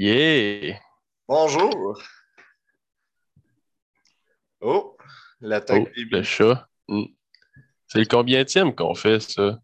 Yeah! 0.00 0.78
Bonjour. 1.26 1.98
Oh, 4.60 4.94
l'attaque 5.40 5.84
Oh, 5.86 5.90
des 5.96 6.04
le 6.04 6.22
chat. 6.22 6.68
Mm. 6.86 7.04
C'est 7.88 8.00
le 8.00 8.04
combienième 8.04 8.74
qu'on 8.74 8.94
fait, 8.94 9.20
ça? 9.20 9.58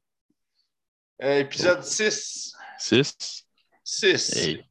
Euh, 1.22 1.38
épisode 1.40 1.84
6. 1.84 2.54
Six? 2.78 3.44
6. 3.84 4.36
Hey. 4.38 4.64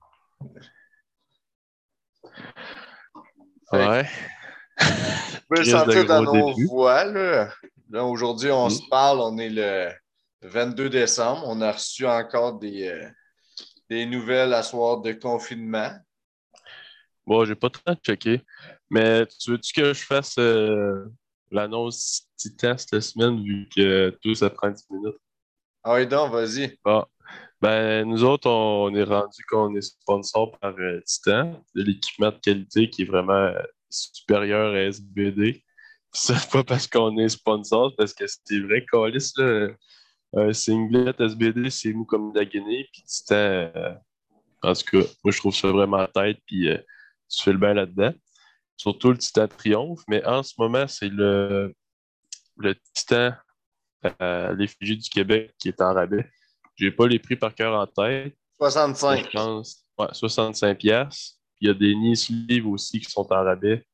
Ouais. 3.72 4.04
Vous 4.80 5.42
pouvez 5.48 5.60
le 5.60 5.66
sentir 5.66 6.06
dans 6.06 6.24
nos 6.24 6.50
début. 6.56 6.66
voix. 6.66 7.04
Là. 7.06 7.54
Là, 7.92 8.04
aujourd'hui, 8.06 8.50
on 8.50 8.66
Mm. 8.66 8.72
se 8.72 8.82
parle. 8.90 9.20
On 9.20 9.38
est 9.38 9.50
le 9.52 9.92
22 10.42 10.90
décembre. 10.90 11.44
On 11.46 11.62
a 11.62 11.72
reçu 11.72 12.08
encore 12.08 12.58
des, 12.58 12.88
euh, 12.88 13.08
des 13.92 14.06
nouvelles 14.06 14.54
à 14.54 14.64
soir 14.64 15.02
de 15.02 15.12
confinement? 15.12 15.92
Bon, 17.28 17.44
j'ai 17.44 17.56
pas 17.56 17.70
trop 17.70 17.94
de 17.94 18.00
checker. 18.02 18.42
Mais 18.90 19.26
tu 19.28 19.52
veux-tu 19.52 19.74
que 19.74 19.94
je 19.94 20.02
fasse 20.02 20.38
euh, 20.38 21.10
l'annonce 21.52 22.26
Titan 22.38 22.78
cette 22.78 23.02
semaine, 23.02 23.44
vu 23.44 23.68
que 23.76 24.18
tout 24.22 24.34
ça 24.34 24.50
prend 24.50 24.70
10 24.70 24.86
minutes? 24.92 25.18
Ah 25.84 25.96
oui, 25.96 26.08
donc, 26.08 26.32
vas-y. 26.32 26.78
Bon. 26.86 27.04
Ben, 27.60 28.08
nous 28.08 28.24
autres, 28.24 28.50
on 28.50 28.96
est 28.96 29.04
rendu 29.04 29.44
qu'on 29.50 29.76
est 29.76 29.82
sponsor 29.82 30.58
par 30.60 30.74
euh, 30.80 31.02
Titan, 31.06 31.62
de 31.76 31.84
l'équipement 31.84 32.32
de 32.32 32.38
qualité 32.38 32.90
qui 32.90 33.02
est 33.02 33.06
vraiment 33.06 33.34
euh, 33.34 33.62
supérieur 33.90 34.74
à 34.74 34.84
SBD. 34.84 35.66
Ça, 36.14 36.36
pas 36.52 36.64
parce 36.64 36.88
qu'on 36.88 37.18
est 37.18 37.30
sponsor, 37.30 37.94
parce 37.98 38.14
que 38.14 38.24
c'est 38.26 38.60
vrai, 38.62 38.86
Calis, 38.90 39.34
là, 39.36 39.68
un 40.34 40.54
singlet 40.54 41.14
SBD, 41.20 41.70
c'est 41.70 41.94
mou 41.94 42.06
comme 42.06 42.34
la 42.34 42.46
Guinée, 42.46 42.88
puis 42.92 43.04
Titan, 43.04 43.36
euh, 43.36 43.94
en 44.62 44.74
tout 44.74 44.84
cas, 44.92 45.08
moi, 45.24 45.32
je 45.32 45.38
trouve 45.38 45.56
ça 45.56 45.68
vraiment 45.70 46.06
tête, 46.08 46.38
puis 46.46 46.70
euh, 46.70 46.78
tu 47.30 47.44
fais 47.44 47.52
le 47.52 47.58
bien 47.58 47.74
là-dedans. 47.74 48.14
Surtout 48.78 49.12
le 49.12 49.18
Titan 49.18 49.48
Triomphe, 49.48 50.02
mais 50.08 50.26
en 50.26 50.44
ce 50.44 50.54
moment, 50.58 50.88
c'est 50.88 51.10
le, 51.10 51.74
le 52.58 52.76
Titan 52.94 53.34
à 54.20 54.52
l'effigie 54.54 54.98
du 54.98 55.10
Québec 55.10 55.54
qui 55.60 55.68
est 55.68 55.82
en 55.82 55.94
rabais. 55.94 56.28
J'ai 56.76 56.92
pas 56.92 57.08
les 57.08 57.20
prix 57.20 57.36
par 57.36 57.54
cœur 57.54 57.80
en 57.80 57.86
tête. 57.86 58.36
65. 58.58 59.26
Je 59.26 59.30
pense 59.38 59.86
ouais, 60.00 60.08
65 60.12 60.78
pièces. 60.78 61.40
Il 61.60 61.68
y 61.68 61.72
a 61.72 61.74
des 61.74 61.94
knee 61.94 62.16
sleeves 62.16 62.68
aussi 62.68 63.00
qui 63.00 63.10
sont 63.10 63.32
en 63.32 63.44
rabais. 63.44 63.86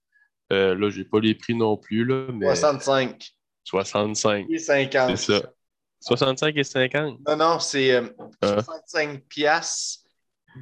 Euh, 0.54 0.76
là, 0.76 0.90
j'ai 0.90 1.04
pas 1.04 1.20
les 1.20 1.36
prix 1.36 1.54
non 1.54 1.76
plus, 1.76 2.06
là, 2.06 2.28
mais 2.32 2.46
65. 2.46 3.30
65, 3.66 4.46
Et 4.50 4.60
50. 4.60 5.18
c'est 5.18 5.42
ça. 5.42 5.54
65 6.00 6.56
et 6.58 6.64
50. 6.64 7.20
Non, 7.28 7.36
non, 7.36 7.60
c'est 7.60 7.92
euh, 7.94 8.08
Ah. 8.42 8.62
65 8.64 9.24
piastres, 9.28 10.04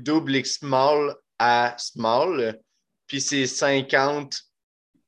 double 0.01 0.35
X 0.37 0.59
small 0.59 1.15
à 1.39 1.75
small, 1.77 2.59
puis 3.07 3.19
c'est 3.21 3.45
50 3.47 4.41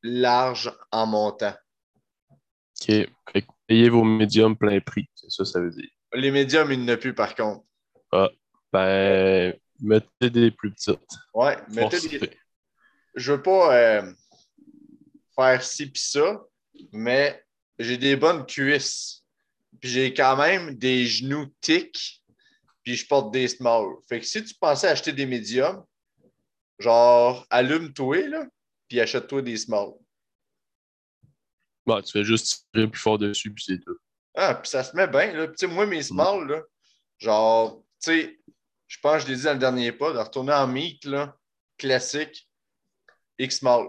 large 0.04 0.72
en 0.92 1.06
montant. 1.08 1.54
OK. 2.32 3.08
Payez 3.68 3.90
vos 3.90 4.04
médiums 4.06 4.56
plein 4.58 4.80
prix. 4.80 5.10
C'est 5.16 5.30
ça, 5.30 5.44
ça 5.44 5.60
veut 5.60 5.72
dire. 5.72 5.90
Les 6.14 6.32
médiums, 6.32 6.72
il 6.72 6.80
n'y 6.80 6.86
en 6.90 6.94
a 6.94 6.98
plus 6.98 7.14
par 7.14 7.36
contre. 7.36 7.66
Ben, 8.72 9.54
mettez 9.82 10.30
des 10.30 10.52
plus 10.52 10.72
petites. 10.72 11.00
Ouais, 11.34 11.58
mettez 11.70 12.00
des- 12.08 12.38
Je 13.16 13.34
veux 13.34 13.42
pas 13.42 13.76
euh, 13.76 14.14
faire 15.36 15.62
ci 15.64 15.90
pis 15.90 16.02
ça, 16.02 16.42
mais 16.92 17.44
j'ai 17.80 17.98
des 17.98 18.16
bonnes 18.16 18.46
cuisses. 18.46 19.24
Puis 19.80 19.90
j'ai 19.90 20.14
quand 20.14 20.38
même 20.38 20.76
des 20.76 21.06
genoux 21.06 21.48
thick, 21.62 22.24
puis 22.84 22.96
je 22.96 23.08
porte 23.08 23.32
des 23.32 23.48
small. 23.48 23.96
Fait 24.08 24.20
que 24.20 24.26
si 24.26 24.44
tu 24.44 24.54
pensais 24.56 24.88
acheter 24.88 25.12
des 25.12 25.26
médiums, 25.26 25.84
genre 26.80 27.46
allume-toi, 27.50 28.28
là, 28.28 28.46
puis 28.88 29.00
achète-toi 29.00 29.42
des 29.42 29.58
small. 29.58 29.92
Bon, 31.86 32.02
tu 32.02 32.12
fais 32.12 32.24
juste 32.24 32.68
tirer 32.74 32.88
plus 32.88 33.00
fort 33.00 33.18
dessus, 33.18 33.54
puis 33.54 33.64
c'est 33.66 33.80
tout. 33.80 33.98
Ah, 34.36 34.56
puis 34.56 34.70
ça 34.70 34.84
se 34.84 34.96
met 34.96 35.08
bien, 35.08 35.34
là. 35.34 35.48
Puis, 35.48 35.58
tu 35.58 35.68
sais, 35.68 35.74
moi, 35.74 35.86
mes 35.86 36.04
small, 36.04 36.48
là, 36.48 36.62
genre, 37.18 37.84
tu 38.02 38.12
sais, 38.12 38.40
je 38.88 39.00
pense 39.00 39.24
que 39.24 39.28
je 39.28 39.28
l'ai 39.34 39.38
dit 39.38 39.44
dans 39.44 39.54
le 39.54 39.60
dernier 39.60 39.92
pas, 39.92 40.14
de 40.14 40.20
retourner 40.20 40.54
en 40.54 40.68
meat, 40.68 41.06
là, 41.06 41.36
classique, 41.78 42.50
X-small. 43.40 43.88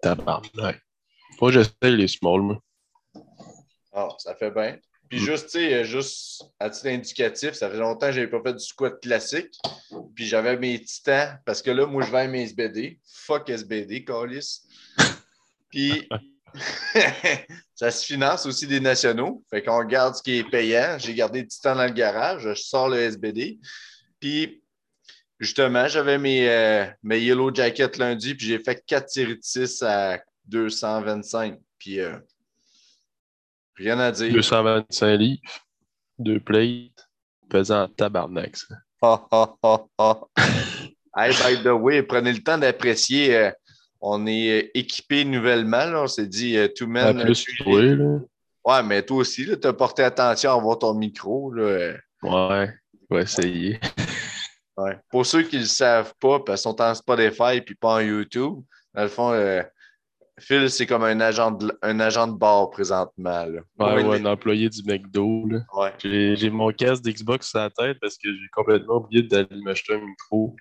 Tabarnak. 0.00 0.82
Moi, 1.40 1.52
j'essaie 1.52 1.90
les 1.90 2.08
small, 2.08 2.40
moi. 2.40 2.62
Ah, 3.92 4.08
ça 4.18 4.34
fait 4.34 4.50
bien. 4.50 4.78
Puis 5.08 5.20
Mm. 5.20 5.24
juste, 5.24 5.44
tu 5.46 5.58
sais, 5.58 5.74
euh, 5.74 5.84
juste 5.84 6.42
à 6.58 6.70
titre 6.70 6.88
indicatif, 6.88 7.52
ça 7.52 7.68
fait 7.68 7.76
longtemps 7.76 8.06
que 8.06 8.12
je 8.12 8.20
n'avais 8.20 8.30
pas 8.30 8.40
fait 8.42 8.54
du 8.54 8.64
squat 8.64 8.98
classique. 9.02 9.54
Puis 10.14 10.24
j'avais 10.26 10.56
mes 10.56 10.80
titans, 10.80 11.38
parce 11.44 11.60
que 11.60 11.70
là, 11.70 11.84
moi, 11.86 12.02
je 12.02 12.10
vais 12.10 12.28
mes 12.28 12.42
SBD. 12.44 12.98
Fuck 13.04 13.50
SBD, 13.50 14.04
Calis. 14.04 14.62
Puis 15.68 16.08
ça 17.74 17.90
se 17.90 18.04
finance 18.06 18.46
aussi 18.46 18.66
des 18.66 18.80
nationaux. 18.80 19.42
Fait 19.50 19.62
qu'on 19.62 19.78
regarde 19.78 20.14
ce 20.14 20.22
qui 20.22 20.38
est 20.38 20.48
payant. 20.48 20.96
J'ai 20.98 21.14
gardé 21.14 21.42
le 21.42 21.48
titan 21.48 21.76
dans 21.76 21.84
le 21.84 21.92
garage. 21.92 22.42
Je 22.42 22.54
sors 22.54 22.88
le 22.88 22.98
SBD. 22.98 23.58
Puis 24.20 24.62
justement, 25.40 25.88
j'avais 25.88 26.18
mes, 26.18 26.48
euh, 26.48 26.86
mes 27.02 27.20
Yellow 27.20 27.54
Jacket 27.54 27.96
lundi, 27.98 28.34
puis 28.34 28.46
j'ai 28.46 28.58
fait 28.60 28.82
4 28.86 29.08
séries 29.10 29.36
de 29.36 29.42
6 29.42 29.82
à 29.82 30.20
225. 30.46 31.58
Puis 31.78 32.00
euh, 32.00 32.16
rien 33.76 33.98
à 33.98 34.10
dire. 34.12 34.32
225 34.32 35.16
livres, 35.16 35.40
deux 36.18 36.40
plates, 36.40 37.08
pesant 37.48 37.88
tabarnak, 37.88 38.56
ça. 38.56 38.74
Ha, 39.02 39.26
ha, 39.32 39.56
ha, 39.62 39.86
ha. 39.98 40.20
hey, 41.16 41.32
by 41.32 41.62
the 41.62 41.72
way, 41.72 42.02
prenez 42.02 42.32
le 42.32 42.42
temps 42.42 42.58
d'apprécier. 42.58 43.36
euh, 43.36 43.50
on 44.02 44.26
est 44.26 44.64
euh, 44.64 44.70
équipé 44.74 45.24
nouvellement. 45.24 45.86
Là. 45.86 46.02
On 46.02 46.06
s'est 46.06 46.26
dit, 46.26 46.56
euh, 46.56 46.68
tout 46.68 46.88
men. 46.88 47.22
plus, 47.22 47.46
toi, 47.58 47.82
là. 47.82 48.18
Ouais, 48.64 48.82
mais 48.82 49.02
toi 49.02 49.18
aussi, 49.18 49.46
tu 49.46 49.66
as 49.66 49.72
porté 49.72 50.02
attention 50.02 50.52
à 50.52 50.60
voir 50.60 50.78
ton 50.78 50.94
micro. 50.94 51.52
Là. 51.52 51.94
Ouais, 52.22 52.70
on 53.10 53.14
va 53.14 53.20
essayer. 53.22 53.80
ouais. 54.76 54.98
Pour 55.10 55.24
ceux 55.24 55.42
qui 55.42 55.56
ne 55.56 55.62
le 55.62 55.66
savent 55.66 56.12
pas, 56.20 56.40
parce 56.40 56.62
qu'ils 56.62 56.70
sont 56.70 56.80
en 56.80 56.94
Spotify 56.94 57.56
et 57.56 57.74
pas 57.80 57.94
en 57.94 58.00
YouTube, 58.00 58.60
dans 58.94 59.02
le 59.02 59.08
fond, 59.08 59.32
euh, 59.32 59.62
Phil, 60.38 60.70
c'est 60.70 60.86
comme 60.86 61.04
un 61.04 61.20
agent 61.20 61.50
de, 61.52 61.78
un 61.82 62.00
agent 62.00 62.26
de 62.26 62.36
bar 62.38 62.70
présentement. 62.70 63.44
Là. 63.44 63.60
Ouais, 63.78 64.02
Ouais, 64.02 64.20
un 64.20 64.24
employé 64.24 64.68
du 64.68 64.82
McDo, 64.84 65.46
là. 65.46 65.60
ouais. 65.74 65.92
J'ai 66.02 66.50
mon 66.50 66.72
casque 66.72 67.02
d'Xbox 67.02 67.50
sur 67.50 67.58
la 67.58 67.70
tête 67.70 67.98
parce 68.00 68.16
que 68.16 68.32
j'ai 68.32 68.48
complètement 68.52 68.96
oublié 68.96 69.22
d'aller 69.22 69.60
m'acheter 69.62 69.94
un 69.94 70.00
micro. 70.00 70.56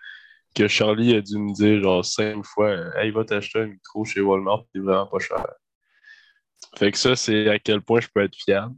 Que 0.54 0.68
Charlie 0.68 1.16
a 1.16 1.22
dû 1.22 1.38
me 1.38 1.54
dire 1.54 1.82
genre 1.82 2.04
cinq 2.04 2.44
fois 2.44 2.76
Hey, 2.98 3.12
va 3.12 3.24
t'acheter 3.24 3.60
un 3.62 3.68
micro 3.68 4.04
chez 4.04 4.20
Walmart, 4.20 4.64
c'est 4.76 4.82
vraiment 4.82 5.08
pas 5.08 5.20
cher. 5.20 5.48
Fait 6.78 6.92
que 6.92 6.98
ça, 6.98 7.16
c'est 7.16 7.48
à 7.48 7.58
quel 7.58 7.82
point 7.82 8.02
je 8.02 8.10
peux 8.14 8.22
être 8.22 8.36
fiable. 8.36 8.76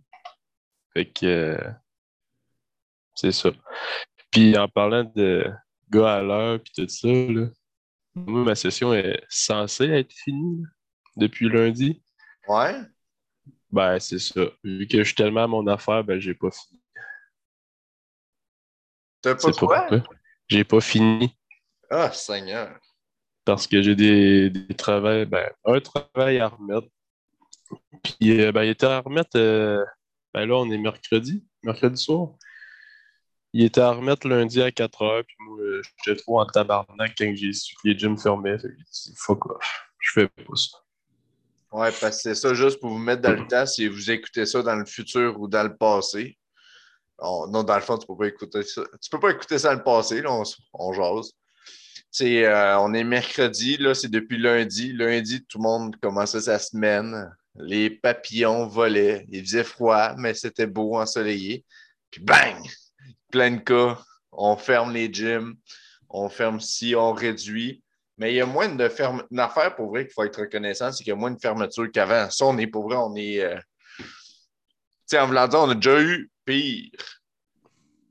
Fait 0.93 1.05
que 1.05 1.25
euh, 1.25 1.71
c'est 3.15 3.31
ça. 3.31 3.49
Puis 4.29 4.55
en 4.55 4.67
parlant 4.67 5.03
de 5.15 5.45
gars 5.89 6.13
à 6.17 6.21
l'heure 6.21 6.59
puis 6.63 6.73
tout 6.75 6.87
ça, 6.87 7.07
là, 7.07 7.47
moi, 8.13 8.43
ma 8.43 8.53
session 8.55 8.93
est 8.93 9.23
censée 9.27 9.89
être 9.89 10.13
finie 10.13 10.63
depuis 11.15 11.49
lundi. 11.49 12.01
Ouais? 12.47 12.75
Ben, 13.71 13.99
c'est 13.99 14.19
ça. 14.19 14.41
Vu 14.63 14.87
que 14.87 14.99
je 14.99 15.03
suis 15.03 15.15
tellement 15.15 15.43
à 15.43 15.47
mon 15.47 15.65
affaire, 15.67 16.03
ben, 16.03 16.19
j'ai 16.19 16.33
pas 16.33 16.49
fini. 16.51 16.81
T'as 19.21 19.35
pas 19.35 19.51
C'est 19.53 19.59
pas. 19.59 19.89
J'ai 20.49 20.63
pas 20.63 20.81
fini 20.81 21.35
Ah, 21.89 22.11
Seigneur. 22.11 22.77
parce 23.45 23.67
que 23.67 23.81
j'ai 23.81 23.95
des, 23.95 24.49
des 24.49 24.75
travails, 24.75 25.25
ben, 25.25 25.49
un 25.65 25.79
travail 25.79 26.39
à 26.39 26.49
remettre. 26.49 26.87
Puis, 28.03 28.41
euh, 28.41 28.51
ben, 28.51 28.63
il 28.63 28.69
était 28.69 28.85
à 28.85 28.99
remettre, 28.99 29.37
euh, 29.37 29.83
ben 30.33 30.45
là, 30.45 30.55
on 30.55 30.69
est 30.69 30.77
mercredi, 30.77 31.45
mercredi 31.63 32.01
soir. 32.01 32.29
Il 33.53 33.63
était 33.63 33.81
à 33.81 33.91
remettre 33.91 34.27
lundi 34.27 34.61
à 34.61 34.71
4 34.71 35.01
heures, 35.03 35.23
puis 35.25 35.35
moi, 35.39 35.59
euh, 35.59 35.81
j'étais 36.03 36.19
trop 36.21 36.39
en 36.41 36.45
tabarnak 36.45 37.13
quand 37.17 37.33
j'ai 37.35 37.53
su 37.53 37.75
que 37.75 37.87
les 37.87 37.97
gyms 37.97 38.17
fermaient. 38.17 38.57
Fait 38.59 38.67
que 38.67 38.73
j'ai 38.77 38.83
dit, 39.11 39.15
fuck 39.15 39.45
off, 39.45 39.89
je 39.99 40.11
fais 40.11 40.27
pas 40.27 40.55
ça. 40.55 40.77
Ouais, 41.73 41.89
parce 41.99 42.17
que 42.17 42.21
c'est 42.21 42.35
ça, 42.35 42.53
juste 42.53 42.79
pour 42.79 42.91
vous 42.91 42.99
mettre 42.99 43.23
dans 43.23 43.31
le 43.33 43.47
temps, 43.47 43.65
si 43.65 43.87
vous 43.87 44.11
écoutez 44.11 44.45
ça 44.45 44.61
dans 44.61 44.75
le 44.75 44.85
futur 44.85 45.39
ou 45.41 45.47
dans 45.47 45.63
le 45.63 45.75
passé. 45.75 46.37
On- 47.17 47.47
non, 47.47 47.63
dans 47.63 47.75
le 47.75 47.81
fond, 47.81 47.97
tu 47.97 48.05
peux 48.05 48.15
pas 48.15 48.27
écouter 48.27 48.61
ça. 48.63 48.83
Tu 49.01 49.09
peux 49.09 49.19
pas 49.19 49.31
écouter 49.31 49.57
ça 49.57 49.69
dans 49.69 49.77
le 49.79 49.83
passé, 49.83 50.21
là, 50.21 50.31
on, 50.31 50.43
on 50.73 50.93
jase. 50.93 51.31
Euh, 52.21 52.75
on 52.79 52.93
est 52.93 53.03
mercredi, 53.03 53.77
là, 53.77 53.95
c'est 53.95 54.09
depuis 54.09 54.37
lundi. 54.37 54.93
Lundi, 54.93 55.43
tout 55.45 55.57
le 55.57 55.63
monde 55.63 55.95
commençait 55.99 56.41
sa 56.41 56.59
semaine. 56.59 57.27
Les 57.55 57.89
papillons 57.89 58.67
volaient. 58.67 59.25
Il 59.29 59.43
faisait 59.43 59.63
froid, 59.63 60.13
mais 60.17 60.35
c'était 60.35 60.67
beau, 60.67 60.95
ensoleillé. 60.97 61.65
Puis 62.11 62.21
bang! 62.21 62.63
Plein 63.31 63.51
de 63.51 63.61
cas. 63.61 63.99
On 64.31 64.55
ferme 64.57 64.93
les 64.93 65.11
gyms. 65.11 65.55
On 66.09 66.29
ferme 66.29 66.59
si, 66.59 66.93
on 66.95 67.13
réduit. 67.13 67.82
Mais 68.17 68.31
il 68.33 68.35
y 68.35 68.41
a 68.41 68.45
moins 68.45 68.69
de 68.69 68.89
ferme... 68.89 69.23
Pour 69.75 69.89
vrai 69.89 70.05
qu'il 70.05 70.13
faut 70.13 70.23
être 70.23 70.41
reconnaissant, 70.41 70.91
c'est 70.91 71.03
qu'il 71.03 71.11
y 71.11 71.13
a 71.13 71.15
moins 71.15 71.31
de 71.31 71.39
fermeture 71.39 71.89
qu'avant. 71.91 72.29
Ça, 72.29 72.45
on 72.45 72.57
est 72.57 72.67
pour 72.67 72.83
vrai, 72.87 72.95
on 72.97 73.15
est. 73.15 73.41
euh, 73.41 73.57
Tu 73.97 74.05
sais, 75.07 75.19
en 75.19 75.27
voulant 75.27 75.47
dire, 75.47 75.59
on 75.59 75.69
a 75.69 75.75
déjà 75.75 76.01
eu 76.01 76.29
pire. 76.45 76.91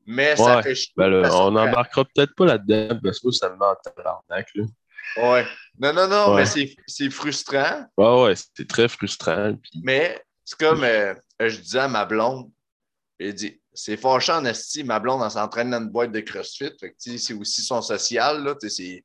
Mais 0.04 0.34
ça 0.36 0.62
fait 0.62 0.74
chier. 0.74 0.92
Ben 0.96 1.12
on 1.30 1.48
que- 1.48 1.54
n'embarquera 1.54 2.04
peut-être 2.04 2.34
pas 2.34 2.44
là-dedans 2.46 2.98
parce 3.02 3.20
que 3.20 3.30
ça 3.30 3.48
me 3.50 3.56
met 3.56 3.64
en 3.64 3.76
tabarnak. 3.76 4.48
Là. 4.56 4.64
Ouais. 5.16 5.46
Non, 5.78 5.92
non, 5.92 6.08
non, 6.08 6.30
Ouais. 6.34 6.40
mais 6.42 6.46
c'est- 6.46 6.74
c'est 6.86 7.10
frustrant. 7.10 7.86
Ouais, 7.96 8.22
ouais, 8.24 8.34
c'était 8.36 8.64
très 8.64 8.88
frustrant. 8.88 9.54
Mais 9.84 10.20
c'est 10.44 10.58
comme 10.58 10.82
euh, 10.82 11.14
je 11.38 11.56
disais 11.56 11.78
à 11.78 11.88
ma 11.88 12.04
blonde, 12.04 12.50
j'ai 13.20 13.32
dit, 13.32 13.60
c'est 13.72 13.96
fâchant 13.96 14.38
en 14.38 14.44
esti, 14.44 14.82
ma 14.82 14.98
blonde, 14.98 15.22
elle 15.24 15.30
s'entraîne 15.30 15.70
dans 15.70 15.80
une 15.80 15.88
boîte 15.90 16.10
de 16.12 16.20
CrossFit. 16.20 16.72
Fait 16.80 16.90
que, 16.90 16.96
c'est 16.98 17.34
aussi 17.34 17.62
son 17.62 17.80
social, 17.80 18.42
là, 18.42 18.54
tu 18.60 18.68
sais, 18.68 18.74
c'est, 18.74 19.04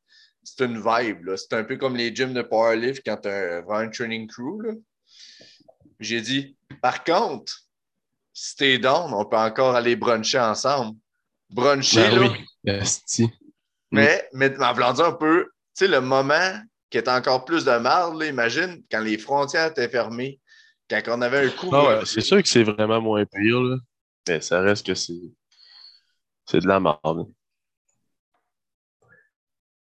c'est 0.55 0.65
une 0.65 0.77
vibe, 0.77 1.25
là. 1.25 1.38
C'est 1.38 1.53
un 1.53 1.63
peu 1.63 1.77
comme 1.77 1.95
les 1.95 2.15
gyms 2.15 2.33
de 2.33 2.41
powerlift 2.41 3.01
quand 3.05 3.17
tu 3.17 3.27
as 3.27 3.61
vraiment 3.61 3.79
un 3.79 3.89
training 3.89 4.27
crew, 4.27 4.61
là. 4.61 4.73
J'ai 5.99 6.21
dit, 6.21 6.55
par 6.81 7.03
contre, 7.03 7.51
si 8.31 8.55
t'es 8.55 8.77
down, 8.77 9.13
on 9.13 9.25
peut 9.25 9.38
encore 9.38 9.75
aller 9.75 9.95
bruncher 9.95 10.39
ensemble. 10.39 10.97
Bruncher, 11.49 12.09
Ben 12.09 12.19
là, 12.19 12.27
oui, 12.29 13.27
mais, 13.91 14.29
mais 14.33 14.49
ma 14.51 14.73
blonde 14.73 14.97
dit 14.97 15.01
un 15.01 15.13
peu, 15.13 15.45
tu 15.45 15.85
sais, 15.85 15.88
le 15.88 16.01
moment 16.01 16.53
qui 16.89 16.97
est 16.97 17.07
encore 17.07 17.45
plus 17.45 17.65
de 17.65 17.77
marde, 17.77 18.19
là, 18.19 18.27
imagine, 18.27 18.83
quand 18.91 19.01
les 19.01 19.17
frontières 19.17 19.71
étaient 19.71 19.89
fermées, 19.89 20.39
quand 20.89 21.01
on 21.07 21.21
avait 21.21 21.47
un 21.47 21.49
coup. 21.49 21.69
Ouais, 21.69 22.05
c'est 22.05 22.21
sûr 22.21 22.41
que 22.41 22.47
c'est 22.47 22.63
vraiment 22.63 23.01
moins 23.01 23.25
pire, 23.25 23.61
là. 23.61 23.77
mais 24.27 24.41
ça 24.41 24.61
reste 24.61 24.85
que 24.85 24.94
c'est 24.94 25.13
c'est 26.45 26.59
de 26.59 26.67
la 26.67 26.79
merde. 26.79 27.27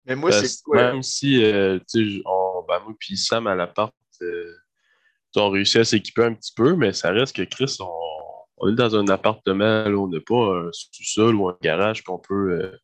Mais 0.06 0.16
moi, 0.16 0.32
c'est 0.32 0.62
quoi? 0.64 0.92
Même 0.92 1.04
si, 1.04 1.44
euh, 1.44 1.80
tu 1.92 2.18
sais, 2.18 2.22
on, 2.26 2.64
ben 2.68 2.80
moi 2.80 2.94
puis 3.00 3.18
Sam 3.18 3.48
à 3.48 3.56
l'appart, 3.56 3.94
euh, 4.22 4.56
on 5.36 5.50
réussit 5.50 5.78
à 5.78 5.84
s'équiper 5.84 6.24
un 6.24 6.34
petit 6.34 6.54
peu, 6.56 6.76
mais 6.76 6.94
ça 6.94 7.12
reste 7.12 7.36
que 7.36 7.42
Chris, 7.42 7.76
on, 7.80 7.92
on 8.58 8.70
est 8.70 8.76
dans 8.76 8.96
un 8.96 9.08
appartement, 9.08 9.86
là, 9.86 9.96
on 9.96 10.08
n'a 10.08 10.20
pas 10.22 10.60
un 10.60 10.70
sous-sol 10.72 11.36
ou 11.36 11.50
un 11.50 11.58
garage 11.62 12.04
qu'on 12.04 12.20
peut 12.20 12.62
euh, 12.62 12.78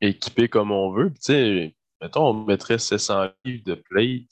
équiper 0.00 0.48
comme 0.48 0.70
on 0.70 0.92
veut. 0.92 1.10
Tu 1.10 1.20
sais, 1.20 1.76
mettons, 2.00 2.28
on 2.28 2.44
mettrait 2.44 2.78
700 2.78 3.28
livres 3.44 3.64
de 3.64 3.74
plate 3.74 4.28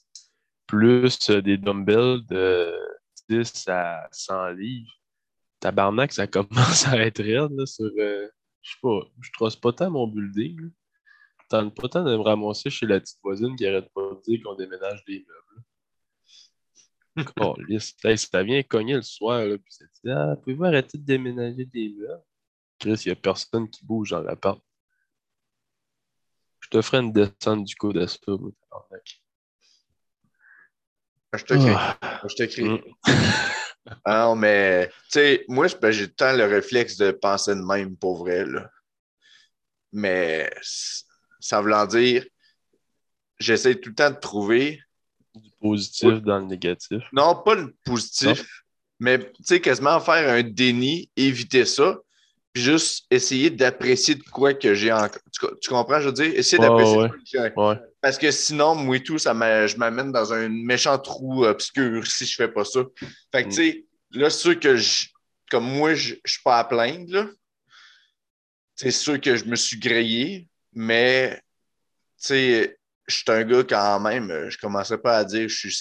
plus 0.66 1.30
euh, 1.30 1.40
des 1.40 1.56
dumbbells 1.56 2.24
de 2.28 2.74
10 3.28 3.68
à 3.68 4.06
100 4.12 4.50
livres. 4.50 4.92
Tabarnak, 5.60 6.12
ça 6.12 6.26
commence 6.26 6.86
à 6.88 6.98
être 6.98 7.22
raide 7.22 7.52
là, 7.52 7.66
sur. 7.66 7.90
je 7.96 8.30
sais 8.62 8.78
pas, 8.82 9.00
je 9.20 9.30
trosse 9.32 9.56
pas 9.56 9.72
tant 9.72 9.90
mon 9.90 10.06
building. 10.06 10.60
là. 10.60 10.68
Tente 11.50 11.74
pas 11.74 11.88
tant 11.88 12.04
de 12.04 12.16
me 12.16 12.22
ramasser 12.22 12.70
chez 12.70 12.86
la 12.86 13.00
petite 13.00 13.18
voisine 13.24 13.56
qui 13.56 13.66
arrête 13.66 13.92
pas 13.92 14.02
de 14.02 14.22
dire 14.22 14.40
qu'on 14.44 14.54
déménage 14.54 15.04
des 15.04 15.26
meubles. 15.28 15.64
Oh, 17.40 17.56
lisse. 17.68 17.96
Hey, 18.04 18.16
ça 18.16 18.42
vient 18.42 18.62
cogner 18.62 18.94
le 18.94 19.02
soir, 19.02 19.44
là, 19.44 19.58
puis 19.58 19.72
ça 19.72 19.84
dit 19.84 20.10
Ah, 20.10 20.36
pouvez-vous 20.36 20.64
arrêter 20.64 20.96
de 20.96 21.04
déménager 21.04 21.64
des 21.64 21.88
meubles? 21.90 22.22
Chris, 22.78 23.02
il 23.04 23.08
y 23.08 23.10
a 23.10 23.16
personne 23.16 23.68
qui 23.68 23.84
bouge 23.84 24.10
dans 24.10 24.22
l'appart. 24.22 24.60
Je 26.60 26.68
te 26.68 26.80
ferai 26.82 26.98
une 26.98 27.12
descente 27.12 27.64
du 27.64 27.74
coup 27.74 27.92
de 27.92 28.06
ça, 28.06 28.18
moi, 28.28 28.52
tabarnak. 28.62 29.22
Je 31.32 31.44
te 31.44 31.54
crie. 31.54 31.74
Ah. 31.74 32.20
Je 32.28 32.34
te 32.34 32.42
crie. 32.44 32.64
Mm. 32.64 32.80
Ah 34.04 34.26
non, 34.26 34.36
mais, 34.36 34.88
tu 34.88 34.94
sais, 35.08 35.44
moi, 35.48 35.66
que 35.66 35.90
j'ai 35.90 36.04
tout 36.04 36.10
le 36.10 36.14
temps 36.14 36.36
le 36.36 36.44
réflexe 36.44 36.96
de 36.98 37.10
penser 37.12 37.54
de 37.54 37.62
même, 37.62 37.96
pour 37.96 38.18
vrai, 38.18 38.44
là. 38.44 38.70
Mais, 39.90 40.50
ça 41.40 41.60
voulant 41.60 41.86
dire, 41.86 42.24
j'essaie 43.38 43.74
tout 43.74 43.90
le 43.90 43.94
temps 43.94 44.10
de 44.10 44.18
trouver, 44.18 44.80
Du 45.34 45.50
positif 45.60 46.20
dans 46.22 46.38
le 46.38 46.46
négatif. 46.46 47.02
non, 47.12 47.42
pas 47.42 47.54
le 47.54 47.74
positif, 47.84 48.62
mais, 48.98 49.18
tu 49.18 49.42
sais, 49.44 49.60
quasiment 49.60 49.98
faire 50.00 50.28
un 50.28 50.42
déni, 50.42 51.10
éviter 51.16 51.64
ça, 51.64 51.98
puis 52.52 52.62
juste 52.64 53.06
essayer 53.10 53.48
d'apprécier 53.48 54.16
de 54.16 54.22
quoi 54.24 54.54
que 54.54 54.74
j'ai 54.74 54.92
encore. 54.92 55.22
Tu, 55.32 55.40
co- 55.40 55.54
tu 55.56 55.70
comprends, 55.70 56.00
je 56.00 56.06
veux 56.06 56.12
dire? 56.12 56.32
Essayer 56.34 56.58
d'apprécier 56.60 56.96
de 56.96 57.02
ouais. 57.02 57.08
quoi 57.08 57.18
que. 57.18 57.60
Ouais. 57.80 57.86
Parce 58.00 58.18
que 58.18 58.30
sinon, 58.32 58.74
moi 58.74 58.96
et 58.96 59.02
tout, 59.02 59.18
ça 59.18 59.32
je 59.66 59.76
m'amène 59.76 60.10
dans 60.10 60.32
un 60.32 60.48
méchant 60.48 60.98
trou 60.98 61.44
obscur 61.44 62.04
si 62.06 62.26
je 62.26 62.34
fais 62.34 62.48
pas 62.48 62.64
ça. 62.64 62.80
Fait 63.32 63.44
que, 63.44 63.48
Mm. 63.48 63.50
tu 63.50 63.54
sais, 63.56 63.84
là, 64.12 64.30
c'est 64.30 64.38
sûr 64.40 64.58
que 64.60 64.74
je, 64.76 65.06
comme 65.48 65.64
moi, 65.64 65.94
je, 65.94 66.16
je 66.24 66.32
suis 66.32 66.42
pas 66.42 66.58
à 66.58 66.64
plaindre, 66.64 67.12
là. 67.12 67.26
C'est 68.74 68.90
sûr 68.90 69.20
que 69.20 69.36
je 69.36 69.44
me 69.44 69.54
suis 69.56 69.78
grillé, 69.78 70.48
mais, 70.72 71.36
tu 71.36 72.26
sais, 72.26 72.78
je 73.06 73.14
suis 73.14 73.24
un 73.28 73.44
gars 73.44 73.64
quand 73.64 74.00
même, 74.00 74.30
euh, 74.30 74.50
je 74.50 74.58
commençais 74.58 74.98
pas 74.98 75.18
à 75.18 75.24
dire, 75.24 75.48
je 75.48 75.56
suis, 75.68 75.70
tu 75.70 75.80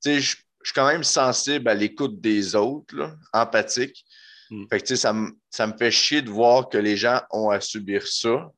sais, 0.00 0.20
je, 0.20 0.36
suis 0.62 0.74
quand 0.74 0.86
même 0.86 1.04
sensible 1.04 1.68
à 1.68 1.74
l'écoute 1.74 2.20
des 2.20 2.54
autres, 2.54 2.94
là, 2.96 3.14
empathique. 3.32 4.04
Mm. 4.50 4.66
Fait 4.70 4.80
que, 4.80 4.86
tu 4.86 4.88
sais, 4.88 4.96
ça, 4.96 5.12
me- 5.12 5.32
ça 5.48 5.66
me 5.66 5.76
fait 5.76 5.90
chier 5.90 6.22
de 6.22 6.30
voir 6.30 6.68
que 6.68 6.78
les 6.78 6.96
gens 6.96 7.20
ont 7.30 7.50
à 7.50 7.60
subir 7.60 8.06
ça 8.06 8.50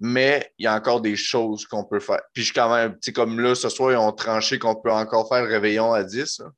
mais 0.00 0.50
il 0.58 0.64
y 0.64 0.66
a 0.66 0.74
encore 0.74 1.02
des 1.02 1.14
choses 1.14 1.66
qu'on 1.66 1.84
peut 1.84 2.00
faire. 2.00 2.22
Puis 2.32 2.42
je 2.42 2.46
suis 2.46 2.54
quand 2.54 2.74
même, 2.74 2.94
tu 2.94 2.98
sais, 3.02 3.12
comme 3.12 3.38
là, 3.38 3.54
ce 3.54 3.68
soir, 3.68 3.92
ils 3.92 3.96
ont 3.96 4.12
tranché 4.12 4.58
qu'on 4.58 4.74
peut 4.74 4.90
encore 4.90 5.28
faire 5.28 5.44
le 5.44 5.50
réveillon 5.50 5.92
à 5.92 6.02
10. 6.02 6.40
hein. 6.40 6.52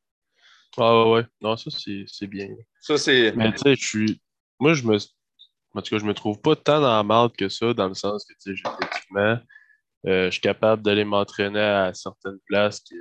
Ah 0.79 1.03
ouais, 1.05 1.11
ouais. 1.13 1.27
Non, 1.41 1.57
ça, 1.57 1.71
c'est 1.71 2.05
c'est 2.07 2.27
bien. 2.27 2.49
Ça, 2.81 2.97
c'est. 2.97 3.33
Mais 3.33 3.53
tu 3.53 3.59
sais, 3.59 3.75
je 3.75 3.85
suis. 3.87 4.21
Moi, 4.59 4.75
je 4.75 4.85
me. 4.85 4.97
En 5.75 5.81
tout 5.81 5.91
cas, 5.91 5.99
je 5.99 6.05
me 6.05 6.15
trouve 6.15 6.41
pas 6.41 6.55
tant 6.57 6.81
dans 6.81 6.95
la 6.95 7.03
marde 7.03 7.35
que 7.37 7.49
ça, 7.49 7.73
dans 7.73 7.89
le 7.89 7.95
sens 7.95 8.25
que, 8.25 8.35
tu 8.43 8.57
sais. 8.57 9.43
Euh, 10.07 10.27
je 10.27 10.31
suis 10.31 10.41
capable 10.41 10.83
d'aller 10.83 11.05
m'entraîner 11.05 11.61
à 11.61 11.95
certaines 11.95 12.41
places 12.47 12.81
que. 12.81 12.97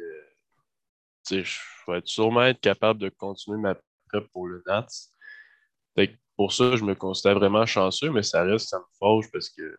Tu 1.28 1.44
sais, 1.44 1.44
je 1.44 1.92
vais 1.92 2.02
sûrement 2.06 2.44
être 2.44 2.60
capable 2.62 3.00
de 3.00 3.10
continuer 3.10 3.58
ma 3.58 3.76
prep 4.08 4.28
pour 4.32 4.48
le 4.48 4.64
NATS. 4.68 5.10
Fait 5.96 6.10
que 6.10 6.18
pour 6.36 6.54
ça, 6.54 6.76
je 6.76 6.84
me 6.84 6.96
considère 6.96 7.36
vraiment 7.36 7.66
chanceux, 7.66 8.12
mais 8.12 8.24
ça 8.24 8.44
reste, 8.44 8.70
ça 8.70 8.80
me 8.80 8.86
fâche 9.00 9.32
parce 9.32 9.50
que. 9.50 9.76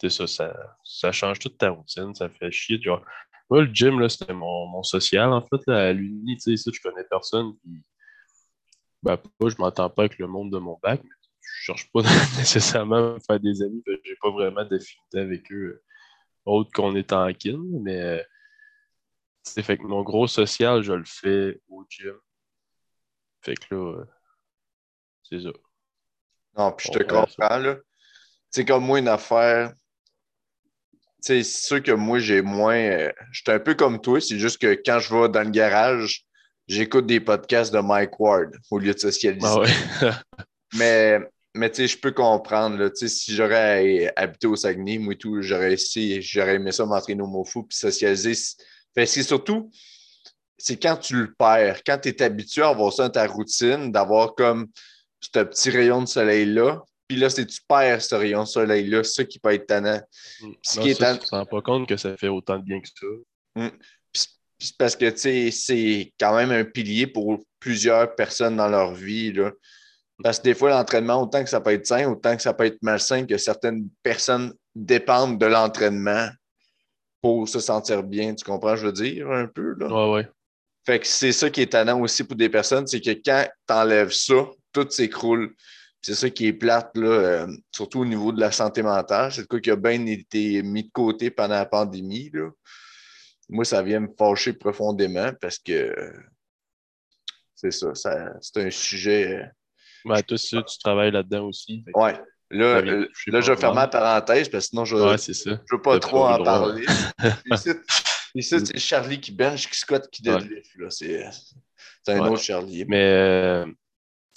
Tu 0.00 0.08
sais, 0.08 0.26
ça, 0.26 0.54
ça, 0.84 1.12
change 1.12 1.38
toute 1.40 1.58
ta 1.58 1.70
routine, 1.70 2.14
ça 2.14 2.28
fait 2.28 2.50
chier. 2.50 2.80
Genre, 2.80 3.04
moi, 3.50 3.62
le 3.62 3.70
gym, 3.72 4.08
c'était 4.08 4.32
mon, 4.32 4.66
mon 4.66 4.82
social, 4.82 5.32
en 5.32 5.42
fait, 5.42 5.60
là, 5.66 5.88
à 5.88 5.92
l'Uni, 5.92 6.36
tu 6.38 6.56
sais, 6.56 6.72
je 6.72 6.80
connais 6.80 7.04
personne, 7.04 7.54
puis, 7.58 7.82
ben, 9.02 9.16
pas, 9.16 9.48
je 9.48 9.56
m'entends 9.58 9.90
pas 9.90 10.02
avec 10.02 10.18
le 10.18 10.26
monde 10.26 10.52
de 10.52 10.58
mon 10.58 10.78
bac, 10.82 11.00
mais 11.02 11.10
cherche 11.62 11.90
pas 11.92 12.02
nécessairement 12.38 12.96
à 12.96 13.14
me 13.14 13.18
faire 13.20 13.40
des 13.40 13.62
amis, 13.62 13.82
parce 13.84 13.96
que 13.98 14.02
j'ai 14.04 14.16
pas 14.20 14.30
vraiment 14.30 14.64
d'affinité 14.64 15.18
avec 15.18 15.52
eux, 15.52 15.54
euh, 15.54 15.82
autre 16.46 16.70
qu'on 16.72 16.94
est 16.96 17.12
en 17.12 17.32
kin, 17.32 17.60
mais, 17.82 18.00
euh, 18.00 18.22
c'est 19.42 19.62
fait 19.62 19.78
que 19.78 19.84
mon 19.84 20.02
gros 20.02 20.26
social, 20.26 20.82
je 20.82 20.92
le 20.92 21.04
fais 21.06 21.60
au 21.68 21.84
gym. 21.88 22.14
Fait 23.42 23.54
que 23.54 23.74
là, 23.74 23.80
euh, 24.00 24.04
c'est 25.22 25.40
ça. 25.40 25.50
Non, 26.56 26.72
puis 26.72 26.88
je 26.92 26.98
te 26.98 27.02
comprends, 27.04 27.58
là. 27.58 27.76
C'est 28.50 28.64
comme 28.64 28.84
moi, 28.84 28.98
une 28.98 29.08
affaire. 29.08 29.72
C'est 31.20 31.42
sûr 31.42 31.82
que 31.82 31.92
moi, 31.92 32.18
j'ai 32.18 32.42
moins. 32.42 32.74
euh, 32.76 33.12
je 33.30 33.42
suis 33.42 33.52
un 33.52 33.60
peu 33.60 33.74
comme 33.74 34.00
toi, 34.00 34.20
c'est 34.20 34.38
juste 34.38 34.60
que 34.60 34.74
quand 34.84 34.98
je 34.98 35.14
vais 35.14 35.28
dans 35.28 35.42
le 35.42 35.50
garage, 35.50 36.24
j'écoute 36.66 37.06
des 37.06 37.20
podcasts 37.20 37.72
de 37.72 37.80
Mike 37.80 38.18
Ward 38.18 38.56
au 38.70 38.78
lieu 38.78 38.92
de 38.92 38.98
socialiser. 38.98 39.46
Ah 39.46 39.58
ouais. 39.60 39.70
Mais, 40.78 41.18
mais 41.54 41.70
tu 41.70 41.76
sais, 41.76 41.86
je 41.88 41.98
peux 41.98 42.12
comprendre. 42.12 42.76
Là, 42.76 42.90
Tu 42.90 42.96
sais, 42.96 43.08
si 43.08 43.34
j'aurais 43.34 44.12
habité 44.16 44.46
au 44.46 44.56
Saguenay, 44.56 44.98
moi 44.98 45.14
et 45.14 45.16
tout, 45.16 45.40
j'aurais 45.42 45.72
essayé, 45.74 46.22
j'aurais 46.22 46.56
aimé 46.56 46.72
ça 46.72 46.84
m'entraîner 46.86 47.22
au 47.22 47.26
Mofu 47.26 47.64
puis 47.68 47.76
socialiser. 47.76 48.34
Fait 48.94 49.06
c'est 49.06 49.22
surtout, 49.22 49.70
c'est 50.58 50.76
quand 50.80 50.96
tu 50.96 51.14
le 51.16 51.34
perds, 51.34 51.82
quand 51.84 51.98
tu 51.98 52.08
es 52.10 52.22
habitué 52.22 52.62
à 52.62 52.68
avoir 52.68 52.92
ça 52.92 53.04
dans 53.04 53.10
ta 53.10 53.26
routine, 53.26 53.90
d'avoir 53.92 54.34
comme 54.34 54.68
ce 55.20 55.40
petit 55.40 55.70
rayon 55.70 56.02
de 56.02 56.08
soleil-là, 56.08 56.82
puis 57.08 57.16
là, 57.18 57.28
c'est 57.28 57.46
tu 57.46 57.60
perds 57.66 58.02
ce 58.02 58.14
rayon 58.14 58.42
de 58.44 58.48
soleil-là, 58.48 59.02
ça 59.02 59.24
qui 59.24 59.38
peut 59.40 59.52
être 59.52 59.66
tannant. 59.66 60.00
Ce 60.62 60.76
Non, 60.76 60.82
qui 60.82 60.90
est 60.90 60.94
ça, 60.94 61.14
en- 61.14 61.18
tu 61.18 61.24
te 61.26 61.30
rends 61.34 61.46
pas 61.46 61.62
compte 61.62 61.88
que 61.88 61.96
ça 61.96 62.16
fait 62.16 62.28
autant 62.28 62.58
de 62.58 62.64
bien 62.64 62.80
que 62.80 62.88
ça. 62.88 63.68
Puis 64.12 64.68
c'est 64.68 64.76
parce 64.76 64.94
que, 64.94 65.08
tu 65.10 65.18
sais, 65.18 65.50
c'est 65.50 66.12
quand 66.20 66.36
même 66.36 66.50
un 66.50 66.64
pilier 66.64 67.06
pour 67.06 67.38
plusieurs 67.58 68.14
personnes 68.14 68.56
dans 68.56 68.68
leur 68.68 68.94
vie, 68.94 69.32
là. 69.32 69.50
Parce 70.22 70.38
que 70.38 70.44
des 70.44 70.54
fois, 70.54 70.70
l'entraînement, 70.70 71.22
autant 71.22 71.42
que 71.42 71.50
ça 71.50 71.60
peut 71.60 71.72
être 71.72 71.86
sain, 71.86 72.08
autant 72.08 72.36
que 72.36 72.42
ça 72.42 72.52
peut 72.52 72.66
être 72.66 72.82
malsain, 72.82 73.26
que 73.26 73.38
certaines 73.38 73.88
personnes 74.02 74.52
dépendent 74.74 75.38
de 75.38 75.46
l'entraînement 75.46 76.28
pour 77.20 77.48
se 77.48 77.60
sentir 77.60 78.02
bien. 78.02 78.34
Tu 78.34 78.44
comprends, 78.44 78.76
je 78.76 78.86
veux 78.86 78.92
dire, 78.92 79.30
un 79.30 79.46
peu, 79.46 79.74
là? 79.78 79.88
Ouais, 79.88 80.14
ouais. 80.14 80.28
Fait 80.86 80.98
que 80.98 81.06
c'est 81.06 81.32
ça 81.32 81.50
qui 81.50 81.60
est 81.62 81.72
tannant 81.72 82.00
aussi 82.00 82.24
pour 82.24 82.36
des 82.36 82.48
personnes, 82.48 82.86
c'est 82.86 83.00
que 83.00 83.10
quand 83.10 83.46
tu 83.68 83.74
enlèves 83.74 84.12
ça, 84.12 84.46
tout 84.72 84.88
s'écroule. 84.90 85.54
C'est 86.02 86.14
ça 86.14 86.30
qui 86.30 86.46
est 86.46 86.52
plate, 86.54 86.96
là, 86.96 87.08
euh, 87.08 87.46
surtout 87.70 88.00
au 88.00 88.04
niveau 88.06 88.32
de 88.32 88.40
la 88.40 88.50
santé 88.50 88.82
mentale. 88.82 89.30
C'est 89.30 89.42
le 89.42 89.46
cas 89.46 89.58
qui 89.58 89.70
a 89.70 89.76
bien 89.76 90.06
été 90.06 90.62
mis 90.62 90.84
de 90.84 90.90
côté 90.90 91.30
pendant 91.30 91.56
la 91.56 91.66
pandémie. 91.66 92.30
Là. 92.32 92.48
Moi, 93.50 93.66
ça 93.66 93.82
vient 93.82 94.00
me 94.00 94.08
fâcher 94.18 94.54
profondément 94.54 95.30
parce 95.42 95.58
que 95.58 95.72
euh, 95.72 96.12
c'est 97.54 97.70
ça, 97.70 97.94
ça 97.94 98.32
c'est 98.40 98.64
un 98.64 98.70
sujet. 98.70 99.50
Toi, 100.26 100.38
sûr, 100.38 100.64
tu 100.64 100.78
travailles 100.78 101.10
là-dedans 101.10 101.46
aussi. 101.46 101.84
Ouais. 101.94 102.18
Là, 102.52 102.64
euh, 102.78 102.82
là 102.82 103.06
pas 103.32 103.40
je 103.40 103.52
vais 103.52 103.56
fermer 103.60 103.76
mal. 103.76 103.84
la 103.84 103.88
parenthèse 103.88 104.48
parce 104.48 104.64
que 104.64 104.70
sinon, 104.70 104.84
je 104.84 104.96
ne 104.96 105.02
Ouais, 105.02 105.60
veux 105.70 105.82
pas 105.82 105.98
trop 106.00 106.26
en 106.26 106.42
parler. 106.42 106.84
Ici, 107.52 107.70
ici, 108.34 108.66
c'est 108.66 108.78
Charlie 108.78 109.20
qui 109.20 109.30
bench, 109.32 109.68
qui 109.70 109.78
squat, 109.78 110.08
qui 110.10 110.22
deadlift. 110.22 110.76
là. 110.76 110.90
C'est 110.90 111.24
un 112.08 112.20
Ouais. 112.20 112.28
autre 112.30 112.42
Charlie. 112.42 112.84
Mais, 112.88 113.04
euh, 113.04 113.66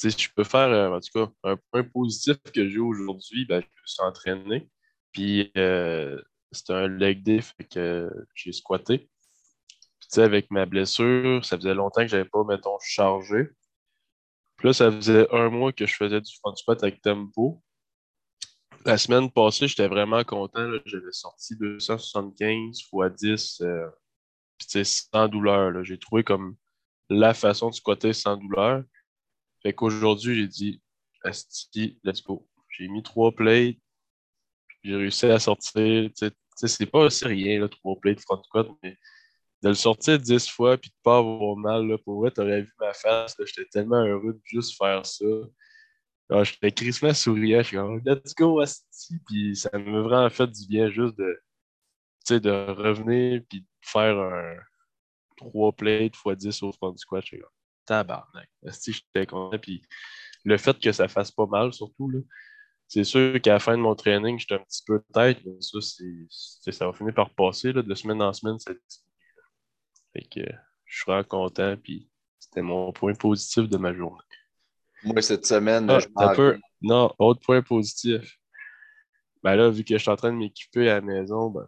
je 0.03 0.27
peux 0.35 0.43
faire, 0.43 0.67
euh, 0.69 0.91
en 0.95 0.99
tout 0.99 1.25
cas, 1.25 1.31
un 1.43 1.55
point 1.71 1.83
positif 1.83 2.37
que 2.53 2.67
j'ai 2.69 2.79
aujourd'hui, 2.79 3.45
ben, 3.45 3.61
je 3.61 3.65
me 3.65 3.85
suis 3.87 4.03
entraîné. 4.03 4.69
Puis, 5.11 5.51
euh, 5.57 6.21
c'était 6.51 6.73
un 6.73 6.87
leg 6.87 7.23
day, 7.23 7.41
fait 7.41 7.63
que 7.63 8.11
j'ai 8.35 8.51
squatté. 8.51 9.09
Puis, 9.99 10.21
avec 10.21 10.51
ma 10.51 10.65
blessure, 10.67 11.43
ça 11.43 11.57
faisait 11.57 11.73
longtemps 11.73 12.01
que 12.01 12.07
j'avais 12.09 12.25
pas, 12.29 12.43
mettons, 12.47 12.77
chargé. 12.79 13.49
Là, 14.63 14.71
ça 14.71 14.89
faisait 14.89 15.27
un 15.33 15.49
mois 15.49 15.73
que 15.73 15.85
je 15.85 15.93
faisais 15.93 16.21
du 16.21 16.33
front 16.37 16.55
squat 16.55 16.81
avec 16.83 17.01
tempo. 17.01 17.61
La 18.85 18.97
semaine 18.97 19.29
passée, 19.29 19.67
j'étais 19.67 19.87
vraiment 19.87 20.23
content. 20.23 20.71
J'avais 20.85 21.11
sorti 21.11 21.55
275 21.57 22.79
x 22.79 22.89
10, 23.17 23.61
euh, 23.61 23.89
sans 24.83 25.27
douleur. 25.27 25.83
J'ai 25.83 25.97
trouvé 25.97 26.23
comme 26.23 26.55
la 27.09 27.33
façon 27.33 27.69
de 27.69 27.75
squatter 27.75 28.13
sans 28.13 28.37
douleur. 28.37 28.83
Fait 29.61 29.73
qu'aujourd'hui, 29.73 30.35
j'ai 30.35 30.47
dit, 30.47 30.81
let's 31.25 32.23
go. 32.23 32.47
J'ai 32.69 32.87
mis 32.87 33.03
trois 33.03 33.31
plates, 33.31 33.77
j'ai 34.83 34.95
réussi 34.95 35.25
à 35.25 35.39
sortir. 35.39 36.09
C'est 36.55 36.85
pas 36.85 36.99
aussi 36.99 37.25
rien, 37.25 37.67
trois 37.67 37.99
plates 37.99 38.21
front 38.21 38.41
squat, 38.43 38.67
mais 38.81 38.97
de 39.63 39.69
le 39.69 39.75
sortir 39.75 40.19
dix 40.19 40.49
fois 40.49 40.77
puis 40.77 40.89
de 40.89 40.95
pas 41.03 41.17
avoir 41.19 41.55
mal, 41.55 41.87
là, 41.87 41.97
pour 41.97 42.19
vrai, 42.19 42.31
t'aurais 42.31 42.61
vu 42.63 42.73
ma 42.79 42.93
face. 42.93 43.35
J'étais 43.45 43.69
tellement 43.69 44.03
heureux 44.03 44.33
de 44.33 44.41
juste 44.43 44.77
faire 44.77 45.05
ça. 45.05 45.25
J'étais 46.43 46.71
crissement 46.71 47.13
souriant. 47.13 47.61
Je 47.61 47.67
suis 47.67 47.77
comme, 47.77 48.01
let's 48.05 48.35
go, 48.35 48.59
Asti. 48.59 49.15
Puis 49.25 49.55
ça 49.55 49.69
m'a 49.77 50.01
vraiment 50.01 50.29
fait 50.29 50.47
du 50.47 50.67
bien 50.67 50.89
juste 50.89 51.15
de, 51.17 52.39
de 52.39 52.71
revenir 52.71 53.41
puis 53.49 53.61
de 53.61 53.67
faire 53.81 54.17
un 54.17 54.55
trois 55.37 55.71
plates 55.71 56.13
x 56.25 56.37
10 56.37 56.63
au 56.63 56.71
front 56.73 56.95
squat. 56.97 57.23
Je 57.25 57.37
tabarnak. 57.85 58.49
Si 58.71 58.91
j'étais 58.91 59.25
content. 59.25 59.57
Puis 59.59 59.81
le 60.43 60.57
fait 60.57 60.77
que 60.77 60.91
ça 60.91 61.07
fasse 61.07 61.31
pas 61.31 61.45
mal, 61.45 61.71
surtout, 61.71 62.09
là, 62.09 62.19
c'est 62.89 63.05
sûr 63.05 63.41
qu'à 63.41 63.53
la 63.53 63.59
fin 63.59 63.77
de 63.77 63.81
mon 63.81 63.95
training, 63.95 64.37
j'étais 64.37 64.55
un 64.55 64.59
petit 64.59 64.83
peu 64.85 65.01
tête, 65.13 65.39
mais 65.45 65.55
ça, 65.61 65.79
ça 66.71 66.85
va 66.85 66.93
finir 66.93 67.13
par 67.13 67.29
passer. 67.33 67.71
Là, 67.71 67.81
de 67.81 67.95
semaine 67.95 68.21
en 68.21 68.33
semaine, 68.33 68.57
Fait 70.13 70.23
que 70.23 70.41
je 70.85 70.95
suis 70.95 71.05
vraiment 71.05 71.23
content, 71.23 71.75
puis 71.77 72.09
c'était 72.39 72.61
mon 72.61 72.93
point 72.93 73.13
positif 73.13 73.67
de 73.67 73.77
ma 73.77 73.93
journée. 73.93 74.21
Moi, 75.03 75.21
cette 75.21 75.45
semaine, 75.45 75.89
ah, 75.89 75.99
je 75.99 76.35
peu... 76.35 76.59
Non, 76.81 77.13
autre 77.19 77.41
point 77.41 77.61
positif. 77.61 78.37
Ben 79.41 79.55
là, 79.55 79.69
vu 79.69 79.83
que 79.83 79.97
je 79.97 80.01
suis 80.01 80.11
en 80.11 80.15
train 80.15 80.31
de 80.31 80.37
m'équiper 80.37 80.89
à 80.89 80.95
la 80.95 81.01
maison, 81.01 81.49
ben, 81.49 81.67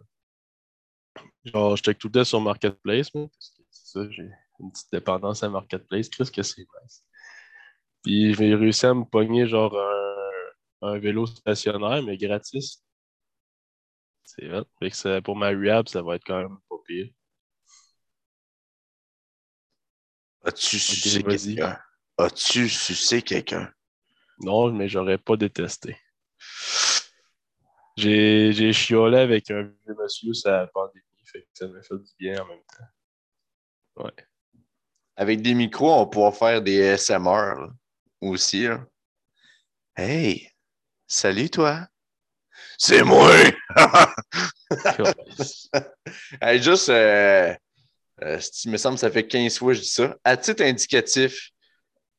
genre, 1.44 1.76
je 1.76 1.82
check 1.82 1.98
tout 1.98 2.08
le 2.08 2.12
temps 2.12 2.24
sur 2.24 2.40
Marketplace, 2.40 3.10
parce 3.10 3.50
que 3.50 3.62
c'est 3.70 3.98
ça, 3.98 4.10
j'ai 4.10 4.30
une 4.60 4.72
petite 4.72 4.90
dépendance 4.92 5.42
à 5.42 5.50
Marketplace. 5.50 6.08
Qu'est-ce 6.08 6.32
que 6.32 6.42
c'est 6.42 6.66
nice. 6.82 7.04
Puis 8.02 8.34
j'ai 8.34 8.54
réussi 8.54 8.86
à 8.86 8.94
me 8.94 9.04
pogner 9.04 9.46
genre 9.46 9.76
un, 10.82 10.98
vélo 10.98 11.26
stationnaire, 11.26 12.02
mais 12.02 12.16
gratis. 12.16 12.84
C'est 14.24 14.46
vrai. 14.46 14.62
Fait 14.78 14.90
que 14.90 15.20
pour 15.20 15.36
ma 15.36 15.48
rehab, 15.48 15.88
ça 15.88 16.02
va 16.02 16.16
être 16.16 16.24
quand 16.24 16.38
même 16.38 16.58
pas 16.68 16.76
pire. 16.86 17.08
As-tu 20.46 20.78
sucé 20.78 21.22
quelqu'un? 21.24 21.78
As-tu 22.18 22.68
sucé 22.68 23.20
quelqu'un? 23.20 23.68
Non, 24.38 24.70
mais 24.70 24.88
j'aurais 24.88 25.18
pas 25.18 25.36
détesté. 25.36 25.98
J'ai 27.96 28.72
chiolé 28.72 29.18
avec 29.18 29.50
un 29.50 29.62
vieux 29.62 29.96
monsieur 30.00 30.30
la 30.44 30.68
pandémie, 30.68 31.02
fait 31.24 31.42
que 31.42 31.48
ça 31.52 31.66
m'a 31.66 31.82
fait 31.82 31.96
du 31.96 32.12
bien 32.18 32.40
en 32.40 32.46
même 32.46 32.62
temps. 32.76 34.04
Ouais. 34.04 34.26
Avec 35.16 35.42
des 35.42 35.54
micros, 35.54 35.94
on 35.94 36.06
pourra 36.06 36.30
faire 36.30 36.62
des 36.62 36.96
SMR 36.96 37.72
aussi. 38.20 38.66
Hey, 39.96 40.48
salut 41.08 41.50
toi. 41.50 41.88
C'est 42.78 43.02
moi! 43.02 43.32
hey, 46.40 46.62
juste, 46.62 46.88
euh, 46.90 47.52
euh, 48.22 48.40
il 48.64 48.70
me 48.70 48.76
semble 48.76 48.94
que 48.94 49.00
ça 49.00 49.10
fait 49.10 49.26
15 49.26 49.58
fois 49.58 49.72
que 49.72 49.78
je 49.78 49.82
dis 49.82 49.88
ça. 49.88 50.16
À 50.24 50.36
titre 50.36 50.62
indicatif, 50.62 51.50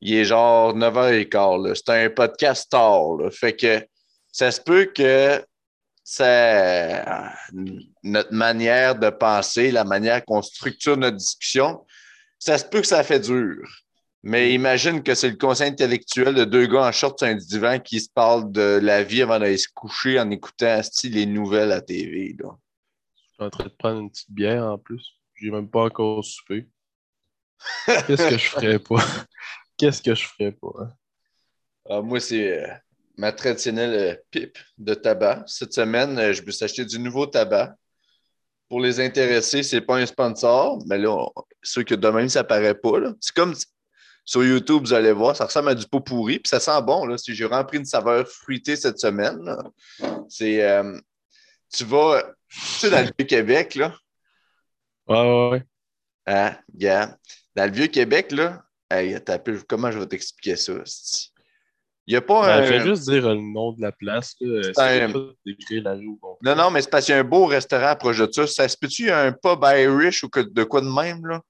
il 0.01 0.13
est 0.13 0.25
genre 0.25 0.75
9h15. 0.75 1.75
C'est 1.75 2.05
un 2.05 2.09
podcast 2.09 2.69
tard. 2.69 3.17
Fait 3.31 3.55
que 3.55 3.85
ça 4.31 4.51
se 4.51 4.61
peut 4.61 4.85
que 4.85 5.43
notre 8.03 8.33
manière 8.33 8.95
de 8.95 9.09
penser, 9.09 9.71
la 9.71 9.83
manière 9.83 10.23
qu'on 10.23 10.41
structure 10.41 10.95
notre 10.95 11.17
discussion, 11.17 11.85
ça 12.39 12.57
se 12.57 12.65
peut 12.65 12.81
que 12.81 12.87
ça 12.87 13.03
fait 13.03 13.19
dur. 13.19 13.67
Mais 14.23 14.53
imagine 14.53 15.03
que 15.03 15.15
c'est 15.15 15.29
le 15.29 15.35
conseil 15.37 15.69
intellectuel 15.69 16.35
de 16.35 16.43
deux 16.43 16.67
gars 16.67 16.87
en 16.87 16.91
short 16.91 17.17
sur 17.19 17.27
un 17.27 17.35
divan 17.35 17.79
qui 17.79 17.99
se 17.99 18.09
parlent 18.09 18.51
de 18.51 18.79
la 18.81 19.03
vie 19.03 19.21
avant 19.21 19.39
d'aller 19.39 19.57
se 19.57 19.69
coucher 19.73 20.19
en 20.19 20.29
écoutant 20.31 20.81
les 21.03 21.25
nouvelles 21.25 21.71
à 21.71 21.81
TV. 21.81 22.35
Là. 22.39 22.49
Je 23.15 23.21
suis 23.21 23.43
en 23.43 23.49
train 23.49 23.63
de 23.65 23.69
prendre 23.69 23.99
une 24.01 24.09
petite 24.09 24.31
bière 24.31 24.65
en 24.65 24.77
plus. 24.77 25.17
J'ai 25.37 25.51
même 25.51 25.69
pas 25.69 25.83
encore 25.83 26.23
soupé. 26.23 26.67
Qu'est-ce 27.85 28.29
que 28.29 28.37
je 28.37 28.49
ferais 28.49 28.79
pas? 28.79 29.03
Qu'est-ce 29.77 30.01
que 30.01 30.15
je 30.15 30.25
ferais 30.25 30.51
pas? 30.51 30.73
Hein? 30.81 30.91
Ah, 31.89 32.01
moi, 32.01 32.19
c'est 32.19 32.63
euh, 32.63 32.67
ma 33.17 33.31
traditionnelle 33.31 33.93
euh, 33.93 34.15
pipe 34.31 34.57
de 34.77 34.93
tabac. 34.93 35.43
Cette 35.47 35.73
semaine, 35.73 36.17
euh, 36.17 36.33
je 36.33 36.41
me 36.41 36.51
suis 36.51 36.65
acheté 36.65 36.83
du 36.83 36.99
nouveau 36.99 37.27
tabac 37.27 37.75
pour 38.67 38.81
les 38.81 38.99
intéressés, 38.99 39.63
c'est 39.63 39.79
pas 39.79 39.95
un 39.95 40.05
sponsor, 40.05 40.83
mais 40.87 40.97
là, 40.97 41.25
ceux 41.63 41.83
que 41.83 41.95
de 41.95 42.09
même, 42.09 42.27
ça 42.27 42.43
paraît 42.43 42.75
pas. 42.75 42.97
C'est 43.21 43.33
comme 43.33 43.53
sur 44.25 44.43
YouTube, 44.43 44.81
vous 44.83 44.93
allez 44.93 45.13
voir, 45.13 45.37
ça 45.37 45.45
ressemble 45.45 45.69
à 45.69 45.75
du 45.75 45.85
pot 45.87 46.01
pourri, 46.01 46.39
puis 46.39 46.49
ça 46.49 46.59
sent 46.59 46.81
bon. 46.81 47.05
Là. 47.05 47.17
Si 47.17 47.33
j'ai 47.33 47.45
vraiment 47.45 47.63
pris 47.63 47.77
une 47.77 47.85
saveur 47.85 48.27
fruitée 48.27 48.75
cette 48.75 48.99
semaine, 48.99 49.39
c'est. 50.27 50.83
Tu 51.73 51.85
vas, 51.85 52.23
tu 52.49 52.59
sais, 52.59 52.89
dans 52.89 52.99
le 52.99 53.11
Vieux-Québec, 53.17 53.75
là. 53.75 53.95
Ouais, 55.07 55.21
ouais, 55.21 55.49
ouais. 55.49 55.63
Hein, 56.27 56.57
yeah. 56.77 57.17
Dans 57.55 57.65
le 57.65 57.71
Vieux-Québec, 57.71 58.31
là, 58.31 58.63
hey, 58.91 59.17
comment 59.67 59.91
je 59.91 59.99
vais 59.99 60.07
t'expliquer 60.07 60.55
ça? 60.55 60.73
Il 62.05 62.13
n'y 62.13 62.17
a 62.17 62.21
pas 62.21 62.41
ben, 62.41 62.63
un. 62.63 62.67
Fais 62.67 62.79
juste 62.79 63.09
dire 63.09 63.27
le 63.27 63.35
nom 63.35 63.73
de 63.73 63.81
la 63.81 63.91
place. 63.91 64.35
Là. 64.39 64.71
Un... 64.77 65.07
la 65.81 65.95
non, 65.95 66.55
non, 66.55 66.71
mais 66.71 66.81
c'est 66.81 66.89
parce 66.89 67.05
qu'il 67.05 67.13
y 67.13 67.17
a 67.17 67.21
un 67.21 67.25
beau 67.25 67.45
restaurant 67.45 67.95
proche 67.95 68.19
de 68.19 68.31
ça. 68.31 68.47
Ça 68.47 68.67
se 68.67 68.77
peut-tu 68.77 69.11
un 69.11 69.33
pub 69.33 69.63
Irish 69.63 70.23
ou 70.23 70.29
de 70.29 70.63
quoi 70.63 70.81
de 70.81 70.87
même? 70.87 71.25
Là? 71.25 71.41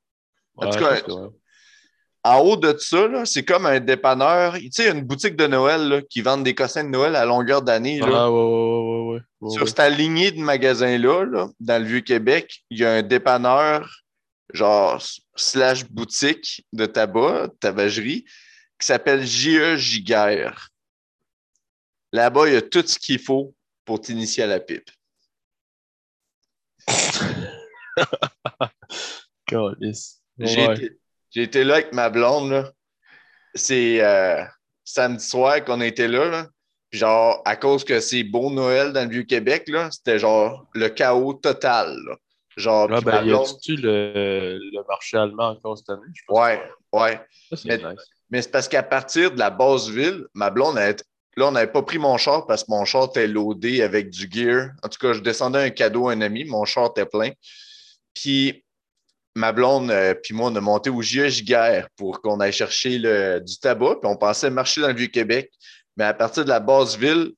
En 0.55 0.69
tout 0.69 0.79
cas, 0.79 0.99
en 2.23 2.39
haut 2.39 2.57
de 2.57 2.75
ça, 2.77 3.25
c'est 3.25 3.45
comme 3.45 3.67
un 3.67 3.79
dépanneur. 3.79 4.55
Tu 4.55 4.69
sais, 4.71 4.89
une 4.91 5.03
boutique 5.03 5.35
de 5.35 5.47
Noël 5.47 5.87
là, 5.87 6.01
qui 6.01 6.21
vend 6.21 6.37
des 6.37 6.55
cossins 6.55 6.83
de 6.83 6.89
Noël 6.89 7.15
à 7.15 7.25
longueur 7.25 7.61
d'année. 7.61 7.99
Ah, 8.03 8.31
ouais, 8.31 8.37
ouais, 8.37 8.86
ouais, 9.41 9.53
Sur 9.53 9.67
cette 9.67 9.97
lignée 9.97 10.31
de 10.31 10.39
magasins-là, 10.39 11.25
là, 11.25 11.49
dans 11.59 11.81
le 11.81 11.87
Vieux-Québec, 11.87 12.63
il 12.69 12.79
y 12.79 12.85
a 12.85 12.93
un 12.93 13.03
dépanneur, 13.03 14.03
genre 14.53 15.03
slash 15.35 15.85
boutique 15.85 16.65
de 16.73 16.85
tabac, 16.85 17.49
tabagerie 17.59 18.25
qui 18.79 18.85
s'appelle 18.85 19.25
J.E. 19.25 19.75
Giguère. 19.75 20.69
Là-bas, 22.11 22.47
il 22.47 22.53
y 22.53 22.57
a 22.57 22.61
tout 22.61 22.85
ce 22.85 22.99
qu'il 22.99 23.19
faut 23.19 23.55
pour 23.85 24.01
t'initier 24.01 24.43
à 24.43 24.47
la 24.47 24.59
pipe. 24.59 24.89
J'ai 31.29 31.43
été, 31.43 31.63
là 31.63 31.75
avec 31.75 31.93
ma 31.93 32.09
blonde. 32.09 32.73
C'est 33.53 34.03
euh, 34.03 34.43
samedi 34.83 35.25
soir 35.25 35.63
qu'on 35.63 35.81
était 35.81 36.07
là, 36.07 36.29
là. 36.29 36.47
Genre, 36.91 37.41
à 37.43 37.55
cause 37.55 37.83
que 37.83 37.99
c'est 37.99 38.23
beau 38.23 38.49
Noël 38.49 38.93
dans 38.93 39.03
le 39.03 39.09
Vieux-Québec, 39.09 39.69
c'était 39.91 40.19
genre 40.19 40.65
le 40.73 40.87
chaos 40.87 41.33
total. 41.33 41.97
Genre, 42.55 42.89
ah, 42.91 43.01
ben, 43.01 43.23
y 43.23 43.29
le, 43.29 44.57
le, 44.57 44.87
marché 44.87 45.17
allemand 45.17 45.49
encore 45.49 45.77
cette 45.77 45.89
année? 45.89 46.01
ouais, 46.29 46.63
ouais. 46.93 47.21
nice. 47.51 47.83
Mais 48.29 48.41
c'est 48.41 48.51
parce 48.51 48.67
qu'à 48.67 48.83
partir 48.83 49.31
de 49.31 49.39
la 49.39 49.49
base 49.49 49.89
ville, 49.89 50.25
ma 50.33 50.49
blonde, 50.49 50.75
là, 50.75 51.47
on 51.47 51.51
n'avait 51.51 51.71
pas 51.71 51.83
pris 51.83 51.97
mon 51.97 52.17
char 52.17 52.45
parce 52.45 52.63
que 52.63 52.71
mon 52.71 52.83
char 52.83 53.05
était 53.05 53.27
loadé 53.27 53.81
avec 53.81 54.09
du 54.09 54.27
gear. 54.29 54.71
En 54.83 54.89
tout 54.89 54.99
cas, 54.99 55.13
je 55.13 55.21
descendais 55.21 55.59
un 55.59 55.69
cadeau 55.69 56.09
à 56.09 56.13
un 56.13 56.21
ami, 56.21 56.45
mon 56.45 56.65
char 56.65 56.87
était 56.87 57.05
plein. 57.05 57.31
Puis 58.13 58.65
ma 59.35 59.51
blonde, 59.51 59.91
euh, 59.91 60.15
puis 60.15 60.33
moi, 60.33 60.49
on 60.49 60.55
a 60.55 60.61
monté 60.61 60.89
au 60.89 61.01
GIE 61.01 61.23
pour 61.95 62.21
qu'on 62.21 62.39
aille 62.39 62.51
chercher 62.51 62.97
du 63.39 63.59
tabac. 63.59 63.97
Puis 64.01 64.09
on 64.09 64.17
pensait 64.17 64.49
marcher 64.49 64.81
dans 64.81 64.87
le 64.87 64.95
Vieux-Québec. 64.95 65.51
Mais 65.97 66.05
à 66.05 66.13
partir 66.13 66.45
de 66.45 66.49
la 66.49 66.59
base 66.59 66.97
ville, 66.97 67.33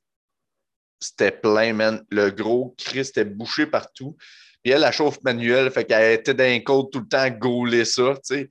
c'était 1.00 1.32
plein, 1.32 1.74
man. 1.74 2.06
Le 2.12 2.30
gros 2.30 2.76
Christ 2.78 3.18
était 3.18 3.26
bouché 3.26 3.66
partout. 3.66 4.18
Puis 4.62 4.74
elle, 4.74 4.82
la 4.82 4.92
chauffe 4.92 5.22
manuelle, 5.24 5.72
fait 5.72 5.86
qu'elle 5.86 6.20
était 6.20 6.34
dans 6.34 6.44
un 6.44 6.60
code 6.60 6.92
tout 6.92 7.00
le 7.00 7.08
temps 7.08 7.20
à 7.20 7.30
gauler 7.30 7.86
ça, 7.86 8.14
tu 8.16 8.36
sais. 8.36 8.50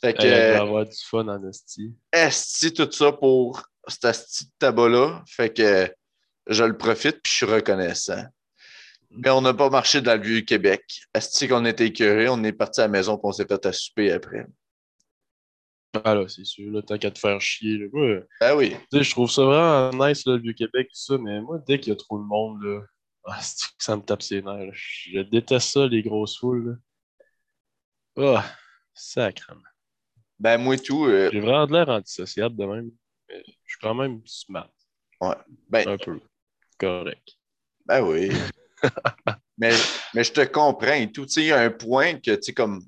Fait 0.00 0.12
que. 0.12 0.52
va 0.52 0.60
avoir 0.62 0.84
du 0.84 0.96
fun 1.08 1.28
en 1.28 1.48
esti. 1.48 1.94
Esti, 2.12 2.72
tout 2.72 2.90
ça 2.90 3.12
pour 3.12 3.62
cet 3.86 4.04
esti 4.04 4.46
de 4.46 4.50
tabac-là. 4.58 5.22
Fait 5.28 5.54
que 5.54 5.88
je 6.48 6.64
le 6.64 6.76
profite 6.76 7.22
puis 7.22 7.30
je 7.30 7.36
suis 7.36 7.46
reconnaissant. 7.46 8.24
Mais 9.10 9.30
on 9.30 9.40
n'a 9.40 9.54
pas 9.54 9.70
marché 9.70 10.00
dans 10.00 10.20
le 10.20 10.26
vieux 10.26 10.40
Québec. 10.40 10.82
Esti 11.14 11.46
qu'on 11.46 11.64
était 11.64 11.86
écœurés, 11.86 12.28
on 12.28 12.42
est 12.42 12.52
parti 12.52 12.80
à 12.80 12.84
la 12.84 12.88
maison 12.88 13.16
et 13.16 13.20
on 13.22 13.32
s'est 13.32 13.46
fait 13.46 13.64
à 13.64 13.72
souper 13.72 14.10
après. 14.10 14.46
Ah 16.04 16.14
là, 16.14 16.26
c'est 16.28 16.44
sûr, 16.44 16.70
là, 16.72 16.82
tant 16.82 16.98
qu'à 16.98 17.10
te 17.10 17.18
faire 17.18 17.40
chier. 17.40 17.78
Là. 17.78 17.86
Moi, 17.92 18.20
Ben 18.40 18.56
oui. 18.56 18.70
tu 18.90 18.98
sais, 18.98 19.04
je 19.04 19.10
trouve 19.10 19.30
ça 19.30 19.42
vraiment 19.44 20.06
nice, 20.08 20.26
là, 20.26 20.34
le 20.34 20.40
Vieux-Québec, 20.42 20.88
tout 20.88 20.96
ça, 21.00 21.18
mais 21.18 21.40
moi, 21.40 21.58
dès 21.66 21.78
qu'il 21.78 21.90
y 21.90 21.92
a 21.92 21.96
trop 21.96 22.18
de 22.18 22.24
monde, 22.24 22.62
là, 22.62 22.80
ah, 23.26 23.40
ça 23.78 23.96
me 23.96 24.02
tape 24.02 24.22
ses 24.22 24.42
nerfs. 24.42 24.66
là. 24.66 24.72
Je 24.74 25.20
déteste 25.20 25.68
ça, 25.70 25.86
les 25.86 26.02
grosses 26.02 26.38
foules. 26.38 26.78
là. 28.16 28.40
Ah, 28.40 28.56
sacrément. 28.92 29.60
Ben 30.38 30.58
moi 30.58 30.76
tout. 30.76 31.06
euh, 31.06 31.30
J'ai 31.32 31.40
vraiment 31.40 31.66
de 31.66 31.72
l'air 31.72 31.88
antisociable 31.88 32.56
de 32.56 32.64
même. 32.64 32.90
Mais 33.28 33.42
je 33.46 33.52
suis 33.72 33.78
quand 33.80 33.94
même 33.94 34.20
smart. 34.26 34.70
ben, 35.68 35.88
Un 35.88 35.96
peu. 35.96 36.20
Correct. 36.78 37.38
ben 37.86 38.02
oui. 38.02 38.30
mais, 39.58 39.72
mais 40.12 40.24
je 40.24 40.32
te 40.32 40.44
comprends 40.44 40.92
et 40.94 41.10
tout. 41.10 41.24
Tu 41.26 41.32
sais, 41.32 41.40
il 41.42 41.46
y 41.46 41.52
a 41.52 41.60
un 41.60 41.70
point 41.70 42.14
que, 42.20 42.34
tu 42.34 42.42
sais, 42.42 42.52
comme 42.52 42.82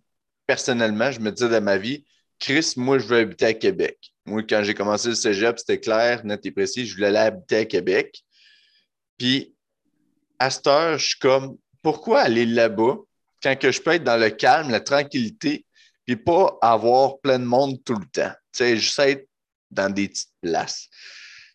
personnellement, 0.46 1.10
je 1.10 1.20
me 1.20 1.30
disais 1.32 1.48
dans 1.48 1.62
ma 1.64 1.78
vie, 1.78 2.04
Chris, 2.38 2.74
moi, 2.76 2.98
je 2.98 3.06
veux 3.06 3.18
habiter 3.18 3.46
à 3.46 3.54
Québec. 3.54 4.12
Moi, 4.26 4.42
quand 4.42 4.62
j'ai 4.62 4.74
commencé 4.74 5.08
le 5.08 5.14
cégep, 5.14 5.58
c'était 5.58 5.80
clair, 5.80 6.24
net 6.24 6.44
et 6.44 6.50
précis, 6.50 6.86
je 6.86 6.94
voulais 6.94 7.08
aller 7.08 7.18
habiter 7.18 7.56
à 7.56 7.64
Québec. 7.64 8.22
Puis, 9.18 9.54
à 10.38 10.50
cette 10.50 10.66
heure, 10.66 10.98
je 10.98 11.06
suis 11.06 11.18
comme, 11.18 11.56
pourquoi 11.82 12.20
aller 12.20 12.46
là-bas 12.46 12.96
quand 13.42 13.58
que 13.58 13.70
je 13.70 13.80
peux 13.80 13.92
être 13.92 14.04
dans 14.04 14.20
le 14.20 14.30
calme, 14.30 14.70
la 14.70 14.80
tranquillité, 14.80 15.64
puis 16.04 16.16
pas 16.16 16.58
avoir 16.60 17.18
plein 17.20 17.38
de 17.38 17.44
monde 17.44 17.82
tout 17.84 17.94
le 17.94 18.06
temps? 18.06 18.32
Tu 18.52 18.58
sais, 18.58 18.76
juste 18.76 18.98
être 18.98 19.28
dans 19.70 19.92
des 19.92 20.08
petites 20.08 20.32
places. 20.42 20.88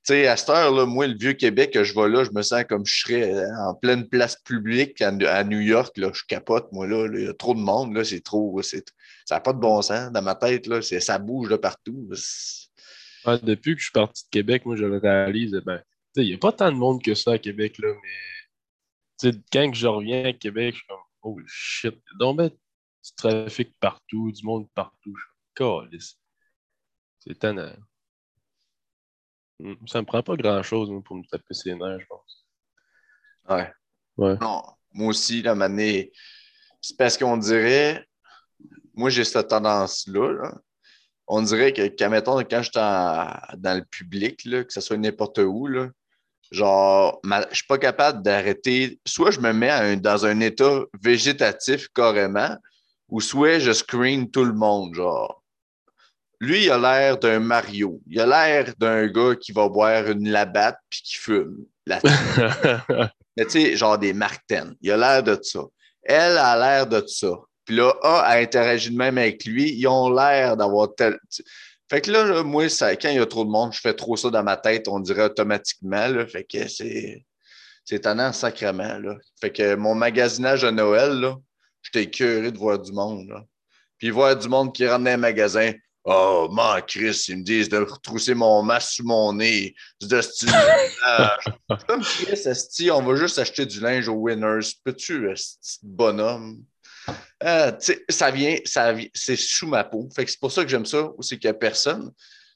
Tu 0.04 0.14
sais, 0.14 0.28
à 0.28 0.36
cette 0.36 0.50
heure-là, 0.50 0.86
moi, 0.86 1.06
le 1.06 1.16
vieux 1.16 1.34
Québec, 1.34 1.72
que 1.72 1.84
je 1.84 1.94
vais 1.94 2.10
là, 2.10 2.24
je 2.24 2.32
me 2.32 2.42
sens 2.42 2.64
comme 2.68 2.86
je 2.86 3.02
serais 3.02 3.34
euh, 3.34 3.48
en 3.68 3.76
pleine 3.76 4.08
place 4.08 4.36
publique 4.36 5.00
à, 5.02 5.12
New 5.44 5.60
York. 5.60 5.96
Là, 5.98 6.12
je 6.14 6.24
capote, 6.28 6.72
moi, 6.72 6.88
là, 6.88 7.08
Il 7.14 7.26
y 7.26 7.28
a 7.28 7.34
trop 7.34 7.54
de 7.54 7.60
monde, 7.60 7.94
là. 7.96 8.04
C'est 8.04 8.22
trop. 8.22 8.60
c'est- 8.64 8.92
Ça 9.32 9.36
n'a 9.38 9.40
pas 9.40 9.54
de 9.54 9.60
bon 9.60 9.82
sens 9.82 10.12
dans 10.12 10.22
ma 10.22 10.36
tête, 10.36 10.68
là. 10.68 10.82
C'est- 10.82 11.00
Ça 11.00 11.18
bouge 11.18 11.48
de 11.48 11.56
partout. 11.56 12.10
Ouais, 13.26 13.40
depuis 13.40 13.76
que 13.76 13.80
je 13.80 13.86
suis 13.86 13.94
parti 13.94 14.26
de 14.26 14.30
Québec, 14.30 14.66
moi, 14.66 14.76
je 14.76 14.84
le 14.84 14.98
réalise, 14.98 15.54
ben, 15.66 15.78
tu 15.78 15.84
sais, 16.16 16.26
il 16.26 16.28
n'y 16.28 16.34
a 16.34 16.38
pas 16.38 16.52
tant 16.52 16.70
de 16.70 16.76
monde 16.76 17.02
que 17.02 17.16
ça 17.16 17.32
à 17.32 17.38
Québec, 17.38 17.78
là, 17.78 17.94
mais 19.24 19.32
quand 19.54 19.74
je 19.74 19.88
reviens 19.88 20.26
à 20.26 20.34
Québec, 20.34 20.74
je 20.74 20.80
suis 20.80 20.88
comme, 20.88 21.00
oh 21.22 21.40
shit, 21.48 21.98
donc 22.20 22.40
ben, 22.40 22.50
du 22.50 23.16
trafic 23.16 23.74
partout, 23.80 24.34
du 24.34 24.44
monde 24.44 24.68
partout. 24.74 25.16
Je 25.58 25.98
suis. 25.98 26.18
C'est 27.20 27.32
étonnant. 27.32 27.72
Ça 29.88 30.02
me 30.02 30.06
prend 30.06 30.24
pas 30.24 30.36
grand-chose, 30.36 30.92
pour 31.06 31.16
me 31.16 31.24
taper 31.24 31.54
ses 31.54 31.74
nerfs, 31.74 32.02
je 32.02 32.06
pense. 32.08 32.46
Ouais. 33.48 33.72
Ouais. 34.18 34.38
Non, 34.42 34.62
moi 34.92 35.08
aussi, 35.08 35.42
la 35.42 35.56
manée, 35.56 36.12
c'est 36.82 36.98
parce 36.98 37.18
qu'on 37.18 37.38
dirait, 37.38 38.06
moi, 39.02 39.10
j'ai 39.10 39.24
cette 39.26 39.48
tendance-là. 39.50 40.32
là. 40.32 40.54
On 41.28 41.42
dirait 41.42 41.74
que, 41.74 42.08
mettons, 42.08 42.38
quand 42.40 42.62
j'étais 42.62 42.80
en- 42.80 43.34
dans 43.58 43.78
le 43.78 43.84
public, 43.86 44.44
là, 44.46 44.64
que 44.64 44.72
ce 44.74 44.82
soit 44.82 44.98
n'importe 44.98 45.40
où, 45.40 45.68
là, 45.68 45.88
genre, 46.52 47.20
ma- 47.24 47.48
je 47.50 47.56
suis 47.58 47.68
pas 47.68 47.78
capable 47.78 48.22
d'arrêter. 48.22 49.00
Soit 49.06 49.32
je 49.32 49.40
me 49.40 49.54
mets 49.54 49.70
un- 49.70 49.96
dans 49.98 50.26
un 50.26 50.40
état 50.42 50.82
végétatif 51.02 51.88
carrément, 51.96 52.56
ou 53.10 53.22
soit 53.22 53.60
je 53.60 53.72
screen 53.72 54.30
tout 54.30 54.44
le 54.46 54.54
monde, 54.54 54.94
genre. 54.96 55.42
Lui, 56.40 56.66
il 56.66 56.72
a 56.72 56.78
l'air 56.78 57.18
d'un 57.18 57.40
Mario. 57.40 58.02
Il 58.08 58.20
a 58.20 58.26
l'air 58.26 58.74
d'un 58.78 59.08
gars 59.08 59.36
qui 59.36 59.52
va 59.52 59.70
boire 59.70 60.08
une 60.10 60.30
labatte 60.30 60.78
puis 60.90 61.02
qui 61.04 61.18
fume. 61.18 61.58
La 61.86 62.00
mais 63.38 63.46
tu 63.46 63.52
sais, 63.52 63.76
genre 63.78 63.98
des 63.98 64.14
Martens. 64.14 64.74
Il 64.82 64.92
a 64.92 64.98
l'air 64.98 65.24
de 65.24 65.38
ça. 65.42 65.62
Elle 66.04 66.38
a 66.38 66.58
l'air 66.58 66.88
de 66.88 67.06
ça. 67.08 67.32
Puis 67.72 67.80
là, 67.80 67.96
A 68.04 68.24
a 68.24 68.38
interagi 68.42 68.90
de 68.90 68.98
même 68.98 69.18
avec 69.18 69.46
lui. 69.46 69.72
Ils 69.72 69.88
ont 69.88 70.14
l'air 70.14 70.58
d'avoir 70.58 70.94
tel. 70.94 71.18
Fait 71.90 72.02
que 72.02 72.12
là, 72.12 72.44
moi, 72.44 72.68
ça, 72.68 72.98
quand 72.98 73.08
il 73.08 73.16
y 73.16 73.20
a 73.20 73.26
trop 73.26 73.46
de 73.46 73.50
monde, 73.50 73.72
je 73.72 73.80
fais 73.80 73.94
trop 73.94 74.18
ça 74.18 74.30
dans 74.30 74.44
ma 74.44 74.58
tête, 74.58 74.90
on 74.90 75.00
dirait 75.00 75.24
automatiquement. 75.24 76.06
Là. 76.08 76.28
Fait 76.28 76.44
que 76.44 76.68
c'est. 76.68 77.26
C'est 77.86 77.96
étonnant 77.96 78.34
sacrément. 78.34 79.00
Là. 79.00 79.16
Fait 79.40 79.54
que 79.54 79.76
mon 79.76 79.96
magasinage 79.96 80.64
de 80.64 80.70
Noël, 80.70 81.14
là, 81.14 81.38
j'étais 81.82 82.12
curieux 82.12 82.52
de 82.52 82.58
voir 82.58 82.78
du 82.78 82.92
monde. 82.92 83.30
Là. 83.30 83.42
Puis 83.98 84.10
voir 84.10 84.36
du 84.36 84.50
monde 84.50 84.76
qui 84.76 84.86
rentre 84.86 85.06
dans 85.06 85.12
un 85.12 85.18
magasin. 85.18 85.72
Oh, 86.04 86.50
man, 86.52 86.82
Chris, 86.86 87.24
ils 87.30 87.38
me 87.38 87.44
disent 87.44 87.70
de 87.70 87.78
retrousser 87.78 88.34
mon 88.34 88.64
masque 88.64 88.96
sous 88.96 89.06
mon 89.06 89.32
nez, 89.32 89.74
de 90.02 90.20
style. 90.20 90.52
Comme 91.88 92.02
Chris, 92.02 92.42
esti, 92.46 92.92
on 92.92 93.02
va 93.02 93.16
juste 93.16 93.40
acheter 93.40 93.66
du 93.66 93.80
linge 93.80 94.10
aux 94.10 94.16
winners. 94.16 94.74
Peux-tu, 94.84 95.32
esti, 95.32 95.80
bonhomme? 95.82 96.66
Euh, 97.44 97.72
ça 98.10 98.32
vient, 98.32 98.58
ça 98.66 98.96
c'est 99.14 99.36
sous 99.36 99.68
ma 99.68 99.84
peau. 99.84 100.10
Fait 100.16 100.26
que 100.26 100.32
c'est 100.32 100.40
pour 100.40 100.52
ça 100.52 100.64
que 100.64 100.70
j'aime 100.70 100.86
ça, 100.86 101.10
c'est 101.22 101.40
qu'il 101.40 101.50
n'y 101.50 101.56
a 101.56 101.60
personne. 101.60 102.12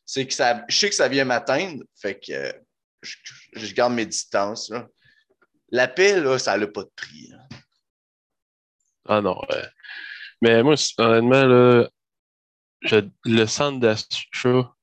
C'est 0.05 0.27
que 0.27 0.33
ça, 0.33 0.63
je 0.67 0.77
sais 0.77 0.89
que 0.89 0.95
ça 0.95 1.07
vient 1.07 1.25
m'atteindre, 1.25 1.83
fait 1.95 2.19
que 2.19 2.31
euh, 2.31 2.51
je, 3.01 3.73
garde 3.73 3.93
mes 3.93 4.05
distances. 4.05 4.71
La 5.71 5.87
paix, 5.87 6.19
là, 6.21 6.37
ça 6.37 6.57
n'a 6.57 6.67
pas 6.67 6.83
de 6.83 6.91
prix. 6.95 7.31
hein. 7.33 7.57
Ah 9.07 9.21
non. 9.21 9.39
Mais 10.41 10.61
moi, 10.63 10.75
honnêtement, 10.97 11.45
là, 11.45 11.89
le 13.25 13.45
centre 13.45 13.79
d'achat, 13.79 14.73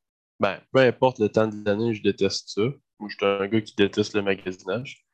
ben, 0.41 0.61
peu 0.73 0.81
importe 0.81 1.19
le 1.19 1.29
temps 1.29 1.47
de 1.47 1.65
l'année, 1.65 1.95
je 1.95 2.03
déteste 2.03 2.51
ça. 2.51 2.63
Moi, 2.99 3.09
je 3.09 3.17
suis 3.17 3.27
un 3.27 3.47
gars 3.47 3.61
qui 3.61 3.75
déteste 3.77 4.15
le 4.15 4.23
magasinage. 4.23 5.05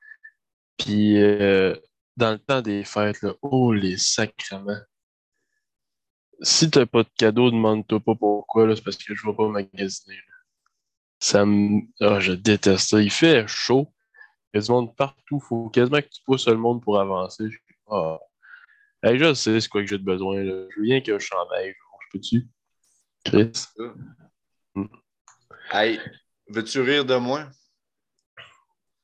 Puis, 0.78 1.20
euh, 1.22 1.74
dans 2.18 2.32
le 2.32 2.38
temps 2.38 2.60
des 2.60 2.84
fêtes, 2.84 3.22
là, 3.22 3.32
oh, 3.42 3.72
les 3.72 3.96
sacrements. 3.96 4.82
Si 6.40 6.70
t'as 6.70 6.86
pas 6.86 7.04
de 7.04 7.08
cadeau, 7.16 7.50
demande-toi 7.50 8.00
pas 8.00 8.14
pourquoi, 8.14 8.66
là, 8.66 8.76
c'est 8.76 8.82
parce 8.82 8.96
que 8.96 9.14
je 9.14 9.26
vais 9.26 9.34
pas 9.34 9.48
magasiner. 9.48 10.16
là. 10.16 10.34
Ça 11.20 11.46
me... 11.46 11.80
ah, 12.00 12.20
je 12.20 12.32
déteste 12.32 12.90
ça. 12.90 13.00
Il 13.00 13.10
fait 13.10 13.46
chaud. 13.48 13.92
Il 14.52 14.58
y 14.58 14.60
a 14.60 14.64
du 14.64 14.70
monde 14.70 14.94
partout. 14.96 15.40
Faut 15.40 15.68
quasiment 15.68 16.00
que 16.00 16.08
tu 16.08 16.22
pousses 16.24 16.48
le 16.48 16.56
monde 16.56 16.82
pour 16.82 17.00
avancer. 17.00 17.50
Je... 17.50 17.58
Ah. 17.90 18.18
Hey, 19.02 19.18
je 19.18 19.34
sais 19.34 19.60
c'est 19.60 19.68
quoi 19.68 19.82
que 19.82 19.88
j'ai 19.88 19.98
de 19.98 20.04
besoin. 20.04 20.42
Là. 20.42 20.66
Je 20.70 20.76
veux 20.76 20.82
rien 20.82 21.00
que 21.00 21.18
je 21.18 21.24
chandail. 21.24 21.74
Je 22.00 22.18
peux-tu? 22.18 22.48
Chris? 23.24 23.52
Hey, 25.70 26.00
veux-tu 26.48 26.80
rire 26.80 27.04
de 27.04 27.16
moi? 27.16 27.48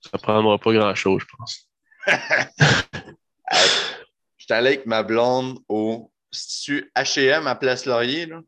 Ça 0.00 0.18
prendra 0.18 0.58
pas 0.58 0.72
grand-chose, 0.72 1.22
je 1.22 1.36
pense. 1.36 1.68
J'étais 4.36 4.54
allé 4.54 4.68
avec 4.68 4.86
ma 4.86 5.02
blonde 5.02 5.58
au 5.68 6.10
H&M 6.32 7.46
à 7.46 7.54
Place 7.54 7.86
Laurier. 7.86 8.26
Là. 8.26 8.40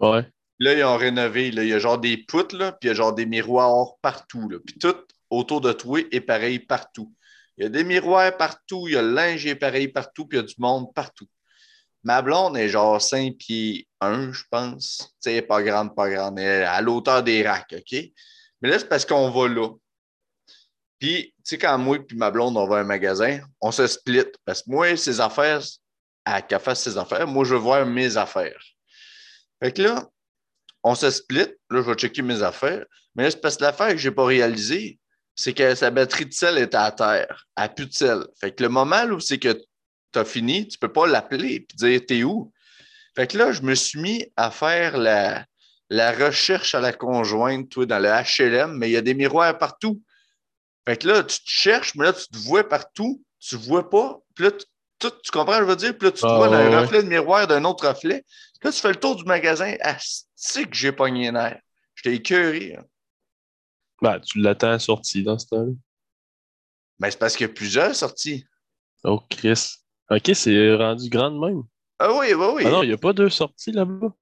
Ouais. 0.00 0.26
Là, 0.58 0.74
ils 0.74 0.84
ont 0.84 0.96
rénové. 0.96 1.50
Là. 1.50 1.64
Il 1.64 1.70
y 1.70 1.74
a 1.74 1.78
genre 1.78 1.98
des 1.98 2.16
poutres, 2.16 2.56
là, 2.56 2.72
puis 2.72 2.88
il 2.88 2.90
y 2.90 2.90
a 2.92 2.94
genre 2.94 3.14
des 3.14 3.26
miroirs 3.26 3.96
partout. 4.00 4.48
Là. 4.48 4.58
Puis 4.64 4.78
tout 4.78 4.96
autour 5.30 5.60
de 5.60 5.72
toi 5.72 6.00
est 6.10 6.20
pareil 6.20 6.58
partout. 6.58 7.12
Il 7.56 7.64
y 7.64 7.66
a 7.66 7.70
des 7.70 7.84
miroirs 7.84 8.36
partout, 8.36 8.88
il 8.88 8.94
y 8.94 8.96
a 8.96 9.02
le 9.02 9.12
linge 9.12 9.46
est 9.46 9.54
pareil 9.54 9.88
partout, 9.88 10.26
puis 10.26 10.38
il 10.38 10.42
y 10.42 10.44
a 10.44 10.46
du 10.46 10.54
monde 10.58 10.92
partout. 10.94 11.28
Ma 12.04 12.22
blonde 12.22 12.56
est 12.56 12.68
genre 12.68 13.00
5 13.00 13.36
pieds 13.36 13.86
1, 14.00 14.32
je 14.32 14.42
pense. 14.50 15.14
Tu 15.22 15.30
sais, 15.30 15.42
pas 15.42 15.62
grande, 15.62 15.94
pas 15.94 16.10
grande. 16.10 16.38
Elle 16.38 16.62
est 16.62 16.64
à 16.64 16.80
l'auteur 16.80 17.22
des 17.22 17.46
racks, 17.46 17.74
OK? 17.76 17.98
Mais 18.60 18.68
là, 18.68 18.78
c'est 18.78 18.88
parce 18.88 19.04
qu'on 19.04 19.30
va 19.30 19.48
là. 19.48 19.68
Puis, 21.02 21.34
tu 21.38 21.42
sais, 21.42 21.58
quand 21.58 21.76
moi 21.78 21.96
et 21.96 22.14
ma 22.14 22.30
blonde, 22.30 22.56
on 22.56 22.64
va 22.68 22.76
à 22.76 22.80
un 22.82 22.84
magasin, 22.84 23.40
on 23.60 23.72
se 23.72 23.88
split. 23.88 24.22
Parce 24.44 24.62
que 24.62 24.70
moi, 24.70 24.96
ses 24.96 25.20
affaires, 25.20 25.60
à 26.24 26.40
qu'elle 26.40 26.60
fasse 26.60 26.84
ses 26.84 26.96
affaires, 26.96 27.26
moi, 27.26 27.44
je 27.44 27.54
veux 27.54 27.60
voir 27.60 27.84
mes 27.84 28.16
affaires. 28.16 28.62
Fait 29.60 29.72
que 29.72 29.82
là, 29.82 30.08
on 30.84 30.94
se 30.94 31.10
split. 31.10 31.48
Là, 31.70 31.82
je 31.82 31.90
vais 31.90 31.94
checker 31.94 32.22
mes 32.22 32.40
affaires. 32.44 32.84
Mais 33.16 33.24
là, 33.24 33.32
c'est 33.32 33.40
parce 33.40 33.56
que 33.56 33.64
l'affaire 33.64 33.88
que 33.88 33.96
je 33.96 34.08
n'ai 34.10 34.14
pas 34.14 34.24
réalisée, 34.24 35.00
c'est 35.34 35.52
que 35.52 35.74
sa 35.74 35.90
batterie 35.90 36.26
de 36.26 36.32
sel 36.32 36.56
était 36.58 36.76
à 36.76 36.92
terre. 36.92 37.48
N'a 37.58 37.68
plus 37.68 37.86
de 37.86 37.92
sel. 37.92 38.24
Fait 38.40 38.54
que 38.54 38.62
le 38.62 38.68
moment 38.68 39.02
où 39.06 39.18
c'est 39.18 39.40
que 39.40 39.54
tu 40.12 40.18
as 40.20 40.24
fini, 40.24 40.68
tu 40.68 40.76
ne 40.76 40.86
peux 40.86 40.92
pas 40.92 41.08
l'appeler 41.08 41.54
et 41.54 41.66
dire 41.74 42.00
T'es 42.06 42.22
où? 42.22 42.52
Fait 43.16 43.26
que 43.26 43.38
là, 43.38 43.50
je 43.50 43.62
me 43.62 43.74
suis 43.74 44.00
mis 44.00 44.24
à 44.36 44.52
faire 44.52 44.96
la, 44.98 45.46
la 45.90 46.12
recherche 46.12 46.76
à 46.76 46.80
la 46.80 46.92
conjointe, 46.92 47.70
toi, 47.70 47.86
dans 47.86 47.98
le 47.98 48.08
HLM, 48.08 48.78
mais 48.78 48.88
il 48.88 48.92
y 48.92 48.96
a 48.96 49.02
des 49.02 49.14
miroirs 49.14 49.58
partout. 49.58 50.00
Fait 50.86 50.96
que 50.96 51.06
là, 51.08 51.22
tu 51.22 51.36
te 51.38 51.48
cherches, 51.48 51.94
mais 51.94 52.04
là, 52.06 52.12
tu 52.12 52.26
te 52.28 52.36
vois 52.38 52.68
partout, 52.68 53.22
tu 53.38 53.54
ne 53.56 53.60
vois 53.60 53.88
pas. 53.88 54.20
Puis 54.34 54.44
là, 54.44 54.50
tu, 54.52 54.64
tu- 54.98 55.08
tu 55.24 55.30
comprends 55.30 55.54
ce 55.54 55.58
que 55.60 55.64
je 55.64 55.70
veux 55.70 55.76
dire? 55.76 55.98
Puis 55.98 56.06
là, 56.08 56.12
tu 56.12 56.20
te 56.20 56.26
Ah, 56.26 56.36
vois 56.36 56.48
dans 56.48 56.56
ouais, 56.58 56.64
un 56.66 56.70
ouais. 56.70 56.78
reflet 56.80 57.02
de 57.02 57.08
miroir 57.08 57.46
d'un 57.46 57.64
autre 57.64 57.86
reflet. 57.88 58.24
Puis 58.60 58.68
là, 58.68 58.72
tu 58.72 58.80
fais 58.80 58.88
le 58.90 58.96
tour 58.96 59.16
du 59.16 59.24
magasin. 59.24 59.74
Ah, 59.82 59.96
c'est 60.34 60.64
que 60.64 60.74
j'ai 60.76 60.92
pogné 60.92 61.24
les 61.26 61.32
nerfs. 61.32 61.60
J'étais 61.94 62.16
écœuré. 62.16 62.76
hein. 62.76 62.84
Ben, 64.00 64.18
tu 64.20 64.40
l'attends 64.40 64.78
sorti 64.80 65.22
dans 65.22 65.38
ce 65.38 65.46
temps-là. 65.46 65.72
Mais 66.98 67.10
c'est 67.10 67.18
parce 67.18 67.36
qu'il 67.36 67.46
y 67.46 67.50
a 67.50 67.52
plusieurs 67.52 67.94
sorties. 67.94 68.44
Oh, 69.04 69.20
Chris. 69.30 69.76
Ok, 70.10 70.30
c'est 70.34 70.74
rendu 70.74 71.08
grand 71.08 71.30
de 71.30 71.38
même. 71.38 71.62
Ah 71.98 72.12
oui, 72.12 72.34
oui, 72.34 72.46
oui. 72.54 72.62
Ah 72.66 72.70
non, 72.70 72.82
il 72.82 72.88
n'y 72.88 72.94
a 72.94 72.98
pas 72.98 73.12
deux 73.12 73.30
sorties 73.30 73.70
là-bas. 73.72 74.12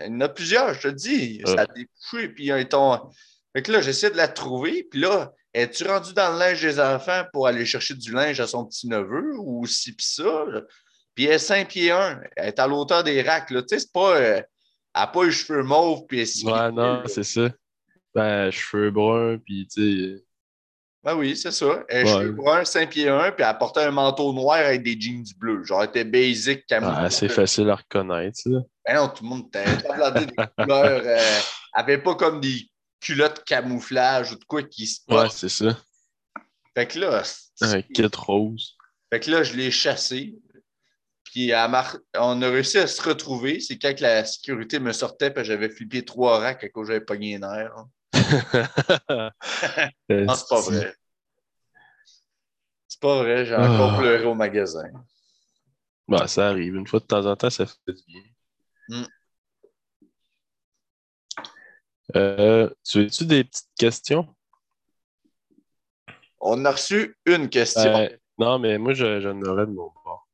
Il 0.00 0.06
y 0.06 0.10
en 0.10 0.20
a 0.20 0.28
plusieurs, 0.28 0.74
je 0.74 0.82
te 0.82 0.88
dis. 0.88 1.40
Ah. 1.44 1.48
Ça 1.50 1.60
a 1.62 1.66
découché, 1.66 2.28
puis 2.28 2.46
ils 2.46 2.68
ton. 2.68 3.10
Fait 3.52 3.62
que 3.62 3.72
là, 3.72 3.80
j'essaie 3.80 4.10
de 4.10 4.16
la 4.16 4.28
trouver, 4.28 4.84
puis 4.84 5.00
là, 5.00 5.32
es-tu 5.54 5.84
rendu 5.84 6.12
dans 6.12 6.32
le 6.32 6.38
linge 6.38 6.60
des 6.60 6.80
enfants 6.80 7.24
pour 7.32 7.46
aller 7.46 7.64
chercher 7.64 7.94
du 7.94 8.12
linge 8.12 8.40
à 8.40 8.46
son 8.46 8.66
petit-neveu 8.66 9.34
ou 9.38 9.64
si 9.66 9.94
pis 9.94 10.04
ça? 10.06 10.44
Puis 11.14 11.26
elle 11.26 11.32
est 11.34 11.38
5 11.38 11.68
pieds 11.68 11.92
1, 11.92 12.20
elle 12.36 12.48
est 12.48 12.58
à 12.58 12.66
l'auteur 12.66 13.04
des 13.04 13.22
racks, 13.22 13.50
là. 13.50 13.62
Tu 13.62 13.68
sais, 13.68 13.78
c'est 13.78 13.92
pas. 13.92 14.16
euh, 14.16 14.42
n'a 14.96 15.06
pas 15.06 15.22
eu 15.24 15.32
cheveux 15.32 15.62
mauves, 15.62 16.06
puis 16.08 16.20
elle 16.20 16.50
Ouais, 16.50 16.72
non, 16.72 17.02
c'est 17.06 17.22
ça. 17.22 17.48
Ben, 18.14 18.50
cheveux 18.50 18.90
bruns, 18.90 19.38
puis 19.38 19.66
tu 19.72 20.16
sais. 20.16 20.24
Ben 21.04 21.14
oui, 21.16 21.36
c'est 21.36 21.50
ça. 21.52 21.84
Elle 21.88 22.06
cheveux 22.06 22.32
bruns, 22.32 22.64
5 22.64 22.90
pieds 22.90 23.08
1, 23.08 23.32
puis 23.32 23.44
elle 23.48 23.58
portait 23.58 23.82
un 23.84 23.90
manteau 23.90 24.32
noir 24.32 24.56
avec 24.56 24.82
des 24.82 24.98
jeans 24.98 25.24
bleus. 25.36 25.64
Genre, 25.64 25.82
elle 25.82 25.88
était 25.88 26.04
basic, 26.04 26.64
Ah, 26.70 27.10
c'est 27.10 27.28
facile 27.28 27.70
à 27.70 27.76
reconnaître, 27.76 28.38
ça. 28.38 28.50
Ben 28.86 28.96
non, 28.96 29.08
tout 29.08 29.22
le 29.22 29.28
monde 29.28 29.46
était 29.48 29.64
des 30.26 30.34
couleurs. 30.58 31.02
Euh, 31.04 31.16
elle 31.16 31.82
avait 31.82 31.98
pas 31.98 32.14
comme 32.14 32.40
des 32.40 32.68
culottes 33.04 33.44
camouflage 33.44 34.32
ou 34.32 34.36
de 34.36 34.44
quoi 34.44 34.62
qui 34.62 34.86
se 34.86 35.00
Ouais, 35.08 35.28
c'est 35.30 35.50
ça. 35.50 35.78
Fait 36.74 36.86
que 36.86 36.98
là. 36.98 37.22
Un 37.60 37.82
kit 37.82 38.08
rose. 38.16 38.76
Fait 39.12 39.20
que 39.20 39.30
là, 39.30 39.42
je 39.42 39.54
l'ai 39.54 39.70
chassé. 39.70 40.34
Puis 41.24 41.52
on 41.54 42.42
a 42.42 42.48
réussi 42.48 42.78
à 42.78 42.86
se 42.86 43.02
retrouver. 43.02 43.60
C'est 43.60 43.78
quand 43.78 44.00
la 44.00 44.24
sécurité 44.24 44.78
me 44.78 44.92
sortait, 44.92 45.30
puis 45.30 45.44
j'avais 45.44 45.68
flippé 45.68 46.04
trois 46.04 46.38
racks 46.38 46.64
à 46.64 46.68
cause 46.68 46.88
j'avais 46.88 47.00
pogné 47.00 47.36
un 47.36 47.54
air. 47.54 47.74
non, 50.08 50.34
c'est 50.34 50.48
pas 50.48 50.60
vrai. 50.60 50.94
C'est 52.88 53.00
pas 53.00 53.18
vrai, 53.18 53.44
j'ai 53.44 53.56
encore 53.56 53.94
ah. 53.94 53.98
pleuré 53.98 54.24
au 54.24 54.34
magasin. 54.34 54.88
Bah, 56.06 56.28
ça 56.28 56.48
arrive. 56.48 56.76
Une 56.76 56.86
fois 56.86 57.00
de 57.00 57.06
temps 57.06 57.26
en 57.26 57.36
temps, 57.36 57.50
ça 57.50 57.66
fait 57.66 57.92
du 57.92 58.02
bien. 58.06 58.22
Hmm. 58.88 59.06
Euh, 62.16 62.68
tu 62.84 63.02
veux-tu 63.02 63.24
des 63.24 63.44
petites 63.44 63.70
questions? 63.78 64.26
On 66.40 66.64
a 66.64 66.72
reçu 66.72 67.16
une 67.26 67.48
question. 67.48 67.96
Euh, 67.96 68.08
non, 68.38 68.58
mais 68.58 68.78
moi, 68.78 68.92
j'en 68.92 69.40
aurais 69.42 69.66
de 69.66 69.72
mon 69.72 69.90
part. 70.04 70.26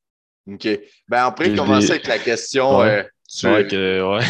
OK. 0.48 0.68
Ben, 1.08 1.24
après, 1.24 1.54
commencer 1.54 1.92
avec 1.92 2.06
la 2.06 2.18
question. 2.18 2.78
Ouais, 2.78 3.08
euh, 3.44 3.64
que, 3.64 4.16
ouais. 4.16 4.24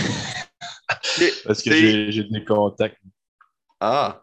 Parce 1.45 1.63
que 1.63 2.11
j'ai 2.11 2.25
des 2.25 2.45
contacts. 2.45 3.01
Ah. 3.81 4.23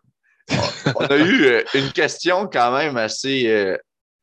On 0.96 1.06
a 1.06 1.18
eu 1.18 1.64
une 1.74 1.92
question 1.92 2.48
quand 2.48 2.72
même 2.78 2.96
assez 2.98 3.78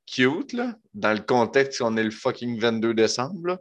cute, 0.06 0.52
là, 0.52 0.74
dans 0.94 1.12
le 1.12 1.20
contexte 1.20 1.80
qu'on 1.80 1.96
est 1.96 2.04
le 2.04 2.10
fucking 2.10 2.60
22 2.60 2.94
décembre. 2.94 3.58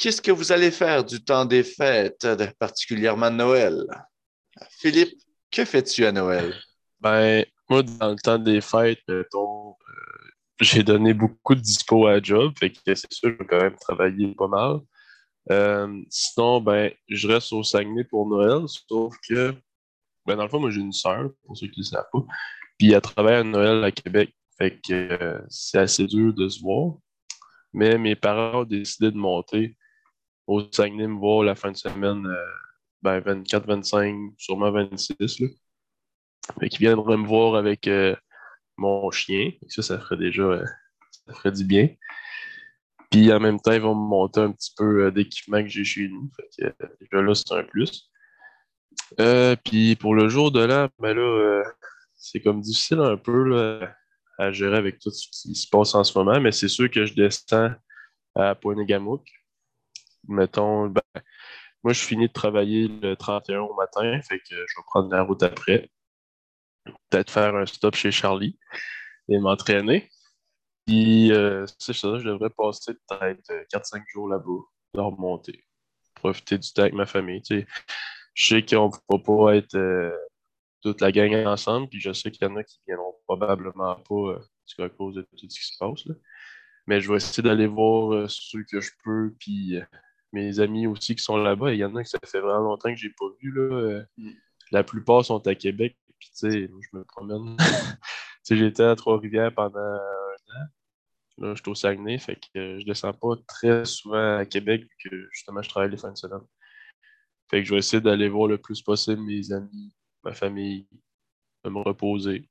Qu'est-ce 0.00 0.22
que 0.22 0.30
vous 0.30 0.50
allez 0.50 0.70
faire 0.70 1.04
du 1.04 1.22
temps 1.22 1.44
des 1.44 1.62
fêtes, 1.62 2.26
particulièrement 2.58 3.30
Noël? 3.30 3.84
Philippe, 4.70 5.12
que 5.50 5.62
fais-tu 5.66 6.06
à 6.06 6.12
Noël? 6.12 6.54
Ben, 7.00 7.44
moi, 7.68 7.82
dans 7.82 8.08
le 8.08 8.16
temps 8.16 8.38
des 8.38 8.62
fêtes, 8.62 9.02
euh, 9.10 9.22
j'ai 10.58 10.82
donné 10.82 11.12
beaucoup 11.12 11.54
de 11.54 11.60
dispo 11.60 12.06
à 12.06 12.18
job, 12.18 12.54
fait 12.58 12.70
que 12.70 12.78
c'est 12.86 13.12
sûr, 13.12 13.30
je 13.30 13.36
vais 13.36 13.46
quand 13.46 13.60
même 13.60 13.76
travailler 13.76 14.34
pas 14.34 14.48
mal. 14.48 14.78
Euh, 15.50 16.02
sinon, 16.08 16.62
ben, 16.62 16.90
je 17.06 17.28
reste 17.28 17.52
au 17.52 17.62
Saguenay 17.62 18.04
pour 18.04 18.26
Noël, 18.26 18.66
sauf 18.68 19.14
que, 19.28 19.54
ben, 20.24 20.36
dans 20.36 20.44
le 20.44 20.48
fond, 20.48 20.60
moi, 20.60 20.70
j'ai 20.70 20.80
une 20.80 20.94
sœur, 20.94 21.28
pour 21.44 21.58
ceux 21.58 21.68
qui 21.68 21.80
ne 21.80 21.84
savent 21.84 22.08
pas, 22.10 22.24
puis 22.78 22.92
elle 22.92 23.02
travaille 23.02 23.34
à 23.34 23.44
Noël 23.44 23.84
à 23.84 23.92
Québec, 23.92 24.34
fait 24.56 24.80
que 24.80 24.92
euh, 24.94 25.38
c'est 25.50 25.78
assez 25.78 26.06
dur 26.06 26.32
de 26.32 26.48
se 26.48 26.62
voir. 26.62 26.94
Mais 27.74 27.98
mes 27.98 28.16
parents 28.16 28.60
ont 28.60 28.64
décidé 28.64 29.10
de 29.10 29.16
monter 29.18 29.76
au 30.50 30.62
Saguenay 30.72 31.06
me 31.06 31.16
voir 31.16 31.44
la 31.44 31.54
fin 31.54 31.70
de 31.70 31.76
semaine, 31.76 32.26
euh, 32.26 32.46
ben 33.02 33.20
24, 33.20 33.66
25, 33.66 34.32
sûrement 34.36 34.72
26. 34.72 35.38
Là. 35.38 35.46
Fait 36.58 36.68
qu'ils 36.68 36.80
viendraient 36.80 37.16
me 37.16 37.26
voir 37.26 37.54
avec 37.54 37.86
euh, 37.86 38.16
mon 38.76 39.10
chien. 39.12 39.52
Ça, 39.68 39.82
ça 39.82 40.00
ferait 40.00 40.16
déjà 40.16 40.42
euh, 40.42 40.64
ça 41.26 41.34
ferait 41.34 41.52
du 41.52 41.64
bien. 41.64 41.88
Puis 43.10 43.32
en 43.32 43.38
même 43.38 43.60
temps, 43.60 43.72
ils 43.72 43.80
vont 43.80 43.94
me 43.94 44.08
monter 44.08 44.40
un 44.40 44.50
petit 44.50 44.72
peu 44.76 45.12
d'équipement 45.12 45.62
que 45.62 45.68
j'ai 45.68 45.84
chez 45.84 46.08
nous. 46.08 46.28
Déjà 46.58 47.22
là, 47.22 47.34
c'est 47.34 47.52
un 47.52 47.64
plus. 47.64 48.10
puis 49.64 49.96
pour 49.96 50.14
le 50.14 50.28
jour 50.28 50.50
de 50.50 50.64
l'an, 50.64 50.88
ben 50.98 51.16
là, 51.16 51.62
c'est 52.16 52.40
comme 52.40 52.60
difficile 52.60 53.00
un 53.00 53.16
peu 53.16 53.80
à 54.38 54.52
gérer 54.52 54.76
avec 54.76 54.98
tout 54.98 55.10
ce 55.10 55.28
qui 55.30 55.54
se 55.54 55.68
passe 55.68 55.94
en 55.94 56.04
ce 56.04 56.16
moment, 56.16 56.40
mais 56.40 56.52
c'est 56.52 56.68
sûr 56.68 56.88
que 56.88 57.04
je 57.04 57.14
descends 57.14 57.72
à 58.36 58.54
Pointe-Gamouk 58.54 59.24
mettons, 60.28 60.88
ben, 60.88 61.02
moi, 61.82 61.92
je 61.92 62.00
finis 62.04 62.28
de 62.28 62.32
travailler 62.32 62.88
le 62.88 63.16
31 63.16 63.60
au 63.60 63.74
matin, 63.74 64.20
fait 64.22 64.38
que 64.40 64.54
je 64.54 64.56
vais 64.56 64.84
prendre 64.86 65.10
la 65.10 65.22
route 65.22 65.42
après. 65.42 65.90
Peut-être 67.10 67.30
faire 67.30 67.54
un 67.56 67.66
stop 67.66 67.94
chez 67.94 68.10
Charlie 68.10 68.58
et 69.28 69.38
m'entraîner. 69.38 70.10
Puis, 70.86 71.32
euh, 71.32 71.66
c'est 71.78 71.92
ça, 71.94 72.18
je 72.18 72.24
devrais 72.24 72.50
passer 72.50 72.92
peut-être 73.08 73.52
4-5 73.72 74.02
jours 74.08 74.28
là-bas, 74.28 74.60
de 74.94 75.00
remonter, 75.00 75.64
profiter 76.14 76.58
du 76.58 76.72
temps 76.72 76.82
avec 76.82 76.94
ma 76.94 77.06
famille. 77.06 77.42
Tu 77.42 77.60
sais. 77.60 77.66
Je 78.34 78.54
sais 78.54 78.64
qu'on 78.64 78.88
ne 78.88 78.92
peut 79.08 79.22
pas 79.22 79.56
être 79.56 79.74
euh, 79.74 80.16
toute 80.82 81.00
la 81.00 81.12
gang 81.12 81.46
ensemble, 81.46 81.88
puis 81.88 82.00
je 82.00 82.12
sais 82.12 82.30
qu'il 82.30 82.46
y 82.46 82.50
en 82.50 82.56
a 82.56 82.64
qui 82.64 82.80
viendront 82.86 83.14
probablement 83.26 83.96
pas 83.96 84.14
euh, 84.14 84.84
à 84.84 84.88
cause 84.88 85.16
de 85.16 85.22
tout 85.22 85.36
ce 85.36 85.46
qui 85.46 85.66
se 85.66 85.78
passe. 85.78 86.04
Mais 86.86 87.00
je 87.00 87.10
vais 87.10 87.16
essayer 87.16 87.42
d'aller 87.42 87.66
voir 87.66 88.14
euh, 88.14 88.26
ceux 88.28 88.64
que 88.64 88.80
je 88.80 88.90
peux, 89.04 89.34
puis 89.38 89.78
mes 90.32 90.60
amis 90.60 90.86
aussi 90.86 91.16
qui 91.16 91.22
sont 91.22 91.36
là-bas. 91.36 91.72
Il 91.72 91.78
y 91.78 91.84
en 91.84 91.94
a 91.96 92.02
que 92.02 92.08
ça 92.08 92.18
fait 92.24 92.40
vraiment 92.40 92.70
longtemps 92.70 92.90
que 92.90 92.96
je 92.96 93.06
n'ai 93.06 93.12
pas 93.18 93.26
vu. 93.40 93.52
Là. 93.52 93.74
Euh, 93.74 94.04
mm. 94.16 94.30
La 94.72 94.84
plupart 94.84 95.24
sont 95.24 95.46
à 95.46 95.54
Québec. 95.54 95.96
Puis, 96.18 96.30
tu 96.30 96.50
sais, 96.50 96.68
je 96.68 96.96
me 96.96 97.04
promène. 97.04 97.56
j'étais 98.50 98.82
à 98.82 98.96
Trois-Rivières 98.96 99.54
pendant 99.54 99.78
un 99.78 99.96
an. 99.96 100.66
Là, 101.38 101.54
je 101.54 101.62
suis 101.62 101.70
au 101.70 101.74
Saguenay. 101.74 102.18
Fait 102.18 102.36
que 102.36 102.58
euh, 102.58 102.78
je 102.80 102.84
descends 102.84 103.12
pas 103.12 103.34
très 103.46 103.84
souvent 103.84 104.36
à 104.38 104.44
Québec 104.44 104.82
vu 104.82 105.10
que 105.10 105.28
justement, 105.32 105.62
je 105.62 105.68
travaille 105.68 105.90
les 105.90 105.96
fins 105.96 106.12
de 106.12 106.18
semaine. 106.18 106.40
Fait 107.48 107.60
que 107.60 107.64
je 107.66 107.74
vais 107.74 107.78
essayer 107.78 108.00
d'aller 108.00 108.28
voir 108.28 108.46
le 108.46 108.58
plus 108.58 108.82
possible 108.82 109.22
mes 109.22 109.52
amis, 109.52 109.92
ma 110.22 110.32
famille, 110.32 110.86
de 111.64 111.70
me 111.70 111.80
reposer. 111.80 112.48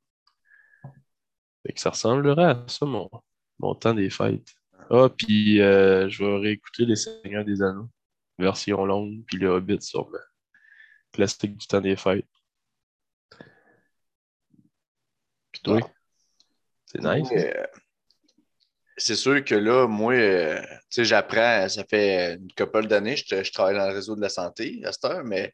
Fait 1.65 1.74
que 1.74 1.80
ça 1.80 1.92
ressemblerait 1.92 2.46
à 2.46 2.65
ça, 2.68 2.86
mon, 2.86 3.10
mon 3.60 3.76
temps 3.76 3.94
des 3.94 4.10
fêtes. 4.10 4.54
Ah, 4.89 5.08
puis 5.15 5.62
euh, 5.62 6.10
je 6.10 6.23
vais 6.23 6.38
réécouter 6.38 6.86
Les 6.86 6.95
Seigneurs 6.95 7.45
des 7.45 7.62
Anneaux, 7.62 7.89
version 8.39 8.86
longue, 8.86 9.23
puis 9.28 9.38
le 9.38 9.49
Hobbit 9.49 9.82
sur 9.82 10.10
le 10.10 10.19
plastique 11.12 11.58
du 11.58 11.67
temps 11.67 11.82
des 11.82 11.95
fêtes. 11.95 12.25
Puis 15.52 15.62
toi, 15.63 15.80
c'est 16.86 17.02
nice. 17.04 17.30
Hein? 17.32 17.65
c'est 18.97 19.15
sûr 19.15 19.43
que 19.45 19.56
là, 19.56 19.88
moi, 19.88 20.13
euh, 20.13 20.60
tu 20.62 20.78
sais, 20.89 21.06
j'apprends, 21.06 21.69
ça 21.69 21.84
fait 21.86 22.36
une 22.36 22.52
couple 22.58 22.88
d'années, 22.88 23.15
je, 23.15 23.43
je, 23.43 23.52
travaille 23.52 23.75
dans 23.75 23.88
le 23.88 23.93
réseau 23.93 24.15
de 24.15 24.21
la 24.21 24.30
santé 24.30 24.82
à 24.84 24.91
cette 24.91 25.06
heure, 25.06 25.23
mais 25.23 25.54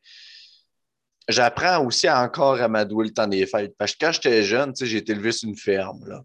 j'apprends 1.28 1.86
aussi 1.86 2.10
encore 2.10 2.62
à 2.62 2.68
m'adouer 2.70 3.08
le 3.08 3.14
temps 3.14 3.28
des 3.28 3.46
fêtes. 3.46 3.76
Parce 3.78 3.94
que 3.94 4.06
quand 4.06 4.14
j'étais 4.14 4.44
jeune, 4.44 4.74
tu 4.74 4.86
sais, 4.86 4.92
j'ai 4.92 4.98
été 5.00 5.12
élevé 5.12 5.32
sur 5.34 5.50
une 5.50 5.58
ferme, 5.58 6.08
là 6.08 6.24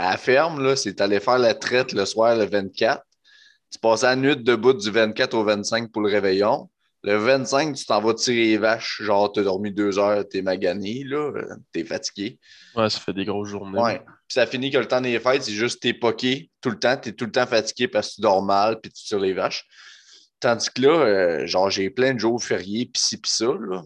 à 0.00 0.12
la 0.12 0.16
ferme, 0.16 0.76
c'est 0.76 1.00
aller 1.02 1.20
faire 1.20 1.38
la 1.38 1.54
traite 1.54 1.92
le 1.92 2.06
soir 2.06 2.34
le 2.34 2.46
24. 2.46 3.02
Tu 3.70 3.78
passes 3.78 4.02
la 4.02 4.16
nuit 4.16 4.34
debout 4.34 4.72
du 4.72 4.90
24 4.90 5.34
au 5.34 5.44
25 5.44 5.92
pour 5.92 6.00
le 6.00 6.10
réveillon. 6.10 6.70
Le 7.02 7.16
25, 7.16 7.76
tu 7.76 7.84
t'en 7.84 8.00
vas 8.00 8.14
tirer 8.14 8.46
les 8.46 8.56
vaches. 8.56 9.02
Genre, 9.02 9.30
tu 9.30 9.40
as 9.40 9.42
dormi 9.42 9.70
deux 9.72 9.98
heures, 9.98 10.24
tu 10.26 10.38
es 10.38 10.42
magané, 10.42 11.04
là, 11.04 11.32
es 11.74 11.84
fatigué. 11.84 12.38
Ouais, 12.74 12.88
ça 12.88 12.98
fait 12.98 13.12
des 13.12 13.26
grosses 13.26 13.50
journées. 13.50 13.78
Ouais. 13.78 13.98
Puis 13.98 14.34
ça 14.34 14.46
finit 14.46 14.70
que 14.70 14.78
le 14.78 14.88
temps 14.88 15.02
des 15.02 15.18
fêtes, 15.20 15.42
c'est 15.42 15.52
juste 15.52 15.82
t'es 15.82 15.92
poqué 15.92 16.50
tout 16.62 16.70
le 16.70 16.78
temps. 16.78 16.96
Tu 16.96 17.10
es 17.10 17.12
tout 17.12 17.26
le 17.26 17.32
temps 17.32 17.46
fatigué 17.46 17.86
parce 17.86 18.10
que 18.10 18.14
tu 18.16 18.20
dors 18.22 18.42
mal 18.42 18.80
puis 18.80 18.90
tu 18.90 19.04
tires 19.04 19.20
les 19.20 19.34
vaches. 19.34 19.66
Tandis 20.40 20.70
que 20.74 20.80
là, 20.80 20.88
euh, 20.88 21.46
genre, 21.46 21.68
j'ai 21.68 21.90
plein 21.90 22.14
de 22.14 22.18
jours 22.18 22.42
fériés, 22.42 22.86
pis 22.86 23.00
ci, 23.00 23.18
pis 23.18 23.30
ça, 23.30 23.52
là. 23.68 23.82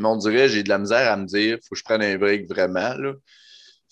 Mais 0.00 0.08
on 0.08 0.16
dirait, 0.16 0.48
j'ai 0.48 0.64
de 0.64 0.68
la 0.68 0.78
misère 0.78 1.12
à 1.12 1.16
me 1.16 1.24
dire, 1.24 1.58
faut 1.62 1.76
que 1.76 1.78
je 1.78 1.84
prenne 1.84 2.02
un 2.02 2.18
break 2.18 2.48
vraiment, 2.48 2.94
là. 2.94 3.12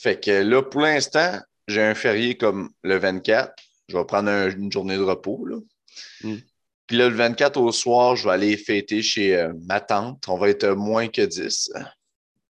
Fait 0.02 0.18
que 0.18 0.42
là, 0.42 0.62
pour 0.62 0.80
l'instant, 0.80 1.38
j'ai 1.68 1.80
un 1.80 1.94
férié 1.94 2.36
comme 2.36 2.70
le 2.82 2.96
24. 2.96 3.54
Je 3.88 3.96
vais 3.96 4.04
prendre 4.04 4.30
une 4.30 4.72
journée 4.72 4.96
de 4.96 5.02
repos. 5.02 5.46
Là. 5.46 5.58
Hmm. 6.24 6.38
Puis 6.88 6.96
là, 6.96 7.08
le 7.08 7.14
24 7.14 7.56
au 7.60 7.70
soir, 7.70 8.16
je 8.16 8.24
vais 8.24 8.34
aller 8.34 8.56
fêter 8.56 9.00
chez 9.00 9.36
euh, 9.36 9.52
ma 9.68 9.80
tante. 9.80 10.24
On 10.28 10.36
va 10.36 10.48
être 10.48 10.70
moins 10.70 11.06
que 11.06 11.22
10. 11.22 11.72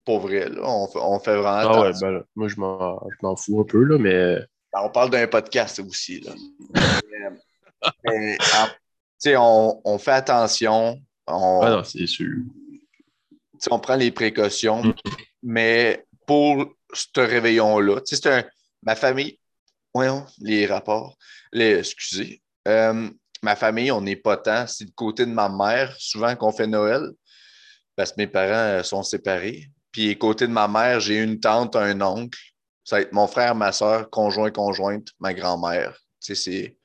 Pour 0.04 0.20
vrai, 0.20 0.50
là. 0.50 0.62
On, 0.66 1.20
fait 1.20 1.38
vraiment. 1.38 1.74
Ah 1.74 1.82
ouais, 1.84 1.92
ben 2.02 2.22
moi, 2.36 2.50
je 2.50 2.56
m'en 2.58 3.36
fous 3.38 3.62
un 3.62 3.64
peu, 3.64 3.82
là, 3.82 3.98
mais. 3.98 4.40
Ben, 4.74 4.82
on 4.84 4.90
parle 4.90 5.10
d'un 5.10 5.28
podcast 5.28 5.80
aussi. 5.80 6.20
Là. 6.20 6.34
on, 9.38 9.82
on, 9.86 9.98
fait 9.98 10.12
attention. 10.12 11.00
On, 11.28 11.62
ah 11.64 11.70
non, 11.70 11.84
c'est 11.86 12.08
sûr. 12.08 12.36
On 13.72 13.80
prend 13.80 13.96
les 13.96 14.12
précautions, 14.12 14.84
hmm. 14.84 14.94
mais 15.44 16.06
pour 16.26 16.77
ce 16.94 17.20
réveillon-là. 17.20 18.02
Tu 18.02 18.16
sais, 18.16 18.22
c'est 18.22 18.34
un. 18.34 18.44
Ma 18.84 18.96
famille. 18.96 19.40
Voyons, 19.94 20.26
les 20.40 20.66
rapports. 20.66 21.18
Les, 21.52 21.80
excusez. 21.80 22.42
Euh, 22.68 23.10
ma 23.42 23.56
famille, 23.56 23.92
on 23.92 24.02
n'est 24.02 24.16
pas 24.16 24.38
tant. 24.38 24.68
C'est 24.68 24.86
du 24.86 24.94
côté 24.94 25.26
de 25.26 25.32
ma 25.32 25.50
mère, 25.50 25.96
souvent 25.98 26.36
qu'on 26.36 26.52
fait 26.52 26.68
Noël, 26.68 27.12
parce 27.96 28.12
que 28.12 28.16
mes 28.18 28.28
parents 28.28 28.80
euh, 28.80 28.84
sont 28.84 29.04
séparés. 29.04 29.70
Puis, 29.92 30.18
côté 30.18 30.48
de 30.48 30.52
ma 30.52 30.68
mère, 30.68 31.00
j'ai 31.00 31.22
une 31.22 31.40
tante, 31.40 31.76
un 31.76 32.00
oncle. 32.02 32.40
Ça 32.84 32.98
va 32.98 33.02
être 33.02 33.14
mon 33.14 33.28
frère, 33.28 33.56
ma 33.56 33.72
soeur, 33.72 34.10
conjoint, 34.10 34.52
conjointe, 34.52 35.08
ma 35.20 35.34
grand-mère. 35.34 35.98
Tu 36.22 36.36
sais, 36.36 36.52
c'est. 36.52 36.78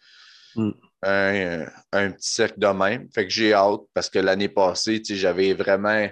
Mm. 0.55 0.71
un, 1.03 1.67
un 1.93 2.11
petit 2.13 2.31
cercle 2.31 2.59
de 2.59 2.67
même. 2.67 3.09
Fait 3.13 3.25
que 3.25 3.33
j'ai 3.33 3.55
hâte 3.55 3.81
parce 3.95 4.09
que 4.11 4.19
l'année 4.19 4.49
passée, 4.49 5.01
tu 5.01 5.15
sais, 5.15 5.21
j'avais 5.21 5.55
vraiment 5.55 6.09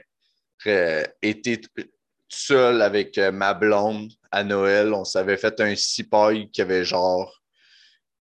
euh, 0.66 1.04
été 1.22 1.60
seul 2.30 2.82
avec 2.82 3.18
euh, 3.18 3.32
ma 3.32 3.54
blonde 3.54 4.10
à 4.30 4.44
Noël. 4.44 4.94
On 4.94 5.04
s'avait 5.04 5.36
fait 5.36 5.60
un 5.60 5.74
cipaille 5.74 6.50
qui 6.50 6.62
avait 6.62 6.84
genre 6.84 7.40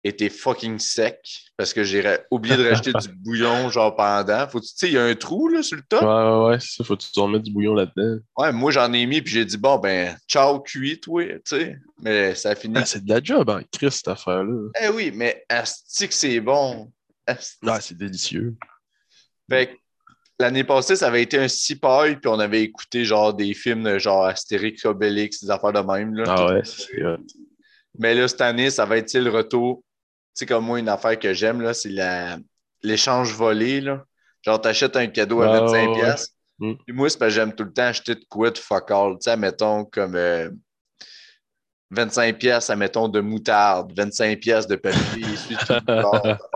été 0.03 0.29
fucking 0.29 0.79
sec 0.79 1.19
parce 1.55 1.73
que 1.73 1.83
j'ai 1.83 2.17
oublié 2.31 2.57
de 2.57 2.67
rajouter 2.67 2.91
du 2.93 3.07
bouillon 3.15 3.69
genre 3.69 3.95
pendant. 3.95 4.47
Faut 4.47 4.59
tu 4.59 4.67
sais, 4.67 4.87
il 4.87 4.93
y 4.93 4.97
a 4.97 5.05
un 5.05 5.15
trou 5.15 5.47
là, 5.47 5.61
sur 5.61 5.77
le 5.77 5.83
top? 5.87 6.01
Ouais, 6.01 6.07
ouais, 6.07 6.49
ouais, 6.49 6.59
ça, 6.59 6.83
faut 6.83 6.97
que 6.97 7.03
tu 7.03 7.19
remettre 7.19 7.43
du 7.43 7.51
bouillon 7.51 7.75
là-dedans. 7.75 8.19
Ouais, 8.37 8.51
moi 8.51 8.71
j'en 8.71 8.91
ai 8.93 9.05
mis 9.05 9.21
puis 9.21 9.33
j'ai 9.33 9.45
dit 9.45 9.57
bon 9.57 9.77
ben 9.77 10.17
ciao 10.27 10.59
cuit 10.59 10.99
toi, 10.99 11.23
tu 11.25 11.41
sais. 11.45 11.77
Mais 12.01 12.33
ça 12.35 12.51
a 12.51 12.55
fini. 12.55 12.75
Ah, 12.77 12.85
c'est 12.85 13.03
de 13.03 13.09
la 13.09 13.21
job, 13.21 13.49
hein, 13.49 13.61
Chris, 13.71 13.91
cette 13.91 14.07
affaire-là. 14.07 14.69
Eh 14.81 14.89
oui, 14.89 15.11
mais 15.13 15.45
asti 15.49 16.07
que 16.07 16.13
c'est 16.13 16.39
bon. 16.39 16.91
Asti. 17.27 17.57
Ah, 17.67 17.79
c'est 17.79 17.97
délicieux. 17.97 18.55
Fait 19.49 19.67
que 19.67 19.73
l'année 20.41 20.63
passée, 20.63 20.95
ça 20.95 21.07
avait 21.07 21.23
été 21.23 21.37
un 21.37 21.47
cipaille, 21.47 22.15
puis 22.17 22.27
on 22.29 22.39
avait 22.39 22.61
écouté 22.61 23.05
genre 23.05 23.33
des 23.33 23.53
films 23.53 23.83
de 23.83 23.97
genre 23.99 24.25
Astérix, 24.25 24.83
Obélix, 24.85 25.43
des 25.43 25.49
affaires 25.49 25.73
de 25.73 25.79
même. 25.79 26.13
Là, 26.15 26.23
Ah 26.27 26.45
ouais, 26.53 26.61
c'est 26.63 27.03
hot. 27.03 27.17
Mais 27.97 28.13
là, 28.13 28.27
cette 28.27 28.41
année, 28.41 28.69
ça 28.69 28.85
va 28.85 28.97
être 28.97 29.13
le 29.13 29.29
retour. 29.29 29.77
Tu 30.35 30.39
sais, 30.39 30.45
comme 30.45 30.65
moi, 30.65 30.79
une 30.79 30.89
affaire 30.89 31.17
que 31.19 31.33
j'aime, 31.33 31.61
là, 31.61 31.73
c'est 31.73 31.89
la... 31.89 32.37
l'échange 32.83 33.33
volé. 33.33 33.81
Là. 33.81 34.03
Genre, 34.43 34.59
t'achètes 34.61 34.95
un 34.95 35.07
cadeau 35.07 35.41
à 35.41 35.47
Ah, 35.53 35.59
25$. 35.65 35.71
ouais. 35.89 35.99
piastres. 35.99 36.33
Mm. 36.59 36.73
Puis 36.85 36.95
moi, 36.95 37.09
c'est 37.09 37.17
parce 37.19 37.29
que 37.31 37.35
j'aime 37.35 37.53
tout 37.53 37.63
le 37.65 37.73
temps 37.73 37.83
acheter 37.83 38.15
de 38.15 38.25
quoi 38.29 38.49
de 38.51 38.57
fuck 38.57 38.91
all. 38.91 39.13
Tu 39.13 39.29
sais, 39.29 39.35
mettons 39.37 39.83
comme 39.85 40.15
euh, 40.15 40.49
25$, 41.93 42.33
piastres, 42.37 42.71
admettons, 42.71 43.09
de 43.09 43.19
moutarde, 43.19 43.91
25$ 43.93 44.37
piastres 44.39 44.69
de 44.71 44.77
papier, 44.77 45.21
tout 45.23 45.49
le 45.49 45.55
c'est 45.57 45.83
pas 45.85 46.01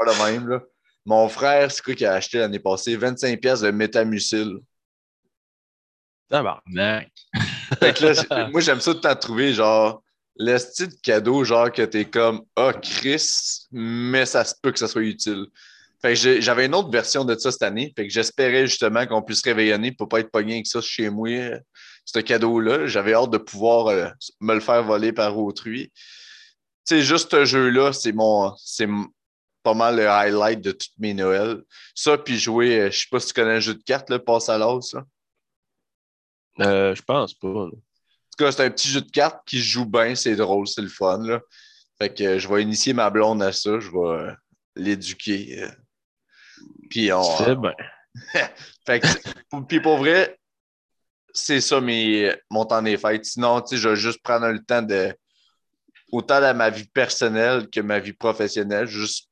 le 0.05 0.31
même. 0.31 0.47
Là. 0.47 0.61
Mon 1.05 1.29
frère, 1.29 1.71
c'est 1.71 1.83
quoi 1.83 1.93
qu'il 1.93 2.07
a 2.07 2.13
acheté 2.13 2.39
l'année 2.39 2.59
passée? 2.59 2.97
25$ 2.97 3.37
piastres 3.37 3.65
de 3.65 3.71
métamucil. 3.71 4.57
Tabarnak. 6.29 7.11
Fait 7.79 7.93
que 7.93 8.05
là, 8.05 8.49
moi, 8.49 8.61
j'aime 8.61 8.81
ça 8.81 8.93
de 8.93 8.99
t'en 8.99 9.15
trouver, 9.15 9.53
genre, 9.53 10.01
le 10.37 10.57
style 10.57 10.89
de 10.89 10.95
cadeau, 11.01 11.43
genre, 11.43 11.71
que 11.71 11.83
t'es 11.83 12.05
comme, 12.05 12.43
ah, 12.55 12.73
Chris, 12.73 13.67
mais 13.71 14.25
ça 14.25 14.43
se 14.43 14.53
peut 14.61 14.71
que 14.71 14.79
ça 14.79 14.87
soit 14.87 15.03
utile. 15.03 15.45
Fait 16.01 16.13
que 16.13 16.41
j'avais 16.41 16.65
une 16.65 16.75
autre 16.75 16.89
version 16.89 17.25
de 17.25 17.35
ça 17.35 17.51
cette 17.51 17.63
année. 17.63 17.93
Fait 17.95 18.07
que 18.07 18.13
j'espérais 18.13 18.67
justement 18.67 19.07
qu'on 19.07 19.21
puisse 19.21 19.41
réveillonner 19.41 19.91
pour 19.91 20.09
pas 20.09 20.19
être 20.19 20.29
pogné 20.29 20.55
avec 20.55 20.67
ça 20.67 20.81
chez 20.81 21.09
moi, 21.09 21.29
euh, 21.29 21.59
ce 22.03 22.19
cadeau-là. 22.19 22.85
J'avais 22.85 23.13
hâte 23.13 23.31
de 23.31 23.37
pouvoir 23.37 23.87
euh, 23.87 24.07
me 24.39 24.53
le 24.53 24.59
faire 24.59 24.83
voler 24.83 25.13
par 25.13 25.37
autrui. 25.37 25.91
Tu 26.87 26.97
sais, 26.97 27.01
juste 27.01 27.31
ce 27.31 27.45
jeu-là, 27.45 27.93
c'est 27.93 28.11
mon. 28.11 28.53
C'est 28.57 28.87
pas 29.65 29.73
mal 29.73 29.95
le 29.97 30.07
highlight 30.07 30.61
de 30.61 30.71
toutes 30.71 30.97
mes 30.99 31.13
Noëls. 31.15 31.63
Ça, 31.95 32.17
puis 32.19 32.37
jouer, 32.37 32.79
euh, 32.79 32.91
je 32.91 32.99
sais 32.99 33.07
pas 33.11 33.19
si 33.19 33.27
tu 33.27 33.33
connais 33.33 33.55
le 33.55 33.59
jeu 33.59 33.73
de 33.73 33.83
cartes, 33.83 34.09
là, 34.11 34.19
passe 34.19 34.47
à 34.47 34.57
l'os. 34.59 34.95
Euh, 36.61 36.93
je 36.95 37.01
pense 37.01 37.33
pas. 37.33 37.47
là. 37.47 37.65
En 37.65 37.69
tout 37.71 38.45
cas, 38.45 38.51
c'est 38.51 38.63
un 38.65 38.69
petit 38.69 38.87
jeu 38.89 39.01
de 39.01 39.09
cartes 39.09 39.41
qui 39.45 39.59
joue 39.59 39.85
bien, 39.85 40.13
c'est 40.15 40.35
drôle, 40.35 40.67
c'est 40.67 40.81
le 40.83 40.87
fun. 40.87 41.17
Là. 41.23 41.41
Fait 41.97 42.13
que 42.13 42.23
euh, 42.23 42.39
je 42.39 42.47
vais 42.47 42.61
initier 42.61 42.93
ma 42.93 43.09
blonde 43.09 43.41
à 43.41 43.51
ça, 43.51 43.79
je 43.79 43.89
vais 43.89 43.97
euh, 43.97 44.31
l'éduquer. 44.75 45.67
Puis 46.89 47.11
on. 47.11 47.23
C'est 47.23 47.55
bien. 47.55 47.73
Fait 48.85 48.99
que, 48.99 49.07
pour- 49.49 49.67
puis 49.67 49.81
pour 49.81 49.97
vrai, 49.97 50.37
c'est 51.33 51.59
ça 51.59 51.81
mes, 51.81 52.33
mon 52.49 52.65
temps 52.65 52.81
des 52.81 52.97
fêtes. 52.97 53.25
Sinon, 53.25 53.61
tu 53.61 53.75
sais, 53.75 53.77
je 53.81 53.89
vais 53.89 53.95
juste 53.95 54.21
prendre 54.21 54.47
le 54.47 54.63
temps 54.63 54.81
de. 54.83 55.13
Autant 56.11 56.39
dans 56.39 56.55
ma 56.55 56.69
vie 56.69 56.87
personnelle 56.87 57.67
que 57.69 57.81
ma 57.81 57.99
vie 57.99 58.13
professionnelle, 58.13 58.85
juste 58.87 59.27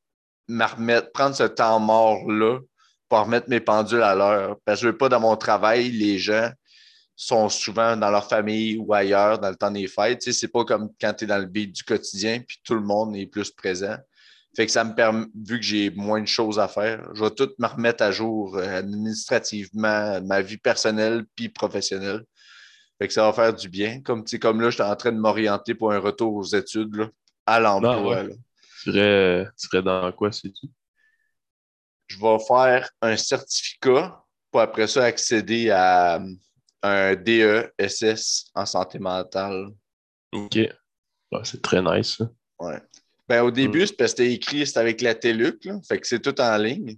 remettre, 0.49 1.11
prendre 1.11 1.35
ce 1.35 1.43
temps 1.43 1.79
mort-là 1.79 2.59
pour 3.09 3.19
remettre 3.19 3.49
mes 3.49 3.59
pendules 3.59 4.01
à 4.03 4.15
l'heure. 4.15 4.57
Parce 4.65 4.79
que 4.79 4.87
je 4.87 4.91
veux 4.91 4.97
pas 4.97 5.09
dans 5.09 5.19
mon 5.19 5.35
travail, 5.35 5.91
les 5.91 6.17
gens 6.17 6.49
sont 7.15 7.49
souvent 7.49 7.95
dans 7.95 8.09
leur 8.09 8.27
famille 8.27 8.77
ou 8.77 8.93
ailleurs 8.93 9.39
dans 9.39 9.49
le 9.49 9.55
temps 9.55 9.71
des 9.71 9.87
fêtes. 9.87 10.19
Tu 10.19 10.31
sais, 10.31 10.39
c'est 10.39 10.47
pas 10.47 10.65
comme 10.65 10.89
quand 10.99 11.13
tu 11.13 11.25
es 11.25 11.27
dans 11.27 11.37
le 11.37 11.45
beat 11.45 11.71
du 11.71 11.83
quotidien, 11.83 12.39
puis 12.39 12.59
tout 12.63 12.73
le 12.75 12.81
monde 12.81 13.15
est 13.15 13.27
plus 13.27 13.51
présent. 13.51 13.95
Fait 14.55 14.65
que 14.65 14.71
ça 14.71 14.83
me 14.83 14.93
permet, 14.93 15.25
vu 15.35 15.59
que 15.59 15.65
j'ai 15.65 15.89
moins 15.89 16.21
de 16.21 16.27
choses 16.27 16.59
à 16.59 16.67
faire, 16.67 17.07
je 17.15 17.23
vais 17.23 17.31
tout 17.31 17.49
me 17.57 17.67
remettre 17.67 18.03
à 18.03 18.11
jour 18.11 18.55
euh, 18.57 18.77
administrativement, 18.79 20.21
ma 20.21 20.41
vie 20.41 20.57
personnelle 20.57 21.25
puis 21.35 21.49
professionnelle. 21.49 22.23
Fait 22.99 23.07
que 23.07 23.13
ça 23.13 23.23
va 23.23 23.33
faire 23.33 23.53
du 23.53 23.67
bien. 23.67 24.01
Comme, 24.01 24.23
comme 24.39 24.61
là, 24.61 24.69
je 24.69 24.75
suis 24.75 24.83
en 24.83 24.95
train 24.95 25.11
de 25.11 25.17
m'orienter 25.17 25.73
pour 25.73 25.91
un 25.91 25.97
retour 25.97 26.35
aux 26.35 26.45
études, 26.45 26.95
là, 26.95 27.09
à 27.47 27.59
l'emploi. 27.59 28.23
Ouais. 28.23 28.35
Tu 28.83 28.91
serais, 28.91 29.45
tu 29.57 29.67
serais 29.67 29.81
dans 29.81 30.11
quoi, 30.11 30.31
c'est 30.31 30.49
tout? 30.49 30.69
Je 32.07 32.17
vais 32.19 32.37
faire 32.47 32.89
un 33.01 33.15
certificat 33.17 34.23
pour 34.51 34.61
après 34.61 34.87
ça 34.87 35.05
accéder 35.05 35.69
à 35.71 36.15
euh, 36.17 36.27
un 36.83 37.15
DESS 37.15 38.45
en 38.53 38.65
santé 38.65 38.99
mentale. 38.99 39.69
OK. 40.33 40.55
Ouais, 40.55 41.39
c'est 41.43 41.61
très 41.61 41.81
nice. 41.81 42.21
Ouais. 42.59 42.79
Ben, 43.27 43.41
au 43.41 43.51
début, 43.51 43.83
Mm. 43.83 43.87
c'est 43.87 43.95
parce 43.97 44.13
que 44.13 44.17
c'était 44.23 44.33
écrit, 44.33 44.67
c'était 44.67 44.79
avec 44.79 45.01
la 45.01 45.15
TELUC, 45.15 45.65
là. 45.65 45.79
Fait 45.87 45.99
que 45.99 46.05
c'est 46.07 46.19
tout 46.19 46.39
en 46.41 46.57
ligne. 46.57 46.97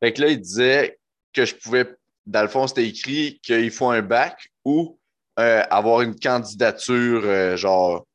Fait 0.00 0.12
que 0.12 0.22
là, 0.22 0.28
il 0.28 0.40
disait 0.40 0.98
que 1.32 1.44
je 1.44 1.54
pouvais, 1.56 1.86
dans 2.24 2.42
le 2.42 2.48
fond, 2.48 2.66
c'était 2.66 2.86
écrit 2.88 3.40
qu'il 3.42 3.70
faut 3.70 3.90
un 3.90 4.02
bac 4.02 4.48
ou 4.64 4.98
euh, 5.38 5.62
avoir 5.70 6.02
une 6.02 6.18
candidature, 6.18 7.22
euh, 7.24 7.56
genre, 7.56 8.06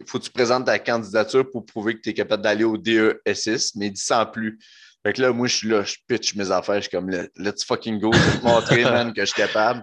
il 0.00 0.06
faut 0.06 0.18
que 0.18 0.24
tu 0.24 0.30
présentes 0.30 0.66
ta 0.66 0.78
candidature 0.78 1.48
pour 1.50 1.64
prouver 1.66 1.96
que 1.96 2.00
tu 2.00 2.10
es 2.10 2.14
capable 2.14 2.42
d'aller 2.42 2.64
au 2.64 2.76
DESS, 2.76 3.74
mais 3.76 3.86
il 3.86 3.92
dit 3.92 4.00
sans 4.00 4.26
plus. 4.26 4.58
Fait 5.04 5.12
que 5.12 5.20
là, 5.22 5.32
moi, 5.32 5.48
je 5.48 5.56
suis 5.56 5.68
là, 5.68 5.82
je 5.82 5.96
pitch 6.06 6.34
mes 6.36 6.50
affaires, 6.50 6.76
je 6.76 6.82
suis 6.82 6.90
comme, 6.90 7.10
let's 7.36 7.64
fucking 7.64 7.98
go, 7.98 8.12
je 8.12 8.18
vais 8.18 8.38
te 8.38 8.44
montrer, 8.44 8.84
man, 8.84 9.12
que 9.12 9.20
je 9.20 9.26
suis 9.26 9.34
capable. 9.34 9.82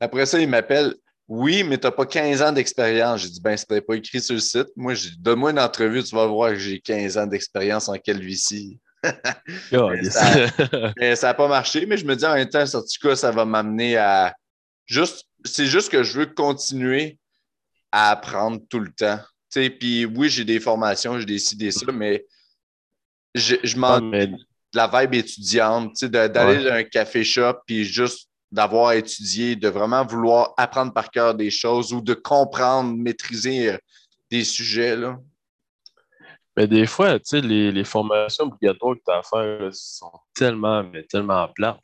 Après 0.00 0.26
ça, 0.26 0.38
il 0.40 0.48
m'appelle, 0.48 0.94
oui, 1.26 1.64
mais 1.64 1.78
tu 1.78 1.86
n'as 1.86 1.90
pas 1.90 2.06
15 2.06 2.42
ans 2.42 2.52
d'expérience. 2.52 3.22
J'ai 3.22 3.28
dit, 3.30 3.40
ben, 3.40 3.56
c'était 3.56 3.80
pas 3.80 3.94
écrit 3.94 4.20
sur 4.20 4.34
le 4.34 4.40
site. 4.40 4.68
Moi, 4.76 4.94
j'ai 4.94 5.10
dit, 5.10 5.16
donne-moi 5.18 5.50
une 5.50 5.58
entrevue, 5.58 6.02
tu 6.04 6.14
vas 6.14 6.26
voir 6.26 6.50
que 6.50 6.58
j'ai 6.58 6.78
15 6.80 7.18
ans 7.18 7.26
d'expérience 7.26 7.88
en 7.88 7.94
calvitie. 7.94 8.78
Mais 9.72 10.02
yes. 10.04 10.12
ça- 10.14 10.92
Mais 10.98 11.16
ça 11.16 11.26
n'a 11.28 11.34
pas 11.34 11.48
marché, 11.48 11.84
mais 11.86 11.96
je 11.98 12.06
me 12.06 12.16
dis 12.16 12.24
en 12.24 12.34
même 12.34 12.48
temps, 12.48 12.62
en 12.62 12.80
tout 12.80 13.08
cas, 13.08 13.16
ça 13.16 13.30
va 13.30 13.44
m'amener 13.44 13.96
à. 13.96 14.34
Juste, 14.86 15.24
c'est 15.44 15.66
juste 15.66 15.90
que 15.90 16.02
je 16.02 16.20
veux 16.20 16.26
continuer 16.26 17.18
à 17.92 18.10
apprendre 18.10 18.60
tout 18.70 18.80
le 18.80 18.90
temps. 18.92 19.18
Puis 19.78 20.04
oui, 20.06 20.28
j'ai 20.28 20.44
des 20.44 20.60
formations, 20.60 21.18
j'ai 21.18 21.26
décidé 21.26 21.70
ça, 21.70 21.90
mais 21.92 22.26
je, 23.34 23.56
je 23.62 23.76
m'en 23.76 24.00
mais 24.00 24.26
de 24.28 24.36
la 24.74 24.88
vibe 24.88 25.14
étudiante, 25.14 25.90
tu 25.94 26.00
sais, 26.00 26.08
de- 26.08 26.26
d'aller 26.28 26.58
Ouais. 26.58 26.64
dans 26.64 26.74
un 26.76 26.84
café 26.84 27.22
shop 27.24 27.54
puis 27.66 27.84
juste 27.84 28.28
d'avoir 28.50 28.92
étudié, 28.92 29.56
de 29.56 29.68
vraiment 29.68 30.04
vouloir 30.04 30.52
apprendre 30.56 30.92
par 30.92 31.10
cœur 31.10 31.34
des 31.34 31.50
choses 31.50 31.92
ou 31.92 32.00
de 32.00 32.14
comprendre, 32.14 32.94
maîtriser 32.96 33.72
euh, 33.72 33.78
des 34.30 34.44
sujets. 34.44 34.96
Là. 34.96 35.18
Mais 36.56 36.66
des 36.68 36.86
fois, 36.86 37.18
tu 37.18 37.24
sais, 37.26 37.40
les, 37.40 37.72
les 37.72 37.84
formations 37.84 38.44
obligatoires 38.44 38.94
que 38.94 39.00
tu 39.04 39.10
as 39.12 39.18
à 39.18 39.22
faire 39.22 39.60
là, 39.60 39.68
sont 39.72 40.12
tellement, 40.34 40.84
mais 40.84 41.02
tellement 41.04 41.48
plates. 41.48 41.80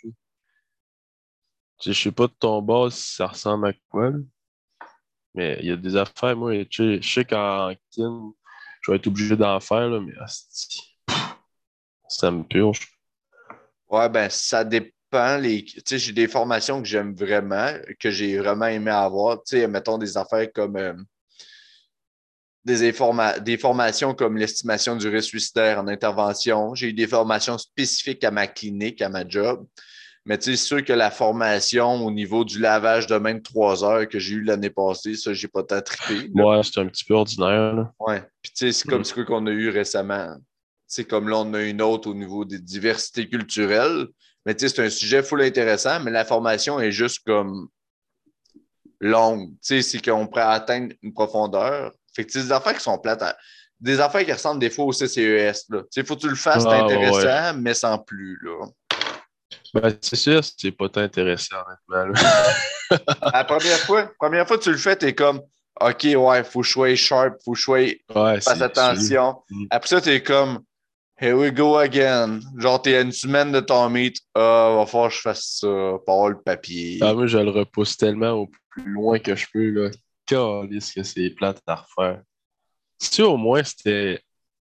Je 1.84 1.92
sais 1.92 2.12
pas 2.12 2.26
de 2.26 2.34
ton 2.38 2.60
bas 2.62 2.88
si 2.90 3.14
ça 3.16 3.26
ressemble 3.28 3.68
à 3.68 3.72
quoi. 3.88 4.12
Mais 5.34 5.58
il 5.60 5.68
y 5.68 5.72
a 5.72 5.76
des 5.76 5.96
affaires, 5.96 6.36
moi, 6.36 6.52
je 6.70 7.00
sais 7.02 7.24
qu'en 7.24 7.72
kin, 7.90 8.32
je 8.82 8.90
vais 8.90 8.96
être 8.96 9.06
obligé 9.06 9.36
d'en 9.36 9.60
faire, 9.60 9.88
là, 9.88 10.00
mais 10.00 10.14
ça 12.08 12.30
me 12.30 12.42
purge. 12.42 12.88
Ouais, 13.88 14.08
ben 14.08 14.28
ça 14.30 14.64
dépend. 14.64 15.36
Les... 15.38 15.64
Tu 15.64 15.80
sais, 15.84 15.98
j'ai 15.98 16.12
des 16.12 16.28
formations 16.28 16.80
que 16.80 16.86
j'aime 16.86 17.14
vraiment, 17.14 17.72
que 17.98 18.10
j'ai 18.10 18.38
vraiment 18.38 18.66
aimé 18.66 18.90
avoir. 18.90 19.42
Tu 19.42 19.58
sais, 19.58 19.66
mettons 19.66 19.98
des 19.98 20.16
affaires 20.16 20.52
comme 20.52 20.76
euh, 20.76 20.94
des, 22.64 22.92
des 23.40 23.58
formations 23.58 24.14
comme 24.14 24.36
l'estimation 24.36 24.96
du 24.96 25.08
risque 25.08 25.30
suicidaire 25.30 25.80
en 25.80 25.88
intervention. 25.88 26.74
J'ai 26.74 26.88
eu 26.88 26.92
des 26.92 27.08
formations 27.08 27.58
spécifiques 27.58 28.22
à 28.22 28.30
ma 28.30 28.46
clinique, 28.46 29.02
à 29.02 29.08
ma 29.08 29.26
job. 29.28 29.66
Mais 30.30 30.38
tu 30.38 30.44
sais, 30.52 30.56
c'est 30.56 30.64
sûr 30.66 30.84
que 30.84 30.92
la 30.92 31.10
formation 31.10 32.06
au 32.06 32.10
niveau 32.12 32.44
du 32.44 32.60
lavage 32.60 33.08
de 33.08 33.16
main 33.16 33.34
de 33.34 33.40
trois 33.42 33.82
heures 33.82 34.08
que 34.08 34.20
j'ai 34.20 34.34
eu 34.36 34.42
l'année 34.44 34.70
passée, 34.70 35.16
ça, 35.16 35.32
j'ai 35.34 35.48
pas 35.48 35.64
tant 35.64 35.80
trippé. 35.80 36.30
là. 36.32 36.44
Ouais, 36.44 36.60
c'est 36.62 36.78
un 36.78 36.86
petit 36.86 37.04
peu 37.04 37.14
ordinaire. 37.14 37.74
là. 37.74 37.92
Ouais. 37.98 38.22
Puis 38.40 38.52
tu 38.52 38.66
sais, 38.66 38.72
c'est 38.72 38.88
comme 38.88 39.00
Mm. 39.00 39.04
ce 39.04 39.20
qu'on 39.22 39.44
a 39.48 39.50
eu 39.50 39.70
récemment. 39.70 40.36
C'est 40.86 41.04
comme 41.04 41.28
là, 41.28 41.38
on 41.38 41.52
a 41.54 41.62
une 41.62 41.82
autre 41.82 42.08
au 42.08 42.14
niveau 42.14 42.44
des 42.44 42.60
diversités 42.60 43.28
culturelles. 43.28 44.06
Mais 44.46 44.54
tu 44.54 44.68
sais, 44.68 44.74
c'est 44.76 44.84
un 44.84 44.88
sujet 44.90 45.24
full 45.24 45.42
intéressant, 45.42 45.98
mais 45.98 46.12
la 46.12 46.24
formation 46.24 46.78
est 46.78 46.92
juste 46.92 47.24
comme 47.26 47.66
longue. 49.00 49.48
Tu 49.50 49.56
sais, 49.62 49.82
c'est 49.82 50.04
qu'on 50.04 50.26
pourrait 50.28 50.42
atteindre 50.42 50.92
une 51.02 51.12
profondeur. 51.12 51.92
Fait 52.14 52.24
que 52.24 52.32
des 52.32 52.52
affaires 52.52 52.74
qui 52.74 52.82
sont 52.84 52.98
plates. 52.98 53.22
à- 53.22 53.36
Des 53.80 53.98
affaires 53.98 54.24
qui 54.26 54.32
ressemblent 54.32 54.60
des 54.60 54.68
fois 54.68 54.84
au 54.84 54.92
CCES. 54.92 55.66
Tu 55.66 55.76
sais, 55.90 56.04
faut 56.04 56.14
que 56.14 56.20
tu 56.20 56.28
le 56.28 56.34
fasses, 56.34 56.62
c'est 56.64 56.68
Ah, 56.68 56.86
ouais, 56.86 56.92
intéressant, 56.94 57.58
mais 57.58 57.72
sans 57.74 57.98
plus. 57.98 58.38
Là. 58.44 58.66
Ben, 59.74 59.96
c'est 60.00 60.16
sûr, 60.16 60.40
c'est 60.44 60.72
pas 60.72 60.88
tant 60.88 61.00
intéressant, 61.00 61.56
honnêtement. 61.88 62.20
La 63.32 63.44
première 63.44 63.78
fois, 63.78 64.10
première 64.18 64.46
fois 64.46 64.58
que 64.58 64.64
tu 64.64 64.72
le 64.72 64.78
fais, 64.78 64.96
tu 64.96 65.06
es 65.06 65.14
comme 65.14 65.40
OK, 65.80 66.04
ouais, 66.04 66.44
faut 66.44 66.60
que 66.60 66.66
je 66.66 66.72
sois 66.72 66.94
sharp, 66.94 67.36
faut 67.44 67.52
que 67.52 67.58
je 67.58 67.62
sois 67.62 67.78
Ouais, 67.78 68.40
Fasse 68.40 68.58
c'est 68.58 68.62
attention. 68.62 69.42
Mm. 69.50 69.66
Après 69.70 69.88
ça, 69.88 70.00
tu 70.00 70.10
es 70.10 70.22
comme 70.22 70.60
Here 71.20 71.36
we 71.36 71.52
go 71.52 71.76
again. 71.76 72.40
Genre, 72.56 72.80
t'es 72.80 72.96
à 72.96 73.02
une 73.02 73.12
semaine 73.12 73.52
de 73.52 73.60
ton 73.60 73.90
meet. 73.90 74.16
Ah, 74.34 74.72
va 74.74 74.86
falloir 74.86 75.10
que 75.10 75.16
je 75.16 75.20
fasse 75.20 75.58
ça. 75.60 75.98
Pas 76.06 76.28
le 76.30 76.40
papier. 76.40 76.98
Ah, 77.02 77.12
moi, 77.12 77.26
je 77.26 77.36
le 77.36 77.50
repousse 77.50 77.96
tellement 77.98 78.30
au 78.30 78.50
plus 78.70 78.90
loin 78.90 79.18
que 79.18 79.34
je 79.36 79.46
peux, 79.52 79.68
là. 79.68 79.90
Calisse 80.24 80.92
que 80.92 81.02
c'est 81.02 81.28
plate 81.30 81.60
à 81.66 81.74
refaire. 81.74 82.22
Si 82.98 83.20
au 83.22 83.36
moins 83.36 83.62
c'était 83.62 84.22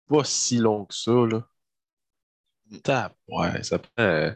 pas 0.08 0.24
si 0.24 0.58
long 0.58 0.86
que 0.86 0.94
ça, 0.94 1.12
là. 1.12 1.44
Tap, 2.84 3.16
ouais, 3.28 3.64
ça 3.64 3.80
prend 3.80 4.32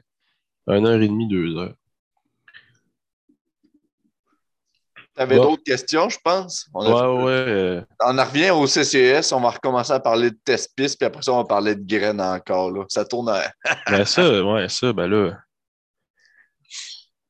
une 0.76 0.86
heure 0.86 1.02
et 1.02 1.08
demie, 1.08 1.28
deux 1.28 1.56
heures. 1.58 1.74
T'avais 5.18 5.38
d'autres 5.38 5.64
questions, 5.64 6.10
je 6.10 6.20
pense? 6.24 6.70
On 6.76 6.86
ouais, 6.86 7.24
ouais. 7.24 7.32
Euh, 7.32 7.82
on 8.06 8.20
en 8.20 8.24
revient 8.24 8.52
au 8.52 8.68
CCS, 8.68 9.34
on 9.34 9.42
va 9.42 9.50
recommencer 9.50 9.92
à 9.92 10.00
parler 10.00 10.30
de 10.30 10.38
test 10.46 10.76
piste, 10.76 11.00
puis 11.00 11.08
après 11.08 11.24
ça, 11.24 11.34
on 11.34 11.38
va 11.38 11.46
parler 11.46 11.74
de 11.74 11.84
graines 11.84 12.22
encore. 12.22 12.70
Là. 12.70 12.86
Ça 12.88 13.04
tourne 13.04 13.30
à. 13.30 13.52
ben 13.90 14.06
ça, 14.06 14.44
ouais, 14.46 14.70
ça, 14.70 14.94
ben 14.94 15.08
là. 15.08 15.40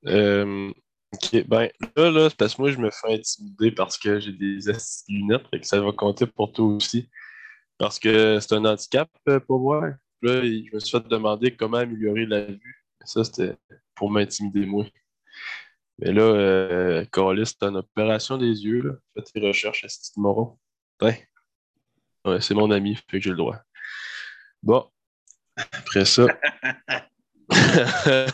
Euh, 0.08 0.70
ok, 1.14 1.48
ben 1.48 1.70
là, 1.96 2.12
là, 2.12 2.30
c'est 2.30 2.38
parce 2.38 2.56
que 2.56 2.62
moi, 2.62 2.72
je 2.72 2.78
me 2.78 2.90
fais 2.92 3.14
intimider 3.14 3.72
parce 3.72 3.98
que 3.98 4.20
j'ai 4.20 4.34
des 4.34 4.60
lunettes, 5.08 5.46
et 5.54 5.62
que 5.62 5.66
ça 5.66 5.80
va 5.80 5.94
compter 5.94 6.26
pour 6.28 6.52
toi 6.52 6.66
aussi. 6.66 7.08
Parce 7.78 8.00
que 8.00 8.38
c'est 8.42 8.54
un 8.54 8.66
handicap 8.66 9.10
euh, 9.30 9.40
pour 9.40 9.62
moi. 9.62 9.92
Là, 10.24 10.42
je 10.42 10.74
me 10.74 10.80
suis 10.80 10.92
fait 10.92 11.08
demander 11.08 11.56
comment 11.56 11.78
améliorer 11.78 12.26
la 12.26 12.48
vue. 12.48 12.87
Ça, 13.08 13.24
c'était 13.24 13.56
pour 13.96 14.12
m'intimider 14.12 14.66
moi. 14.66 14.86
Mais 16.00 16.12
là, 16.12 16.24
euh, 16.24 17.06
Carlis, 17.06 17.46
c'est 17.46 17.64
une 17.64 17.78
opération 17.78 18.38
des 18.38 18.66
yeux. 18.66 18.82
Là. 18.82 18.94
Fais 19.16 19.24
tes 19.24 19.40
recherches 19.48 19.86
à 19.86 19.88
Moron. 20.18 20.60
Ouais. 21.02 21.28
ouais 22.26 22.42
c'est 22.42 22.54
mon 22.54 22.70
ami, 22.70 22.96
fait 22.96 23.20
que 23.20 23.22
j'ai 23.22 23.30
le 23.30 23.38
droit. 23.38 23.58
Bon. 24.62 24.90
Après 25.56 26.04
ça. 26.04 26.28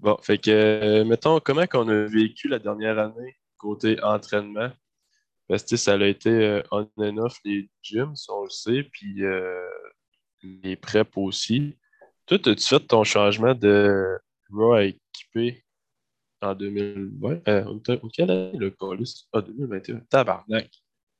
bon, 0.00 0.16
fait 0.22 0.38
que, 0.38 0.50
euh, 0.50 1.04
mettons, 1.04 1.38
comment 1.38 1.66
qu'on 1.68 1.88
a 1.88 2.04
vécu 2.06 2.48
la 2.48 2.58
dernière 2.58 2.98
année 2.98 3.36
côté 3.58 4.02
entraînement? 4.02 4.72
Parce 5.46 5.62
que 5.62 5.76
ça 5.76 5.94
a 5.94 6.04
été 6.04 6.30
euh, 6.30 6.62
on 6.72 6.90
and 6.96 7.18
off 7.18 7.38
les 7.44 7.70
gyms, 7.80 8.14
on 8.28 8.42
le 8.42 8.50
sait, 8.50 8.82
puis 8.82 9.22
euh, 9.22 9.68
les 10.42 10.76
preps 10.76 11.16
aussi. 11.16 11.78
Toi, 12.26 12.38
as-tu 12.46 12.66
fait 12.66 12.80
ton 12.80 13.04
changement 13.04 13.54
de 13.54 14.18
Raw 14.50 14.78
équipé 14.78 15.64
en 16.40 16.54
2020? 16.54 17.48
Euh, 17.48 17.78
quelle 18.12 18.30
année 18.30 18.58
le 18.58 18.70
colis? 18.70 19.28
Ah, 19.32 19.40
2021. 19.40 20.00
Tabarnak. 20.08 20.70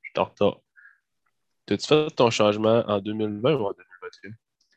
Je 0.02 0.10
suis 0.10 0.20
en 0.20 0.24
retard. 0.24 0.60
T'as-tu 1.66 1.86
fait 1.86 2.10
ton 2.10 2.30
changement 2.30 2.84
en 2.86 3.00
2020 3.00 3.54
ou 3.54 3.66
en 3.66 3.72
2021? 3.72 4.32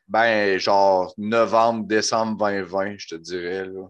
Ben, 0.08 0.58
genre 0.58 1.12
novembre, 1.18 1.86
décembre 1.86 2.36
2020, 2.38 2.96
je 2.98 3.08
te 3.08 3.14
dirais. 3.16 3.66
Là. 3.66 3.88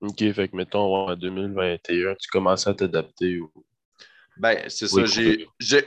OK, 0.00 0.18
fait 0.32 0.48
que 0.48 0.56
mettons 0.56 1.08
en 1.08 1.16
2021, 1.16 2.14
tu 2.14 2.28
commençais 2.30 2.70
à 2.70 2.74
t'adapter 2.74 3.40
ou. 3.40 3.50
Ben, 4.38 4.62
c'est 4.68 4.86
ça. 4.86 5.02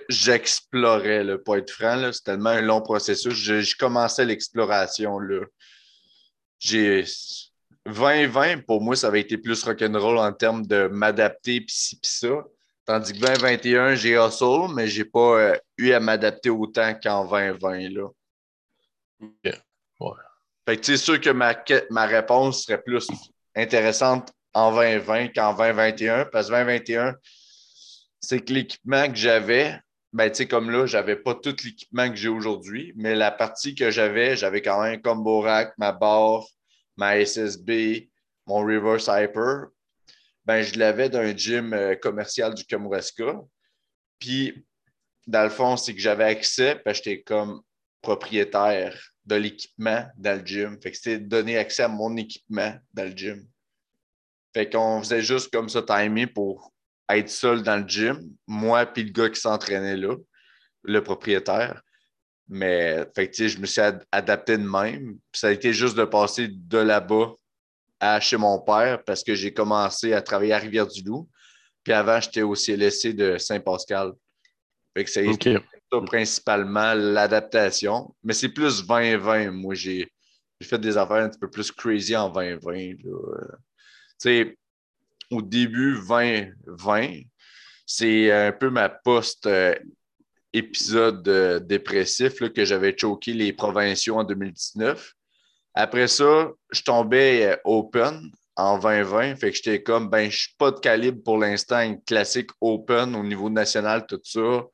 J'explorais, 0.09 1.23
le 1.23 1.41
pour 1.41 1.55
être 1.55 1.71
franc. 1.71 2.11
C'est 2.11 2.23
tellement 2.23 2.49
un 2.49 2.61
long 2.61 2.81
processus. 2.81 3.33
Je, 3.33 3.77
commençais 3.77 4.25
l'exploration. 4.25 5.17
J'ai 6.61 7.03
2020, 7.87 8.65
pour 8.65 8.81
moi, 8.81 8.95
ça 8.95 9.07
avait 9.07 9.21
été 9.21 9.37
plus 9.37 9.63
rock'n'roll 9.63 10.19
en 10.19 10.31
termes 10.31 10.65
de 10.65 10.87
m'adapter 10.87 11.61
pis 11.61 11.73
ci 11.73 11.95
pis 11.95 12.09
ça. 12.09 12.43
Tandis 12.85 13.13
que 13.13 13.19
2021, 13.19 13.95
j'ai 13.95 14.11
hustle, 14.11 14.71
mais 14.75 14.87
j'ai 14.87 15.05
pas 15.05 15.39
euh, 15.39 15.57
eu 15.77 15.91
à 15.91 15.99
m'adapter 15.99 16.51
autant 16.51 16.93
qu'en 16.93 17.25
2020. 17.25 17.89
Là. 17.89 18.07
Ouais. 19.99 20.11
Fait 20.67 20.77
que 20.77 20.85
c'est 20.85 20.97
sûr 20.97 21.19
que 21.19 21.31
ma, 21.31 21.55
ma 21.89 22.05
réponse 22.05 22.63
serait 22.65 22.81
plus 22.81 23.07
intéressante 23.55 24.31
en 24.53 24.71
2020 24.71 25.29
qu'en 25.29 25.53
2021, 25.55 26.25
parce 26.25 26.47
que 26.47 26.53
2021, 26.53 27.15
c'est 28.19 28.39
que 28.39 28.53
l'équipement 28.53 29.09
que 29.09 29.15
j'avais, 29.15 29.79
ben, 30.13 30.29
tu 30.29 30.37
sais, 30.37 30.47
comme 30.47 30.69
là, 30.69 30.85
j'avais 30.85 31.15
pas 31.15 31.35
tout 31.35 31.55
l'équipement 31.63 32.09
que 32.09 32.15
j'ai 32.15 32.27
aujourd'hui, 32.27 32.93
mais 32.95 33.15
la 33.15 33.31
partie 33.31 33.75
que 33.75 33.91
j'avais, 33.91 34.35
j'avais 34.35 34.61
quand 34.61 34.81
même 34.81 35.01
combo 35.01 35.39
rack, 35.41 35.73
ma 35.77 35.91
barre, 35.93 36.45
ma 36.97 37.17
SSB, 37.17 38.09
mon 38.45 38.59
reverse 38.59 39.09
hyper, 39.09 39.67
ben, 40.45 40.61
je 40.61 40.77
l'avais 40.77 41.09
d'un 41.09 41.35
gym 41.35 41.73
euh, 41.73 41.95
commercial 41.95 42.53
du 42.53 42.65
Kamouraska. 42.65 43.39
Puis, 44.19 44.65
dans 45.27 45.43
le 45.43 45.49
fond, 45.49 45.77
c'est 45.77 45.93
que 45.93 46.01
j'avais 46.01 46.25
accès, 46.25 46.75
parce 46.83 46.99
que 46.99 47.05
j'étais 47.05 47.23
comme 47.23 47.61
propriétaire 48.01 48.97
de 49.25 49.35
l'équipement 49.35 50.05
dans 50.17 50.39
le 50.39 50.45
gym. 50.45 50.81
Fait 50.81 50.91
que 50.91 50.97
c'était 50.97 51.19
donner 51.19 51.57
accès 51.57 51.83
à 51.83 51.87
mon 51.87 52.17
équipement 52.17 52.73
dans 52.93 53.03
le 53.03 53.15
gym. 53.15 53.47
Fait 54.53 54.69
qu'on 54.69 54.99
faisait 54.99 55.21
juste 55.21 55.51
comme 55.53 55.69
ça 55.69 55.81
timer 55.83 56.27
pour 56.27 56.70
être 57.17 57.29
seul 57.29 57.63
dans 57.63 57.77
le 57.77 57.87
gym, 57.87 58.19
moi 58.47 58.85
puis 58.85 59.03
le 59.03 59.11
gars 59.11 59.29
qui 59.29 59.39
s'entraînait 59.39 59.97
là, 59.97 60.15
le 60.83 61.03
propriétaire. 61.03 61.81
Mais 62.47 63.05
fait 63.15 63.31
je 63.47 63.59
me 63.59 63.65
suis 63.65 63.81
adapté 64.11 64.57
de 64.57 64.67
même. 64.67 65.17
ça 65.31 65.47
a 65.47 65.51
été 65.51 65.71
juste 65.73 65.95
de 65.95 66.03
passer 66.03 66.49
de 66.49 66.77
là-bas 66.77 67.33
à 67.99 68.19
chez 68.19 68.35
mon 68.35 68.59
père 68.59 69.03
parce 69.05 69.23
que 69.23 69.35
j'ai 69.35 69.53
commencé 69.53 70.11
à 70.13 70.21
travailler 70.21 70.53
à 70.53 70.57
Rivière-du-Loup. 70.57 71.29
Puis 71.83 71.93
avant, 71.93 72.19
j'étais 72.19 72.41
au 72.41 72.55
CLSC 72.55 73.13
de 73.13 73.37
Saint-Pascal. 73.37 74.11
Fait 74.95 75.05
que 75.05 75.09
c'est 75.09 75.25
ça 75.91 76.01
principalement 76.05 76.93
l'adaptation. 76.93 78.13
Mais 78.23 78.33
c'est 78.33 78.49
plus 78.49 78.85
2020. 78.85 79.51
Moi, 79.51 79.75
j'ai 79.75 80.11
fait 80.61 80.79
des 80.79 80.97
affaires 80.97 81.23
un 81.23 81.29
petit 81.29 81.39
peu 81.39 81.49
plus 81.49 81.71
crazy 81.71 82.15
en 82.15 82.29
2020. 82.29 82.95
Tu 82.95 83.07
sais, 84.17 84.57
au 85.31 85.41
début 85.41 85.97
2020, 86.07 87.21
c'est 87.85 88.31
un 88.31 88.51
peu 88.51 88.69
ma 88.69 88.89
post 88.89 89.47
euh, 89.47 89.73
épisode 90.53 91.27
euh, 91.27 91.59
dépressif 91.59 92.39
que 92.39 92.65
j'avais 92.65 92.95
choqué 92.97 93.33
les 93.33 93.53
provinciaux 93.53 94.17
en 94.17 94.23
2019. 94.23 95.13
Après 95.73 96.07
ça, 96.07 96.51
je 96.71 96.81
tombais 96.83 97.45
euh, 97.45 97.55
open 97.63 98.29
en 98.57 98.77
2020. 98.77 99.37
Fait 99.37 99.51
que 99.51 99.57
j'étais 99.57 99.81
comme, 99.81 100.09
ben, 100.09 100.29
je 100.29 100.37
suis 100.37 100.55
pas 100.57 100.71
de 100.71 100.79
calibre 100.79 101.23
pour 101.23 101.37
l'instant, 101.37 101.79
une 101.81 102.01
classique 102.03 102.51
open 102.59 103.15
au 103.15 103.23
niveau 103.23 103.49
national, 103.49 104.05
tout 104.05 104.19
ça. 104.23 104.65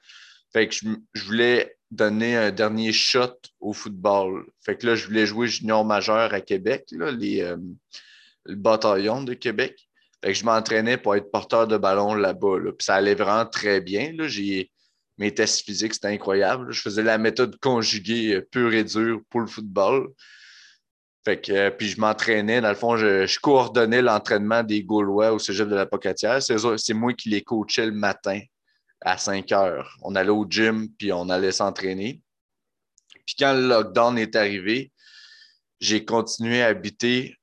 Fait 0.51 0.67
que 0.67 0.73
je, 0.73 1.25
voulais 1.25 1.77
donner 1.91 2.35
un 2.35 2.51
dernier 2.51 2.91
shot 2.91 3.37
au 3.59 3.73
football. 3.73 4.45
Fait 4.65 4.75
que 4.75 4.87
là, 4.87 4.95
je 4.95 5.05
voulais 5.05 5.25
jouer 5.25 5.47
junior 5.47 5.85
majeur 5.85 6.33
à 6.33 6.41
Québec, 6.41 6.85
les, 6.91 7.55
le 8.47 8.55
bataillon 8.55 9.23
de 9.23 9.33
Québec. 9.33 9.86
Que 10.27 10.33
je 10.33 10.45
m'entraînais 10.45 10.97
pour 10.97 11.15
être 11.15 11.31
porteur 11.31 11.67
de 11.67 11.77
ballon 11.77 12.13
là-bas. 12.13 12.57
Puis 12.77 12.85
ça 12.85 12.95
allait 12.95 13.15
vraiment 13.15 13.45
très 13.45 13.79
bien. 13.79 14.11
Là. 14.13 14.27
Mes 15.17 15.33
tests 15.33 15.61
physiques, 15.65 15.93
c'était 15.93 16.09
incroyable. 16.09 16.71
Je 16.71 16.81
faisais 16.81 17.01
la 17.01 17.17
méthode 17.17 17.57
conjuguée 17.59 18.35
euh, 18.35 18.41
pure 18.51 18.73
et 18.73 18.83
dure 18.83 19.21
pour 19.29 19.39
le 19.39 19.47
football. 19.47 20.09
Fait 21.25 21.41
que, 21.41 21.51
euh, 21.51 21.71
puis 21.71 21.87
je 21.87 21.99
m'entraînais, 21.99 22.61
dans 22.61 22.69
le 22.69 22.75
fond, 22.75 22.97
je, 22.97 23.39
coordonnais 23.39 24.01
l'entraînement 24.01 24.63
des 24.63 24.83
Gaulois 24.83 25.31
au 25.31 25.39
cégep 25.39 25.67
de 25.67 25.75
la 25.75 25.85
Pocatière. 25.85 26.39
C'est 26.43 26.93
moi 26.93 27.13
qui 27.13 27.29
les 27.29 27.41
coachais 27.41 27.85
le 27.85 27.93
matin 27.93 28.39
à 29.01 29.17
5 29.17 29.51
heures. 29.53 29.97
On 30.03 30.13
allait 30.15 30.29
au 30.29 30.45
gym, 30.47 30.89
puis 30.97 31.11
on 31.11 31.29
allait 31.29 31.51
s'entraîner. 31.51 32.21
Puis 33.25 33.35
quand 33.39 33.53
le 33.53 33.67
lockdown 33.67 34.17
est 34.17 34.35
arrivé, 34.35 34.91
j'ai 35.79 36.05
continué 36.05 36.61
à 36.61 36.67
habiter 36.67 37.35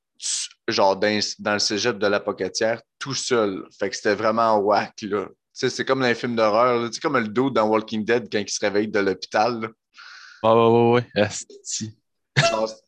genre 0.68 0.96
dans, 0.96 1.20
le 1.38 1.59
cégep 1.59 1.98
de 1.98 2.06
la 2.06 2.21
Pocatière 2.21 2.81
tout 2.98 3.15
seul. 3.15 3.65
Fait 3.79 3.90
que 3.90 3.96
c'était 3.96 4.15
vraiment 4.15 4.56
whack, 4.56 5.02
là. 5.02 5.29
C'est 5.52 5.85
comme 5.85 6.00
dans 6.00 6.06
les 6.06 6.17
films 6.17 6.35
d'horreur. 6.35 6.88
C'est 6.92 7.00
comme 7.00 7.17
le 7.17 7.29
dos 7.29 7.48
dans 7.48 7.69
Walking 7.69 8.04
Dead 8.04 8.29
quand 8.31 8.40
il 8.40 8.48
se 8.48 8.58
réveille 8.60 8.88
de 8.88 8.98
l'hôpital. 8.98 9.69
Ah 10.42 10.56
ouais, 10.56 11.02
ouais, 11.02 11.06
ouais. 11.17 11.29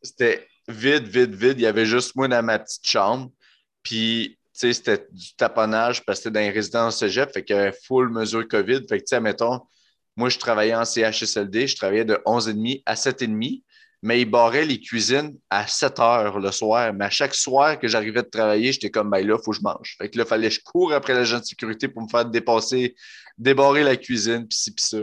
C'était 0.03 0.49
vide, 0.67 1.07
vide, 1.07 1.35
vide. 1.35 1.59
Il 1.59 1.63
y 1.63 1.67
avait 1.67 1.87
juste 1.87 2.17
moi 2.17 2.27
dans 2.27 2.43
ma 2.43 2.59
petite 2.59 2.87
chambre. 2.87 3.31
Puis, 3.85 4.37
tu 4.53 4.61
sais, 4.61 4.73
c'était 4.73 5.07
du 5.13 5.35
taponnage 5.37 6.05
parce 6.05 6.19
que 6.19 6.25
c'était 6.25 6.35
dans 6.35 6.41
les 6.41 6.51
résidences 6.51 6.99
cégep. 6.99 7.33
Fait 7.33 7.45
qu'il 7.45 7.55
y 7.55 7.59
avait 7.59 7.77
full 7.87 8.11
mesure 8.11 8.49
COVID. 8.49 8.81
Fait 8.89 8.99
que, 8.99 9.05
tu 9.05 9.11
sais, 9.11 9.21
mettons, 9.21 9.61
moi, 10.17 10.29
je 10.29 10.39
travaillais 10.39 10.75
en 10.75 10.85
CHSLD. 10.85 11.69
Je 11.69 11.77
travaillais 11.77 12.05
de 12.05 12.21
11h30 12.27 12.83
à 12.85 12.95
7h30 12.95 13.63
mais 14.03 14.21
il 14.21 14.27
barrait 14.27 14.65
les 14.65 14.81
cuisines 14.81 15.37
à 15.51 15.67
7 15.67 15.99
heures 16.01 16.39
le 16.39 16.53
soir. 16.53 16.93
Mais 16.93 17.07
à 17.07 17.11
chaque 17.11 17.35
soir 17.35 17.79
que 17.79 17.89
j'arrivais 17.89 18.23
de 18.23 18.29
travailler, 18.29 18.73
j'étais 18.73 18.91
comme, 18.91 19.11
ben 19.11 19.27
là, 19.27 19.37
il 19.39 19.45
faut 19.45 19.51
que 19.51 19.57
je 19.57 19.63
mange. 19.63 19.97
Fait 19.99 20.09
que 20.09 20.19
là, 20.19 20.25
il 20.25 20.29
fallait 20.29 20.49
que 20.49 20.55
je 20.55 20.61
cours 20.61 20.93
après 20.93 21.15
l'agent 21.15 21.39
de 21.39 21.45
sécurité 21.45 21.89
pour 21.89 22.03
me 22.03 22.09
faire 22.09 22.25
dépasser, 22.25 22.95
débarrer 23.39 23.83
la 23.83 23.97
cuisine, 23.97 24.47
puis 24.47 24.57
ci, 24.57 24.75
puis 24.75 24.85
ça. 24.85 24.99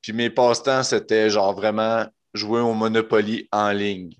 Puis 0.00 0.12
mes 0.12 0.30
passe-temps, 0.30 0.82
c'était 0.82 1.28
genre 1.28 1.54
vraiment 1.54 2.06
jouer 2.32 2.60
au 2.60 2.72
Monopoly 2.72 3.48
en 3.52 3.70
ligne. 3.72 4.14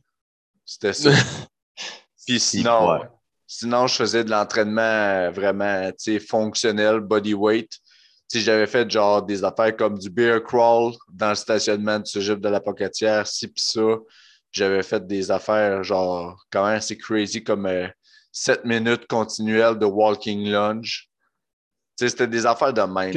C'était 0.65 0.93
ça. 0.93 1.11
puis 2.27 2.41
sinon, 2.41 3.01
sinon, 3.47 3.87
je 3.87 3.95
faisais 3.95 4.25
de 4.25 4.31
l'entraînement 4.31 5.31
vraiment 5.31 5.91
fonctionnel, 6.27 7.01
body 7.01 7.35
weight. 7.35 7.79
Si 8.29 8.43
j'avais 8.43 8.67
fait 8.67 8.89
genre 8.91 9.23
des 9.23 9.43
affaires 9.43 9.75
comme 9.75 9.99
du 9.99 10.11
beer 10.11 10.43
crawl 10.45 10.93
dans 11.11 11.31
le 11.31 11.35
stationnement 11.35 11.99
du 11.99 12.11
Cégep 12.11 12.39
de 12.39 12.49
la 12.49 12.61
Pocatière, 12.61 13.27
ci 13.27 13.49
pis 13.49 13.63
ça. 13.63 13.97
J'avais 14.53 14.83
fait 14.83 15.07
des 15.07 15.31
affaires 15.31 15.83
genre 15.83 16.45
quand 16.51 16.67
même 16.67 16.77
assez 16.77 16.97
crazy 16.97 17.43
comme 17.43 17.69
7 18.33 18.59
euh, 18.59 18.69
minutes 18.69 19.07
continuelles 19.07 19.79
de 19.79 19.87
walking 19.87 20.51
lunge. 20.51 21.09
C'était 21.97 22.29
des 22.29 22.47
affaires 22.47 22.73
de 22.73 22.83
même. 22.83 23.13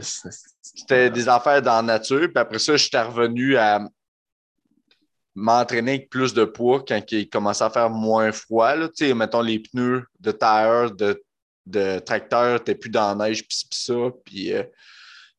C'était 0.00 1.10
des 1.10 1.28
affaires 1.28 1.62
dans 1.62 1.76
la 1.76 1.82
nature. 1.82 2.28
Puis 2.28 2.38
après 2.38 2.58
ça, 2.58 2.76
j'étais 2.76 3.00
revenu 3.00 3.56
à 3.56 3.88
m'entraîner 5.34 5.92
avec 5.92 6.10
plus 6.10 6.34
de 6.34 6.44
poids 6.44 6.82
quand 6.86 7.00
il 7.12 7.28
commençait 7.28 7.64
à 7.64 7.70
faire 7.70 7.90
moins 7.90 8.32
froid. 8.32 8.74
Là. 8.74 8.88
Mettons 9.14 9.42
les 9.42 9.60
pneus 9.60 10.04
de 10.18 10.32
tire, 10.32 10.90
de 10.92 11.22
de 11.66 11.98
tracteur, 11.98 12.62
t'es 12.62 12.74
plus 12.74 12.90
dans 12.90 13.16
la 13.16 13.28
neige, 13.28 13.46
puis 13.46 13.58
ça. 13.70 13.94
Puis, 14.24 14.52
euh, 14.52 14.62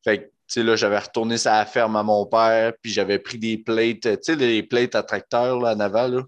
fait 0.04 0.32
tu 0.48 0.54
sais, 0.54 0.62
là, 0.62 0.76
j'avais 0.76 0.98
retourné 0.98 1.36
sa 1.36 1.64
ferme 1.66 1.96
à 1.96 2.02
mon 2.02 2.24
père, 2.24 2.72
puis 2.80 2.90
j'avais 2.90 3.18
pris 3.18 3.36
des 3.38 3.58
plates, 3.58 4.00
tu 4.00 4.18
sais, 4.22 4.36
des 4.36 4.62
plates 4.62 4.94
à 4.94 5.02
tracteur, 5.02 5.60
là, 5.60 5.70
à 5.70 5.74
Naval, 5.74 6.14
là. 6.14 6.22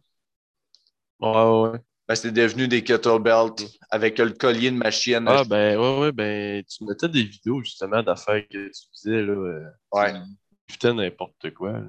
Ouais, 1.21 1.71
ouais. 1.71 1.79
Ben, 2.07 2.15
c'était 2.15 2.43
devenu 2.43 2.67
des 2.69 2.83
kettlebells 2.83 3.69
avec 3.89 4.19
le 4.19 4.31
collier 4.31 4.71
de 4.71 4.77
ma 4.77 4.91
chienne. 4.91 5.27
Ah, 5.29 5.45
ben, 5.45 5.79
ouais, 5.79 5.99
ouais, 6.01 6.13
ben, 6.13 6.63
tu 6.65 6.85
mettais 6.85 7.09
des 7.09 7.23
vidéos, 7.23 7.63
justement, 7.63 8.03
d'affaires 8.03 8.47
que 8.49 8.69
tu 8.69 8.83
faisais, 8.93 9.23
là. 9.23 9.33
Euh, 9.33 9.71
ouais. 9.93 10.15
Tu 10.79 10.93
n'importe 10.93 11.51
quoi. 11.55 11.81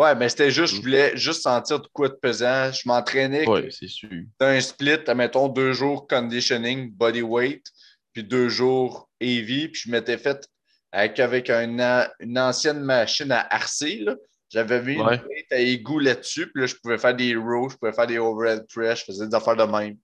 Ouais, 0.00 0.14
mais 0.14 0.30
c'était 0.30 0.50
juste, 0.50 0.76
je 0.76 0.80
voulais 0.80 1.14
juste 1.14 1.42
sentir 1.42 1.78
de 1.78 1.86
quoi 1.92 2.08
de 2.08 2.14
pesant. 2.14 2.72
Je 2.72 2.88
m'entraînais. 2.88 3.46
Ouais, 3.46 3.68
c'est 3.70 3.86
sûr. 3.86 4.08
un 4.40 4.58
split, 4.62 4.96
mettons 5.14 5.48
deux 5.48 5.74
jours 5.74 6.08
conditioning, 6.08 6.90
body 6.90 7.20
weight, 7.20 7.66
puis 8.14 8.24
deux 8.24 8.48
jours 8.48 9.10
heavy, 9.20 9.68
puis 9.68 9.82
je 9.84 9.90
m'étais 9.90 10.16
fait 10.16 10.48
avec, 10.90 11.20
avec 11.20 11.50
une 11.50 12.38
ancienne 12.38 12.80
machine 12.80 13.30
à 13.30 13.46
RC, 13.54 14.06
J'avais 14.48 14.80
mis 14.80 14.94
une 14.94 15.04
plate 15.04 15.52
à 15.52 15.58
égout 15.58 15.98
là-dessus, 15.98 16.50
puis 16.50 16.62
là, 16.62 16.66
je 16.66 16.76
pouvais 16.76 16.96
faire 16.96 17.14
des 17.14 17.36
rows, 17.36 17.68
je 17.68 17.76
pouvais 17.76 17.92
faire 17.92 18.06
des 18.06 18.18
overhead 18.18 18.64
press, 18.74 19.00
je 19.00 19.04
faisais 19.04 19.28
des 19.28 19.34
affaires 19.34 19.56
de 19.56 19.64
même. 19.64 19.98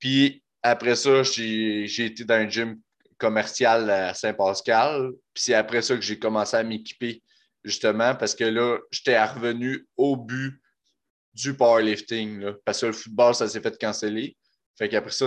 Puis 0.00 0.42
après 0.60 0.96
ça, 0.96 1.22
j'ai 1.22 2.04
été 2.04 2.24
dans 2.24 2.34
un 2.34 2.50
gym 2.50 2.80
commercial 3.16 3.88
à 3.90 4.12
Saint-Pascal. 4.12 5.12
Puis 5.32 5.44
c'est 5.44 5.54
après 5.54 5.82
ça 5.82 5.94
que 5.94 6.02
j'ai 6.02 6.18
commencé 6.18 6.56
à 6.56 6.64
m'équiper 6.64 7.22
justement, 7.68 8.14
parce 8.14 8.34
que 8.34 8.44
là, 8.44 8.78
j'étais 8.90 9.22
revenu 9.22 9.86
au 9.96 10.16
but 10.16 10.60
du 11.34 11.54
powerlifting. 11.54 12.40
Là, 12.40 12.54
parce 12.64 12.80
que 12.80 12.86
le 12.86 12.92
football, 12.92 13.34
ça 13.34 13.48
s'est 13.48 13.60
fait 13.60 13.78
canceller. 13.78 14.36
Fait 14.76 14.88
qu'après 14.88 15.10
ça, 15.10 15.26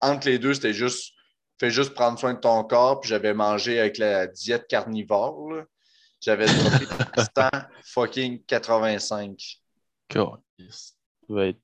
entre 0.00 0.28
les 0.28 0.38
deux, 0.38 0.54
c'était 0.54 0.72
juste 0.72 1.14
fais 1.58 1.70
juste 1.70 1.92
prendre 1.94 2.18
soin 2.18 2.34
de 2.34 2.40
ton 2.40 2.64
corps. 2.64 3.00
Puis 3.00 3.10
j'avais 3.10 3.34
mangé 3.34 3.78
avec 3.78 3.98
la 3.98 4.26
diète 4.26 4.66
carnivore. 4.66 5.52
J'avais 6.20 6.46
droppé 6.46 6.86
100 7.16 7.48
fucking 7.84 8.44
85. 8.44 9.60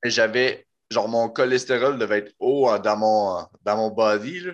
Et 0.05 0.11
j'avais, 0.11 0.67
genre, 0.91 1.09
mon 1.09 1.29
cholestérol 1.29 1.99
devait 1.99 2.19
être 2.19 2.35
haut 2.39 2.79
dans 2.79 2.97
mon, 2.97 3.47
dans 3.63 3.77
mon 3.77 3.91
body. 3.91 4.49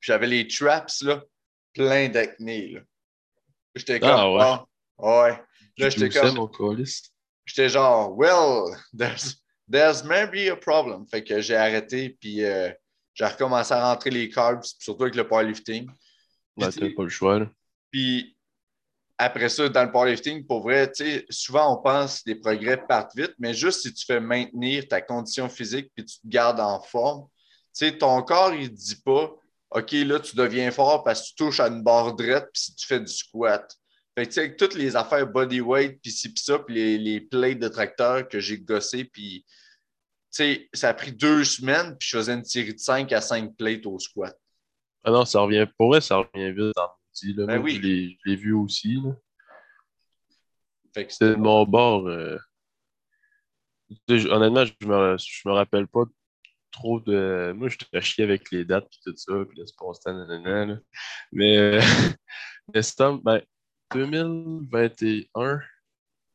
J'avais 0.00 0.26
les 0.26 0.46
traps 0.48 1.02
là, 1.02 1.22
plein 1.74 2.08
d'acné. 2.08 2.80
J'étais 3.74 3.96
ah, 3.96 4.00
comme, 4.00 4.10
ah, 4.10 4.32
ouais. 4.32 4.40
Ah, 4.42 4.66
Ouais. 4.98 5.40
Là, 5.78 5.90
j'étais 5.90 6.08
comme. 6.08 6.48
J'étais 7.44 7.68
genre, 7.68 8.14
well, 8.16 8.76
there's, 8.96 9.42
there's 9.70 10.04
maybe 10.04 10.50
a 10.50 10.56
problem. 10.56 11.06
Fait 11.06 11.24
que 11.24 11.40
j'ai 11.40 11.56
arrêté, 11.56 12.10
puis 12.20 12.44
euh, 12.44 12.70
j'ai 13.14 13.24
recommencé 13.24 13.72
à 13.72 13.88
rentrer 13.88 14.10
les 14.10 14.28
carbs, 14.28 14.62
surtout 14.78 15.04
avec 15.04 15.14
le 15.14 15.26
powerlifting. 15.26 15.88
Ouais, 16.56 16.70
t'as 16.70 16.94
pas 16.94 17.02
le 17.04 17.08
choix, 17.08 17.38
là. 17.38 17.50
Puis 17.90 18.36
après 19.18 19.48
ça, 19.48 19.68
dans 19.68 19.84
le 19.84 19.90
powerlifting, 19.90 20.46
pour 20.46 20.62
vrai, 20.62 20.90
tu 20.92 21.04
sais, 21.04 21.26
souvent 21.28 21.74
on 21.76 21.82
pense 21.82 22.20
que 22.20 22.30
les 22.30 22.36
progrès 22.36 22.76
partent 22.86 23.16
vite, 23.16 23.34
mais 23.38 23.52
juste 23.52 23.80
si 23.82 23.92
tu 23.92 24.04
fais 24.04 24.20
maintenir 24.20 24.86
ta 24.86 25.00
condition 25.00 25.48
physique 25.48 25.90
puis 25.94 26.04
tu 26.04 26.20
te 26.20 26.26
gardes 26.26 26.60
en 26.60 26.80
forme, 26.80 27.26
tu 27.76 27.86
sais, 27.86 27.98
ton 27.98 28.22
corps, 28.22 28.54
il 28.54 28.70
ne 28.70 28.76
dit 28.76 29.00
pas, 29.04 29.34
OK, 29.70 29.92
là, 29.92 30.20
tu 30.20 30.36
deviens 30.36 30.70
fort 30.70 31.02
parce 31.02 31.22
que 31.22 31.28
tu 31.28 31.34
touches 31.34 31.60
à 31.60 31.66
une 31.66 31.82
barre 31.82 32.14
droite 32.14 32.48
puis 32.52 32.62
si 32.62 32.74
tu 32.74 32.86
fais 32.86 33.00
du 33.00 33.12
squat. 33.12 33.74
Fait 34.18 34.26
que, 34.26 34.40
avec 34.40 34.56
toutes 34.56 34.74
les 34.74 34.96
affaires 34.96 35.28
bodyweight, 35.28 36.00
puis 36.02 36.10
ci, 36.10 36.32
puis 36.32 36.42
ça, 36.42 36.58
puis 36.58 36.74
les, 36.74 36.98
les 36.98 37.20
plates 37.20 37.60
de 37.60 37.68
tracteur 37.68 38.28
que 38.28 38.40
j'ai 38.40 38.58
gossé, 38.58 39.04
puis 39.04 39.46
ça 40.28 40.88
a 40.88 40.94
pris 40.94 41.12
deux 41.12 41.44
semaines, 41.44 41.96
puis 41.96 42.08
je 42.10 42.16
faisais 42.16 42.34
une 42.34 42.44
série 42.44 42.74
de 42.74 42.80
5 42.80 43.12
à 43.12 43.20
5 43.20 43.56
plates 43.56 43.86
au 43.86 43.96
squat. 44.00 44.36
Ah 45.04 45.12
non, 45.12 45.24
ça 45.24 45.38
revient, 45.38 45.68
pour 45.76 45.90
vrai, 45.90 46.00
ça 46.00 46.16
revient 46.16 46.50
vite 46.50 46.74
dans 46.74 46.90
le 47.22 47.46
ben 47.46 47.62
oui. 47.62 47.76
Je 47.76 48.28
l'ai 48.28 48.36
vu 48.36 48.54
aussi. 48.54 48.94
Là. 48.94 49.12
Fait 50.92 51.06
que 51.06 51.12
c'était 51.12 51.36
mon 51.36 51.64
bord. 51.64 52.08
Euh, 52.08 52.38
honnêtement, 54.08 54.64
je 54.64 54.72
me, 54.84 55.16
je 55.16 55.48
me 55.48 55.52
rappelle 55.52 55.86
pas 55.86 56.06
trop 56.72 56.98
de. 56.98 57.52
Moi, 57.56 57.68
je 57.68 57.78
te 57.78 58.00
chier 58.00 58.24
avec 58.24 58.50
les 58.50 58.64
dates 58.64 58.86
et 58.86 59.10
tout 59.10 59.16
ça, 59.16 59.32
puis 59.48 59.60
là, 59.60 59.64
pas 59.78 60.12
nanana, 60.12 60.80
Mais, 61.30 61.56
euh... 61.56 61.80
mais 62.74 62.82
ben, 63.24 63.42
2021, 63.92 65.60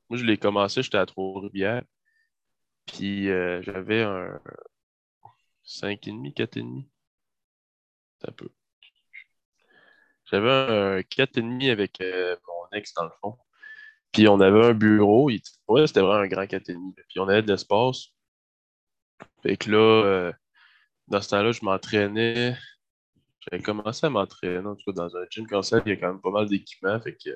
moi, 0.09 0.19
je 0.19 0.25
l'ai 0.25 0.37
commencé, 0.37 0.83
j'étais 0.83 0.97
à 0.97 1.05
Trois-Rivières. 1.05 1.83
Puis 2.85 3.29
euh, 3.29 3.61
j'avais 3.63 4.03
un 4.03 4.39
5,5, 5.65 6.33
4,5. 6.33 6.85
C'est 8.19 8.29
un 8.29 8.33
peu. 8.33 8.49
J'avais 10.25 10.51
un 10.51 10.99
4,5 10.99 11.71
avec 11.71 12.01
euh, 12.01 12.35
mon 12.47 12.77
ex 12.77 12.93
dans 12.93 13.05
le 13.05 13.11
fond. 13.21 13.37
Puis 14.11 14.27
on 14.27 14.39
avait 14.39 14.65
un 14.67 14.73
bureau. 14.73 15.29
Ouais, 15.67 15.87
c'était 15.87 16.01
vraiment 16.01 16.21
un 16.23 16.27
grand 16.27 16.43
4,5. 16.43 16.93
Puis 17.09 17.19
on 17.19 17.27
avait 17.27 17.41
de 17.41 17.51
l'espace. 17.51 18.07
Fait 19.41 19.57
que 19.57 19.71
là, 19.71 19.77
euh, 19.77 20.33
dans 21.07 21.21
ce 21.21 21.29
temps-là, 21.29 21.51
je 21.51 21.63
m'entraînais 21.63 22.57
j'avais 23.49 23.61
commencé 23.61 24.05
à 24.05 24.09
m'entraîner, 24.09 24.61
dans 24.61 25.17
un 25.17 25.25
gym 25.29 25.47
comme 25.47 25.63
ça, 25.63 25.81
il 25.85 25.89
y 25.89 25.93
a 25.93 25.97
quand 25.97 26.07
même 26.07 26.21
pas 26.21 26.31
mal 26.31 26.47
d'équipements, 26.47 26.99
fait 27.01 27.15
que 27.15 27.29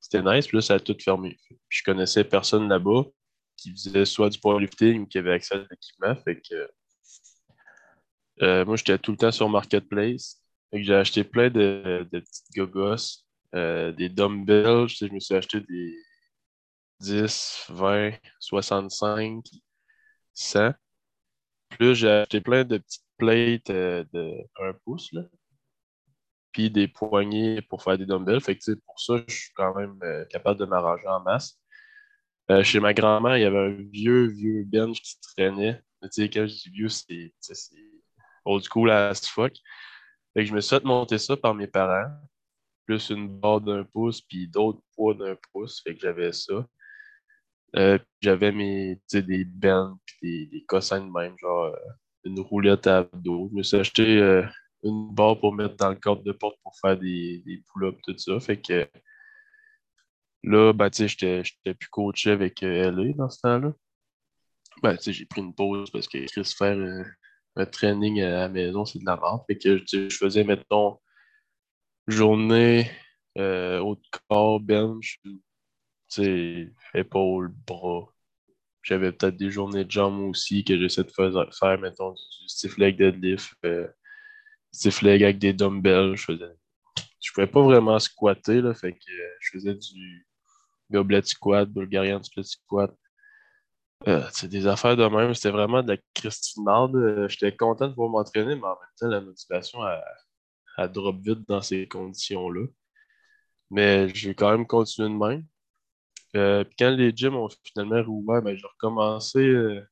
c'était 0.00 0.22
nice, 0.22 0.46
puis 0.46 0.56
là, 0.56 0.62
ça 0.62 0.74
a 0.74 0.80
tout 0.80 0.96
fermé. 1.02 1.38
Puis 1.48 1.58
je 1.68 1.84
connaissais 1.84 2.24
personne 2.24 2.68
là-bas 2.68 3.04
qui 3.56 3.70
faisait 3.72 4.04
soit 4.04 4.30
du 4.30 4.38
powerlifting 4.38 5.02
ou 5.02 5.06
qui 5.06 5.18
avait 5.18 5.32
accès 5.32 5.54
à 5.54 5.58
l'équipement, 5.70 6.16
fait 6.16 6.40
que 6.40 6.68
euh, 8.42 8.64
moi, 8.64 8.76
j'étais 8.76 8.98
tout 8.98 9.12
le 9.12 9.16
temps 9.16 9.30
sur 9.30 9.48
Marketplace. 9.48 10.40
j'ai 10.72 10.94
acheté 10.94 11.22
plein 11.24 11.50
de, 11.50 12.08
petites 12.10 12.52
gogos, 12.56 13.24
euh, 13.54 13.92
des 13.92 14.08
dumbbells. 14.08 14.88
Je, 14.88 15.06
me 15.12 15.20
suis 15.20 15.34
acheté 15.34 15.60
des 15.60 15.96
10, 17.00 17.66
20, 17.68 18.12
65, 18.40 19.44
100. 20.34 20.72
Plus 21.70 21.94
j'ai 21.94 22.10
acheté 22.10 22.40
plein 22.40 22.64
de 22.64 22.78
petites 22.78 23.01
plates 23.18 23.70
euh, 23.70 24.04
de 24.12 24.36
1 24.60 24.74
pouce, 24.84 25.12
là. 25.12 25.22
Puis 26.52 26.70
des 26.70 26.88
poignées 26.88 27.62
pour 27.62 27.82
faire 27.82 27.96
des 27.96 28.04
dumbbells. 28.04 28.40
Pour 28.86 29.00
ça, 29.00 29.22
je 29.26 29.34
suis 29.34 29.52
quand 29.54 29.74
même 29.74 29.98
euh, 30.02 30.24
capable 30.26 30.60
de 30.60 30.66
m'arranger 30.66 31.08
en 31.08 31.20
masse. 31.20 31.58
Euh, 32.50 32.62
chez 32.62 32.80
ma 32.80 32.92
grand-mère, 32.92 33.38
il 33.38 33.42
y 33.42 33.46
avait 33.46 33.58
un 33.58 33.76
vieux, 33.90 34.26
vieux 34.26 34.64
bench 34.64 35.00
qui 35.00 35.18
traînait. 35.20 35.80
Quand 36.02 36.08
je 36.10 36.44
dis 36.44 36.70
vieux, 36.70 36.88
c'est 36.88 37.32
old 38.44 38.64
school 38.64 38.90
as 38.90 39.26
fuck. 39.26 39.54
Fait 40.34 40.42
que 40.42 40.44
je 40.44 40.54
me 40.54 40.60
suis 40.60 40.76
fait 40.76 40.84
monter 40.84 41.18
ça 41.18 41.36
par 41.36 41.54
mes 41.54 41.68
parents, 41.68 42.10
plus 42.86 43.10
une 43.10 43.28
barre 43.28 43.60
d'un 43.60 43.84
pouce, 43.84 44.20
puis 44.20 44.48
d'autres 44.48 44.82
poids 44.94 45.14
d'un 45.14 45.36
pouce. 45.52 45.80
Fait 45.82 45.94
que 45.94 46.00
j'avais 46.00 46.32
ça. 46.32 46.66
j'avais 48.20 48.52
mes, 48.52 49.00
des 49.12 49.44
bennes, 49.44 49.94
puis 50.04 50.48
des, 50.48 50.58
des 50.58 50.64
cossins 50.64 51.00
de 51.00 51.10
même, 51.10 51.36
genre 51.38 51.74
une 52.24 52.40
roulette 52.40 52.86
à 52.86 53.08
dos. 53.14 53.48
Je 53.50 53.56
me 53.56 53.62
suis 53.62 53.76
acheté 53.76 54.18
euh, 54.18 54.44
une 54.82 55.12
barre 55.14 55.38
pour 55.38 55.54
mettre 55.54 55.76
dans 55.76 55.90
le 55.90 55.96
cadre 55.96 56.22
de 56.22 56.32
porte 56.32 56.56
pour 56.62 56.74
faire 56.80 56.98
des, 56.98 57.42
des 57.46 57.62
pull-ups, 57.72 58.00
tout 58.06 58.18
ça. 58.18 58.40
Fait 58.40 58.60
que 58.60 58.88
là, 60.42 60.72
ben, 60.72 60.90
tu 60.90 61.08
j'étais 61.08 61.74
plus 61.74 61.88
coaché 61.90 62.30
avec 62.30 62.62
euh, 62.62 62.90
LA 62.90 63.12
dans 63.14 63.30
ce 63.30 63.40
temps-là. 63.40 63.72
Ben, 64.82 64.96
j'ai 65.00 65.26
pris 65.26 65.40
une 65.42 65.54
pause 65.54 65.90
parce 65.90 66.08
que 66.08 66.24
Chris 66.26 66.54
faire 66.56 66.76
euh, 66.76 67.04
un 67.56 67.66
training 67.66 68.20
à 68.22 68.30
la 68.30 68.48
maison, 68.48 68.84
c'est 68.84 68.98
de 68.98 69.04
la 69.04 69.16
merde. 69.16 69.42
Fait 69.46 69.58
que 69.58 69.78
je 69.86 70.08
faisais, 70.08 70.44
mettons, 70.44 70.98
journée, 72.08 72.90
haut 73.36 73.96
de 73.96 74.18
corps, 74.28 74.60
bench, 74.60 75.20
épaule, 76.94 77.52
bras, 77.66 78.12
j'avais 78.82 79.12
peut-être 79.12 79.36
des 79.36 79.50
journées 79.50 79.84
de 79.84 79.90
jambes 79.90 80.20
aussi 80.30 80.64
que 80.64 80.76
j'essaie 80.78 81.04
de 81.04 81.10
faire, 81.10 81.32
faire, 81.54 81.78
mettons, 81.78 82.12
du 82.12 82.48
stiff 82.48 82.76
leg 82.78 82.96
deadlift, 82.96 83.54
euh, 83.64 83.88
stiff 84.72 85.02
leg 85.02 85.22
avec 85.22 85.38
des 85.38 85.52
dumbbells. 85.52 86.16
Je 86.16 86.24
faisais. 86.24 86.54
Je 87.20 87.32
pouvais 87.32 87.46
pas 87.46 87.62
vraiment 87.62 87.98
squatter, 87.98 88.60
là, 88.60 88.74
fait 88.74 88.92
que 88.92 89.10
euh, 89.10 89.28
je 89.40 89.50
faisais 89.52 89.74
du 89.74 90.26
goblet 90.90 91.22
squat, 91.22 91.68
Bulgarian 91.68 92.22
split 92.22 92.44
squat. 92.44 92.92
Euh, 94.08 94.26
c'est 94.32 94.48
des 94.48 94.66
affaires 94.66 94.96
de 94.96 95.06
même. 95.06 95.32
C'était 95.32 95.50
vraiment 95.50 95.82
de 95.82 95.92
la 95.92 95.98
Christine 96.14 96.64
Marde. 96.64 97.28
J'étais 97.28 97.54
content 97.54 97.86
de 97.86 97.94
pouvoir 97.94 98.10
m'entraîner, 98.10 98.56
mais 98.56 98.64
en 98.64 98.70
même 98.70 98.90
temps, 98.98 99.06
la 99.06 99.20
motivation, 99.20 99.78
elle 100.76 100.90
drop 100.90 101.16
vite 101.20 101.48
dans 101.48 101.62
ces 101.62 101.86
conditions-là. 101.86 102.66
Mais 103.70 104.08
j'ai 104.14 104.34
quand 104.34 104.50
même 104.50 104.66
continué 104.66 105.08
de 105.08 105.14
même. 105.14 105.46
Euh, 106.36 106.64
puis 106.64 106.76
quand 106.78 106.90
les 106.90 107.12
gyms 107.14 107.36
ont 107.36 107.48
finalement 107.64 108.02
rouvert, 108.02 108.42
ben, 108.42 108.56
j'ai 108.56 108.66
recommencé 108.66 109.38
euh, 109.40 109.82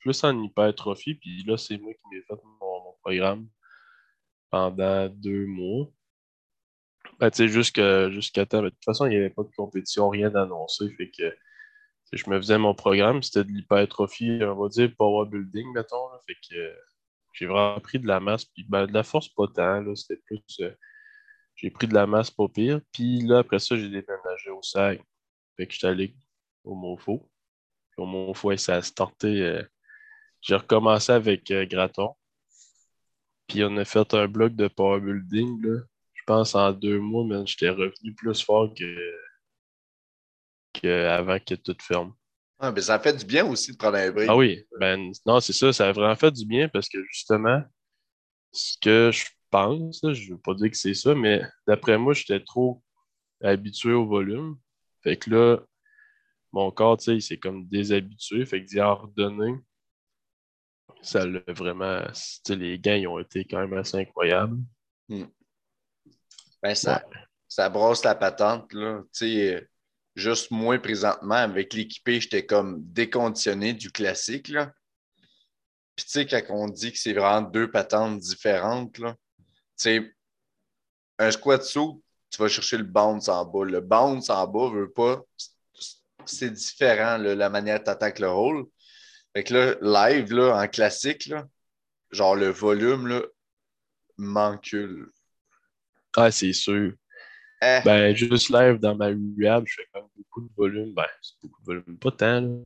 plus 0.00 0.22
en 0.24 0.42
hypertrophie. 0.42 1.14
Puis 1.14 1.44
là, 1.44 1.56
c'est 1.56 1.78
moi 1.78 1.92
qui 1.92 2.00
m'ai 2.10 2.22
fait 2.22 2.40
mon, 2.60 2.94
programme 3.02 3.48
pendant 4.50 5.08
deux 5.08 5.46
mois. 5.46 5.88
Ben, 7.20 7.30
jusqu'à 7.32 8.46
temps. 8.46 8.62
de 8.62 8.68
toute 8.68 8.84
façon, 8.84 9.06
il 9.06 9.10
n'y 9.10 9.16
avait 9.16 9.30
pas 9.30 9.42
de 9.42 9.50
compétition, 9.56 10.08
rien 10.08 10.30
d'annoncé. 10.30 10.90
Fait 10.96 11.10
que 11.10 11.34
je 12.12 12.30
me 12.30 12.38
faisais 12.38 12.58
mon 12.58 12.74
programme, 12.74 13.22
c'était 13.22 13.44
de 13.44 13.50
l'hypertrophie, 13.50 14.40
on 14.42 14.54
va 14.54 14.68
dire 14.68 14.90
power 14.96 15.28
building, 15.28 15.72
mettons. 15.72 16.08
Fait 16.26 16.34
que 16.34 16.74
j'ai 17.32 17.46
vraiment 17.46 17.80
pris 17.80 17.98
de 17.98 18.06
la 18.06 18.20
masse, 18.20 18.44
puis 18.44 18.64
ben, 18.68 18.86
de 18.86 18.92
la 18.92 19.02
force 19.02 19.28
pas 19.28 19.46
tant, 19.54 19.94
c'était 19.94 20.20
plus. 20.26 20.42
Euh, 20.60 20.70
j'ai 21.54 21.70
pris 21.70 21.86
de 21.88 21.94
la 21.94 22.06
masse 22.06 22.30
pas 22.30 22.48
pire, 22.48 22.80
puis 22.92 23.20
là, 23.22 23.38
après 23.38 23.58
ça, 23.58 23.76
j'ai 23.76 23.88
déménagé 23.88 24.50
au 24.50 24.62
SAG. 24.62 25.02
Fait 25.58 25.66
que 25.66 25.74
j'étais 25.74 25.88
allé 25.88 26.14
au. 26.64 26.96
Puis 26.96 27.18
au 27.98 28.06
Monfo, 28.06 28.56
ça 28.56 28.76
a 28.76 28.82
starté. 28.82 29.42
Euh, 29.42 29.62
j'ai 30.40 30.54
recommencé 30.54 31.12
avec 31.12 31.50
euh, 31.50 31.66
Graton. 31.66 32.14
Puis 33.48 33.64
on 33.64 33.76
a 33.76 33.84
fait 33.84 34.14
un 34.14 34.28
bloc 34.28 34.54
de 34.54 34.68
power 34.68 35.00
building, 35.00 35.60
là. 35.62 35.80
Je 36.14 36.22
pense 36.26 36.54
en 36.54 36.72
deux 36.72 37.00
mois, 37.00 37.24
mais 37.24 37.46
j'étais 37.46 37.70
revenu 37.70 38.14
plus 38.14 38.42
fort 38.42 38.72
que 38.74 39.14
avant 40.84 41.38
que 41.40 41.54
tout 41.54 41.76
ferme. 41.80 42.14
Ah, 42.60 42.72
mais 42.72 42.82
ça 42.82 42.98
fait 42.98 43.16
du 43.16 43.24
bien 43.24 43.46
aussi 43.46 43.72
de 43.72 43.76
prendre 43.76 43.96
un 43.96 44.10
break. 44.10 44.28
Ah 44.28 44.36
oui, 44.36 44.64
ben 44.78 45.12
non, 45.26 45.40
c'est 45.40 45.52
ça, 45.52 45.72
ça 45.72 45.88
a 45.88 45.92
vraiment 45.92 46.16
fait 46.16 46.30
du 46.30 46.44
bien 46.44 46.68
parce 46.68 46.88
que 46.88 47.02
justement, 47.10 47.62
ce 48.52 48.76
que 48.80 49.10
je 49.12 49.26
pense, 49.50 50.00
je 50.02 50.28
ne 50.28 50.34
veux 50.34 50.40
pas 50.40 50.54
dire 50.54 50.70
que 50.70 50.76
c'est 50.76 50.94
ça, 50.94 51.14
mais 51.14 51.42
d'après 51.66 51.98
moi, 51.98 52.14
j'étais 52.14 52.40
trop 52.44 52.82
habitué 53.42 53.92
au 53.92 54.06
volume. 54.06 54.56
Fait 55.08 55.16
que 55.16 55.30
là, 55.30 55.56
mon 56.52 56.70
corps, 56.70 56.98
tu 56.98 57.04
sais, 57.04 57.14
il 57.14 57.22
s'est 57.22 57.38
comme 57.38 57.66
déshabitué. 57.66 58.44
Fait 58.44 58.62
que 58.62 58.68
d'y 58.68 58.78
en 58.78 58.94
redonner, 58.94 59.54
ça 61.00 61.24
l'a 61.24 61.40
vraiment. 61.48 62.02
Les 62.50 62.78
gains, 62.78 62.96
ils 62.96 63.08
ont 63.08 63.18
été 63.18 63.46
quand 63.46 63.58
même 63.60 63.72
assez 63.72 63.96
incroyables. 63.96 64.58
Hmm. 65.08 65.24
Ben, 66.62 66.74
ça, 66.74 67.02
ça 67.48 67.70
brosse 67.70 68.04
la 68.04 68.16
patente, 68.16 68.70
là. 68.74 69.02
Tu 69.14 69.18
sais, 69.18 69.68
juste 70.14 70.50
moi 70.50 70.78
présentement, 70.78 71.36
avec 71.36 71.72
l'équipé, 71.72 72.20
j'étais 72.20 72.44
comme 72.44 72.82
déconditionné 72.92 73.72
du 73.72 73.90
classique, 73.90 74.48
là. 74.48 74.70
Puis 75.96 76.04
tu 76.04 76.10
sais, 76.10 76.26
quand 76.26 76.42
on 76.50 76.68
dit 76.68 76.92
que 76.92 76.98
c'est 76.98 77.14
vraiment 77.14 77.48
deux 77.48 77.70
patentes 77.70 78.18
différentes, 78.18 78.98
là, 78.98 79.16
tu 79.38 79.44
sais, 79.76 80.14
un 81.18 81.30
squat 81.30 81.62
sous, 81.62 82.02
tu 82.30 82.42
vas 82.42 82.48
chercher 82.48 82.78
le 82.78 82.84
bounce 82.84 83.28
en 83.28 83.44
bas. 83.44 83.64
Le 83.64 83.80
bounce 83.80 84.30
en 84.30 84.46
bas 84.46 84.70
veut 84.70 84.90
pas. 84.90 85.22
C'est 86.24 86.50
différent, 86.50 87.16
la 87.16 87.48
manière 87.48 87.82
tu 87.82 87.90
attaques 87.90 88.18
le 88.18 88.30
rôle. 88.30 88.66
Fait 89.34 89.44
que 89.44 89.54
là, 89.54 90.10
live, 90.10 90.32
là, 90.32 90.62
en 90.62 90.68
classique, 90.68 91.26
là, 91.26 91.46
genre 92.10 92.34
le 92.34 92.48
volume, 92.48 93.06
là, 93.06 93.22
mancule. 94.16 95.10
Ah, 96.16 96.30
c'est 96.30 96.52
sûr. 96.52 96.92
Eh. 97.62 97.80
Ben, 97.84 98.14
juste 98.14 98.50
live 98.50 98.78
dans 98.78 98.94
ma 98.94 99.06
rehab, 99.06 99.64
je 99.66 99.74
fais 99.74 99.88
quand 99.92 100.00
même 100.00 100.10
beaucoup 100.16 100.42
de 100.42 100.50
volume. 100.56 100.94
Ben, 100.94 101.06
c'est 101.22 101.34
beaucoup 101.42 101.60
de 101.60 101.66
volume, 101.66 101.98
pas 101.98 102.10
tant, 102.12 102.40
là. 102.40 102.56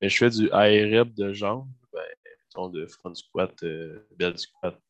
Mais 0.00 0.08
je 0.08 0.16
fais 0.16 0.30
du 0.30 0.48
high 0.52 0.94
rep 0.94 1.12
de 1.14 1.32
jambes, 1.32 1.68
ben, 1.92 2.02
mettons 2.24 2.68
de 2.68 2.86
front 2.86 3.14
squat, 3.14 3.52
euh, 3.64 4.06
bed 4.16 4.38
squat, 4.38 4.80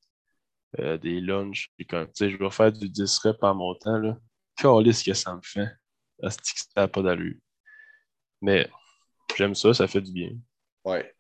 euh, 0.79 0.99
des 0.99 1.21
lunges. 1.21 1.71
Et 1.79 1.85
quand, 1.85 2.07
je 2.19 2.37
vais 2.37 2.51
faire 2.51 2.73
du 2.73 2.89
10 2.89 3.19
reps 3.19 3.39
en 3.43 3.55
montant, 3.55 3.99
là. 3.99 4.19
ce 4.61 5.05
que 5.05 5.15
ça 5.15 5.35
me 5.35 5.41
fait. 5.43 5.69
Ça 6.23 6.65
n'a 6.77 6.89
pas 6.89 7.03
d'allure. 7.03 7.37
Mais 8.41 8.69
j'aime 9.37 9.55
ça, 9.55 9.73
ça 9.73 9.87
fait 9.87 10.01
du 10.01 10.13
bien. 10.13 10.31
Ouais. 10.85 11.15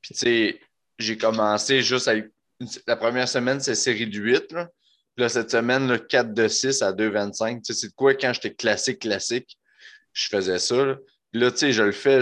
Puis, 0.00 0.14
tu 0.14 0.20
sais, 0.20 0.60
j'ai 0.98 1.18
commencé 1.18 1.82
juste 1.82 2.08
avec. 2.08 2.32
La 2.86 2.96
première 2.96 3.28
semaine, 3.28 3.60
c'est 3.60 3.76
série 3.76 4.08
du 4.08 4.20
8. 4.20 4.52
Là. 4.52 4.68
Puis 5.14 5.22
là, 5.22 5.28
cette 5.28 5.50
semaine, 5.50 5.86
là, 5.86 5.98
4 5.98 6.34
de 6.34 6.48
6 6.48 6.82
à 6.82 6.92
2,25. 6.92 7.58
Tu 7.58 7.72
sais, 7.72 7.80
c'est 7.80 7.88
de 7.88 7.94
quoi 7.94 8.14
quand 8.14 8.32
j'étais 8.32 8.54
classique, 8.54 9.00
classique, 9.00 9.58
je 10.12 10.28
faisais 10.28 10.58
ça. 10.58 10.84
Là, 10.84 10.96
Puis 11.30 11.40
là 11.40 11.50
tu 11.52 11.58
sais, 11.58 11.72
je 11.72 11.82
le 11.84 11.92
fais, 11.92 12.20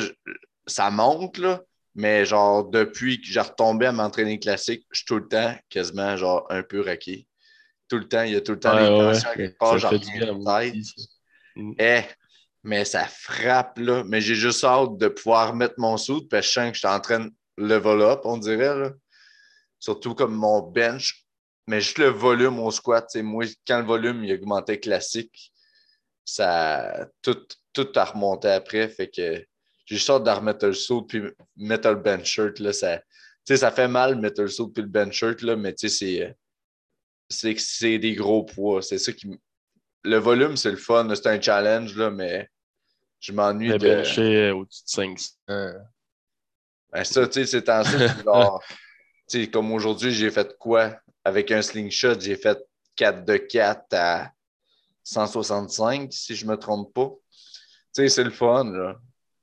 ça 0.67 0.91
monte, 0.91 1.39
là. 1.39 1.63
Mais 1.99 2.27
genre, 2.27 2.69
depuis 2.69 3.23
que 3.23 3.27
j'ai 3.27 3.41
retombé 3.41 3.87
à 3.87 3.93
m'entraîner 3.93 4.39
classique, 4.39 4.87
je 4.91 4.99
suis 4.99 5.07
tout 5.07 5.17
le 5.17 5.29
temps 5.29 5.57
quasiment 5.71 6.15
genre 6.19 6.47
un 6.51 6.63
peu 6.63 6.83
raqué. 6.83 7.27
Tout 7.89 7.97
le 7.97 8.07
temps, 8.07 8.23
il 8.23 8.35
y 8.35 8.37
a 8.37 8.43
tout 8.43 8.53
le 8.53 8.61
temps 8.61 8.77
des 8.77 8.87
tensions 8.87 9.31
quelque 9.35 9.57
part, 9.57 9.79
genre 9.79 9.95
mm. 9.95 11.73
Eh, 11.79 12.03
mais 12.63 12.85
ça 12.85 13.07
frappe 13.07 13.79
là. 13.79 14.05
Mais 14.05 14.21
j'ai 14.21 14.35
juste 14.35 14.63
hâte 14.63 14.99
de 14.99 15.09
pouvoir 15.09 15.55
mettre 15.55 15.77
mon 15.79 15.97
soude 15.97 16.29
parce 16.29 16.47
que 16.47 16.49
je 16.49 16.53
sens 16.53 16.69
que 16.69 16.75
je 16.75 16.79
suis 16.81 16.89
en 16.89 17.01
train 17.01 17.21
de 17.21 17.33
level 17.57 18.03
up, 18.03 18.21
on 18.25 18.37
dirait. 18.37 18.77
Là. 18.77 18.91
Surtout 19.79 20.15
comme 20.15 20.35
mon 20.35 20.61
bench. 20.61 21.25
Mais 21.67 21.81
juste 21.81 21.99
le 21.99 22.09
volume 22.09 22.59
au 22.59 22.71
squat, 22.71 23.09
moi, 23.17 23.47
quand 23.67 23.79
le 23.79 23.87
volume 23.87 24.23
il 24.23 24.35
augmentait 24.35 24.79
classique, 24.79 25.51
ça 26.27 27.09
tout, 27.23 27.39
tout 27.73 27.89
a 27.95 28.05
remonté 28.05 28.49
après. 28.49 28.87
Fait 28.89 29.09
que 29.09 29.43
j'ai 29.87 29.97
juste 29.97 30.11
hâte 30.11 30.25
de 30.25 30.31
remettre 30.31 30.67
le 30.67 30.75
saut 30.75 31.03
puis 31.03 31.23
mettre 31.57 31.89
le 31.89 31.95
bench 31.95 32.27
shirt. 32.27 32.59
Là, 32.59 32.73
ça, 32.73 33.01
ça 33.45 33.71
fait 33.71 33.89
mal 33.89 34.17
mettre 34.17 34.43
le 34.43 34.49
saut 34.49 34.69
puis 34.69 34.83
le 34.83 34.89
bench 34.89 35.15
shirt, 35.15 35.43
là, 35.43 35.55
mais 35.57 35.75
c'est, 35.77 36.37
c'est, 37.29 37.99
des 37.99 38.15
gros 38.15 38.45
poids. 38.45 38.83
C'est 38.83 38.99
ça 38.99 39.13
qui. 39.13 39.41
Le 40.03 40.17
volume, 40.19 40.57
c'est 40.57 40.73
le 40.73 40.77
fun. 40.77 41.09
C'est 41.15 41.29
un 41.29 41.41
challenge, 41.41 41.97
là, 41.97 42.11
mais 42.11 42.49
je 43.21 43.33
m'ennuie 43.33 43.69
de. 43.69 43.79
bencher 43.79 44.51
au-dessus 44.51 44.83
de 44.83 44.89
500. 44.89 45.33
Ben, 46.93 47.05
ça, 47.05 47.27
tu 47.29 47.33
sais, 47.33 47.47
c'est 47.47 47.69
en 47.69 47.85
ça. 47.85 48.59
comme 49.53 49.73
aujourd'hui, 49.73 50.11
j'ai 50.13 50.31
fait 50.33 50.57
quoi? 50.59 50.99
Avec 51.25 51.51
un 51.53 51.63
slingshot, 51.63 52.19
j'ai 52.19 52.37
fait 52.37 52.59
4 52.97 53.25
de 53.25 53.37
4 53.37 53.85
à 53.93 54.33
165, 55.05 56.13
si 56.13 56.35
je 56.35 56.45
ne 56.45 56.51
me 56.51 56.57
trompe 56.57 56.93
pas. 56.93 57.13
Tu 57.95 58.03
sais, 58.03 58.09
c'est 58.09 58.25
le 58.25 58.31
fun, 58.31 58.65
là 58.65 58.97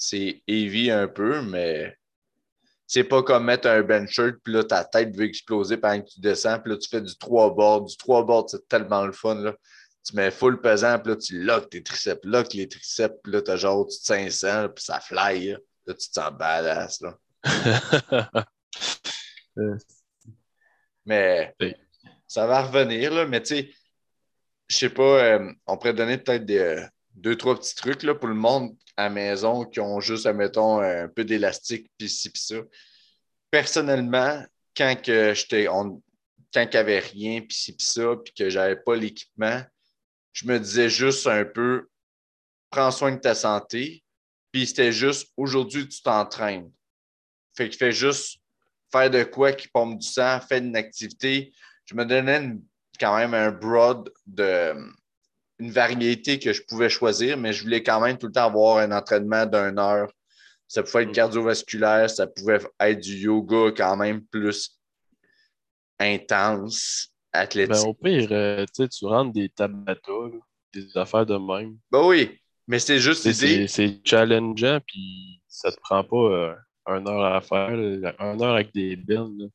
c'est 0.03 0.43
heavy 0.47 0.91
un 0.91 1.07
peu, 1.07 1.41
mais 1.41 1.97
c'est 2.85 3.05
pas 3.05 3.23
comme 3.23 3.45
mettre 3.45 3.67
un 3.67 3.81
bench 3.81 4.11
shirt, 4.11 4.35
puis 4.43 4.53
là, 4.53 4.63
ta 4.63 4.83
tête 4.83 5.15
veut 5.15 5.25
exploser 5.25 5.77
pendant 5.77 6.01
que 6.01 6.09
tu 6.09 6.19
descends, 6.19 6.59
puis 6.59 6.73
là, 6.73 6.77
tu 6.77 6.89
fais 6.89 7.01
du 7.01 7.17
3 7.17 7.55
bords. 7.55 7.85
Du 7.85 7.95
3 7.97 8.25
bords, 8.25 8.49
c'est 8.49 8.67
tellement 8.67 9.05
le 9.05 9.13
fun, 9.13 9.35
là. 9.35 9.55
Tu 10.05 10.15
mets 10.17 10.31
full 10.31 10.59
pesant, 10.59 10.99
puis 10.99 11.13
là, 11.13 11.15
tu 11.15 11.41
lock 11.41 11.69
tes 11.69 11.81
triceps, 11.81 12.19
lock 12.25 12.53
les 12.53 12.67
triceps, 12.67 13.15
puis 13.23 13.31
là, 13.31 13.41
t'as 13.41 13.55
genre 13.55 13.85
du 13.85 13.95
500, 13.95 14.69
puis 14.75 14.83
ça 14.83 14.99
fly, 14.99 15.51
là. 15.51 15.57
là. 15.87 15.93
tu 15.93 16.09
te 16.09 16.13
sens 16.13 16.31
badass, 16.31 17.01
là. 17.01 17.17
mais 21.05 21.55
ça 22.27 22.45
va 22.45 22.63
revenir, 22.63 23.13
là, 23.13 23.25
mais 23.25 23.41
tu 23.41 23.55
sais, 23.55 23.69
je 24.67 24.75
sais 24.75 24.89
pas, 24.89 25.03
euh, 25.03 25.51
on 25.65 25.77
pourrait 25.77 25.93
donner 25.93 26.17
peut-être 26.17 26.45
des, 26.45 26.57
euh, 26.57 26.85
deux, 27.15 27.35
trois 27.35 27.57
petits 27.57 27.75
trucs 27.75 28.03
là, 28.03 28.15
pour 28.15 28.27
le 28.27 28.35
monde 28.35 28.75
à 28.97 29.09
maison 29.09 29.65
qui 29.65 29.79
ont 29.79 29.99
juste, 29.99 30.25
admettons, 30.25 30.79
un 30.79 31.07
peu 31.07 31.23
d'élastique, 31.23 31.89
puis 31.97 32.09
ci, 32.09 32.29
puis 32.29 32.41
ça. 32.41 32.55
Personnellement, 33.49 34.43
quand 34.75 34.95
que 35.01 35.33
j'étais, 35.33 35.65
quand 35.65 35.97
qu'il 36.53 36.69
n'y 36.71 36.77
avait 36.77 36.99
rien, 36.99 37.41
puis 37.41 37.55
ci, 37.55 37.75
puis 37.75 37.85
ça, 37.85 38.15
puis 38.23 38.33
que 38.33 38.49
j'avais 38.49 38.75
pas 38.75 38.95
l'équipement, 38.95 39.61
je 40.33 40.47
me 40.47 40.59
disais 40.59 40.89
juste 40.89 41.27
un 41.27 41.45
peu, 41.45 41.87
prends 42.69 42.91
soin 42.91 43.11
de 43.11 43.19
ta 43.19 43.35
santé, 43.35 44.03
puis 44.51 44.67
c'était 44.67 44.91
juste, 44.91 45.31
aujourd'hui, 45.37 45.87
tu 45.87 46.01
t'entraînes. 46.01 46.71
Fait 47.55 47.69
que 47.69 47.75
fais 47.75 47.91
juste 47.91 48.39
faire 48.91 49.09
de 49.09 49.23
quoi 49.23 49.53
qui 49.53 49.67
pompe 49.67 49.99
du 49.99 50.07
sang, 50.07 50.39
fais 50.41 50.59
une 50.59 50.75
activité. 50.75 51.53
Je 51.85 51.95
me 51.95 52.05
donnais 52.05 52.55
quand 52.99 53.17
même 53.17 53.33
un 53.33 53.51
broad 53.51 54.11
de, 54.25 54.75
une 55.63 55.71
variété 55.71 56.39
que 56.39 56.51
je 56.51 56.61
pouvais 56.67 56.89
choisir, 56.89 57.37
mais 57.37 57.53
je 57.53 57.63
voulais 57.63 57.81
quand 57.81 58.01
même 58.01 58.17
tout 58.17 58.27
le 58.27 58.33
temps 58.33 58.47
avoir 58.47 58.77
un 58.77 58.91
entraînement 58.91 59.45
d'une 59.45 59.79
heure. 59.79 60.11
Ça 60.67 60.83
pouvait 60.83 61.03
être 61.03 61.09
mm. 61.09 61.13
cardiovasculaire, 61.13 62.09
ça 62.09 62.27
pouvait 62.27 62.59
être 62.79 62.99
du 62.99 63.15
yoga 63.15 63.71
quand 63.75 63.95
même 63.95 64.25
plus 64.25 64.77
intense, 65.99 67.13
athlétique. 67.31 67.81
Ben, 67.81 67.89
au 67.89 67.93
pire, 67.93 68.27
euh, 68.31 68.65
tu 68.75 69.05
rentres 69.05 69.31
des 69.31 69.49
tabata, 69.49 70.11
des 70.73 70.97
affaires 70.97 71.25
de 71.25 71.37
même. 71.37 71.77
Ben 71.91 72.05
oui, 72.05 72.37
mais 72.67 72.79
c'est 72.79 72.99
juste 72.99 73.31
C'est 73.31 74.01
challengeant, 74.03 74.79
puis 74.85 75.41
ça 75.47 75.71
te 75.71 75.79
prend 75.79 76.03
pas 76.03 76.15
euh, 76.17 76.55
une 76.87 77.07
heure 77.07 77.23
à 77.23 77.39
faire, 77.39 77.69
une 77.69 78.41
heure 78.41 78.55
avec 78.55 78.73
des 78.73 78.97
billes. 78.97 79.49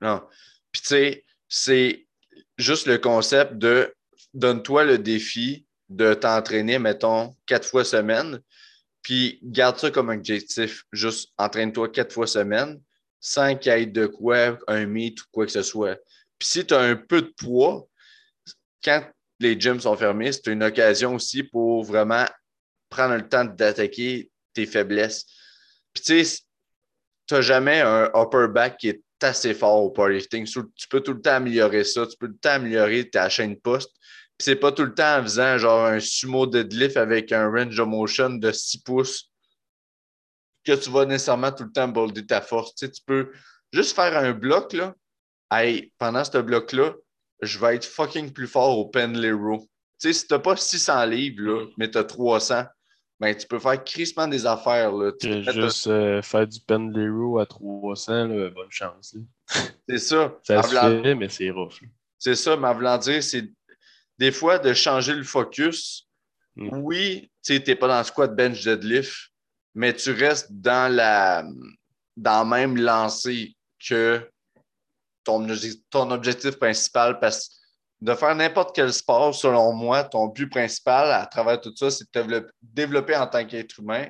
Non. 0.00 0.22
Puis 0.70 0.82
tu 0.82 0.88
sais, 0.88 1.24
c'est 1.48 2.06
juste 2.58 2.86
le 2.86 2.98
concept 2.98 3.54
de 3.54 3.92
donne-toi 4.36 4.84
le 4.84 4.98
défi 4.98 5.66
de 5.88 6.14
t'entraîner, 6.14 6.78
mettons, 6.78 7.34
quatre 7.46 7.66
fois 7.66 7.84
semaine, 7.84 8.40
puis 9.02 9.40
garde 9.42 9.78
ça 9.78 9.90
comme 9.90 10.10
objectif. 10.10 10.84
Juste 10.92 11.30
entraîne-toi 11.38 11.88
quatre 11.88 12.12
fois 12.12 12.26
semaine 12.26 12.80
sans 13.18 13.56
qu'il 13.56 13.72
y 13.72 13.74
ait 13.74 13.86
de 13.86 14.06
quoi, 14.06 14.58
un 14.68 14.86
mythe 14.86 15.22
ou 15.22 15.24
quoi 15.32 15.46
que 15.46 15.52
ce 15.52 15.62
soit. 15.62 15.96
Puis 16.38 16.48
si 16.48 16.66
tu 16.66 16.74
as 16.74 16.80
un 16.80 16.96
peu 16.96 17.22
de 17.22 17.32
poids, 17.36 17.88
quand 18.84 19.04
les 19.40 19.58
gyms 19.58 19.80
sont 19.80 19.96
fermés, 19.96 20.32
c'est 20.32 20.46
une 20.48 20.62
occasion 20.62 21.14
aussi 21.14 21.42
pour 21.42 21.82
vraiment 21.82 22.26
prendre 22.90 23.16
le 23.16 23.28
temps 23.28 23.44
d'attaquer 23.44 24.30
tes 24.52 24.66
faiblesses. 24.66 25.24
Puis 25.92 26.02
tu 26.04 26.24
sais, 26.24 26.40
tu 27.26 27.34
n'as 27.34 27.40
jamais 27.40 27.80
un 27.80 28.10
upper 28.14 28.48
back 28.48 28.76
qui 28.76 28.88
est 28.90 29.02
assez 29.22 29.54
fort 29.54 29.82
au 29.82 29.90
powerlifting. 29.90 30.46
Tu 30.46 30.88
peux 30.88 31.00
tout 31.00 31.14
le 31.14 31.20
temps 31.20 31.36
améliorer 31.36 31.84
ça. 31.84 32.06
Tu 32.06 32.16
peux 32.18 32.28
tout 32.28 32.34
le 32.34 32.38
temps 32.38 32.50
améliorer 32.50 33.08
ta 33.08 33.28
chaîne 33.28 33.56
poste. 33.56 33.90
C'est 34.38 34.56
pas 34.56 34.72
tout 34.72 34.84
le 34.84 34.94
temps 34.94 35.18
en 35.18 35.22
faisant 35.22 35.58
genre 35.58 35.86
un 35.86 36.00
sumo 36.00 36.46
deadlift 36.46 36.96
avec 36.96 37.32
un 37.32 37.50
range 37.50 37.78
of 37.80 37.88
motion 37.88 38.30
de 38.30 38.52
6 38.52 38.82
pouces 38.82 39.30
que 40.64 40.72
tu 40.72 40.90
vas 40.90 41.06
nécessairement 41.06 41.52
tout 41.52 41.64
le 41.64 41.72
temps 41.72 41.88
bolder 41.88 42.26
ta 42.26 42.40
force. 42.40 42.74
Tu, 42.74 42.86
sais, 42.86 42.92
tu 42.92 43.02
peux 43.06 43.30
juste 43.72 43.94
faire 43.94 44.16
un 44.16 44.32
bloc, 44.32 44.72
là. 44.72 44.94
Hey, 45.50 45.92
pendant 45.98 46.24
ce 46.24 46.38
bloc-là, 46.38 46.94
je 47.40 47.58
vais 47.58 47.76
être 47.76 47.84
fucking 47.84 48.32
plus 48.32 48.48
fort 48.48 48.78
au 48.78 48.86
pendlay 48.86 49.32
row. 49.32 49.60
Tu 50.00 50.08
sais, 50.08 50.12
si 50.12 50.26
t'as 50.26 50.40
pas 50.40 50.56
600 50.56 51.06
livres, 51.06 51.42
là, 51.42 51.64
mm. 51.64 51.68
mais 51.78 51.90
tu 51.90 51.98
as 51.98 52.04
300, 52.04 52.64
ben, 53.20 53.34
tu 53.34 53.46
peux 53.46 53.58
faire 53.58 53.82
crissement 53.82 54.28
des 54.28 54.44
affaires. 54.44 54.92
Là. 54.92 55.12
Tu 55.18 55.28
peux 55.28 55.52
juste 55.52 55.86
euh, 55.86 56.20
faire 56.20 56.46
du 56.46 56.60
pendlay 56.60 57.08
row 57.08 57.38
à 57.38 57.46
300, 57.46 58.26
là, 58.26 58.50
bonne 58.50 58.70
chance. 58.70 59.16
C'est 59.88 59.98
ça. 59.98 60.36
Ça 60.42 60.62
se 60.62 60.74
fait, 60.74 61.14
mais 61.14 61.28
c'est 61.28 61.50
rough. 61.50 61.80
C'est 62.18 62.34
ça, 62.34 62.56
mais 62.56 62.68
en 62.68 62.98
dire, 62.98 63.22
c'est 63.22 63.48
des 64.18 64.32
fois 64.32 64.58
de 64.58 64.72
changer 64.72 65.14
le 65.14 65.24
focus. 65.24 66.06
Mm. 66.56 66.68
Oui, 66.72 67.30
tu 67.42 67.62
t'es 67.62 67.76
pas 67.76 67.88
dans 67.88 67.98
le 67.98 68.04
squat 68.04 68.34
bench 68.34 68.64
deadlift, 68.64 69.30
mais 69.74 69.92
tu 69.94 70.10
restes 70.12 70.48
dans 70.50 70.92
la 70.92 71.44
dans 72.16 72.44
le 72.44 72.48
même 72.48 72.76
lancée 72.78 73.54
que 73.86 74.26
ton, 75.22 75.46
ton 75.90 76.10
objectif 76.10 76.58
principal 76.58 77.18
parce 77.20 77.48
que 77.48 77.54
de 78.00 78.14
faire 78.14 78.34
n'importe 78.34 78.74
quel 78.74 78.92
sport, 78.92 79.34
selon 79.34 79.72
moi, 79.72 80.04
ton 80.04 80.28
but 80.28 80.48
principal 80.48 81.10
à 81.10 81.26
travers 81.26 81.60
tout 81.60 81.74
ça, 81.74 81.90
c'est 81.90 82.04
de 82.12 82.38
te 82.38 82.50
développer 82.62 83.16
en 83.16 83.26
tant 83.26 83.44
qu'être 83.44 83.80
humain 83.80 84.06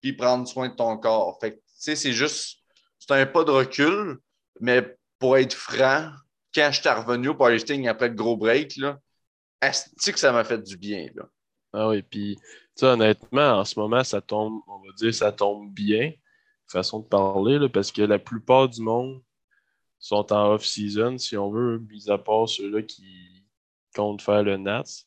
puis 0.00 0.12
prendre 0.12 0.46
soin 0.48 0.68
de 0.68 0.74
ton 0.74 0.96
corps. 0.96 1.38
Fait 1.40 1.52
tu 1.52 1.60
sais, 1.76 1.96
c'est 1.96 2.12
juste, 2.12 2.58
c'est 2.98 3.12
un 3.12 3.26
pas 3.26 3.44
de 3.44 3.50
recul, 3.50 4.18
mais 4.60 4.96
pour 5.18 5.36
être 5.36 5.54
franc, 5.54 6.10
quand 6.54 6.70
je 6.72 6.80
suis 6.80 6.88
revenu 6.88 7.28
au 7.28 7.34
powerlifting 7.34 7.86
après 7.88 8.08
le 8.08 8.14
gros 8.14 8.36
break, 8.36 8.76
là, 8.76 8.98
est-ce 9.62 10.10
que 10.10 10.18
ça 10.18 10.32
m'a 10.32 10.44
fait 10.44 10.58
du 10.58 10.76
bien? 10.76 11.08
Ah 11.72 11.88
oui, 11.88 12.02
puis, 12.02 12.36
tu 12.76 12.84
honnêtement, 12.84 13.60
en 13.60 13.64
ce 13.64 13.78
moment, 13.78 14.02
ça 14.02 14.20
tombe, 14.20 14.60
on 14.66 14.78
va 14.78 14.92
dire, 14.96 15.14
ça 15.14 15.32
tombe 15.32 15.72
bien, 15.72 16.12
façon 16.66 17.00
de 17.00 17.06
parler, 17.06 17.58
là, 17.58 17.68
parce 17.68 17.92
que 17.92 18.02
la 18.02 18.18
plupart 18.18 18.68
du 18.68 18.82
monde 18.82 19.22
sont 19.98 20.32
en 20.32 20.52
off-season, 20.54 21.18
si 21.18 21.36
on 21.36 21.50
veut, 21.50 21.78
mis 21.78 22.10
à 22.10 22.18
part 22.18 22.48
ceux-là 22.48 22.82
qui 22.82 23.44
comptent 23.94 24.22
faire 24.22 24.42
le 24.42 24.56
NATS. 24.56 25.06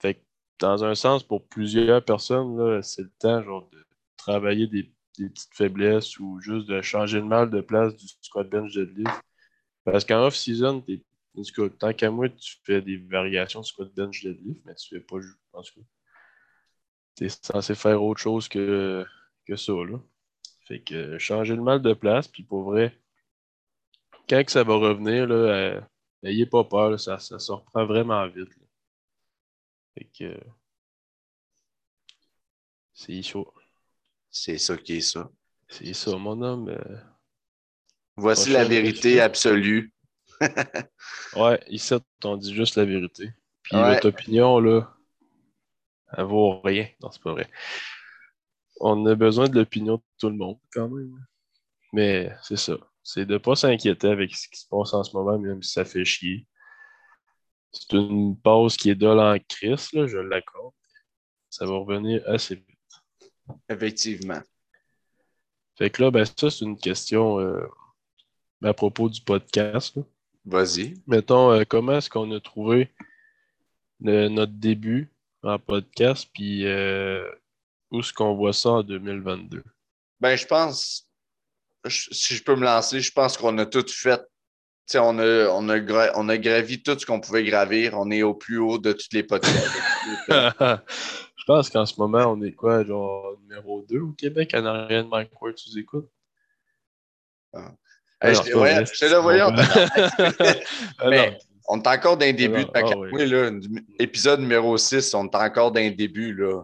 Fait 0.00 0.14
que, 0.14 0.20
dans 0.60 0.84
un 0.84 0.94
sens, 0.94 1.22
pour 1.24 1.46
plusieurs 1.48 2.04
personnes, 2.04 2.82
c'est 2.82 3.02
le 3.02 3.12
temps 3.18 3.42
genre, 3.42 3.68
de 3.70 3.84
travailler 4.16 4.66
des, 4.66 4.92
petites 5.16 5.54
faiblesses 5.54 6.18
ou 6.20 6.40
juste 6.40 6.68
de 6.68 6.80
changer 6.80 7.18
le 7.18 7.24
mal 7.24 7.50
de 7.50 7.60
place 7.60 7.96
du 7.96 8.06
squat 8.22 8.48
bench 8.48 8.72
deadlift. 8.72 9.20
Parce 9.84 10.04
qu'en 10.04 10.24
off-season, 10.24 10.84
tant 11.78 11.92
qu'à 11.92 12.10
moi, 12.10 12.28
tu 12.28 12.56
fais 12.64 12.82
des 12.82 12.96
variations 12.96 13.60
de 13.60 13.66
squat 13.66 13.92
bench 13.94 14.22
deadlift, 14.22 14.60
mais 14.64 14.74
tu 14.74 14.88
fais 14.88 15.00
pas, 15.00 15.16
en 15.52 15.62
tout 15.62 15.84
tu 17.16 17.26
es 17.26 17.28
censé 17.28 17.74
faire 17.74 18.02
autre 18.02 18.20
chose 18.20 18.48
que, 18.48 19.04
que 19.44 19.56
ça, 19.56 19.72
là. 19.72 19.98
Fait 20.66 20.80
que 20.80 21.18
changer 21.18 21.56
le 21.56 21.62
mal 21.62 21.82
de 21.82 21.94
place, 21.94 22.28
puis 22.28 22.42
pour 22.42 22.62
vrai, 22.62 22.96
quand 24.28 24.44
que 24.44 24.52
ça 24.52 24.62
va 24.62 24.74
revenir, 24.74 25.26
là, 25.26 25.80
n'ayez 26.22 26.46
pas 26.46 26.64
peur, 26.64 27.00
ça, 27.00 27.18
ça 27.18 27.38
se 27.38 27.50
reprend 27.50 27.86
vraiment 27.86 28.26
vite. 28.28 28.50
Fait 29.94 30.08
que 30.16 30.40
c'est 32.92 33.22
chaud. 33.22 33.52
C'est 34.30 34.58
ça 34.58 34.76
qui 34.76 34.96
est 34.96 35.00
ça. 35.00 35.30
C'est 35.68 35.94
ça, 35.94 36.16
mon 36.16 36.40
homme. 36.42 36.68
Euh, 36.68 36.98
Voici 38.16 38.50
la 38.50 38.64
vérité 38.64 39.20
absolue. 39.20 39.92
Ouais, 41.36 41.60
ici, 41.68 41.94
on 42.24 42.36
dit 42.36 42.54
juste 42.54 42.76
la 42.76 42.84
vérité. 42.84 43.32
Puis 43.62 43.76
votre 43.76 44.08
opinion, 44.08 44.60
là, 44.60 44.94
elle 46.16 46.24
vaut 46.24 46.60
rien. 46.60 46.88
Non, 47.02 47.10
c'est 47.10 47.22
pas 47.22 47.32
vrai. 47.32 47.48
On 48.80 49.04
a 49.06 49.14
besoin 49.14 49.48
de 49.48 49.54
l'opinion 49.54 49.96
de 49.96 50.02
tout 50.18 50.30
le 50.30 50.36
monde, 50.36 50.58
quand 50.72 50.88
même. 50.88 51.24
Mais 51.92 52.32
c'est 52.42 52.56
ça 52.56 52.76
c'est 53.08 53.24
de 53.24 53.32
ne 53.32 53.38
pas 53.38 53.56
s'inquiéter 53.56 54.08
avec 54.08 54.36
ce 54.36 54.50
qui 54.50 54.60
se 54.60 54.68
passe 54.68 54.92
en 54.92 55.02
ce 55.02 55.16
moment, 55.16 55.38
même 55.38 55.62
si 55.62 55.72
ça 55.72 55.86
fait 55.86 56.04
chier. 56.04 56.46
C'est 57.72 57.94
une 57.94 58.38
pause 58.38 58.76
qui 58.76 58.90
est 58.90 58.94
de 58.94 59.06
en 59.06 59.38
crise, 59.48 59.90
là, 59.94 60.06
je 60.06 60.18
l'accorde. 60.18 60.74
Ça 61.48 61.64
va 61.64 61.72
revenir 61.72 62.22
assez 62.26 62.56
vite. 62.56 63.56
Effectivement. 63.70 64.42
Fait 65.78 65.88
que 65.88 66.02
là, 66.02 66.10
ben, 66.10 66.26
ça, 66.26 66.50
c'est 66.50 66.66
une 66.66 66.76
question 66.76 67.40
euh, 67.40 67.66
à 68.62 68.74
propos 68.74 69.08
du 69.08 69.22
podcast. 69.22 69.98
Vas-y. 70.48 70.94
Mettons, 71.06 71.52
euh, 71.52 71.64
comment 71.68 71.98
est-ce 71.98 72.08
qu'on 72.08 72.32
a 72.32 72.40
trouvé 72.40 72.90
notre 74.00 74.52
début 74.52 75.12
en 75.42 75.58
podcast, 75.58 76.28
puis 76.32 76.66
euh, 76.66 77.28
où 77.90 78.00
est-ce 78.00 78.12
qu'on 78.12 78.34
voit 78.34 78.52
ça 78.52 78.70
en 78.70 78.82
2022? 78.82 79.62
Ben, 80.20 80.36
je 80.36 80.46
pense 80.46 81.08
si 81.86 82.34
je 82.34 82.42
peux 82.42 82.56
me 82.56 82.64
lancer, 82.64 83.00
je 83.00 83.12
pense 83.12 83.36
qu'on 83.36 83.56
a 83.58 83.66
tout 83.66 83.86
fait. 83.88 84.20
on 84.94 85.18
a, 85.18 85.48
on, 85.48 85.68
a 85.68 86.12
on 86.16 86.28
a 86.28 86.38
gravi 86.38 86.82
tout 86.82 86.98
ce 86.98 87.06
qu'on 87.06 87.20
pouvait 87.20 87.44
gravir. 87.44 87.94
On 87.94 88.10
est 88.10 88.22
au 88.22 88.34
plus 88.34 88.58
haut 88.58 88.78
de 88.78 88.92
toutes 88.92 89.12
les 89.12 89.22
podcasts. 89.22 89.76
je 90.28 91.44
pense 91.46 91.70
qu'en 91.70 91.86
ce 91.86 91.98
moment, 91.98 92.32
on 92.32 92.42
est 92.42 92.52
quoi, 92.52 92.84
genre 92.84 93.36
numéro 93.42 93.82
2 93.82 94.00
au 94.00 94.12
Québec 94.12 94.52
en 94.54 94.64
arrière 94.64 95.04
de 95.04 95.08
Mike 95.08 95.40
Ward, 95.40 95.54
tu 95.54 95.78
écoutes? 95.78 96.10
Ah. 97.52 97.72
Je 98.22 98.98
te 98.98 99.04
le 99.04 99.18
voyons. 99.18 99.50
Mais 101.08 101.38
on 101.68 101.80
est 101.80 101.86
encore 101.86 102.16
dans 102.16 102.24
les 102.24 102.32
débuts 102.32 102.64
de 102.64 102.70
ah, 102.74 102.96
oui. 102.96 103.28
là, 103.28 103.50
épisode 103.98 104.40
numéro 104.40 104.76
6, 104.76 105.14
on 105.14 105.26
est 105.26 105.34
encore 105.34 105.70
dans 105.70 105.80
les 105.80 105.90
débuts. 105.90 106.34
Là. 106.34 106.62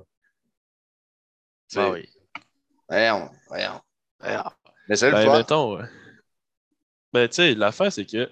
Ah 1.77 1.91
oui. 1.91 2.09
Voyons, 2.89 3.31
voyons. 3.49 3.81
voyons. 4.19 4.51
Mais 4.89 4.97
c'est 4.97 5.11
le 5.11 5.17
ben, 5.17 5.39
mettons, 5.39 5.79
Ben, 7.13 7.29
tu 7.29 7.35
sais, 7.35 7.55
l'affaire, 7.55 7.93
c'est 7.93 8.07
que. 8.07 8.31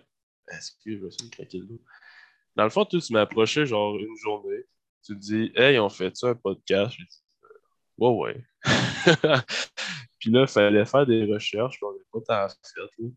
Est-ce 0.49 0.73
que 0.73 0.93
je 0.93 0.99
vais 0.99 1.09
essayer 1.09 1.31
de 1.31 1.35
craquer 1.35 1.59
le 1.59 1.67
dos? 1.67 1.81
Dans 2.57 2.65
le 2.65 2.71
fond, 2.71 2.85
tu 2.85 2.99
m'as 3.11 3.23
approché 3.23 3.65
genre 3.65 3.97
une 3.99 4.17
journée. 4.17 4.65
Tu 5.05 5.15
te 5.15 5.19
dis, 5.19 5.53
hey, 5.57 5.79
on 5.79 5.89
fait 5.89 6.15
ça 6.17 6.29
un 6.29 6.35
podcast? 6.35 6.95
Je 6.99 7.05
dis, 7.05 7.23
ouais, 7.99 8.11
ouais. 8.11 8.45
Puis 10.23 10.31
là, 10.31 10.43
il 10.43 10.47
fallait 10.47 10.85
faire 10.85 11.05
des 11.05 11.25
recherches, 11.25 11.83
on 11.83 11.93
n'est 11.95 12.05
pas 12.13 12.21
tant 12.21 12.49
fait. 12.49 13.13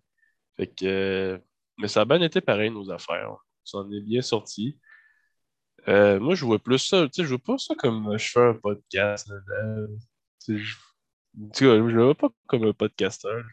Fait 0.57 0.65
que. 0.65 1.39
Mais 1.77 1.87
ça 1.87 2.01
a 2.01 2.05
bien 2.05 2.19
été 2.19 2.41
pareil, 2.41 2.71
nos 2.71 2.89
affaires. 2.89 3.29
Ça 3.63 3.77
en 3.77 3.91
est 3.91 4.01
bien 4.01 4.23
sorti. 4.23 4.79
Euh, 5.87 6.19
moi, 6.19 6.33
je 6.33 6.43
vois 6.45 6.57
plus 6.57 6.79
ça, 6.79 7.05
je 7.15 7.21
vois 7.21 7.37
pas 7.37 7.59
ça 7.59 7.75
comme 7.75 8.17
je 8.17 8.31
fais 8.31 8.39
un 8.39 8.55
podcast. 8.55 9.31
Je 10.47 10.55
ne 11.37 12.03
vois 12.03 12.15
pas 12.15 12.29
comme 12.47 12.63
un 12.63 12.73
podcasteur. 12.73 13.43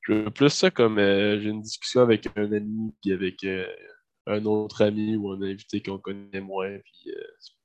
Je 0.00 0.12
veux 0.12 0.30
plus 0.30 0.50
ça 0.50 0.72
comme 0.72 0.98
euh, 0.98 1.38
j'ai 1.38 1.50
une 1.50 1.62
discussion 1.62 2.00
avec 2.00 2.26
un 2.36 2.50
ami, 2.50 2.92
puis 3.00 3.12
avec 3.12 3.44
euh, 3.44 3.72
un 4.26 4.44
autre 4.44 4.82
ami 4.82 5.14
ou 5.14 5.30
un 5.30 5.40
invité 5.42 5.80
qu'on 5.80 5.98
connaît 5.98 6.40
moins. 6.40 6.66
Euh, 6.66 6.80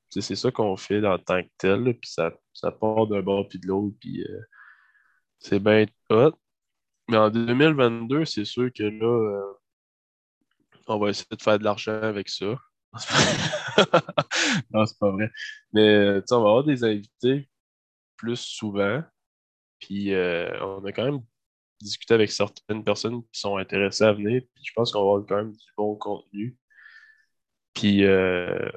c'est 0.10 0.36
ça 0.36 0.52
qu'on 0.52 0.76
fait 0.78 1.06
en 1.06 1.18
tant 1.20 1.42
que 1.44 1.50
tel. 1.58 1.84
puis 2.00 2.10
ça, 2.10 2.32
ça 2.54 2.72
part 2.72 3.08
d'un 3.08 3.22
bord 3.22 3.48
puis 3.48 3.60
de 3.60 3.68
l'autre. 3.68 3.96
Puis 4.00 4.26
c'est 5.40 5.60
bien. 5.60 5.86
Mais 7.10 7.18
en 7.18 7.30
2022, 7.30 8.26
c'est 8.26 8.46
sûr 8.46 8.72
que 8.74 8.84
là, 8.84 9.54
on 10.88 11.00
va 11.00 11.10
essayer 11.10 11.36
de 11.36 11.42
faire 11.42 11.60
de 11.60 11.64
l'argent 11.64 12.02
avec 12.02 12.30
ça. 12.30 12.56
non, 14.72 14.86
c'est 14.86 14.98
pas 15.00 15.12
vrai. 15.12 15.32
Mais 15.74 16.22
on 16.32 16.42
va 16.42 16.50
avoir 16.50 16.64
des 16.64 16.84
invités 16.84 17.50
plus 18.18 18.38
souvent. 18.38 19.04
Puis 19.80 20.14
euh, 20.14 20.50
on 20.62 20.84
a 20.86 20.92
quand 20.92 21.06
même 21.06 21.22
discuté 21.82 22.14
avec 22.14 22.32
certaines 22.32 22.84
personnes 22.84 23.24
qui 23.32 23.40
sont 23.40 23.58
intéressées 23.58 24.04
à 24.04 24.14
venir. 24.14 24.42
Puis 24.54 24.64
je 24.66 24.74
pense 24.76 24.92
qu'on 24.92 25.00
va 25.04 25.10
avoir 25.10 25.26
quand 25.28 25.38
même 25.38 25.54
du 25.54 25.66
bon 25.78 25.96
contenu. 25.96 26.58
Puis 27.74 28.04
euh, 28.04 28.70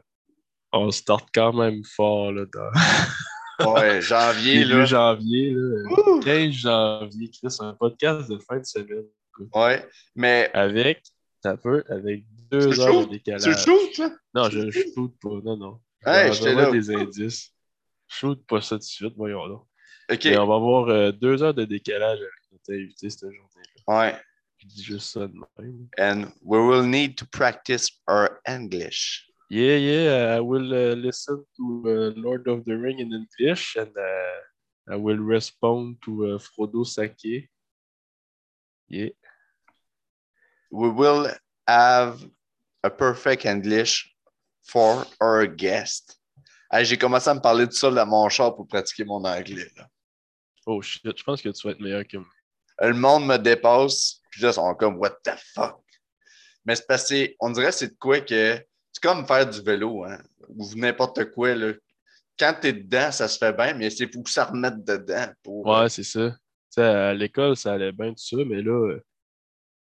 on 0.73 0.91
start 0.91 1.29
quand 1.35 1.53
même 1.53 1.83
fort 1.85 2.33
là, 2.33 2.45
dans. 2.53 3.73
ouais, 3.73 4.01
janvier, 4.01 4.65
là. 4.65 4.85
janvier, 4.85 5.55
là. 5.55 6.21
15 6.23 6.53
janvier, 6.53 7.31
Chris, 7.31 7.57
un 7.61 7.75
podcast 7.75 8.31
de 8.31 8.39
fin 8.39 8.59
de 8.59 8.65
semaine. 8.65 9.07
Ouais, 9.55 9.87
mais. 10.15 10.51
Avec, 10.55 11.03
ça 11.43 11.57
peut, 11.57 11.85
avec 11.89 12.25
deux 12.51 12.81
heures 12.81 13.07
de 13.07 13.13
décalage. 13.13 13.43
Tu 13.43 13.53
shootes, 13.53 13.99
là? 13.99 14.11
Non, 14.35 14.51
je 14.51 14.71
shoot? 14.71 15.13
pas, 15.21 15.41
non, 15.45 15.57
non. 15.57 15.81
Hey, 16.05 16.33
j'étais 16.33 16.55
là. 16.55 16.71
des 16.71 16.95
indices 16.95 17.53
shoot 18.13 18.45
pas 18.47 18.61
ça 18.61 18.77
tout 18.77 18.81
de 18.81 18.85
suite, 18.85 19.15
voyons 19.17 19.47
là. 19.47 19.57
OK. 20.11 20.27
on 20.27 20.47
va 20.47 20.55
avoir 20.55 20.89
euh, 20.89 21.13
deux 21.13 21.43
heures 21.43 21.55
de 21.55 21.65
décalage 21.65 22.19
avec 22.19 22.33
notre 22.51 22.73
invité 22.73 23.09
cette 23.09 23.21
journée-là. 23.21 24.01
Ouais. 24.01 24.17
Il 24.61 24.69
dit 24.69 24.85
juste 24.85 25.13
ça 25.13 25.27
de 25.27 25.35
même. 25.59 25.89
And 25.99 26.31
we 26.43 26.61
will 26.61 26.89
need 26.89 27.17
to 27.17 27.27
practice 27.27 27.91
our 28.09 28.41
English. 28.47 29.29
Yeah, 29.53 29.77
yeah, 29.77 30.35
I 30.35 30.41
will 30.41 30.73
uh, 30.73 30.95
listen 30.97 31.45
to 31.59 31.65
uh, 31.85 32.19
Lord 32.19 32.49
of 32.49 32.65
the 32.65 32.73
Ring 32.73 33.01
in 33.01 33.13
English 33.13 33.77
and 33.77 33.93
uh, 33.95 34.41
I 34.91 34.97
will 34.97 35.19
respond 35.19 35.99
to 36.07 36.25
uh, 36.25 36.39
Frodo 36.39 36.87
Sake. 36.87 37.51
Yeah. 38.89 39.11
We 40.71 40.89
will 40.89 41.29
have 41.69 42.25
a 42.83 42.89
perfect 42.89 43.45
English 43.45 44.11
for 44.63 45.05
our 45.21 45.47
guest. 45.47 46.17
Hey, 46.73 46.87
J'ai 46.87 46.97
commencé 46.97 47.29
à 47.29 47.35
me 47.35 47.41
parler 47.41 47.67
de 47.67 47.73
ça 47.73 47.91
dans 47.91 48.07
mon 48.07 48.31
char 48.31 48.57
pour 48.57 48.67
pratiquer 48.67 49.05
mon 49.05 49.23
anglais. 49.23 49.69
là. 49.77 49.87
Oh 50.65 50.81
shit, 50.81 51.03
je 51.05 51.25
pense 51.25 51.43
que 51.43 51.51
tu 51.51 51.67
vas 51.69 51.75
être 51.75 51.81
meilleur 51.81 52.07
que 52.07 52.17
moi. 52.17 52.33
Le 52.81 52.95
monde 52.95 53.27
me 53.27 53.37
dépasse, 53.37 54.23
puis 54.31 54.41
là, 54.41 54.49
ils 54.49 54.55
sont 54.55 54.75
comme 54.77 54.97
What 54.97 55.19
the 55.25 55.37
fuck? 55.55 55.85
Mais 56.65 56.75
c'est 56.75 56.87
passé, 56.87 57.37
on 57.39 57.51
dirait 57.51 57.67
que 57.67 57.75
c'est 57.75 57.89
de 57.89 57.99
quoi 57.99 58.23
que. 58.23 58.59
C'est 58.93 59.03
comme 59.03 59.27
faire 59.27 59.49
du 59.49 59.61
vélo, 59.63 60.05
hein, 60.05 60.19
ou 60.49 60.69
n'importe 60.77 61.31
quoi. 61.33 61.55
Là. 61.55 61.73
Quand 62.39 62.55
t'es 62.61 62.73
dedans, 62.73 63.13
ça 63.13 63.29
se 63.29 63.39
fait 63.39 63.53
bien, 63.53 63.75
mais 63.75 63.91
c'est 63.91 64.07
pour 64.07 64.25
que 64.25 64.31
ça 64.31 64.47
remette 64.47 64.85
dedans. 64.85 65.27
Pour... 65.43 65.67
Ouais, 65.67 65.89
c'est 65.89 66.05
ça. 66.05 66.31
Tu 66.31 66.37
sais, 66.71 66.83
à 66.83 67.15
l'école, 67.15 67.57
ça 67.57 67.75
allait 67.75 67.93
bien 67.93 68.11
tout 68.11 68.19
ça, 68.25 68.37
mais 68.47 68.63
là, 68.63 68.73
euh, 68.73 69.05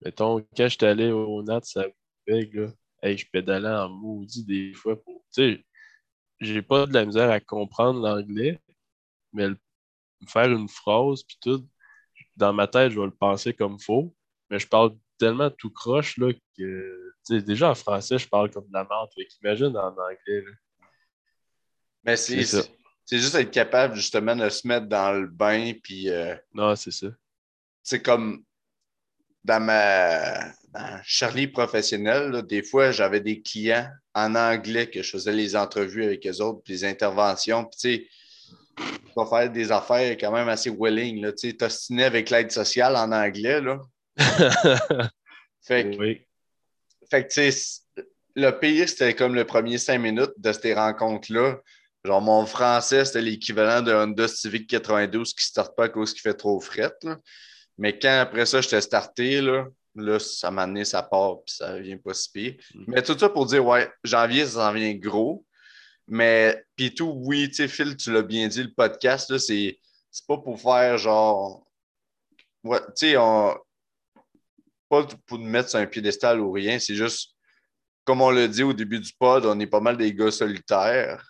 mettons, 0.04 0.40
quand 0.56 0.68
j'étais 0.68 0.86
allé 0.86 1.10
au 1.12 1.42
NAT, 1.42 1.60
ça 1.64 1.84
big, 2.26 2.54
là. 2.54 2.68
Hey, 3.02 3.16
je 3.18 3.26
pédalais 3.30 3.68
en 3.68 3.88
maudit 3.90 4.44
des 4.44 4.74
fois 4.74 5.00
pour. 5.02 5.24
Tu 5.34 5.54
sais, 5.54 5.64
j'ai 6.40 6.62
pas 6.62 6.86
de 6.86 6.94
la 6.94 7.04
misère 7.06 7.30
à 7.30 7.40
comprendre 7.40 8.00
l'anglais, 8.00 8.60
mais 9.32 9.48
le- 9.48 9.58
faire 10.28 10.50
une 10.52 10.68
phrase, 10.68 11.22
puis 11.24 11.38
tout, 11.42 11.66
dans 12.36 12.52
ma 12.52 12.68
tête, 12.68 12.92
je 12.92 13.00
vais 13.00 13.06
le 13.06 13.12
penser 13.14 13.54
comme 13.54 13.80
faux, 13.80 14.14
mais 14.50 14.58
je 14.58 14.68
parle 14.68 14.96
tellement 15.18 15.50
tout 15.50 15.70
croche, 15.72 16.16
là, 16.18 16.32
que. 16.58 17.07
Déjà 17.28 17.70
en 17.70 17.74
français, 17.74 18.18
je 18.18 18.28
parle 18.28 18.50
comme 18.50 18.66
de 18.66 18.72
la 18.72 18.84
merde. 18.84 19.08
Fait 19.14 19.26
qu'imagine 19.26 19.76
en 19.76 19.90
anglais, 19.90 20.42
là. 20.42 20.52
Mais 22.04 22.16
c'est 22.16 22.40
juste 23.18 23.34
être 23.34 23.50
capable, 23.50 23.94
justement, 23.94 24.36
de 24.36 24.48
se 24.48 24.66
mettre 24.66 24.86
dans 24.86 25.12
le 25.12 25.26
bain, 25.26 25.72
puis. 25.82 26.08
euh, 26.08 26.34
Non, 26.54 26.74
c'est 26.76 26.90
ça. 26.90 27.08
c'est 27.82 28.02
comme 28.02 28.42
dans 29.44 29.60
ma 29.60 30.52
dans 30.72 31.00
Charlie 31.02 31.48
professionnel, 31.48 32.30
là, 32.30 32.42
des 32.42 32.62
fois, 32.62 32.90
j'avais 32.90 33.20
des 33.20 33.40
clients 33.40 33.88
en 34.14 34.34
anglais 34.34 34.90
que 34.90 35.02
je 35.02 35.10
faisais 35.10 35.32
les 35.32 35.56
entrevues 35.56 36.04
avec 36.04 36.26
eux 36.26 36.42
autres, 36.42 36.60
puis 36.62 36.74
les 36.74 36.84
interventions. 36.84 37.64
Puis, 37.64 37.78
tu 37.80 37.88
sais, 37.96 38.08
tu 38.76 39.12
vas 39.16 39.26
faire 39.26 39.50
des 39.50 39.72
affaires 39.72 40.16
quand 40.18 40.30
même 40.32 40.48
assez 40.48 40.70
willing. 40.70 41.22
là, 41.22 41.32
Tu 41.32 41.48
sais, 41.48 41.56
t'ostiner 41.56 42.04
avec 42.04 42.30
l'aide 42.30 42.50
sociale 42.50 42.96
en 42.96 43.10
anglais. 43.12 43.60
Là. 43.60 43.80
Fait 45.62 45.90
que, 45.90 45.96
oui. 45.96 46.27
Fait 47.10 47.26
que, 47.26 47.32
tu 47.32 47.52
sais, 47.52 47.80
le 48.34 48.50
pire, 48.50 48.88
c'était 48.88 49.14
comme 49.14 49.34
le 49.34 49.44
premier 49.44 49.78
cinq 49.78 49.98
minutes 49.98 50.32
de 50.36 50.52
ces 50.52 50.74
rencontres-là. 50.74 51.60
Genre, 52.04 52.20
mon 52.20 52.46
français, 52.46 53.04
c'était 53.04 53.22
l'équivalent 53.22 53.82
d'un 53.82 54.04
Honda 54.04 54.28
Civic 54.28 54.68
92 54.68 55.34
qui 55.34 55.44
ne 55.44 55.46
starte 55.46 55.76
pas 55.76 55.84
à 55.84 55.88
cause 55.88 56.12
qu'il 56.12 56.22
fait 56.22 56.34
trop 56.34 56.60
fret. 56.60 56.92
là. 57.02 57.18
Mais 57.76 57.98
quand 57.98 58.20
après 58.20 58.46
ça, 58.46 58.60
j'étais 58.60 58.80
starté, 58.80 59.40
là, 59.40 59.66
là, 59.94 60.18
ça 60.18 60.50
m'a 60.50 60.62
amené 60.62 60.84
sa 60.84 61.02
part, 61.02 61.42
puis 61.44 61.54
ça 61.56 61.78
vient 61.78 61.98
pas 61.98 62.14
si 62.14 62.30
pire. 62.30 62.54
Mm. 62.74 62.84
Mais 62.88 63.02
tout 63.02 63.18
ça 63.18 63.28
pour 63.28 63.46
dire, 63.46 63.64
ouais, 63.64 63.90
janvier, 64.04 64.44
ça 64.44 64.52
s'en 64.52 64.72
vient 64.72 64.94
gros. 64.94 65.44
Mais, 66.06 66.64
puis 66.76 66.94
tout, 66.94 67.12
oui, 67.24 67.48
tu 67.48 67.56
sais, 67.56 67.68
Phil, 67.68 67.96
tu 67.96 68.12
l'as 68.12 68.22
bien 68.22 68.48
dit, 68.48 68.62
le 68.62 68.72
podcast, 68.72 69.30
là, 69.30 69.38
c'est 69.38 69.78
pas 70.26 70.38
pour 70.38 70.60
faire 70.60 70.96
genre. 70.98 71.66
Ouais, 72.64 72.80
tu 72.80 72.92
sais, 72.94 73.16
on. 73.16 73.54
Pas 74.88 75.06
pour 75.26 75.38
nous 75.38 75.48
mettre 75.48 75.70
sur 75.70 75.78
un 75.78 75.86
piédestal 75.86 76.40
ou 76.40 76.50
rien, 76.52 76.78
c'est 76.78 76.94
juste, 76.94 77.30
comme 78.04 78.22
on 78.22 78.30
l'a 78.30 78.48
dit 78.48 78.62
au 78.62 78.72
début 78.72 79.00
du 79.00 79.12
pod, 79.18 79.44
on 79.46 79.58
est 79.60 79.66
pas 79.66 79.80
mal 79.80 79.96
des 79.96 80.14
gars 80.14 80.30
solitaires. 80.30 81.22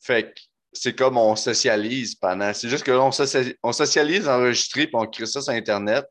Fait 0.00 0.32
que 0.34 0.40
c'est 0.72 0.94
comme 0.94 1.16
on 1.16 1.34
socialise 1.34 2.14
pendant. 2.14 2.52
C'est 2.52 2.68
juste 2.68 2.84
que 2.84 2.90
là, 2.92 3.02
on, 3.02 3.10
socia- 3.10 3.56
on 3.62 3.72
socialise 3.72 4.28
enregistré 4.28 4.86
puis 4.86 4.96
on 4.96 5.06
crée 5.06 5.26
ça 5.26 5.40
sur 5.40 5.52
Internet. 5.52 6.04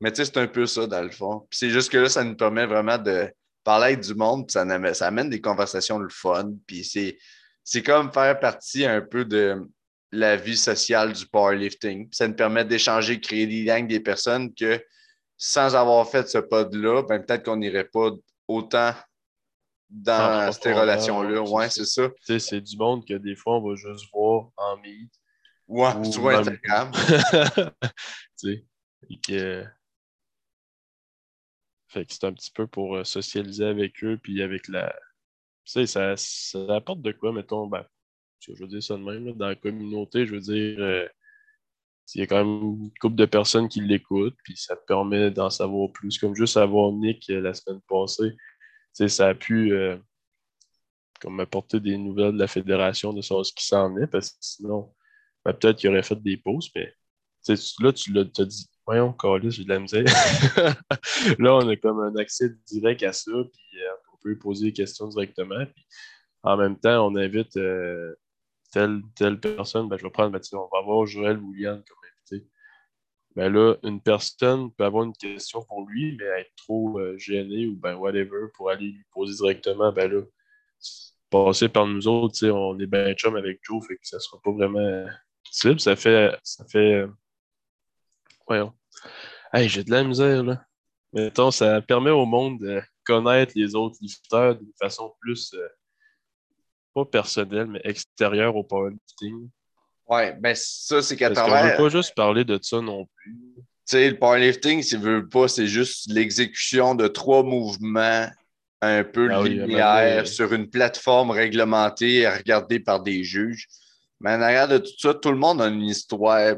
Mais 0.00 0.10
tu 0.10 0.16
sais, 0.16 0.24
c'est 0.24 0.38
un 0.38 0.46
peu 0.48 0.66
ça 0.66 0.86
dans 0.86 1.02
le 1.02 1.10
fond. 1.10 1.46
Puis 1.48 1.58
c'est 1.58 1.70
juste 1.70 1.90
que 1.92 1.98
là, 1.98 2.08
ça 2.08 2.24
nous 2.24 2.34
permet 2.34 2.66
vraiment 2.66 2.98
de 2.98 3.30
parler 3.62 3.86
avec 3.92 4.00
du 4.00 4.14
monde, 4.14 4.46
puis 4.46 4.52
ça, 4.52 4.62
amène- 5.06 5.30
des 5.30 5.40
conversations 5.40 5.98
le 5.98 6.08
fun. 6.08 6.52
Puis 6.66 6.84
c'est, 6.84 7.18
c'est 7.62 7.82
comme 7.82 8.12
faire 8.12 8.40
partie 8.40 8.84
un 8.84 9.00
peu 9.02 9.24
de 9.24 9.62
la 10.10 10.36
vie 10.36 10.56
sociale 10.56 11.12
du 11.12 11.26
powerlifting. 11.26 12.08
Ça 12.10 12.26
nous 12.26 12.34
permet 12.34 12.64
d'échanger, 12.64 13.20
créer 13.20 13.46
des 13.46 13.62
liens 13.62 13.74
avec 13.74 13.86
des 13.88 14.00
personnes 14.00 14.52
que 14.54 14.82
sans 15.42 15.74
avoir 15.74 16.06
fait 16.06 16.28
ce 16.28 16.36
pod-là, 16.36 17.02
ben 17.02 17.18
peut-être 17.24 17.46
qu'on 17.46 17.56
n'irait 17.56 17.88
pas 17.88 18.10
autant 18.46 18.92
dans 19.88 20.48
En 20.48 20.52
ces 20.52 20.60
profondeur, 20.60 20.82
relations-là. 20.82 21.40
ouais, 21.42 21.50
Ouais, 21.50 21.70
c'est 21.70 21.86
ça. 21.86 22.10
C'est 22.20 22.60
du 22.60 22.76
monde 22.76 23.06
que 23.06 23.14
des 23.14 23.34
fois, 23.34 23.56
on 23.56 23.66
va 23.70 23.74
juste 23.74 24.04
voir 24.12 24.50
en 24.58 24.76
meet. 24.76 25.10
Ouais, 25.66 25.96
Ou 25.96 26.04
sur 26.12 26.28
Instagram. 26.28 26.90
tu 26.92 27.70
sais, 28.36 28.64
et 29.08 29.18
que... 29.18 29.64
Fait 31.88 32.04
que 32.04 32.12
c'est 32.12 32.24
un 32.24 32.34
petit 32.34 32.50
peu 32.52 32.66
pour 32.66 32.96
euh, 32.96 33.04
socialiser 33.04 33.64
avec 33.64 34.04
eux, 34.04 34.18
puis 34.22 34.42
avec 34.42 34.68
la... 34.68 34.94
Tu 35.64 35.72
sais, 35.72 35.86
ça, 35.86 36.14
ça 36.18 36.58
apporte 36.76 37.00
de 37.00 37.12
quoi, 37.12 37.32
mettons, 37.32 37.66
ben, 37.66 37.84
je 38.40 38.52
veux 38.52 38.68
dire 38.68 38.82
ça 38.82 38.94
de 38.94 39.02
même, 39.02 39.24
là, 39.26 39.32
dans 39.32 39.48
la 39.48 39.56
communauté, 39.56 40.26
je 40.26 40.34
veux 40.34 40.40
dire, 40.40 40.78
euh, 40.80 41.08
il 42.14 42.20
y 42.20 42.22
a 42.22 42.26
quand 42.26 42.44
même 42.44 42.62
une 42.62 42.90
couple 43.00 43.16
de 43.16 43.26
personnes 43.26 43.68
qui 43.68 43.80
l'écoutent, 43.80 44.36
puis 44.44 44.56
ça 44.56 44.76
permet 44.76 45.30
d'en 45.30 45.50
savoir 45.50 45.90
plus. 45.92 46.18
Comme 46.18 46.34
juste 46.34 46.56
avoir 46.56 46.92
Nick 46.92 47.28
euh, 47.30 47.40
la 47.40 47.54
semaine 47.54 47.80
passée, 47.88 48.36
ça 48.92 49.28
a 49.28 49.34
pu 49.34 49.72
euh, 49.72 49.96
comme 51.20 51.38
apporter 51.40 51.80
des 51.80 51.96
nouvelles 51.96 52.32
de 52.32 52.38
la 52.38 52.48
fédération 52.48 53.12
de 53.12 53.20
savoir 53.20 53.46
ce 53.46 53.52
qui 53.52 53.64
s'en 53.64 53.96
est, 53.96 54.06
parce 54.06 54.30
que 54.30 54.38
sinon, 54.40 54.92
ben, 55.44 55.52
peut-être 55.52 55.78
qu'il 55.78 55.90
aurait 55.90 56.02
fait 56.02 56.20
des 56.20 56.36
pauses, 56.36 56.70
mais 56.74 56.92
là, 57.80 57.92
tu 57.92 58.12
l'as 58.12 58.24
dit, 58.24 58.70
voyons, 58.86 59.12
Carlis, 59.12 59.52
j'ai 59.52 59.64
de 59.64 59.68
la 59.68 59.78
misère. 59.78 60.04
là, 61.38 61.54
on 61.54 61.68
a 61.68 61.76
comme 61.76 62.00
un 62.00 62.16
accès 62.16 62.50
direct 62.66 63.02
à 63.02 63.12
ça, 63.12 63.30
puis 63.30 63.80
euh, 63.80 63.92
on 64.12 64.16
peut 64.22 64.38
poser 64.38 64.66
des 64.66 64.72
questions 64.72 65.06
directement. 65.08 65.64
Puis 65.66 65.86
en 66.42 66.56
même 66.56 66.78
temps, 66.78 67.06
on 67.06 67.16
invite 67.16 67.56
euh, 67.56 68.14
telle, 68.70 69.02
telle 69.14 69.40
personne, 69.40 69.88
ben, 69.88 69.96
je 69.96 70.04
vais 70.04 70.10
prendre, 70.10 70.30
ben, 70.30 70.40
on 70.52 70.68
va 70.72 70.78
avoir 70.78 71.06
Joël 71.06 71.38
ou 71.38 71.52
Liane 71.52 71.82
comme 71.86 71.98
invité. 72.08 72.46
Ben 73.36 73.52
là, 73.52 73.76
une 73.84 74.00
personne 74.00 74.72
peut 74.72 74.84
avoir 74.84 75.04
une 75.04 75.14
question 75.14 75.62
pour 75.62 75.86
lui, 75.86 76.16
mais 76.16 76.24
être 76.40 76.52
trop 76.56 76.98
euh, 76.98 77.16
gêné 77.16 77.66
ou 77.66 77.76
ben 77.76 77.94
whatever 77.94 78.48
pour 78.54 78.70
aller 78.70 78.86
lui 78.86 79.04
poser 79.12 79.36
directement, 79.36 79.92
ben 79.92 80.10
là, 80.10 80.22
passer 81.30 81.68
par 81.68 81.86
nous 81.86 82.08
autres, 82.08 82.48
on 82.48 82.78
est 82.80 82.86
bien 82.86 83.14
chum 83.14 83.36
avec 83.36 83.60
Joe, 83.62 83.86
fait 83.86 83.94
que 83.94 84.06
ça 84.06 84.18
sera 84.18 84.40
pas 84.42 84.50
vraiment 84.50 85.06
possible. 85.44 85.80
Ça 85.80 85.96
fait, 85.96 86.36
ça 86.42 86.64
fait, 86.66 86.94
euh, 86.94 87.08
voyons. 88.46 88.72
Hey, 89.52 89.68
j'ai 89.68 89.84
de 89.84 89.90
la 89.90 90.04
misère, 90.04 90.42
là. 90.42 90.64
Mettons, 91.12 91.50
ça 91.50 91.80
permet 91.82 92.10
au 92.10 92.24
monde 92.24 92.60
de 92.60 92.80
connaître 93.04 93.52
les 93.56 93.74
autres 93.74 93.96
lifteurs 94.00 94.56
d'une 94.56 94.72
façon 94.78 95.14
plus, 95.20 95.54
euh, 95.54 95.68
pas 96.94 97.04
personnelle, 97.04 97.66
mais 97.66 97.80
extérieure 97.84 98.56
au 98.56 98.64
powerlifting. 98.64 99.48
Ouais, 100.08 100.34
ben 100.40 100.54
ça, 100.56 101.02
c'est 101.02 101.16
qu'à 101.16 101.28
Parce 101.30 101.40
qu'on 101.40 101.52
veut 101.54 101.58
travers. 101.58 101.76
pas 101.76 101.88
juste 101.88 102.14
parler 102.14 102.44
de 102.44 102.58
ça 102.60 102.80
non 102.80 103.06
plus. 103.16 103.36
Tu 103.56 103.62
sais, 103.96 104.10
le 104.10 104.18
powerlifting, 104.18 104.82
s'il 104.82 104.98
veut 105.00 105.28
pas, 105.28 105.48
c'est 105.48 105.66
juste 105.66 106.10
l'exécution 106.12 106.94
de 106.94 107.06
trois 107.08 107.42
mouvements 107.42 108.26
un 108.82 109.04
peu 109.04 109.28
Ah 109.30 109.42
linéaires 109.42 110.16
donné- 110.22 110.26
sur 110.26 110.52
une 110.52 110.68
plateforme 110.70 111.30
réglementée 111.30 112.26
regardée 112.28 112.80
par 112.80 113.02
des 113.02 113.22
juges. 113.24 113.66
Mais 114.20 114.30
en 114.34 114.42
arrière 114.42 114.68
de 114.68 114.78
tout 114.78 114.92
ça, 114.98 115.14
tout 115.14 115.30
le 115.30 115.36
monde 115.38 115.60
a 115.62 115.66
une 115.68 115.82
histoire 115.82 116.56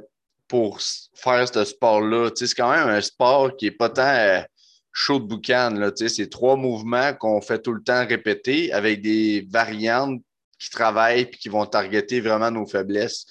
pour 0.49 0.78
faire 1.14 1.47
ce 1.49 1.64
sport-là. 1.64 2.30
Tu 2.30 2.37
sais, 2.39 2.47
c'est 2.49 2.55
quand 2.55 2.70
même 2.70 2.89
un 2.89 3.01
sport 3.01 3.57
qui 3.57 3.66
est 3.66 3.70
pas 3.70 3.89
tant 3.89 4.03
chaud 4.93 5.18
de 5.18 5.24
boucan. 5.24 5.70
Là, 5.70 5.90
tu 5.90 6.09
sais, 6.09 6.14
c'est 6.14 6.28
trois 6.28 6.57
mouvements 6.57 7.14
qu'on 7.14 7.40
fait 7.40 7.61
tout 7.61 7.72
le 7.72 7.82
temps 7.82 8.07
répéter 8.07 8.72
avec 8.72 9.01
des 9.01 9.47
variantes 9.51 10.22
qui 10.59 10.70
travaillent 10.70 11.22
et 11.22 11.30
qui 11.30 11.49
vont 11.49 11.66
targeter 11.66 12.20
vraiment 12.20 12.51
nos 12.51 12.66
faiblesses. 12.66 13.26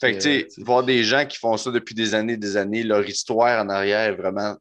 Fait 0.00 0.12
que, 0.12 0.16
tu 0.16 0.22
sais, 0.22 0.48
voir 0.58 0.82
des 0.82 1.04
gens 1.04 1.24
qui 1.26 1.38
font 1.38 1.56
ça 1.56 1.70
depuis 1.70 1.94
des 1.94 2.14
années 2.14 2.34
et 2.34 2.38
des 2.38 2.56
années, 2.56 2.82
leur 2.82 3.08
histoire 3.08 3.64
en 3.64 3.68
arrière 3.68 4.10
est 4.10 4.16
vraiment 4.16 4.56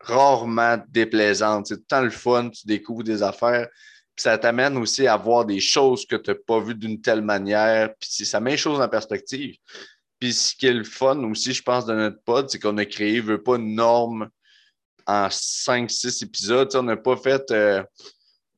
rarement 0.00 0.78
déplaisante. 0.88 1.68
C'est 1.68 1.76
tout 1.76 1.82
le 1.82 1.86
temps 1.86 2.02
le 2.02 2.10
fun, 2.10 2.50
tu 2.50 2.66
découvres 2.66 3.04
des 3.04 3.22
affaires. 3.22 3.68
Puis 4.14 4.24
ça 4.24 4.36
t'amène 4.36 4.76
aussi 4.76 5.06
à 5.06 5.16
voir 5.16 5.46
des 5.46 5.60
choses 5.60 6.04
que 6.04 6.16
tu 6.16 6.30
n'as 6.30 6.36
pas 6.46 6.60
vues 6.60 6.74
d'une 6.74 7.00
telle 7.00 7.22
manière. 7.22 7.94
Puis 7.98 8.26
ça 8.26 8.40
met 8.40 8.52
les 8.52 8.56
choses 8.56 8.80
en 8.80 8.88
perspective. 8.88 9.56
Puis 10.18 10.34
ce 10.34 10.54
qui 10.54 10.66
est 10.66 10.74
le 10.74 10.84
fun 10.84 11.18
aussi, 11.24 11.52
je 11.54 11.62
pense, 11.62 11.86
de 11.86 11.94
notre 11.94 12.22
pod, 12.22 12.48
c'est 12.50 12.58
qu'on 12.58 12.76
a 12.78 12.84
créé, 12.84 13.20
veut 13.20 13.42
pas 13.42 13.56
une 13.56 13.74
norme 13.74 14.28
en 15.06 15.28
5-6 15.28 16.24
épisodes. 16.24 16.70
On 16.74 16.82
n'a 16.82 16.96
pas 16.96 17.16
fait 17.16 17.50
euh, 17.50 17.82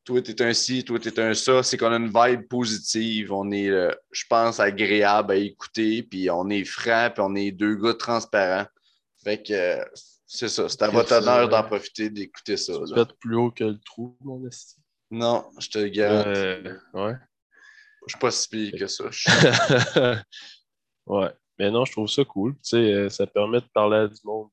toi, 0.05 0.21
t'es 0.21 0.43
un 0.43 0.53
ci, 0.53 0.85
toi, 0.85 0.99
t'es 0.99 1.19
un 1.19 1.35
ça. 1.35 1.63
C'est 1.63 1.79
qu'on 1.79 1.93
a 1.93 1.97
une 1.97 2.13
vibe 2.13 2.47
positive. 2.49 3.33
On 3.33 3.51
est, 3.51 3.71
euh, 3.71 3.91
je 4.13 4.25
pense, 4.29 4.61
agréable 4.61 5.33
à 5.33 5.37
écouter, 5.37 6.03
puis 6.03 6.31
on 6.31 6.49
est 6.51 6.65
franc, 6.65 7.11
puis 7.13 7.23
on 7.25 7.35
est 7.35 7.51
deux 7.51 7.77
gars 7.77 7.95
transparents. 7.95 8.67
Fait 9.23 9.43
que 9.43 9.53
euh, 9.53 9.85
C'est 10.27 10.49
ça. 10.49 10.69
C'est 10.69 10.83
à 10.83 10.89
votre 10.89 11.13
honneur 11.13 11.49
d'en 11.49 11.63
profiter, 11.63 12.11
d'écouter 12.11 12.57
ça. 12.57 12.75
Tu 12.87 13.01
être 13.01 13.17
plus 13.19 13.37
haut 13.37 13.51
que 13.51 13.65
le 13.65 13.79
trou, 13.79 14.17
mon 14.21 14.47
esti? 14.47 14.77
Non, 15.11 15.47
je 15.59 15.69
te 15.69 15.79
le 15.79 15.89
garantis. 15.89 16.29
Euh, 16.29 16.77
ouais. 16.93 17.15
Je 18.07 18.13
suis 18.13 18.19
pas 18.19 18.31
si 18.31 18.49
pire 18.49 18.73
que 18.79 18.87
ça. 18.87 19.05
ouais. 21.07 21.31
Mais 21.59 21.71
non, 21.71 21.87
je 21.87 21.93
trouve 21.93 22.09
ça 22.09 22.25
cool. 22.25 22.55
Tu 22.57 22.61
sais, 22.63 23.09
ça 23.09 23.27
permet 23.27 23.61
de 23.61 23.67
parler 23.73 23.97
à 23.99 24.09
du 24.09 24.21
monde. 24.25 24.51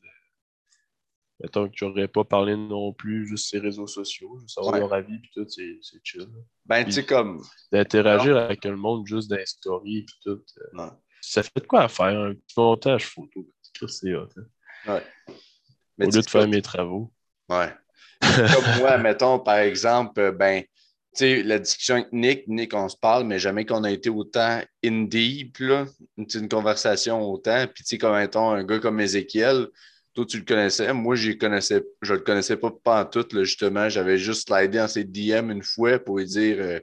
Mettons 1.42 1.68
que 1.68 1.74
tu 1.74 1.86
n'aurais 1.86 2.08
pas 2.08 2.24
parlé 2.24 2.56
non 2.56 2.94
plus 2.94 3.26
juste 3.26 3.50
ces 3.50 3.60
réseaux 3.60 3.88
sociaux, 3.88 4.38
juste 4.40 4.56
savoir 4.56 4.78
leur 4.78 4.94
avis, 4.94 5.18
puis 5.18 5.32
tout, 5.34 5.48
c'est 5.50 5.80
chill. 6.04 6.28
Ben, 6.66 6.86
tu 6.86 6.92
sais, 6.92 7.06
comme. 7.06 7.42
D'interagir 7.72 8.38
avec 8.38 8.64
le 8.66 8.76
monde 8.76 9.08
juste 9.08 9.30
dans 9.30 9.38
les 9.38 9.46
stories, 9.46 10.04
puis 10.04 10.16
tout. 10.24 10.44
Euh, 10.78 10.90
ça 11.22 11.42
fait 11.42 11.62
de 11.62 11.68
quoi 11.68 11.84
à 11.84 11.88
faire? 11.88 12.20
Un 12.20 12.34
petit 12.34 12.54
montage 12.58 13.06
photo. 13.06 13.48
C'est 13.88 14.14
hot. 14.14 14.28
Hein. 14.38 14.94
Ouais. 14.94 16.06
Au 16.06 16.10
lieu 16.10 16.22
de 16.22 16.30
faire 16.30 16.48
mes 16.48 16.62
travaux. 16.62 17.12
Ouais. 17.50 17.74
comme 18.20 18.78
moi, 18.80 18.98
mettons, 19.00 19.40
par 19.40 19.58
exemple, 19.58 20.20
euh, 20.20 20.32
ben, 20.32 20.62
tu 20.62 20.70
sais, 21.14 21.44
la 21.44 21.58
discussion 21.58 21.96
avec 21.96 22.14
Nick, 22.14 22.48
Nick, 22.48 22.74
on 22.74 22.88
se 22.88 22.96
parle, 22.96 23.26
mais 23.26 23.40
jamais 23.40 23.66
qu'on 23.66 23.84
a 23.84 23.92
été 23.92 24.10
autant 24.10 24.62
in 24.86 25.04
deep, 25.04 25.58
là, 25.60 25.86
une 26.18 26.48
conversation 26.48 27.22
autant. 27.22 27.66
Puis, 27.68 27.84
tu 27.84 27.90
sais, 27.90 27.98
comme 27.98 28.16
mettons, 28.16 28.52
un 28.52 28.64
gars 28.64 28.80
comme 28.80 29.00
Ezekiel, 29.00 29.68
toi, 30.14 30.26
tu 30.26 30.38
le 30.38 30.46
connaissais. 30.46 30.94
Moi, 30.94 31.16
je 31.16 31.32
connaissais, 31.32 31.84
je 32.02 32.14
le 32.14 32.20
connaissais 32.20 32.58
pas, 32.58 32.72
pas 32.72 33.02
en 33.02 33.06
tout, 33.06 33.26
justement. 33.32 33.90
J'avais 33.90 34.18
juste 34.18 34.48
slidé 34.48 34.80
en 34.82 34.88
ses 34.88 35.04
DM 35.04 35.52
une 35.52 35.64
fois 35.64 36.00
pour 36.00 36.18
lui 36.18 36.26
dire 36.26 36.58
euh, 36.60 36.80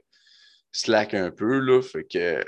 slack 0.71 1.13
un 1.13 1.31
peu. 1.31 1.59
Là. 1.59 1.81
Fait 1.81 2.05
que 2.05 2.43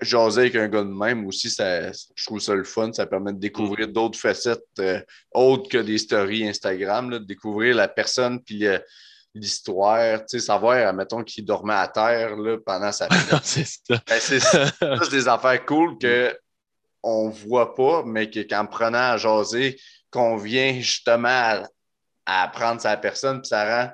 jaser 0.00 0.40
avec 0.42 0.56
un 0.56 0.68
gars 0.68 0.82
de 0.82 0.88
même 0.88 1.26
aussi, 1.26 1.48
ça, 1.48 1.92
je 1.92 2.26
trouve 2.26 2.40
ça 2.40 2.54
le 2.54 2.64
fun. 2.64 2.92
Ça 2.92 3.06
permet 3.06 3.32
de 3.32 3.38
découvrir 3.38 3.88
mm. 3.88 3.92
d'autres 3.92 4.18
facettes 4.18 4.62
euh, 4.80 5.00
autres 5.32 5.68
que 5.68 5.78
des 5.78 5.98
stories 5.98 6.46
Instagram, 6.46 7.10
de 7.10 7.18
découvrir 7.18 7.74
la 7.74 7.88
personne 7.88 8.42
puis 8.42 8.66
l'histoire, 9.34 10.20
tu 10.20 10.38
sais, 10.38 10.46
savoir, 10.46 10.92
mettons, 10.92 11.24
qu'il 11.24 11.44
dormait 11.44 11.72
à 11.74 11.88
terre 11.88 12.36
là, 12.36 12.58
pendant 12.64 12.92
sa 12.92 13.08
vie. 13.10 13.16
c'est 13.42 13.64
ça. 13.64 14.00
Ben, 14.06 14.98
c'est 15.02 15.10
des 15.10 15.28
affaires 15.28 15.64
cool 15.64 15.98
que 15.98 16.36
on 17.02 17.30
voit 17.30 17.74
pas, 17.74 18.04
mais 18.04 18.30
que, 18.30 18.40
qu'en 18.40 18.66
prenant 18.66 19.12
à 19.12 19.16
jaser, 19.16 19.76
qu'on 20.12 20.36
vient 20.36 20.74
justement 20.74 21.28
à, 21.28 21.64
apprendre 22.24 22.80
sa 22.80 22.96
personne, 22.96 23.40
puis 23.40 23.48
ça 23.48 23.64
rend 23.64 23.92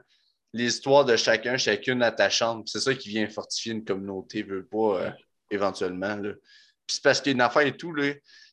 l'histoire 0.52 1.04
de 1.04 1.16
chacun, 1.16 1.56
chacune 1.56 2.02
attachante. 2.02 2.68
C'est 2.68 2.80
ça 2.80 2.94
qui 2.94 3.08
vient 3.08 3.28
fortifier 3.28 3.72
une 3.72 3.84
communauté, 3.84 4.42
veut 4.42 4.66
pas, 4.66 5.00
euh, 5.00 5.10
éventuellement. 5.50 6.16
Là. 6.16 6.32
Puis 6.86 6.96
c'est 6.96 7.02
parce 7.02 7.20
qu'il 7.20 7.32
y 7.32 7.34
a 7.34 7.36
une 7.36 7.40
affaire 7.40 7.66
et 7.66 7.76
tout, 7.76 7.94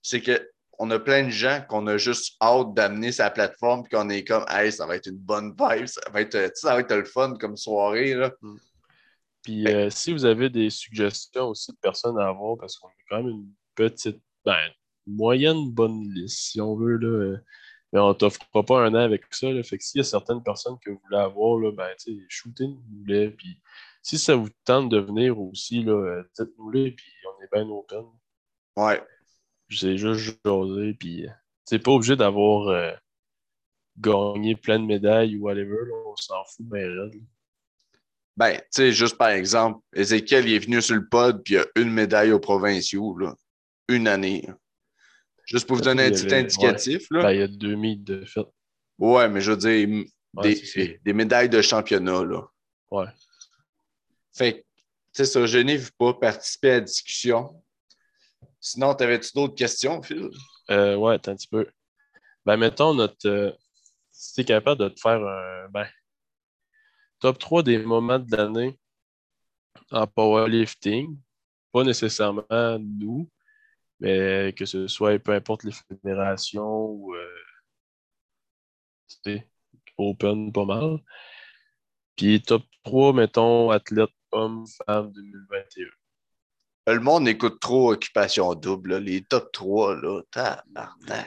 c'est 0.01 0.21
qu'on 0.21 0.91
a 0.91 0.99
plein 0.99 1.23
de 1.23 1.29
gens 1.29 1.61
qu'on 1.67 1.87
a 1.87 1.97
juste 1.97 2.35
hâte 2.41 2.73
d'amener 2.73 3.11
sa 3.11 3.29
plateforme, 3.29 3.83
puis 3.83 3.97
qu'on 3.97 4.09
est 4.09 4.23
comme, 4.23 4.45
hey, 4.49 4.71
ça 4.71 4.85
va 4.85 4.95
être 4.95 5.07
une 5.07 5.17
bonne 5.17 5.53
vibe, 5.57 5.87
ça 5.87 6.01
va 6.11 6.21
être, 6.21 6.51
ça 6.55 6.73
va 6.75 6.79
être 6.81 6.95
le 6.95 7.05
fun 7.05 7.35
comme 7.39 7.57
soirée. 7.57 8.13
Là. 8.13 8.31
Mm. 8.41 8.55
Puis 9.41 9.67
euh, 9.67 9.89
si 9.89 10.11
vous 10.11 10.25
avez 10.25 10.49
des 10.49 10.69
suggestions 10.69 11.49
aussi 11.49 11.71
de 11.71 11.77
personnes 11.77 12.17
à 12.19 12.27
avoir, 12.27 12.57
parce 12.57 12.77
qu'on 12.77 12.87
a 12.87 12.91
quand 13.09 13.17
même 13.17 13.27
une 13.27 13.51
petite, 13.75 14.19
ben, 14.43 14.71
moyenne 15.07 15.71
bonne 15.71 16.11
liste, 16.13 16.37
si 16.37 16.61
on 16.61 16.75
veut, 16.75 16.97
là. 16.97 17.07
Euh, 17.07 17.37
mais 17.93 18.01
on 18.01 18.13
t'offrira 18.13 18.63
pas 18.65 18.81
un 18.81 18.93
an 18.93 18.99
avec 18.99 19.23
ça. 19.31 19.49
Là. 19.49 19.63
Fait 19.63 19.77
que 19.77 19.83
s'il 19.83 19.99
y 19.99 20.01
a 20.01 20.03
certaines 20.03 20.43
personnes 20.43 20.77
que 20.83 20.89
vous 20.91 20.99
voulez 21.05 21.17
avoir, 21.17 21.59
là, 21.59 21.71
ben, 21.71 21.87
tu 21.97 22.13
sais, 22.13 22.25
shootez-nous-les. 22.27 23.29
Puis 23.31 23.61
si 24.01 24.17
ça 24.17 24.35
vous 24.35 24.49
tente 24.65 24.89
de 24.89 24.99
venir 24.99 25.39
aussi, 25.39 25.83
là, 25.83 25.93
euh, 25.93 26.23
dites-nous-les, 26.37 26.91
puis 26.91 27.11
on 27.25 27.43
est 27.43 27.49
bien 27.53 27.69
open. 27.69 28.05
Ouais. 28.75 29.01
J'ai 29.69 29.97
juste 29.97 30.37
jasé, 30.45 30.93
puis 30.93 31.25
c'est 31.63 31.79
pas 31.79 31.91
obligé 31.91 32.15
d'avoir 32.15 32.67
euh, 32.67 32.91
gagné 33.97 34.55
plein 34.55 34.79
de 34.79 34.85
médailles 34.85 35.37
ou 35.37 35.43
whatever, 35.43 35.85
là, 35.87 35.95
on 36.05 36.15
s'en 36.17 36.43
fout 36.45 36.65
bien 36.65 36.87
raide. 36.87 37.21
Ben, 38.37 38.57
tu 38.57 38.65
sais, 38.71 38.91
juste 38.91 39.17
par 39.17 39.29
exemple, 39.29 39.79
Ezekiel 39.93 40.47
il 40.47 40.55
est 40.55 40.59
venu 40.59 40.81
sur 40.81 40.95
le 40.95 41.07
pod, 41.07 41.41
puis 41.43 41.53
il 41.53 41.59
a 41.59 41.65
une 41.77 41.91
médaille 41.91 42.33
aux 42.33 42.39
provinciaux, 42.39 43.17
là. 43.17 43.33
Une 43.87 44.07
année. 44.07 44.45
Juste 45.45 45.67
pour 45.67 45.77
vous 45.77 45.83
donner 45.83 46.05
un 46.05 46.11
petit 46.11 46.33
indicatif. 46.33 47.07
Là. 47.11 47.23
Ben, 47.23 47.31
il 47.31 47.39
y 47.39 47.43
a 47.43 47.47
deux 47.47 47.75
mythes 47.75 48.03
de 48.03 48.25
fait. 48.25 48.45
Ouais, 48.97 49.29
mais 49.29 49.41
je 49.41 49.51
veux 49.51 49.57
dire, 49.57 50.05
des, 50.41 50.99
des, 51.03 51.13
médailles 51.13 51.49
de 51.49 51.61
championnat. 51.61 52.23
Là. 52.23 52.41
Ouais. 52.91 53.07
Fait 54.33 54.53
que, 54.53 54.57
tu 54.59 54.65
sais, 55.13 55.25
ça, 55.25 55.45
je 55.45 55.59
n'ai 55.59 55.79
pas 55.97 56.13
participer 56.13 56.71
à 56.71 56.73
la 56.75 56.81
discussion. 56.81 57.61
Sinon, 58.59 58.93
t'avais-tu 58.95 59.31
d'autres 59.35 59.55
questions, 59.55 60.01
Phil? 60.01 60.29
Euh, 60.71 60.95
ouais, 60.95 61.15
un 61.15 61.19
petit 61.19 61.47
peu. 61.47 61.67
Ben, 62.45 62.57
mettons, 62.57 62.93
notre. 62.93 63.27
Euh, 63.27 63.51
si 64.11 64.33
tu 64.33 64.41
es 64.41 64.45
capable 64.45 64.81
de 64.81 64.89
te 64.89 64.99
faire 64.99 65.21
un. 65.21 65.69
Ben, 65.69 65.87
top 67.19 67.37
3 67.37 67.63
des 67.63 67.77
moments 67.79 68.19
de 68.19 68.35
l'année 68.35 68.79
en 69.91 70.07
powerlifting. 70.07 71.17
Pas 71.71 71.83
nécessairement 71.83 72.79
nous, 72.79 73.29
mais 73.99 74.53
que 74.57 74.65
ce 74.65 74.87
soit 74.87 75.19
peu 75.19 75.33
importe 75.33 75.63
les 75.63 75.71
fédérations 75.71 76.85
ou 76.85 77.15
euh, 77.15 77.27
open 79.97 80.51
pas 80.51 80.65
mal. 80.65 80.99
Puis 82.15 82.41
top 82.41 82.63
3, 82.83 83.13
mettons, 83.13 83.71
athlète 83.71 84.09
homme, 84.31 84.65
femme 84.85 85.11
2021. 85.11 85.85
Le 86.87 86.99
monde 86.99 87.27
écoute 87.27 87.59
trop 87.59 87.93
Occupation 87.93 88.53
Double, 88.53 88.97
les 88.97 89.23
top 89.23 89.51
3, 89.51 89.95
là, 89.95 90.21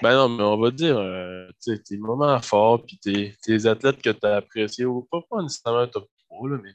Ben 0.03 0.15
non, 0.15 0.29
mais 0.29 0.45
on 0.45 0.57
va 0.57 0.71
dire, 0.71 0.97
euh, 0.97 1.51
tes 1.61 1.97
moments 1.97 2.41
forts, 2.41 2.85
puis 2.87 2.97
tes, 2.99 3.35
tes 3.43 3.67
athlètes 3.67 4.01
que 4.01 4.11
tu 4.11 4.25
as 4.25 4.37
appréciés, 4.37 4.85
ou 4.85 5.09
pas, 5.11 5.19
pas 5.29 5.43
nécessairement 5.43 5.89
top 5.89 6.09
3, 6.31 6.51
là, 6.51 6.59
mais 6.63 6.75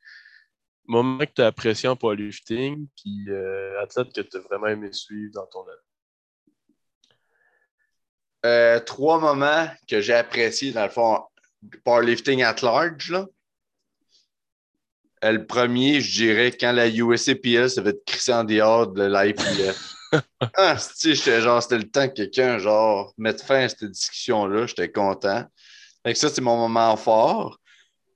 moments 0.86 1.26
que 1.26 1.32
tu 1.36 1.42
as 1.42 1.48
appréciés 1.48 1.90
en 1.90 1.96
powerlifting, 1.96 2.88
puis 2.96 3.26
euh, 3.30 3.82
athlète 3.82 4.14
que 4.14 4.22
tu 4.22 4.38
as 4.38 4.40
vraiment 4.42 4.68
aimé 4.68 4.92
suivre 4.92 5.32
dans 5.34 5.46
ton 5.48 5.62
année? 5.64 5.78
Euh, 8.46 8.80
trois 8.82 9.20
moments 9.20 9.68
que 9.88 10.02
j'ai 10.02 10.14
appréciés 10.14 10.72
dans 10.72 10.84
le 10.84 10.90
fond, 10.90 11.22
powerlifting 11.86 12.44
at 12.44 12.58
large. 12.62 13.12
Là. 13.12 13.28
Euh, 15.24 15.32
le 15.32 15.46
premier, 15.46 16.02
je 16.02 16.12
dirais, 16.24 16.52
quand 16.52 16.74
la 16.74 16.90
USAPL 16.90 17.70
s'est 17.70 17.84
fait 17.84 18.06
crisser 18.06 18.34
en 18.34 18.44
dehors 18.44 18.88
de 18.88 19.04
l'IPF. 19.04 19.94
ah, 20.58 20.76
genre, 20.76 21.64
c'était 21.64 21.78
le 21.78 21.90
temps 21.90 22.08
que 22.10 22.14
quelqu'un, 22.14 22.58
genre, 22.60 23.14
mette 23.18 23.42
fin 23.42 23.64
à 23.64 23.70
cette 23.70 23.86
discussion-là. 23.86 24.68
J'étais 24.68 24.92
content. 24.92 25.46
Fait 26.06 26.14
ça, 26.16 26.30
c'est 26.30 26.42
mon 26.42 26.58
moment 26.58 26.96
fort. 26.98 27.60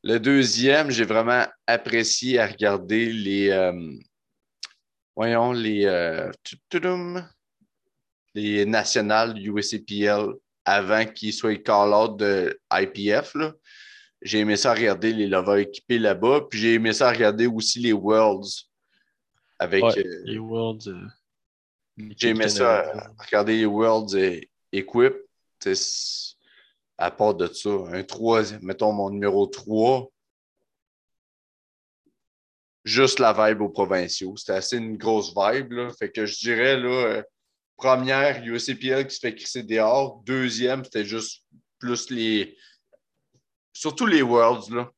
Le 0.08 0.20
deuxième, 0.20 0.90
j'ai 0.90 1.04
vraiment 1.04 1.46
apprécié 1.68 2.40
à 2.40 2.48
regarder 2.48 3.12
les. 3.12 3.50
Euh, 3.50 3.92
voyons, 5.18 5.52
les. 5.52 5.84
Euh, 5.84 6.32
les 8.34 8.66
nationales 8.66 9.38
USAPL 9.38 10.34
avant 10.64 11.04
qu'ils 11.04 11.34
soient 11.34 11.58
call-out 11.58 12.18
de 12.18 12.58
IPF. 12.72 13.36
J'ai 14.22 14.40
aimé 14.40 14.56
ça 14.56 14.74
regarder 14.74 15.12
les 15.12 15.28
lovers 15.28 15.58
équipés 15.58 16.00
là-bas. 16.00 16.48
Puis 16.50 16.60
j'ai 16.60 16.76
aimé 16.76 16.94
ça 16.94 17.12
regarder 17.12 17.48
aussi 17.48 17.80
les 17.80 17.92
Worlds. 17.92 18.70
Avec, 19.60 19.84
euh, 19.84 20.04
les 20.24 20.40
Worlds. 20.40 20.90
J'ai 22.16 22.30
aimé 22.30 22.48
ça 22.48 23.10
regarder 23.20 23.58
les 23.58 23.66
Worlds 23.66 24.16
et 24.16 24.50
Equip. 24.72 25.16
À 26.98 27.12
part 27.12 27.36
de 27.36 27.48
ça, 27.48 27.70
un 27.70 28.04
troisième, 28.04 28.64
mettons 28.64 28.92
mon 28.92 29.10
numéro 29.10 29.46
3, 29.46 30.10
juste 32.88 33.20
la 33.20 33.34
vibe 33.34 33.62
aux 33.62 33.70
provinciaux. 33.70 34.36
C'était 34.38 34.54
assez 34.54 34.78
une 34.78 34.98
grosse 34.98 35.34
vibe. 35.36 35.74
Là. 35.74 35.92
Fait 36.00 36.10
que 36.10 36.26
je 36.26 36.40
dirais, 36.40 36.78
là, 36.78 36.90
euh, 36.90 37.24
première, 37.76 38.44
USCPL 38.44 39.06
qui 39.08 39.16
se 39.16 39.20
fait 39.20 39.36
crisser 39.36 39.64
dehors. 39.64 40.24
Deuxième, 40.26 40.84
c'était 40.84 41.06
juste 41.06 41.44
plus 41.80 42.10
les. 42.10 42.58
Surtout 43.74 44.08
les 44.08 44.22
Worlds, 44.22 44.74
là. 44.74 44.90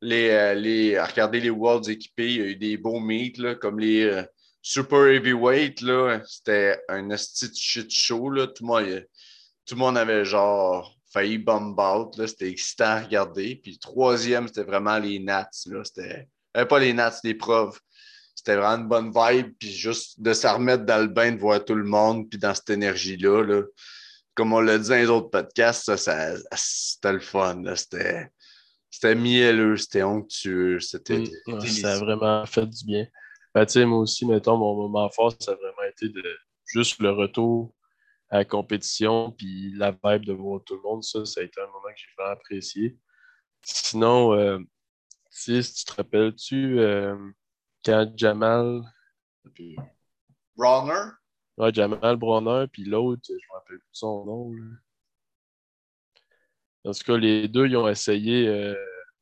Les, 0.00 0.28
euh, 0.28 0.54
les, 0.54 1.00
regarder 1.00 1.40
les 1.40 1.50
Worlds 1.50 1.90
équipés, 1.90 2.32
il 2.32 2.36
y 2.36 2.42
a 2.42 2.46
eu 2.46 2.56
des 2.56 2.76
beaux 2.76 3.00
meets, 3.00 3.38
là, 3.38 3.56
comme 3.56 3.80
les 3.80 4.02
euh, 4.02 4.22
Super 4.62 5.06
Heavyweight. 5.06 5.82
C'était 6.26 6.78
un 6.88 7.10
esti 7.10 7.48
shit 7.52 7.90
show, 7.90 8.30
là. 8.30 8.46
Tout 8.46 8.62
le 8.62 8.66
monde, 8.68 9.06
tout 9.64 9.74
le 9.74 9.80
monde 9.80 9.98
avait 9.98 10.24
genre 10.24 10.97
failli 11.12 11.38
bomb 11.38 11.78
out. 11.78 12.14
C'était 12.26 12.50
excitant 12.50 12.84
à 12.84 13.00
regarder. 13.00 13.56
Puis 13.56 13.78
troisième, 13.78 14.48
c'était 14.48 14.64
vraiment 14.64 14.98
les 14.98 15.18
Nats. 15.18 15.48
C'était. 15.52 16.28
Euh, 16.56 16.64
pas 16.64 16.78
les 16.78 16.92
Nats, 16.92 17.20
les 17.24 17.34
profs 17.34 17.80
c'était 18.38 18.54
vraiment 18.54 18.82
une 18.82 18.88
bonne 18.88 19.12
vibe, 19.12 19.52
puis 19.58 19.72
juste 19.72 20.20
de 20.20 20.32
s'en 20.32 20.54
remettre 20.54 20.84
dans 20.84 21.02
le 21.02 21.08
bain, 21.08 21.32
de 21.32 21.40
voir 21.40 21.64
tout 21.64 21.74
le 21.74 21.84
monde, 21.84 22.30
puis 22.30 22.38
dans 22.38 22.54
cette 22.54 22.70
énergie-là, 22.70 23.42
là, 23.42 23.62
comme 24.34 24.52
on 24.52 24.60
l'a 24.60 24.78
dit 24.78 24.88
dans 24.88 24.94
les 24.94 25.10
autres 25.10 25.28
podcasts, 25.28 25.96
ça, 25.96 26.36
c'était 26.54 27.12
le 27.12 27.18
fun. 27.18 27.64
C'était, 27.74 28.30
c'était 28.88 29.16
mielleux, 29.16 29.76
c'était 29.76 30.04
onctueux, 30.04 30.78
c'était. 30.78 31.24
Mm, 31.48 31.60
ça 31.66 31.94
a 31.94 31.98
vraiment 31.98 32.46
fait 32.46 32.64
du 32.64 32.84
bien. 32.84 33.06
Ben, 33.52 33.66
moi 33.86 33.98
aussi, 33.98 34.24
mettons, 34.24 34.56
mon 34.56 34.76
moment 34.76 35.10
fort, 35.10 35.34
ça 35.40 35.50
a 35.50 35.54
vraiment 35.56 35.90
été 35.90 36.08
de 36.08 36.22
juste 36.64 37.00
le 37.00 37.10
retour 37.10 37.74
à 38.30 38.38
la 38.38 38.44
compétition, 38.44 39.32
puis 39.32 39.72
la 39.74 39.92
vibe 39.92 40.24
de 40.24 40.32
voir 40.32 40.62
tout 40.64 40.76
le 40.76 40.82
monde, 40.82 41.02
ça, 41.02 41.24
ça 41.24 41.40
a 41.40 41.44
été 41.44 41.60
un 41.60 41.66
moment 41.66 41.88
que 41.88 41.96
j'ai 41.96 42.06
vraiment 42.16 42.32
apprécié. 42.32 42.98
Sinon, 43.62 44.34
euh, 44.34 44.58
si 45.30 45.62
tu 45.62 45.84
te 45.84 45.94
rappelles-tu, 45.94 46.78
euh, 46.78 47.16
quand 47.84 48.12
Jamal. 48.16 48.82
Bronner? 50.56 51.12
Ouais, 51.56 51.72
Jamal 51.72 52.16
Bronner, 52.16 52.66
puis 52.70 52.84
l'autre, 52.84 53.22
je 53.26 53.32
ne 53.32 53.36
me 53.36 53.54
rappelle 53.54 53.78
plus 53.78 53.88
son 53.92 54.24
nom. 54.24 54.52
Là. 54.52 54.64
En 56.84 56.92
tout 56.92 57.04
cas, 57.04 57.16
les 57.16 57.48
deux, 57.48 57.66
ils 57.66 57.76
ont 57.76 57.88
essayé 57.88 58.74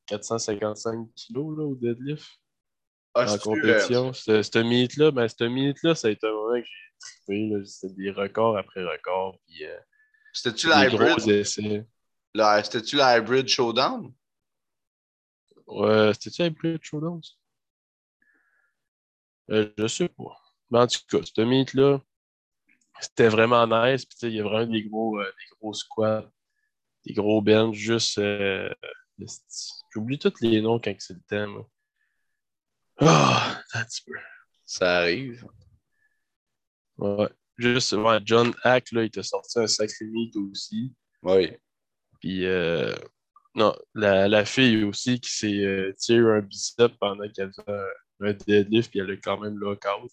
455 0.07 1.09
kilos 1.15 1.59
là, 1.59 1.65
au 1.65 1.75
deadlift. 1.75 2.27
Ah, 3.17 3.33
en 3.33 3.39
compétition. 3.39 4.13
Cette 4.13 4.57
minute-là, 4.57 5.11
ben, 5.11 5.27
cette 5.27 5.41
minute-là, 5.43 5.95
ça 5.95 6.09
a 6.09 6.11
été 6.11 6.27
un 6.27 6.33
moment 6.33 6.61
que 6.61 6.67
j'ai 6.67 6.99
trippé. 7.01 7.65
C'était 7.65 7.95
des 7.95 8.11
records 8.11 8.59
après 8.59 8.85
records. 8.85 9.39
Euh, 9.63 9.77
C'était-tu 10.33 10.69
la 10.69 10.87
hybrid? 10.87 11.45
C'était-tu 11.45 12.97
la 12.97 13.19
hybrid 13.19 13.49
showdown? 13.49 14.13
Ouais, 15.67 16.13
c'était-tu 16.15 16.43
la 16.43 16.49
hybrid 16.49 16.83
showdown? 16.83 17.21
Euh, 19.51 19.73
je 19.79 19.87
sais 19.87 20.09
pas. 20.09 20.37
Mais 20.71 20.81
en 20.81 20.87
tout 20.87 21.01
cas, 21.09 21.19
cette 21.25 21.39
minute-là, 21.39 22.03
c'était 23.01 23.29
vraiment 23.29 23.67
nice. 23.67 24.05
Puis, 24.05 24.19
il 24.23 24.35
y 24.35 24.41
a 24.41 24.45
vraiment 24.45 24.71
des 24.71 24.83
gros, 24.83 25.19
euh, 25.19 25.25
des 25.25 25.57
gros 25.59 25.73
squats, 25.73 26.31
des 27.07 27.15
gros 27.15 27.41
bench, 27.41 27.77
juste. 27.77 28.21
J'oublie 29.91 30.19
tous 30.19 30.35
les 30.43 30.61
noms 30.61 30.79
quand 30.79 30.95
c'est 30.99 31.15
le 31.15 31.23
thème. 31.27 31.63
Ah, 32.99 33.57
oh, 33.59 33.79
un 33.79 33.85
petit 33.85 34.03
peu. 34.07 34.13
Ça 34.65 34.99
arrive. 34.99 35.47
Ouais. 36.99 37.29
Juste, 37.59 37.93
ouais, 37.93 38.19
John 38.25 38.55
Hack, 38.63 38.93
là, 38.93 39.05
il 39.05 39.11
t'a 39.11 39.23
sorti 39.23 39.59
un 39.59 39.67
sacré 39.67 40.05
mythe 40.07 40.37
aussi. 40.37 40.93
Oui. 41.23 41.53
Puis, 42.21 42.45
euh, 42.47 42.95
non, 43.55 43.75
la, 43.95 44.29
la, 44.29 44.45
fille 44.45 44.85
aussi 44.85 45.21
qui 45.21 45.31
s'est 45.31 45.65
euh, 45.65 45.93
tiré 45.99 46.39
un 46.39 46.41
bicep 46.41 46.93
pendant 46.99 47.29
qu'elle 47.31 47.53
faisait 47.53 47.79
un, 48.21 48.33
deadlift, 48.47 48.91
puis 48.91 49.01
elle 49.01 49.11
a 49.11 49.17
quand 49.17 49.39
même 49.39 49.59
lockout. 49.59 50.11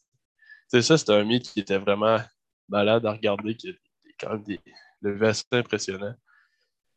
C'est 0.67 0.81
ça, 0.81 0.97
c'était 0.97 1.13
un 1.13 1.25
mythe 1.25 1.51
qui 1.51 1.59
était 1.59 1.77
vraiment 1.77 2.19
malade 2.69 3.05
à 3.05 3.11
regarder, 3.11 3.55
qui 3.55 3.69
a 3.69 3.73
quand 4.19 4.33
même 4.33 4.43
des 4.43 4.59
levées 5.01 5.27
assez 5.27 5.43
impressionnants. 5.51 6.15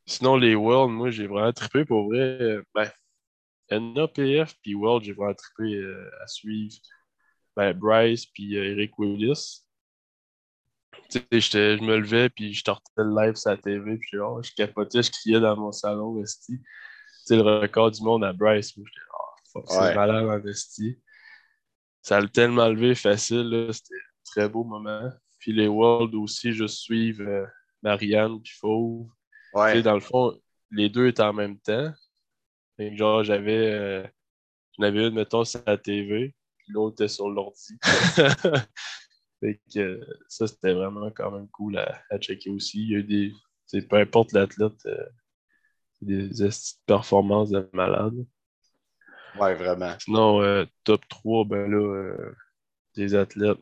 Sinon, 0.07 0.37
les 0.37 0.55
Worlds, 0.55 0.93
moi, 0.93 1.11
j'ai 1.11 1.26
vraiment 1.26 1.53
trippé 1.53 1.84
pour 1.84 2.09
vrai. 2.09 2.59
Ben, 2.74 2.91
NAPF 3.71 4.55
puis 4.62 4.75
World, 4.75 5.05
j'ai 5.05 5.12
vraiment 5.12 5.35
trippé 5.35 5.75
euh, 5.75 6.11
à 6.23 6.27
suivre 6.27 6.77
ben, 7.57 7.73
Bryce 7.73 8.27
puis 8.27 8.57
euh, 8.57 8.73
Eric 8.73 8.99
Willis. 8.99 9.62
Je 11.11 11.83
me 11.83 11.99
levais 11.99 12.29
puis 12.31 12.53
je 12.53 12.62
sortais 12.64 12.91
le 12.97 13.14
live 13.14 13.35
sur 13.35 13.51
la 13.51 13.57
TV 13.57 13.97
puis 13.99 14.19
oh, 14.19 14.41
je 14.43 14.51
capotais, 14.57 15.03
je 15.03 15.11
criais 15.11 15.41
dans 15.41 15.57
mon 15.57 15.73
salon 15.73 16.17
investi. 16.17 16.61
le 17.31 17.61
record 17.61 17.91
du 17.91 18.03
monde 18.03 18.25
à 18.25 18.33
Bryce. 18.33 18.73
J'étais 18.75 18.89
oh, 19.55 19.62
c'est 19.67 19.95
malade 19.95 20.27
investi. 20.27 20.99
Ça 22.03 22.19
a 22.19 22.29
tellement 22.29 22.69
levé 22.69 22.95
facile, 22.95 23.69
c'était 23.73 23.95
un 23.95 24.23
très 24.25 24.49
beau 24.49 24.64
moment. 24.64 25.11
Puis 25.39 25.53
les 25.53 25.69
Worlds 25.69 26.14
aussi, 26.14 26.53
je 26.53 26.67
suivre 26.67 27.23
euh, 27.23 27.47
Marianne 27.83 28.41
puis 28.41 28.53
Fauve. 28.59 29.09
Dans 29.55 29.95
le 29.95 30.01
fond, 30.01 30.39
les 30.71 30.89
deux 30.89 31.09
étaient 31.09 31.23
en 31.23 31.33
même 31.33 31.59
temps 31.59 31.93
genre, 32.79 33.24
j'avais. 33.24 33.72
Euh, 33.72 34.07
j'en 34.79 34.85
avais 34.85 35.09
une, 35.09 35.14
mettons, 35.14 35.45
sur 35.45 35.61
la 35.66 35.79
TV, 35.79 36.35
puis 36.59 36.72
l'autre 36.72 37.03
était 37.03 37.09
sur 37.09 37.29
l'ordi. 37.29 37.79
fait 39.41 39.61
que 39.72 40.01
ça, 40.29 40.47
c'était 40.47 40.74
vraiment 40.74 41.11
quand 41.11 41.31
même 41.31 41.49
cool 41.49 41.79
à, 41.79 42.18
checker 42.18 42.51
aussi. 42.51 42.83
Il 42.83 42.91
y 42.91 42.95
a 42.95 42.99
eu 42.99 43.05
des. 43.05 43.83
Peu 43.89 43.97
importe 43.97 44.33
l'athlète, 44.33 44.87
euh, 44.87 45.07
des 46.01 46.31
performances 46.87 47.51
de 47.51 47.68
malade. 47.72 48.14
Ouais, 49.39 49.55
vraiment. 49.55 49.95
Sinon, 49.99 50.41
euh, 50.43 50.64
top 50.85 51.07
3, 51.09 51.45
ben 51.45 51.70
là, 51.70 52.16
des 52.95 53.14
athlètes. 53.14 53.59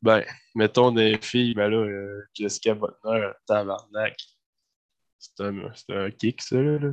Ben, 0.00 0.22
mettons 0.54 0.92
des 0.92 1.18
filles, 1.20 1.54
ben 1.54 1.68
là, 1.68 2.22
Jessica 2.34 2.74
Butner, 2.74 3.30
tabarnak. 3.46 4.16
C'est 5.18 5.40
un, 5.40 5.72
un 5.88 6.10
kick, 6.12 6.40
ça, 6.40 6.56
là 6.56 6.92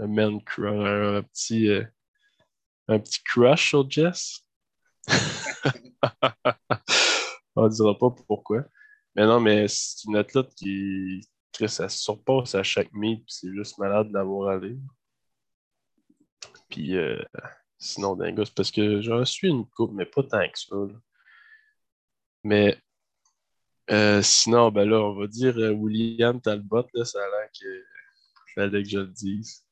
un 0.00 1.22
petit, 1.22 1.68
euh, 1.68 1.84
un 2.88 2.98
petit 2.98 3.22
crush 3.24 3.70
sur 3.70 3.90
Jess. 3.90 4.44
On 7.56 7.64
ne 7.64 7.68
dira 7.68 7.98
pas 7.98 8.10
pourquoi. 8.10 8.64
Mais 9.16 9.26
non, 9.26 9.40
mais 9.40 9.66
c'est 9.68 10.04
une 10.08 10.16
athlète 10.16 10.54
qui, 10.54 11.20
se 11.52 11.88
surpasse 11.88 12.54
à 12.54 12.62
chaque 12.62 12.92
meet, 12.94 13.18
puis 13.18 13.34
c'est 13.34 13.52
juste 13.52 13.76
malade 13.78 14.10
d'avoir 14.10 14.50
allé. 14.50 14.78
Puis 16.70 16.96
euh, 16.96 17.22
sinon, 17.78 18.16
dingue, 18.16 18.42
c'est 18.44 18.54
parce 18.54 18.70
que 18.70 19.02
j'en 19.02 19.24
suis 19.24 19.48
une 19.48 19.66
coupe, 19.66 19.92
mais 19.92 20.06
pas 20.06 20.22
tant 20.22 20.48
que 20.48 20.58
ça. 20.58 20.76
Mais 22.44 22.78
euh, 23.90 24.22
sinon, 24.22 24.70
ben 24.70 24.88
là, 24.88 25.00
on 25.00 25.14
va 25.14 25.26
dire 25.26 25.56
William 25.76 26.40
Talbot, 26.40 26.86
là, 26.94 27.04
ça 27.04 27.18
a 27.18 27.28
l'air 27.28 27.50
que 27.60 27.84
fallait 28.54 28.82
que 28.82 28.88
je 28.88 28.98
le 28.98 29.06
dise. 29.06 29.64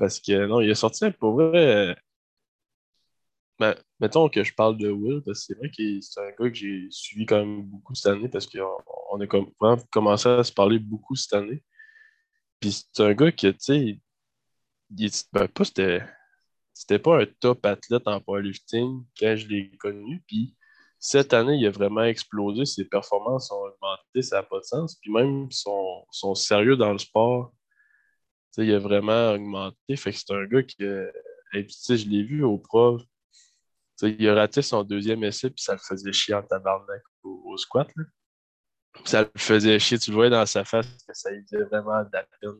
Parce 0.00 0.18
que 0.18 0.46
non, 0.46 0.60
il 0.62 0.70
est 0.70 0.74
sorti 0.74 1.10
pour 1.12 1.34
vrai. 1.34 1.94
Ben, 3.58 3.76
mettons 4.00 4.30
que 4.30 4.42
je 4.42 4.54
parle 4.54 4.78
de 4.78 4.90
Will, 4.90 5.22
parce 5.24 5.40
que 5.40 5.46
c'est 5.48 5.58
vrai 5.58 5.70
que 5.70 6.00
c'est 6.00 6.20
un 6.20 6.30
gars 6.30 6.50
que 6.50 6.54
j'ai 6.54 6.86
suivi 6.90 7.26
quand 7.26 7.38
même 7.40 7.62
beaucoup 7.64 7.94
cette 7.94 8.12
année 8.12 8.28
parce 8.28 8.46
qu'on 8.46 8.78
on 9.12 9.20
a 9.20 9.26
vraiment 9.26 9.76
commencé 9.90 10.28
à 10.28 10.42
se 10.42 10.52
parler 10.52 10.78
beaucoup 10.78 11.14
cette 11.16 11.34
année. 11.34 11.62
Puis 12.60 12.72
c'est 12.72 13.02
un 13.04 13.14
gars 13.14 13.32
qui, 13.32 13.52
tu 13.52 13.58
sais, 13.60 14.00
ben, 15.32 15.48
pas 15.48 15.64
c'était. 15.64 16.02
C'était 16.72 16.98
pas 16.98 17.22
un 17.22 17.26
top 17.40 17.66
athlète 17.66 18.08
en 18.08 18.20
powerlifting 18.20 19.04
quand 19.18 19.36
je 19.36 19.48
l'ai 19.48 19.70
connu. 19.78 20.22
Puis 20.26 20.56
cette 20.98 21.34
année, 21.34 21.56
il 21.56 21.66
a 21.66 21.70
vraiment 21.70 22.04
explosé. 22.04 22.64
Ses 22.64 22.86
performances 22.86 23.50
ont 23.52 23.64
augmenté, 23.64 24.22
ça 24.22 24.36
n'a 24.36 24.42
pas 24.44 24.60
de 24.60 24.64
sens. 24.64 24.96
Puis 25.02 25.12
même 25.12 25.48
son 25.50 26.34
sérieux 26.34 26.76
dans 26.76 26.92
le 26.92 26.98
sport, 26.98 27.52
il 28.58 28.72
a 28.74 28.78
vraiment 28.78 29.32
augmenté. 29.32 29.96
Fait 29.96 30.12
que 30.12 30.18
c'est 30.18 30.32
un 30.32 30.44
gars 30.46 30.62
qui. 30.62 30.82
et 30.82 31.64
puis, 31.64 31.76
je 31.88 32.08
l'ai 32.08 32.22
vu 32.22 32.42
au 32.42 32.58
prof. 32.58 33.02
il 34.02 34.28
a 34.28 34.34
raté 34.34 34.62
son 34.62 34.82
deuxième 34.82 35.24
essai, 35.24 35.50
puis 35.50 35.62
ça 35.62 35.72
le 35.74 35.78
faisait 35.78 36.12
chier 36.12 36.34
en 36.34 36.42
tabarnak 36.42 37.02
au, 37.22 37.56
squat. 37.56 37.88
Là. 37.96 38.04
Ça 39.04 39.22
le 39.22 39.30
faisait 39.36 39.78
chier. 39.78 39.98
Tu 39.98 40.10
le 40.10 40.16
voyais 40.16 40.30
dans 40.30 40.46
sa 40.46 40.64
face 40.64 40.86
que 41.06 41.14
ça 41.14 41.30
lui 41.30 41.44
faisait 41.48 41.64
vraiment 41.64 42.02
de 42.02 42.10
la 42.12 42.24
peine 42.40 42.52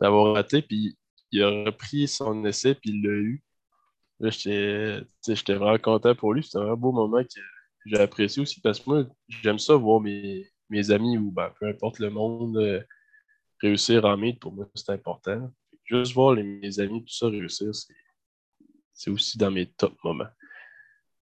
d'avoir 0.00 0.34
raté. 0.34 0.62
Puis 0.62 0.96
il 1.32 1.42
a 1.42 1.48
repris 1.64 2.08
son 2.08 2.44
essai, 2.44 2.74
puis 2.74 2.90
il 2.90 3.02
l'a 3.02 3.10
eu. 3.10 3.42
J'étais 4.20 5.54
vraiment 5.54 5.78
content 5.78 6.14
pour 6.14 6.32
lui. 6.32 6.42
C'était 6.42 6.58
un 6.58 6.74
beau 6.74 6.92
moment 6.92 7.22
que 7.22 7.40
j'ai 7.86 7.98
apprécié 7.98 8.42
aussi 8.42 8.60
parce 8.60 8.80
que 8.80 8.90
moi, 8.90 9.04
j'aime 9.28 9.58
ça 9.58 9.74
voir 9.74 10.00
mes, 10.00 10.50
mes 10.70 10.90
amis 10.90 11.18
ou 11.18 11.30
ben, 11.30 11.52
peu 11.58 11.66
importe 11.68 11.98
le 11.98 12.10
monde 12.10 12.56
euh, 12.56 12.82
réussir 13.60 14.04
en 14.04 14.16
mythe. 14.16 14.40
Pour 14.40 14.52
moi, 14.52 14.66
c'est 14.74 14.90
important. 14.90 15.50
Juste 15.84 16.12
voir 16.12 16.34
les, 16.34 16.42
mes 16.42 16.80
amis, 16.80 17.04
tout 17.04 17.14
ça 17.14 17.28
réussir, 17.28 17.70
c'est 18.92 19.10
aussi 19.10 19.38
dans 19.38 19.50
mes 19.50 19.66
top 19.66 19.94
moments. 20.02 20.28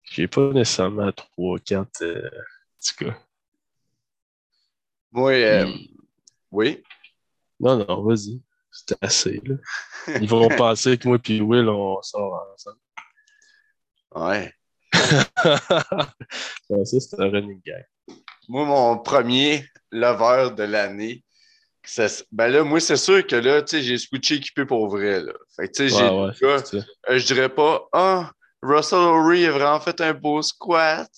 J'ai 0.03 0.27
pas 0.27 0.51
nécessairement 0.51 1.11
3, 1.11 1.59
4 1.59 2.01
euh, 2.01 2.29
tout 2.81 3.05
cas. 3.05 3.17
Oui. 5.13 5.43
Euh, 5.43 5.67
oui. 6.51 6.83
Non, 7.59 7.77
non, 7.77 8.03
vas-y. 8.03 8.41
C'est 8.71 8.97
assez, 9.01 9.41
là. 9.45 9.55
Ils 10.19 10.29
vont 10.29 10.47
penser 10.57 10.97
que 10.97 11.07
moi 11.07 11.17
et 11.27 11.41
Will, 11.41 11.67
on 11.69 12.01
sort 12.01 12.47
ensemble. 12.53 12.79
Ouais. 14.15 14.53
ça, 14.93 16.85
c'est 16.85 17.19
un 17.19 17.29
running 17.29 17.61
gag. 17.65 17.85
Moi, 18.47 18.65
mon 18.65 18.97
premier 18.99 19.65
lover 19.91 20.51
de 20.55 20.63
l'année, 20.63 21.23
ben 22.31 22.47
là, 22.47 22.63
moi, 22.63 22.79
c'est 22.79 22.97
sûr 22.97 23.25
que 23.25 23.35
là, 23.35 23.61
tu 23.61 23.77
sais, 23.77 23.83
j'ai 23.83 23.97
switché 23.97 24.35
équipé 24.35 24.65
pour 24.65 24.87
vrai, 24.87 25.21
là. 25.21 25.33
Fait 25.55 25.67
que, 25.67 25.73
tu 25.73 25.89
sais, 25.89 25.97
j'ai 25.97 26.03
euh, 26.03 27.17
je 27.17 27.25
dirais 27.25 27.49
pas, 27.49 27.87
ah, 27.91 28.31
Russell 28.61 28.99
O'Ree 28.99 29.45
a 29.45 29.51
vraiment 29.51 29.79
fait 29.79 29.99
un 30.01 30.13
beau 30.13 30.41
squat. 30.41 31.09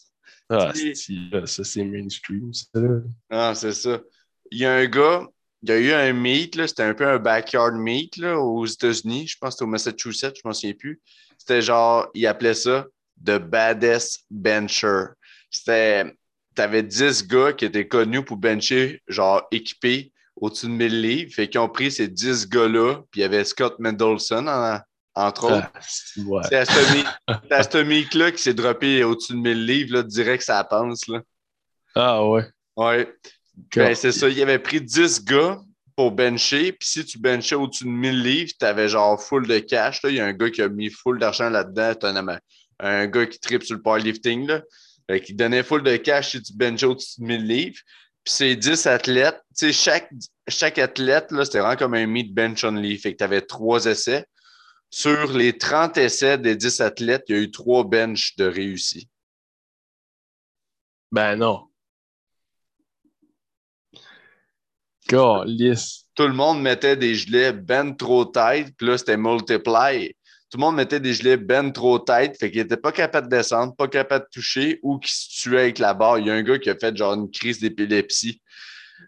Ah, 0.50 0.72
ça, 0.74 1.64
c'est 1.64 1.84
mainstream, 1.84 2.54
ça. 2.54 2.80
Ah, 3.30 3.54
c'est 3.56 3.74
ça. 3.74 4.00
Il 4.52 4.60
y 4.60 4.66
a 4.66 4.74
un 4.74 4.86
gars, 4.86 5.26
il 5.64 5.70
y 5.70 5.72
a 5.72 5.80
eu 5.80 5.92
un 5.94 6.14
meet, 6.14 6.56
c'était 6.68 6.84
un 6.84 6.94
peu 6.94 7.08
un 7.08 7.20
backyard 7.20 7.74
meet 7.76 8.18
là, 8.18 8.40
aux 8.40 8.66
États-Unis. 8.66 9.28
Je 9.28 9.38
pense 9.38 9.50
que 9.50 9.54
c'était 9.54 9.64
au 9.64 9.68
Massachusetts, 9.68 10.36
je 10.36 10.42
ne 10.44 10.50
m'en 10.50 10.54
souviens 10.54 10.74
plus. 10.74 11.02
C'était 11.38 11.62
genre, 11.62 12.08
il 12.14 12.26
appelait 12.28 12.54
ça 12.54 12.86
The 13.24 13.38
Baddest 13.38 14.26
Bencher. 14.30 15.06
C'était, 15.50 16.14
t'avais 16.56 16.84
10 16.84 17.28
gars 17.28 17.54
qui 17.54 17.66
étaient 17.66 17.88
connus 17.88 18.24
pour 18.24 18.38
bencher, 18.38 19.02
genre 19.08 19.46
équipés 19.52 20.13
au-dessus 20.44 20.66
de 20.66 20.72
1000 20.72 21.02
livres. 21.02 21.34
Fait 21.34 21.48
qu'ils 21.48 21.62
ont 21.62 21.70
pris 21.70 21.90
ces 21.90 22.10
10 22.10 22.50
gars-là, 22.50 22.98
puis 23.12 23.22
il 23.22 23.24
y 23.24 23.24
avait 23.24 23.46
Scott 23.46 23.80
Mendelson 23.80 24.46
entre 25.16 25.46
autres. 25.46 25.72
Ah, 25.74 26.22
ouais. 26.26 26.42
C'est 26.50 27.54
Astomique-là 27.54 28.32
qui 28.34 28.42
s'est 28.42 28.54
droppé 28.54 29.04
au-dessus 29.06 29.34
de 29.34 29.38
1000 29.38 29.66
livres, 29.66 29.94
là, 29.94 30.04
direct, 30.04 30.44
ça 30.44 30.62
pense. 30.66 31.08
Là. 31.08 31.22
Ah 31.96 32.28
ouais. 32.28 32.46
Ouais. 32.76 33.14
Ben, 33.74 33.96
c'est 33.96 34.12
ça. 34.12 34.28
Il 34.28 34.42
avait 34.42 34.60
pris 34.60 34.82
10 34.82 35.24
gars 35.24 35.62
pour 35.96 36.12
bencher. 36.12 36.74
Puis 36.74 36.90
si 36.90 37.06
tu 37.06 37.20
benchais 37.20 37.56
au-dessus 37.56 37.86
de 37.86 37.90
1000 37.90 38.22
livres, 38.22 38.52
tu 38.60 38.66
avais 38.66 38.90
genre 38.90 39.22
full 39.22 39.48
de 39.48 39.60
cash. 39.60 40.04
Là. 40.04 40.10
Il 40.10 40.16
y 40.16 40.20
a 40.20 40.26
un 40.26 40.34
gars 40.34 40.50
qui 40.50 40.62
a 40.62 40.68
mis 40.68 40.90
full 40.90 41.20
d'argent 41.20 41.50
là-dedans. 41.50 41.94
Un, 42.04 42.40
un 42.80 43.08
gars 43.08 43.28
qui 43.28 43.40
tripe 43.40 43.64
sur 43.64 43.76
le 43.76 43.82
powerlifting. 43.82 44.48
Là. 44.48 45.20
Qui 45.20 45.36
donnait 45.36 45.64
full 45.64 45.84
de 45.84 45.96
cash 45.96 46.32
si 46.32 46.42
tu 46.42 46.54
benchais 46.54 46.88
au-dessus 46.88 47.22
de 47.22 47.28
1000 47.28 47.48
livres. 47.48 47.80
Puis 48.24 48.34
c'est 48.36 48.56
10 48.56 48.88
athlètes. 48.88 49.42
Tu 49.58 49.68
sais, 49.68 49.74
chaque, 49.74 50.10
chaque 50.48 50.78
athlète, 50.78 51.32
là, 51.32 51.46
c'était 51.46 51.60
vraiment 51.60 51.76
comme 51.76 51.94
un 51.94 52.08
meet 52.08 52.34
bench 52.34 52.64
only. 52.64 52.98
Fait 52.98 53.14
que 53.14 53.18
tu 53.18 53.24
avais 53.24 53.42
trois 53.42 53.86
essais. 53.86 54.26
Sur 54.90 55.34
les 55.34 55.58
30 55.58 55.98
essais 55.98 56.38
des 56.38 56.56
10 56.56 56.82
athlètes, 56.82 57.24
il 57.28 57.36
y 57.36 57.40
a 57.40 57.42
eu 57.42 57.52
trois 57.52 57.84
benches 57.84 58.36
de 58.38 58.46
réussis. 58.46 59.10
Ben 61.12 61.36
non. 61.36 61.68
lisse. 65.46 66.06
Tout 66.16 66.28
le 66.28 66.34
monde 66.34 66.62
mettait 66.62 66.96
des 66.96 67.16
gelets 67.16 67.54
ben 67.54 67.96
trop 67.96 68.26
tight, 68.26 68.76
puis 68.78 68.88
là, 68.88 68.98
c'était 68.98 69.18
multiply. 69.18 70.16
Tout 70.54 70.60
le 70.60 70.66
monde 70.66 70.76
mettait 70.76 71.00
des 71.00 71.16
gelets 71.16 71.38
ben 71.38 71.72
trop 71.72 71.98
tight, 71.98 72.38
fait 72.38 72.52
qu'il 72.52 72.62
n'était 72.62 72.78
pas 72.78 72.92
capable 72.92 73.28
de 73.28 73.38
descendre, 73.38 73.76
pas 73.76 73.88
capable 73.88 74.26
de 74.26 74.30
toucher 74.30 74.80
ou 74.84 75.00
qui 75.00 75.12
se 75.12 75.28
tuait 75.28 75.62
avec 75.62 75.80
la 75.80 75.96
barre. 75.96 76.20
Il 76.20 76.28
y 76.28 76.30
a 76.30 76.36
un 76.36 76.44
gars 76.44 76.60
qui 76.60 76.70
a 76.70 76.76
fait 76.76 76.96
genre 76.96 77.16
une 77.16 77.32
crise 77.32 77.60
d'épilepsie. 77.60 78.40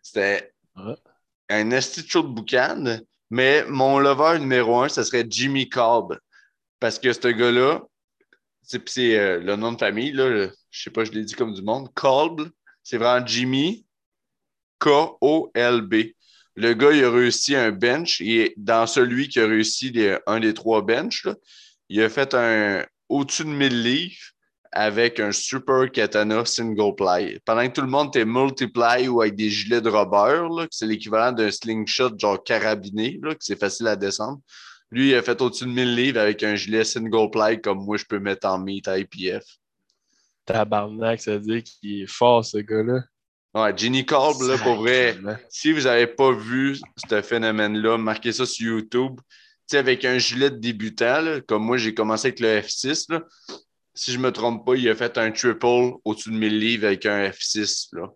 C'était 0.01 0.55
un 1.47 1.69
esti 1.69 2.01
de 2.01 2.21
boucan. 2.21 2.97
Mais 3.29 3.63
mon 3.67 3.99
lover 3.99 4.39
numéro 4.39 4.81
un, 4.81 4.89
ce 4.89 5.03
serait 5.03 5.23
Jimmy 5.29 5.69
Cobb. 5.69 6.17
Parce 6.79 6.97
que 6.97 7.13
ce 7.13 7.27
gars-là, 7.27 7.83
c'est 8.63 9.15
euh, 9.15 9.39
le 9.39 9.55
nom 9.55 9.73
de 9.73 9.77
famille, 9.77 10.13
là, 10.13 10.49
je 10.71 10.81
sais 10.81 10.89
pas, 10.89 11.03
je 11.03 11.11
l'ai 11.11 11.25
dit 11.25 11.35
comme 11.35 11.53
du 11.53 11.61
monde. 11.61 11.93
Kolb, 11.93 12.49
c'est 12.81 12.97
vraiment 12.97 13.23
Jimmy 13.23 13.85
K-O-L-B. 14.79 16.14
Le 16.55 16.73
gars, 16.73 16.91
il 16.91 17.03
a 17.03 17.11
réussi 17.11 17.55
un 17.55 17.71
bench 17.71 18.21
et 18.21 18.53
dans 18.55 18.87
celui 18.87 19.27
qui 19.27 19.39
a 19.39 19.47
réussi 19.47 19.93
un 20.25 20.39
des 20.39 20.53
trois 20.53 20.81
benches, 20.81 21.27
il 21.89 22.01
a 22.01 22.09
fait 22.09 22.33
un 22.33 22.85
au-dessus 23.09 23.43
de 23.43 23.49
1000 23.49 23.83
livres 23.83 24.15
avec 24.71 25.19
un 25.19 25.31
super 25.31 25.89
katana 25.91 26.43
single 26.45 26.95
ply. 26.95 27.39
Pendant 27.45 27.67
que 27.67 27.73
tout 27.73 27.81
le 27.81 27.87
monde 27.87 28.07
était 28.07 28.25
multiply 28.25 29.07
ou 29.07 29.21
avec 29.21 29.35
des 29.35 29.49
gilets 29.49 29.81
de 29.81 29.89
rubber, 29.89 30.67
c'est 30.71 30.85
l'équivalent 30.85 31.31
d'un 31.31 31.51
slingshot 31.51 32.17
genre 32.17 32.43
carabiné, 32.43 33.19
c'est 33.39 33.59
facile 33.59 33.87
à 33.87 33.95
descendre. 33.95 34.39
Lui, 34.91 35.09
il 35.09 35.15
a 35.15 35.21
fait 35.21 35.41
au-dessus 35.41 35.65
de 35.65 35.71
1000 35.71 35.95
livres 35.95 36.19
avec 36.19 36.43
un 36.43 36.55
gilet 36.55 36.83
single 36.83 37.29
ply 37.31 37.61
comme 37.61 37.83
moi, 37.85 37.97
je 37.97 38.05
peux 38.05 38.19
mettre 38.19 38.47
en 38.47 38.59
meet 38.59 38.87
IPF. 38.87 39.43
Tabarnak, 40.45 41.21
ça 41.21 41.37
veut 41.37 41.39
dire 41.39 41.63
qu'il 41.63 42.03
est 42.03 42.07
fort, 42.07 42.45
ce 42.45 42.57
gars-là. 42.57 43.01
Ouais, 43.55 43.71
Ginny 43.73 44.05
Kolb, 44.05 44.41
là, 44.41 44.57
pour 44.57 44.75
vrai, 44.75 45.17
si 45.47 45.71
vous 45.71 45.83
n'avez 45.83 46.07
pas 46.07 46.33
vu 46.33 46.77
ce 47.09 47.21
phénomène-là, 47.21 47.97
marquez 47.97 48.33
ça 48.33 48.45
sur 48.45 48.65
YouTube. 48.65 49.21
sais, 49.65 49.77
avec 49.77 50.03
un 50.03 50.17
gilet 50.17 50.49
de 50.49 50.57
débutant, 50.57 51.39
comme 51.47 51.63
moi, 51.63 51.77
j'ai 51.77 51.93
commencé 51.93 52.27
avec 52.27 52.41
le 52.41 52.59
F6. 52.59 53.13
Là. 53.13 53.23
Si 53.93 54.11
je 54.11 54.17
ne 54.17 54.23
me 54.23 54.33
trompe 54.33 54.65
pas, 54.65 54.75
il 54.75 54.89
a 54.89 54.95
fait 54.95 55.17
un 55.17 55.31
triple 55.31 55.93
au-dessus 56.03 56.31
de 56.31 56.35
1000 56.35 56.59
livres 56.59 56.87
avec 56.87 57.05
un 57.05 57.29
F6. 57.29 57.87
Là. 57.93 58.09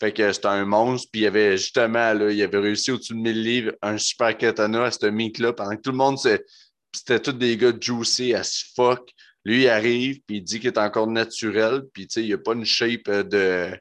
Fait 0.00 0.12
que 0.12 0.32
c'était 0.32 0.46
un 0.46 0.64
monstre. 0.64 1.10
Puis 1.12 1.22
il 1.22 1.26
avait 1.26 1.58
justement, 1.58 2.14
là, 2.14 2.32
il 2.32 2.42
avait 2.42 2.58
réussi 2.58 2.90
au-dessus 2.90 3.12
de 3.12 3.18
1000 3.18 3.42
livres 3.42 3.72
un 3.82 3.98
super 3.98 4.34
katana 4.34 4.84
à 4.84 4.90
ce 4.90 5.04
meet-là. 5.04 5.52
Pendant 5.52 5.76
que 5.76 5.82
tout 5.82 5.90
le 5.90 5.98
monde, 5.98 6.18
c'était 6.18 7.20
tous 7.20 7.32
des 7.32 7.58
gars 7.58 7.74
juicy 7.78 8.32
as 8.32 8.64
fuck. 8.74 9.10
Lui, 9.44 9.64
il 9.64 9.68
arrive, 9.68 10.20
puis 10.26 10.38
il 10.38 10.42
dit 10.42 10.58
qu'il 10.58 10.68
est 10.68 10.78
encore 10.78 11.06
naturel. 11.06 11.82
Puis, 11.92 12.06
tu 12.06 12.14
sais, 12.14 12.24
il 12.24 12.30
n'a 12.30 12.38
pas 12.38 12.54
une 12.54 12.64
shape 12.64 13.08
euh, 13.08 13.76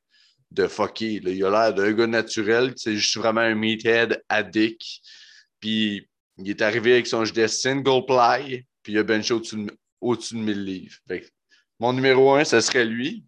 de 0.51 0.67
fucker. 0.67 1.21
Il 1.23 1.43
a 1.45 1.49
l'air 1.49 1.73
d'un 1.73 1.91
gars 1.93 2.07
naturel. 2.07 2.73
C'est 2.75 2.95
juste 2.95 3.17
vraiment 3.17 3.41
un 3.41 3.55
meathead 3.55 4.21
addict. 4.29 4.81
Puis 5.59 6.09
il 6.37 6.49
est 6.49 6.61
arrivé 6.61 6.93
avec 6.93 7.07
son 7.07 7.25
gilet 7.25 7.47
single 7.47 8.05
ply, 8.05 8.65
puis 8.81 8.93
il 8.93 8.97
a 8.97 9.03
benché 9.03 9.33
au-dessus 9.33 9.57
de, 9.57 9.77
au 10.01 10.15
de 10.15 10.21
1000 10.33 10.63
livres. 10.63 10.97
mon 11.79 11.93
numéro 11.93 12.33
un, 12.33 12.43
ce 12.43 12.61
serait 12.61 12.85
lui. 12.85 13.25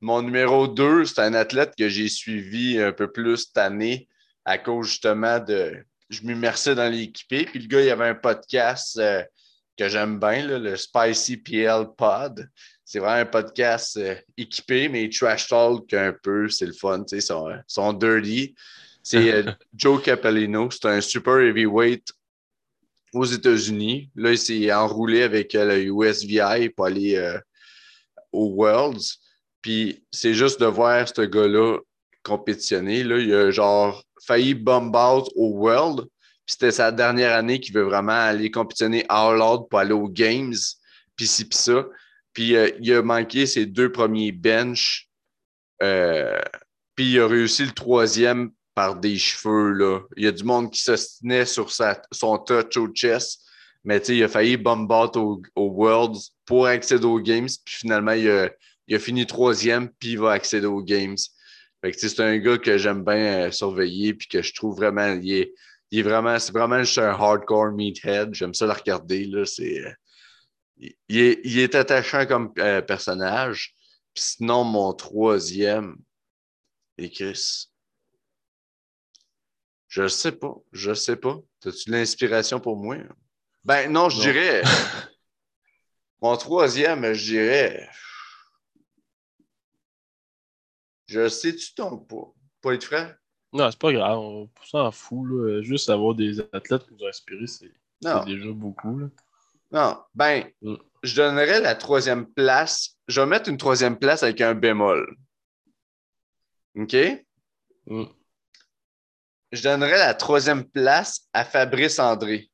Mon 0.00 0.22
numéro 0.22 0.68
deux, 0.68 1.04
c'est 1.04 1.20
un 1.20 1.34
athlète 1.34 1.74
que 1.76 1.88
j'ai 1.88 2.08
suivi 2.08 2.78
un 2.78 2.92
peu 2.92 3.10
plus 3.10 3.38
cette 3.38 3.58
année 3.58 4.08
à 4.44 4.58
cause 4.58 4.88
justement 4.88 5.40
de. 5.40 5.84
Je 6.10 6.22
m'immersais 6.22 6.74
dans 6.74 6.90
l'équipé. 6.90 7.46
Puis 7.46 7.60
le 7.60 7.66
gars, 7.66 7.80
il 7.80 7.90
avait 7.90 8.08
un 8.08 8.14
podcast 8.14 8.98
euh, 8.98 9.24
que 9.76 9.88
j'aime 9.88 10.20
bien, 10.20 10.46
le 10.46 10.76
Spicy 10.76 11.38
PL 11.38 11.86
Pod. 11.96 12.48
C'est 12.84 12.98
vraiment 12.98 13.20
un 13.20 13.26
podcast 13.26 13.96
euh, 13.96 14.14
équipé, 14.36 14.88
mais 14.88 15.08
trash 15.08 15.48
talk 15.48 15.92
un 15.94 16.12
peu, 16.22 16.48
c'est 16.48 16.66
le 16.66 16.72
fun, 16.72 17.02
tu 17.04 17.16
sais, 17.16 17.20
sont, 17.20 17.48
sont 17.66 17.92
dirty. 17.92 18.54
C'est 19.02 19.32
euh, 19.32 19.52
Joe 19.74 20.02
Capellino, 20.02 20.70
c'est 20.70 20.86
un 20.86 21.00
super 21.00 21.38
heavyweight 21.38 22.12
aux 23.14 23.24
États-Unis. 23.24 24.10
Là, 24.14 24.32
il 24.32 24.38
s'est 24.38 24.72
enroulé 24.72 25.22
avec 25.22 25.54
euh, 25.54 25.76
le 25.76 25.84
USVI 25.84 26.68
pour 26.70 26.86
aller 26.86 27.38
aux 28.32 28.50
Worlds. 28.50 29.18
Puis 29.62 30.04
c'est 30.10 30.34
juste 30.34 30.60
de 30.60 30.66
voir 30.66 31.08
ce 31.08 31.22
gars-là 31.22 31.78
compétitionner. 32.22 33.02
Là, 33.02 33.18
il 33.18 33.32
a 33.32 33.50
genre 33.50 34.02
failli 34.26 34.54
bomb 34.54 34.94
out 34.94 35.30
au 35.36 35.48
World. 35.50 36.06
Puis 36.44 36.56
c'était 36.58 36.72
sa 36.72 36.92
dernière 36.92 37.32
année 37.32 37.60
qu'il 37.60 37.74
veut 37.74 37.84
vraiment 37.84 38.12
aller 38.12 38.50
compétitionner 38.50 39.06
all 39.08 39.40
out 39.40 39.68
pour 39.70 39.78
aller 39.78 39.92
aux 39.92 40.08
Games. 40.08 40.54
Puis 41.16 41.26
ci, 41.26 41.46
puis 41.46 41.56
ça. 41.56 41.86
Puis 42.34 42.56
euh, 42.56 42.70
il 42.80 42.92
a 42.92 43.02
manqué 43.02 43.46
ses 43.46 43.64
deux 43.64 43.90
premiers 43.90 44.32
benches. 44.32 45.08
Euh, 45.82 46.40
puis 46.94 47.12
il 47.12 47.20
a 47.20 47.26
réussi 47.26 47.64
le 47.64 47.72
troisième 47.72 48.50
par 48.74 48.96
des 48.96 49.16
cheveux. 49.16 49.70
Là. 49.70 50.00
Il 50.16 50.24
y 50.24 50.26
a 50.26 50.32
du 50.32 50.44
monde 50.44 50.70
qui 50.70 50.82
s'ostinait 50.82 51.46
sur 51.46 51.70
sa, 51.70 52.02
son 52.12 52.38
touch 52.38 52.76
au 52.76 52.88
chest. 52.88 53.40
Mais 53.84 53.98
il 53.98 54.22
a 54.24 54.28
failli 54.28 54.56
bombat 54.56 55.12
au, 55.14 55.42
au 55.54 55.70
Worlds 55.70 56.18
pour 56.46 56.66
accéder 56.66 57.04
aux 57.04 57.20
Games. 57.20 57.48
Puis 57.64 57.76
finalement, 57.76 58.12
il 58.12 58.28
a, 58.28 58.98
fini 58.98 59.26
troisième, 59.26 59.90
puis 59.98 60.10
il 60.10 60.18
va 60.18 60.32
accéder 60.32 60.66
aux 60.66 60.82
Games. 60.82 61.16
c'est 61.92 62.20
un 62.20 62.38
gars 62.38 62.58
que 62.58 62.78
j'aime 62.78 63.04
bien 63.04 63.46
euh, 63.46 63.50
surveiller, 63.50 64.14
puis 64.14 64.26
que 64.26 64.42
je 64.42 64.54
trouve 64.54 64.76
vraiment, 64.76 65.18
il 65.22 65.32
est, 65.92 66.02
vraiment, 66.02 66.38
c'est 66.38 66.52
vraiment 66.52 66.82
juste 66.82 66.98
un 66.98 67.10
hardcore 67.10 67.72
meathead. 67.72 68.34
J'aime 68.34 68.54
ça 68.54 68.66
le 68.66 68.72
regarder. 68.72 69.26
Là. 69.26 69.44
C'est, 69.44 69.84
il 70.76 71.58
est, 71.58 71.74
attachant 71.74 72.26
comme 72.26 72.52
euh, 72.58 72.82
personnage. 72.82 73.74
sinon, 74.14 74.64
mon 74.64 74.92
troisième 74.92 75.96
est 76.98 77.10
Chris. 77.10 77.68
Je 79.88 80.08
sais 80.08 80.32
pas. 80.32 80.54
Je 80.72 80.92
sais 80.92 81.16
pas. 81.16 81.38
As-tu 81.64 81.90
de 81.90 81.96
l'inspiration 81.96 82.60
pour 82.60 82.76
moi? 82.76 82.96
Ben 83.64 83.90
non, 83.90 84.08
je 84.08 84.20
dirais. 84.20 84.62
mon 86.20 86.36
troisième, 86.36 87.12
je 87.12 87.24
dirais. 87.24 87.88
Je 91.06 91.28
sais, 91.28 91.54
tu 91.54 91.74
tombes 91.74 92.06
pas? 92.08 92.34
Pas 92.60 92.74
être 92.74 92.84
frère? 92.84 93.16
Non, 93.52 93.70
c'est 93.70 93.78
pas 93.78 93.92
grave. 93.92 94.18
On 94.18 94.50
s'en 94.64 94.90
fout. 94.90 95.28
Là. 95.28 95.62
Juste 95.62 95.88
avoir 95.88 96.14
des 96.14 96.40
athlètes 96.52 96.86
qui 96.86 96.94
nous 96.94 97.04
ont 97.04 97.08
inspirés, 97.08 97.46
c'est 97.46 97.72
déjà 98.26 98.50
beaucoup. 98.50 98.98
Là. 98.98 99.06
Non, 99.70 100.02
ben, 100.14 100.50
mm. 100.62 100.76
je 101.02 101.16
donnerais 101.16 101.60
la 101.60 101.74
troisième 101.74 102.26
place. 102.26 102.96
Je 103.08 103.20
vais 103.20 103.26
mettre 103.26 103.48
une 103.48 103.56
troisième 103.56 103.98
place 103.98 104.22
avec 104.22 104.40
un 104.40 104.54
bémol. 104.54 105.16
OK? 106.76 106.96
Mm. 107.86 108.04
Je 109.52 109.62
donnerais 109.62 109.98
la 109.98 110.14
troisième 110.14 110.64
place 110.64 111.28
à 111.32 111.44
Fabrice 111.44 111.98
André. 111.98 112.50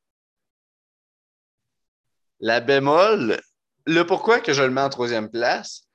La 2.40 2.60
bémol, 2.60 3.40
le 3.86 4.02
pourquoi 4.02 4.40
que 4.40 4.52
je 4.52 4.62
le 4.62 4.70
mets 4.70 4.80
en 4.80 4.90
troisième 4.90 5.30
place, 5.30 5.86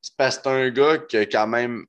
c'est 0.00 0.16
parce 0.16 0.36
que 0.36 0.42
c'est 0.44 0.50
un 0.50 0.70
gars 0.70 0.98
qui 0.98 1.16
a 1.16 1.26
quand 1.26 1.46
même 1.46 1.86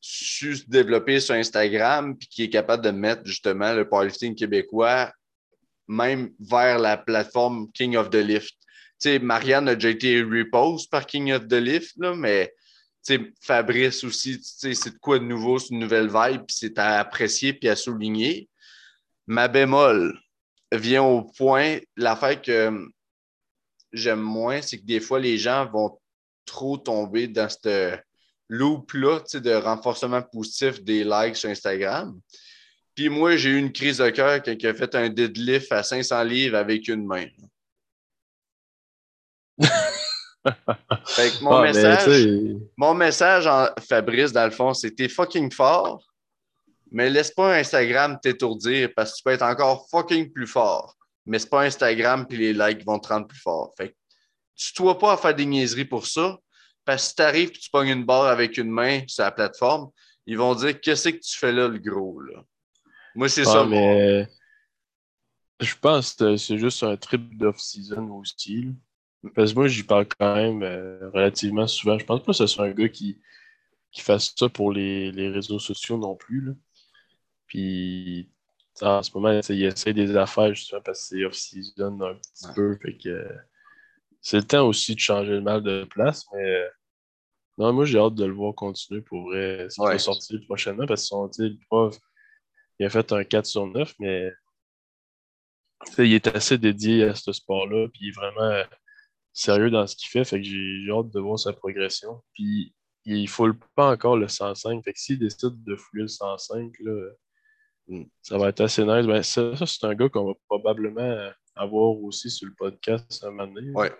su 0.00 0.56
se 0.56 0.64
développer 0.66 1.20
sur 1.20 1.34
Instagram 1.34 2.16
puis 2.16 2.28
qui 2.28 2.42
est 2.42 2.50
capable 2.50 2.84
de 2.84 2.90
mettre 2.90 3.24
justement 3.24 3.72
le 3.72 3.88
powerlifting 3.88 4.34
québécois 4.34 5.12
même 5.92 6.30
vers 6.40 6.78
la 6.78 6.96
plateforme 6.96 7.70
King 7.72 7.96
of 7.96 8.10
the 8.10 8.16
Lift. 8.16 8.54
Marianne 9.20 9.68
a 9.68 9.74
déjà 9.74 9.90
été 9.90 10.22
repose 10.22 10.86
par 10.86 11.06
King 11.06 11.32
of 11.32 11.48
the 11.48 11.54
Lift, 11.54 11.94
là, 11.98 12.14
mais 12.14 12.52
Fabrice 13.40 14.04
aussi, 14.04 14.40
c'est 14.42 14.94
de 14.94 14.98
quoi 14.98 15.18
de 15.18 15.24
nouveau, 15.24 15.58
c'est 15.58 15.74
une 15.74 15.80
nouvelle 15.80 16.08
vibe, 16.08 16.44
c'est 16.48 16.78
à 16.78 17.00
apprécier 17.00 17.52
puis 17.52 17.68
à 17.68 17.76
souligner. 17.76 18.48
Ma 19.26 19.48
bémol 19.48 20.18
vient 20.72 21.02
au 21.02 21.22
point, 21.22 21.78
l'affaire 21.96 22.40
que 22.40 22.88
j'aime 23.92 24.20
moins, 24.20 24.62
c'est 24.62 24.78
que 24.78 24.84
des 24.84 25.00
fois, 25.00 25.18
les 25.18 25.36
gens 25.36 25.68
vont 25.70 25.98
trop 26.46 26.78
tomber 26.78 27.26
dans 27.26 27.48
ce 27.48 27.96
loop-là 28.48 29.20
de 29.34 29.54
renforcement 29.54 30.22
positif 30.22 30.82
des 30.82 31.04
likes 31.04 31.36
sur 31.36 31.50
Instagram. 31.50 32.18
Puis 32.94 33.08
moi, 33.08 33.36
j'ai 33.36 33.50
eu 33.50 33.58
une 33.58 33.72
crise 33.72 33.98
de 33.98 34.10
cœur 34.10 34.42
quand 34.42 34.52
il 34.52 34.66
a 34.66 34.74
fait 34.74 34.94
un 34.94 35.08
deadlift 35.08 35.72
à 35.72 35.82
500 35.82 36.22
livres 36.24 36.56
avec 36.56 36.88
une 36.88 37.06
main. 37.06 37.26
fait 41.06 41.30
que 41.30 41.42
mon 41.42 41.52
Ah, 41.52 41.62
mais, 41.62 41.72
message, 41.72 42.56
mon 42.76 42.94
message, 42.94 43.46
en 43.46 43.68
Fabrice, 43.88 44.32
dans 44.32 44.44
le 44.44 44.50
fond, 44.50 44.74
c'est 44.74 44.90
t'es 44.90 45.08
fucking 45.08 45.50
fort, 45.52 46.04
mais 46.90 47.08
laisse 47.08 47.30
pas 47.30 47.54
Instagram 47.56 48.18
t'étourdir 48.22 48.90
parce 48.94 49.12
que 49.12 49.16
tu 49.18 49.22
peux 49.22 49.30
être 49.30 49.42
encore 49.42 49.86
fucking 49.90 50.30
plus 50.32 50.46
fort. 50.46 50.94
Mais 51.24 51.38
c'est 51.38 51.48
pas 51.48 51.62
Instagram 51.62 52.26
puis 52.26 52.36
les 52.38 52.52
likes 52.52 52.84
vont 52.84 52.98
te 52.98 53.08
rendre 53.08 53.26
plus 53.26 53.40
fort. 53.40 53.72
Fait 53.76 53.90
que 53.90 53.94
tu 54.56 54.72
dois 54.76 54.98
pas 54.98 55.12
à 55.12 55.16
faire 55.16 55.34
des 55.34 55.46
niaiseries 55.46 55.84
pour 55.84 56.06
ça. 56.06 56.38
Parce 56.84 57.04
que 57.04 57.08
si 57.10 57.14
t'arrives 57.14 57.50
et 57.50 57.52
tu 57.52 57.70
pognes 57.70 57.90
une 57.90 58.04
barre 58.04 58.26
avec 58.26 58.58
une 58.58 58.70
main 58.70 59.02
sur 59.06 59.22
la 59.22 59.30
plateforme, 59.30 59.90
ils 60.26 60.36
vont 60.36 60.54
dire 60.54 60.80
Qu'est-ce 60.80 61.10
que 61.10 61.16
tu 61.16 61.38
fais 61.38 61.52
là, 61.52 61.68
le 61.68 61.78
gros? 61.78 62.20
Là? 62.20 62.42
Moi, 63.14 63.28
c'est 63.28 63.42
Ah, 63.42 63.44
ça. 63.44 63.66
mais 63.66 64.26
je 65.60 65.74
pense 65.80 66.14
que 66.14 66.36
c'est 66.36 66.58
juste 66.58 66.82
un 66.82 66.96
trip 66.96 67.36
d'off-season 67.36 68.08
aussi. 68.12 68.74
Parce 69.34 69.52
que 69.52 69.58
moi, 69.58 69.68
j'y 69.68 69.84
parle 69.84 70.06
quand 70.18 70.34
même 70.34 70.62
euh, 70.62 71.08
relativement 71.10 71.66
souvent. 71.66 71.98
Je 71.98 72.04
pense 72.04 72.20
pas 72.20 72.26
que 72.26 72.32
ce 72.32 72.46
soit 72.48 72.66
un 72.66 72.72
gars 72.72 72.88
qui, 72.88 73.20
qui 73.92 74.00
fasse 74.00 74.34
ça 74.36 74.48
pour 74.48 74.72
les, 74.72 75.12
les 75.12 75.28
réseaux 75.28 75.60
sociaux 75.60 75.96
non 75.98 76.16
plus. 76.16 76.40
là. 76.40 76.52
Puis 77.46 78.28
en 78.80 79.02
ce 79.02 79.10
moment, 79.14 79.40
il 79.48 79.64
essaie 79.64 79.92
des 79.92 80.16
affaires 80.16 80.52
justement 80.54 80.80
parce 80.82 81.00
que 81.10 81.16
c'est 81.18 81.24
off-season 81.24 82.00
un 82.00 82.14
petit 82.14 82.46
Ouais. 82.46 82.54
peu. 82.54 82.76
Fait 82.82 82.96
que 82.96 83.08
euh, 83.10 83.28
c'est 84.20 84.38
le 84.38 84.44
temps 84.44 84.66
aussi 84.66 84.94
de 84.94 85.00
changer 85.00 85.32
le 85.32 85.40
mal 85.42 85.62
de 85.62 85.84
place. 85.84 86.24
Mais 86.34 86.50
euh, 86.56 86.68
non, 87.58 87.72
moi, 87.72 87.84
j'ai 87.84 87.98
hâte 87.98 88.14
de 88.16 88.24
le 88.24 88.32
voir 88.32 88.54
continuer 88.54 89.02
pour 89.02 89.24
vrai. 89.24 89.68
Ouais. 89.78 89.92
va 89.92 89.98
sortir 89.98 90.40
prochainement 90.46 90.86
parce 90.86 91.02
que 91.02 91.06
son, 91.08 91.28
tu 91.28 91.42
sais, 91.44 91.48
le 91.50 91.58
prof, 91.68 91.96
il 92.78 92.86
a 92.86 92.90
fait 92.90 93.12
un 93.12 93.24
4 93.24 93.46
sur 93.46 93.66
9, 93.66 93.94
mais 94.00 94.30
il 95.98 96.12
est 96.14 96.26
assez 96.28 96.58
dédié 96.58 97.04
à 97.04 97.14
ce 97.14 97.32
sport-là, 97.32 97.88
puis 97.88 98.06
il 98.06 98.08
est 98.08 98.12
vraiment 98.16 98.50
euh, 98.50 98.64
sérieux 99.32 99.70
dans 99.70 99.86
ce 99.86 99.96
qu'il 99.96 100.08
fait, 100.08 100.24
fait 100.24 100.40
que 100.40 100.46
j'ai 100.46 100.88
hâte 100.90 101.10
de 101.10 101.20
voir 101.20 101.38
sa 101.38 101.52
progression. 101.52 102.22
Puis 102.34 102.74
il 103.04 103.22
ne 103.22 103.26
foule 103.26 103.58
pas 103.74 103.90
encore 103.90 104.16
le 104.16 104.28
105, 104.28 104.84
fait 104.84 104.92
que 104.92 104.98
s'il 105.00 105.18
décide 105.18 105.62
de 105.64 105.76
fouler 105.76 106.02
le 106.02 106.08
105, 106.08 106.72
là, 106.80 107.10
Mm. 107.88 108.04
ça 108.22 108.38
va 108.38 108.50
être 108.50 108.60
assez 108.60 108.84
nice. 108.84 109.04
Ben, 109.06 109.24
ça, 109.24 109.56
ça, 109.56 109.66
c'est 109.66 109.84
un 109.84 109.94
gars 109.96 110.08
qu'on 110.08 110.24
va 110.28 110.34
probablement 110.48 111.30
avoir 111.56 112.00
aussi 112.04 112.30
sur 112.30 112.46
le 112.46 112.54
podcast 112.54 113.24
un 113.24 113.32
moment 113.32 113.52
donné. 113.52 113.72
Ouais. 113.72 113.92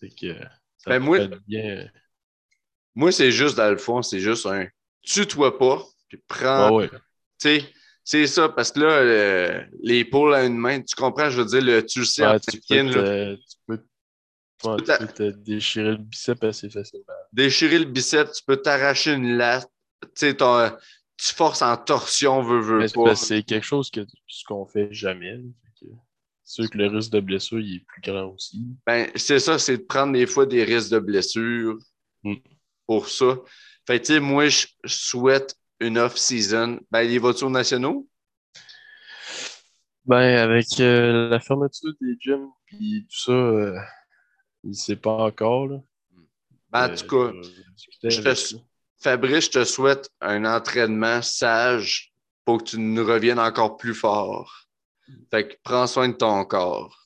Fait 0.00 0.08
que 0.08 0.26
euh, 0.28 0.44
ça 0.78 0.88
Ben, 0.88 1.00
moi- 1.00 1.26
bien. 1.46 1.86
Moi, 2.94 3.12
c'est 3.12 3.30
juste, 3.30 3.58
dans 3.58 3.70
le 3.70 3.76
fond, 3.76 4.00
c'est 4.00 4.20
juste 4.20 4.46
un 4.46 4.66
tue-toi 5.02 5.58
pas, 5.58 5.84
puis 6.08 6.16
prends. 6.26 6.68
Ah 6.68 6.72
ouais. 6.72 6.88
Tu 6.88 6.96
sais, 7.38 7.72
c'est 8.10 8.26
ça, 8.26 8.48
parce 8.48 8.72
que 8.72 8.80
là, 8.80 8.86
euh, 8.88 9.64
l'épaule 9.82 10.34
à 10.34 10.44
une 10.44 10.56
main, 10.58 10.80
tu 10.80 10.96
comprends, 10.96 11.30
je 11.30 11.40
veux 11.42 11.46
dire, 11.46 11.62
le, 11.62 11.86
tu 11.86 12.00
le 12.00 12.04
sais 12.04 12.24
Ouais, 12.24 12.40
tu, 12.40 12.60
peux 12.68 12.78
là, 12.90 13.04
te, 13.04 13.34
tu 13.36 13.56
peux 13.66 13.76
ouais, 14.64 14.76
peux 14.76 14.82
tu 14.82 14.84
t'a- 14.84 14.98
peux 14.98 15.06
te 15.08 15.30
déchirer 15.30 15.90
le 15.92 15.96
bicep 15.98 16.42
assez 16.44 16.68
facilement. 16.70 17.04
déchirer 17.32 17.78
le 17.78 17.84
bicep, 17.84 18.30
tu 18.32 18.42
peux 18.46 18.56
t'arracher 18.56 19.12
une 19.12 19.36
latte, 19.36 19.70
tu 20.02 20.08
sais, 20.16 20.36
tu 20.36 21.34
forces 21.34 21.62
en 21.62 21.76
torsion, 21.76 22.42
veux, 22.42 22.60
veux 22.60 22.80
Mais 22.80 22.88
pas. 22.88 23.14
c'est 23.14 23.42
quelque 23.42 23.64
chose 23.66 23.90
que 23.90 24.06
ce 24.26 24.44
qu'on 24.44 24.66
fait 24.66 24.92
jamais. 24.92 25.40
C'est 26.44 26.62
sûr 26.64 26.70
que 26.70 26.78
le 26.78 26.88
risque 26.88 27.12
de 27.12 27.20
blessure 27.20 27.60
il 27.60 27.76
est 27.76 27.84
plus 27.86 28.02
grand 28.02 28.24
aussi. 28.34 28.66
Ben, 28.86 29.10
c'est 29.14 29.38
ça, 29.38 29.58
c'est 29.58 29.78
de 29.78 29.82
prendre 29.82 30.12
des 30.12 30.26
fois 30.26 30.46
des 30.46 30.64
risques 30.64 30.90
de 30.90 30.98
blessure 30.98 31.78
Mm. 32.24 32.40
pour 32.86 33.08
ça. 33.08 33.38
Fait 33.86 34.00
tu 34.00 34.06
sais, 34.14 34.20
moi, 34.20 34.48
je 34.48 34.66
souhaite 34.84 35.56
une 35.80 35.98
off-season. 35.98 36.80
Ben, 36.90 37.02
les 37.02 37.18
voitures 37.18 37.50
nationaux? 37.50 38.06
Ben, 40.04 40.38
avec 40.38 40.66
euh, 40.80 41.28
la 41.28 41.40
fermeture 41.40 41.92
des 42.00 42.16
gyms 42.18 42.48
puis 42.66 43.06
tout 43.08 43.16
ça, 43.18 43.32
euh, 43.32 43.78
il 44.64 44.74
sait 44.74 44.96
pas 44.96 45.12
encore. 45.16 45.66
Là. 45.68 45.78
Ben, 46.70 46.88
en 46.88 46.92
Euh, 46.92 46.96
tout 46.96 47.06
cas, 47.06 47.48
je 48.08 48.20
te- 48.20 48.54
lui. 48.54 48.62
Fabrice, 49.02 49.46
je 49.46 49.50
te 49.50 49.64
souhaite 49.64 50.10
un 50.20 50.44
entraînement 50.44 51.22
sage 51.22 52.12
pour 52.44 52.58
que 52.58 52.64
tu 52.70 52.78
nous 52.78 53.04
reviennes 53.04 53.38
encore 53.38 53.76
plus 53.76 53.94
fort. 53.94 54.66
Fait 55.30 55.48
que 55.48 55.54
prends 55.64 55.86
soin 55.86 56.08
de 56.08 56.14
ton 56.14 56.44
corps. 56.44 56.96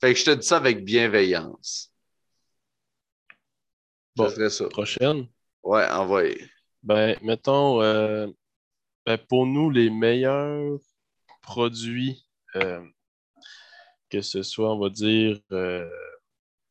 Fait 0.00 0.12
que 0.12 0.18
je 0.18 0.24
te 0.24 0.30
dis 0.32 0.46
ça 0.46 0.56
avec 0.56 0.84
bienveillance. 0.84 1.92
Bon. 4.16 4.28
Ça. 4.50 4.68
prochaine. 4.68 5.28
Ouais, 5.62 5.86
envoyez. 5.88 6.44
Ben, 6.82 7.16
mettons, 7.22 7.80
euh, 7.82 8.26
ben, 9.06 9.18
pour 9.18 9.46
nous, 9.46 9.70
les 9.70 9.90
meilleurs 9.90 10.78
produits, 11.42 12.24
euh, 12.56 12.84
que 14.10 14.20
ce 14.20 14.42
soit, 14.42 14.74
on 14.74 14.78
va 14.78 14.90
dire, 14.90 15.38
euh, 15.52 15.88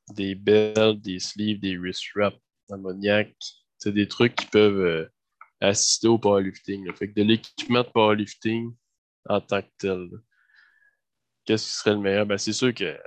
des 0.10 0.36
belts, 0.36 1.02
des 1.02 1.20
sleeves, 1.20 1.60
des 1.60 1.78
wrist 1.78 2.04
wraps, 2.16 2.38
ammoniac, 2.72 3.36
c'est 3.78 3.94
des 3.94 4.08
trucs 4.08 4.36
qui 4.36 4.46
peuvent 4.48 5.10
assister 5.62 6.08
au 6.08 6.18
powerlifting. 6.18 6.86
là. 6.86 6.94
Fait 6.94 7.08
que 7.10 7.14
de 7.14 7.24
l'équipement 7.24 7.84
de 7.84 7.90
powerlifting 7.90 8.74
en 9.30 9.40
tant 9.42 9.62
que 9.62 9.70
tel. 9.78 10.10
Qu'est-ce 11.46 11.68
qui 11.68 11.74
serait 11.76 11.92
le 11.92 12.00
meilleur? 12.00 12.26
Ben, 12.26 12.38
c'est 12.38 12.54
sûr 12.54 12.74
que 12.74 12.84
euh, 12.84 12.98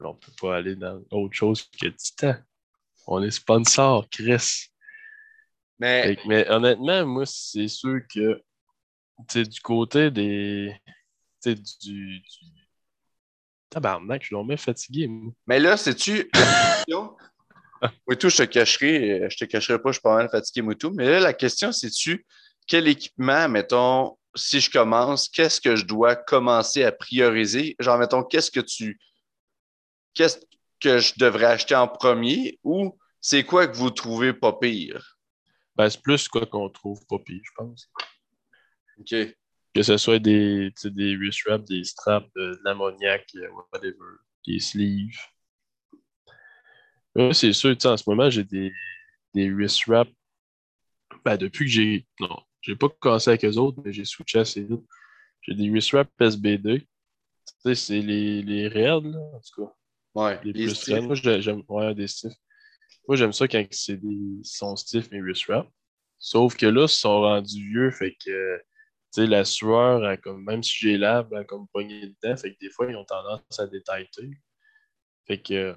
on 0.00 0.14
peut 0.14 0.32
pas 0.40 0.56
aller 0.56 0.76
dans 0.76 1.02
autre 1.10 1.34
chose 1.34 1.62
que 1.62 1.88
Titan. 1.88 2.36
On 3.06 3.22
est 3.22 3.30
sponsor, 3.30 4.08
Chris. 4.10 4.70
Mais 5.80 6.16
que- 6.16 6.28
mais 6.28 6.48
honnêtement, 6.48 7.06
moi, 7.06 7.24
c'est 7.26 7.68
sûr 7.68 8.00
que 8.14 8.40
du 9.34 9.60
côté 9.62 10.10
des. 10.10 10.74
tu 11.42 11.50
sais, 11.50 11.54
du, 11.54 12.20
du. 12.20 12.22
Tabarnak, 13.70 14.22
je 14.22 14.26
suis 14.26 14.34
vraiment 14.36 14.56
fatigué. 14.56 15.06
moi. 15.06 15.32
Mais 15.46 15.58
là, 15.60 15.76
sais-tu. 15.76 16.28
la 16.34 16.74
question- 16.76 17.16
Moutou, 18.06 18.28
je 18.28 18.36
te 18.38 18.42
cacherai, 18.42 19.28
je 19.30 19.36
te 19.38 19.44
cacherai 19.46 19.80
pas, 19.80 19.90
je 19.90 19.94
suis 19.94 20.02
pas 20.02 20.16
mal 20.16 20.28
fatigué, 20.28 20.60
Moutou. 20.62 20.90
Mais 20.90 21.08
là, 21.08 21.20
la 21.20 21.32
question, 21.32 21.72
c'est-tu 21.72 22.26
quel 22.66 22.86
équipement, 22.88 23.48
mettons, 23.48 24.18
si 24.34 24.60
je 24.60 24.70
commence, 24.70 25.28
qu'est-ce 25.28 25.60
que 25.60 25.76
je 25.76 25.84
dois 25.86 26.14
commencer 26.14 26.84
à 26.84 26.92
prioriser? 26.92 27.74
Genre, 27.80 27.96
mettons, 27.98 28.22
qu'est-ce 28.22 28.50
que 28.50 28.60
tu. 28.60 28.98
Qu'est-ce 30.14 30.38
que 30.80 30.98
je 30.98 31.14
devrais 31.16 31.46
acheter 31.46 31.74
en 31.74 31.88
premier 31.88 32.58
ou 32.64 32.96
c'est 33.20 33.44
quoi 33.44 33.66
que 33.66 33.76
vous 33.76 33.90
trouvez 33.90 34.32
pas 34.32 34.52
pire? 34.52 35.18
Ben, 35.80 35.88
c'est 35.88 36.02
plus 36.02 36.28
quoi 36.28 36.44
qu'on 36.44 36.68
trouve 36.68 37.00
pas 37.06 37.18
pire, 37.20 37.40
je 37.42 37.50
pense. 37.56 37.90
OK. 38.98 39.14
Que 39.74 39.82
ce 39.82 39.96
soit 39.96 40.18
des, 40.18 40.70
des 40.84 41.16
wrist 41.16 41.46
wraps, 41.46 41.64
des 41.64 41.84
straps, 41.84 42.28
euh, 42.36 42.50
de 42.54 42.60
l'ammoniac, 42.64 43.26
euh, 43.36 43.48
whatever, 43.72 44.18
des 44.46 44.58
sleeves. 44.60 45.16
Là, 47.14 47.32
c'est 47.32 47.54
sûr, 47.54 47.70
tu 47.74 47.80
sais, 47.80 47.88
en 47.88 47.96
ce 47.96 48.04
moment, 48.10 48.28
j'ai 48.28 48.44
des, 48.44 48.70
des 49.32 49.50
wrist 49.50 49.86
wraps. 49.86 50.12
Ben, 51.24 51.38
depuis 51.38 51.64
que 51.64 51.70
j'ai. 51.70 52.06
Non, 52.20 52.42
j'ai 52.60 52.76
pas 52.76 52.90
commencé 52.90 53.30
avec 53.30 53.42
eux 53.46 53.56
autres, 53.56 53.80
mais 53.82 53.90
j'ai 53.90 54.04
switché 54.04 54.40
assez 54.40 54.62
vite. 54.62 54.84
J'ai 55.40 55.54
des 55.54 55.70
wrist 55.70 55.92
wraps 55.92 56.12
SBD. 56.20 56.80
Tu 56.82 56.86
sais, 57.62 57.74
c'est 57.74 58.00
les, 58.02 58.42
les 58.42 58.68
là, 58.68 58.96
en 58.98 59.40
tout 59.40 59.64
cas. 59.64 59.72
Ouais. 60.14 60.40
Les 60.44 60.52
les 60.52 60.64
plus 60.66 60.92
raids. 60.92 61.00
Moi, 61.00 61.14
j'ai- 61.14 61.40
j'aime. 61.40 61.62
Ouais, 61.68 61.94
des 61.94 62.06
stiffs. 62.06 62.34
Moi, 63.10 63.16
j'aime 63.16 63.32
ça 63.32 63.48
quand 63.48 63.66
c'est 63.72 63.96
des 63.96 64.40
sont 64.44 64.76
stiffs, 64.76 65.10
mes 65.10 65.20
wrist 65.20 65.46
wraps. 65.48 65.68
Sauf 66.20 66.56
que 66.56 66.66
là, 66.66 66.84
ils 66.84 66.88
sont 66.88 67.22
rendus 67.22 67.68
vieux, 67.68 67.90
fait 67.90 68.16
que. 68.24 68.62
La 69.16 69.44
sueur, 69.44 70.16
comme, 70.20 70.44
même 70.44 70.62
si 70.62 70.76
j'ai 70.78 71.04
a 71.04 71.26
comme 71.48 71.66
poigné 71.66 72.02
dedans, 72.06 72.36
fait 72.36 72.54
que 72.54 72.58
des 72.60 72.70
fois, 72.70 72.86
ils 72.88 72.94
ont 72.94 73.04
tendance 73.04 73.42
à 73.58 73.66
détailler. 73.66 74.08
Fait 75.26 75.42
que 75.42 75.74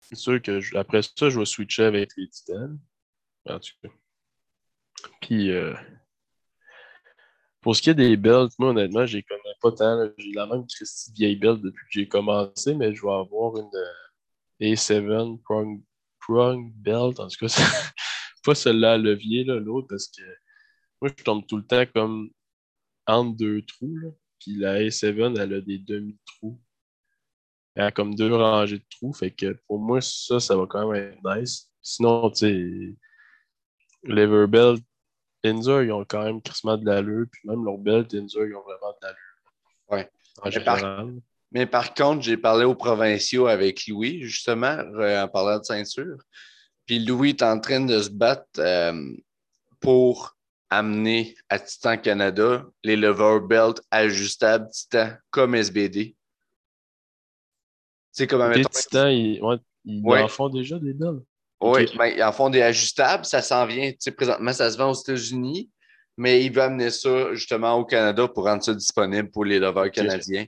c'est 0.00 0.16
sûr 0.16 0.42
que 0.42 0.76
après 0.76 1.02
ça, 1.02 1.30
je 1.30 1.38
vais 1.38 1.44
switcher 1.44 1.84
avec 1.84 2.10
les 2.16 2.28
titans. 2.28 2.76
En 3.48 3.60
tout 3.60 3.70
cas. 3.80 3.88
Puis 5.20 5.52
euh, 5.52 5.74
pour 7.60 7.76
ce 7.76 7.82
qui 7.82 7.90
est 7.90 7.94
des 7.94 8.16
belts, 8.16 8.58
moi 8.58 8.70
honnêtement, 8.70 9.06
je 9.06 9.18
les 9.18 9.22
connais 9.22 9.54
pas 9.60 9.70
tant. 9.70 10.10
J'ai 10.18 10.32
la 10.32 10.48
même 10.48 10.66
Christie 10.66 11.12
vieille 11.12 11.36
belt 11.36 11.62
depuis 11.62 11.84
que 11.84 11.92
j'ai 11.92 12.08
commencé, 12.08 12.74
mais 12.74 12.92
je 12.92 13.02
vais 13.02 13.12
avoir 13.12 13.56
une 13.56 13.70
euh, 13.72 14.74
A7 14.74 15.40
prong, 15.42 15.80
prong 16.26 16.72
belt. 16.74 17.20
En 17.20 17.28
tout 17.28 17.46
cas, 17.46 17.46
pas 18.44 18.54
celle-là 18.54 18.92
à 18.92 18.98
levier, 18.98 19.44
l'autre, 19.44 19.86
parce 19.88 20.08
que 20.08 20.22
moi, 21.00 21.10
je 21.16 21.24
tombe 21.24 21.46
tout 21.46 21.56
le 21.56 21.66
temps 21.66 21.84
comme 21.94 22.30
entre 23.06 23.36
deux 23.36 23.62
trous. 23.62 23.96
Là. 23.96 24.10
Puis 24.38 24.56
la 24.56 24.80
A7, 24.80 25.38
elle 25.40 25.54
a 25.54 25.60
des 25.60 25.78
demi-trous. 25.78 26.60
Elle 27.74 27.84
a 27.84 27.90
comme 27.90 28.14
deux 28.14 28.34
rangées 28.34 28.78
de 28.78 28.84
trous. 28.90 29.12
Fait 29.12 29.30
que 29.30 29.58
pour 29.66 29.78
moi, 29.78 30.00
ça, 30.00 30.40
ça 30.40 30.56
va 30.56 30.66
quand 30.66 30.90
même 30.90 31.12
être 31.12 31.18
nice. 31.24 31.70
Sinon, 31.80 32.30
tu 32.30 32.38
sais, 32.38 32.96
Leverbelt, 34.04 34.82
Inzer, 35.44 35.84
ils 35.84 35.92
ont 35.92 36.04
quand 36.04 36.24
même 36.24 36.42
crissement 36.42 36.76
de 36.76 36.84
l'allure. 36.84 37.26
Puis 37.30 37.48
même 37.48 37.64
leur 37.64 37.78
belt, 37.78 38.12
Inzer, 38.14 38.46
ils 38.46 38.54
ont 38.54 38.62
vraiment 38.62 38.92
de 38.92 39.06
l'allure. 39.06 39.18
Ouais. 39.88 40.10
En 40.42 40.50
général. 40.50 41.20
Mais 41.52 41.66
par 41.66 41.92
contre, 41.94 42.22
j'ai 42.22 42.36
parlé 42.36 42.64
aux 42.64 42.74
provinciaux 42.74 43.46
avec 43.46 43.86
Louis, 43.86 44.22
justement, 44.22 44.76
euh, 44.98 45.22
en 45.24 45.28
parlant 45.28 45.58
de 45.58 45.64
ceinture. 45.64 46.16
Puis 46.86 46.98
Louis 47.04 47.30
est 47.30 47.42
en 47.42 47.60
train 47.60 47.80
de 47.80 48.00
se 48.00 48.08
battre 48.10 48.48
euh, 48.58 49.14
pour 49.80 50.36
amener 50.70 51.36
à 51.50 51.58
Titan 51.58 51.98
Canada 51.98 52.64
les 52.82 52.96
lever 52.96 53.38
belts 53.46 53.82
ajustables 53.90 54.68
Titan 54.70 55.10
comme 55.30 55.54
SBD. 55.54 56.16
C'est 58.10 58.26
comme, 58.26 58.52
titans, 58.52 59.10
ils- 59.12 59.40
ouais, 59.42 59.56
Ils 59.84 60.02
Ouais. 60.04 60.22
en 60.22 60.28
font 60.28 60.48
déjà 60.48 60.78
des 60.78 60.92
belles. 60.94 61.20
Oui, 61.60 61.82
Ok. 61.84 61.96
ben, 61.96 62.06
ils 62.06 62.22
en 62.22 62.32
font 62.32 62.50
des 62.50 62.62
ajustables. 62.62 63.24
Ça 63.24 63.42
s'en 63.42 63.66
vient. 63.66 63.90
Tu 63.90 63.96
sais, 64.00 64.10
présentement, 64.12 64.52
ça 64.52 64.70
se 64.70 64.76
vend 64.78 64.90
aux 64.90 64.94
États-Unis, 64.94 65.70
mais 66.16 66.44
il 66.44 66.52
veut 66.52 66.62
amener 66.62 66.90
ça 66.90 67.34
justement 67.34 67.74
au 67.74 67.84
Canada 67.84 68.28
pour 68.28 68.44
rendre 68.44 68.62
ça 68.62 68.74
disponible 68.74 69.30
pour 69.30 69.44
les 69.44 69.58
lovers 69.58 69.90
canadiens. 69.90 70.44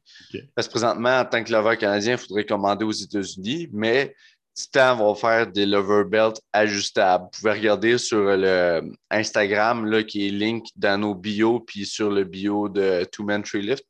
Parce 0.54 0.66
que 0.68 0.72
présentement, 0.72 1.18
en 1.20 1.24
tant 1.24 1.42
que 1.42 1.52
lover 1.52 1.76
canadien, 1.76 2.12
il 2.12 2.18
faudrait 2.18 2.44
commander 2.44 2.84
aux 2.84 2.92
États-Unis, 2.92 3.68
mais 3.72 4.14
Titan 4.54 4.94
va 4.96 5.14
faire 5.16 5.46
des 5.50 5.66
lover 5.66 6.04
belts 6.04 6.40
ajustables. 6.52 7.24
Vous 7.24 7.40
pouvez 7.40 7.52
regarder 7.52 7.98
sur 7.98 8.18
le 8.36 8.82
Instagram 9.10 9.84
là, 9.86 10.02
qui 10.04 10.28
est 10.28 10.30
link 10.30 10.66
dans 10.76 11.00
nos 11.00 11.14
bios 11.14 11.60
puis 11.60 11.84
sur 11.86 12.10
le 12.10 12.24
bio 12.24 12.68
de 12.68 13.04
Two 13.10 13.24
Man 13.24 13.42
Tree 13.42 13.62
Lift. 13.62 13.84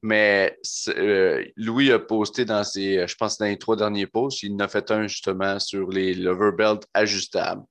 Mais 0.00 0.56
c'est, 0.62 0.96
euh, 0.96 1.44
Louis 1.56 1.90
a 1.90 1.98
posté 1.98 2.44
dans 2.44 2.62
ses, 2.62 3.06
je 3.08 3.16
pense, 3.16 3.36
dans 3.36 3.46
les 3.46 3.58
trois 3.58 3.74
derniers 3.76 4.06
posts, 4.06 4.44
il 4.44 4.52
en 4.54 4.60
a 4.60 4.68
fait 4.68 4.88
un 4.92 5.08
justement 5.08 5.58
sur 5.58 5.90
les 5.90 6.14
lover 6.14 6.52
belts 6.56 6.86
ajustables. 6.94 7.62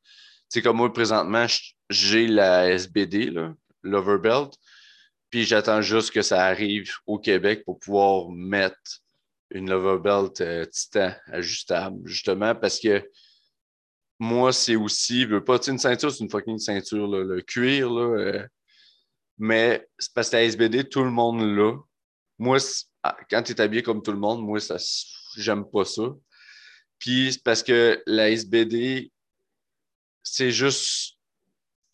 Sais, 0.50 0.62
comme 0.62 0.78
moi, 0.78 0.92
présentement, 0.92 1.48
j- 1.48 1.74
j'ai 1.90 2.28
la 2.28 2.70
SBD, 2.70 3.30
là, 3.30 3.54
lover 3.84 4.18
belt, 4.18 4.54
puis 5.30 5.44
j'attends 5.44 5.82
juste 5.82 6.12
que 6.12 6.22
ça 6.22 6.46
arrive 6.46 6.92
au 7.06 7.20
Québec 7.20 7.64
pour 7.66 7.80
pouvoir 7.80 8.30
mettre 8.30 9.02
une 9.52 9.70
lover 9.70 10.02
belt 10.02 10.42
euh, 10.42 10.66
titan 10.66 11.14
ajustable, 11.28 12.00
justement, 12.06 12.56
parce 12.56 12.80
que 12.80 13.08
moi, 14.20 14.52
c'est 14.52 14.76
aussi, 14.76 15.22
je 15.22 15.28
veux 15.28 15.44
pas, 15.44 15.60
une 15.68 15.78
ceinture, 15.78 16.12
c'est 16.12 16.24
une 16.24 16.30
fucking 16.30 16.58
ceinture, 16.58 17.08
là, 17.08 17.24
le 17.24 17.42
cuir, 17.42 17.90
là, 17.92 18.20
euh, 18.20 18.48
mais 19.38 19.88
c'est 20.00 20.14
parce 20.14 20.30
que 20.30 20.38
la 20.38 20.44
SBD, 20.44 20.90
tout 20.90 21.04
le 21.04 21.12
monde 21.12 21.42
l'a. 21.42 21.74
Moi, 22.40 22.58
ah, 23.04 23.18
quand 23.30 23.44
tu 23.44 23.52
es 23.52 23.62
habillé 23.62 23.84
comme 23.84 24.02
tout 24.02 24.12
le 24.12 24.18
monde, 24.18 24.42
moi, 24.42 24.60
ça, 24.60 24.78
j'aime 25.38 25.66
pas 25.70 25.86
ça. 25.86 26.04
Puis 27.00 27.34
c'est 27.34 27.44
parce 27.44 27.64
que 27.64 28.02
la 28.08 28.30
SBD, 28.32 29.12
c'est 30.24 30.52
juste. 30.52 31.17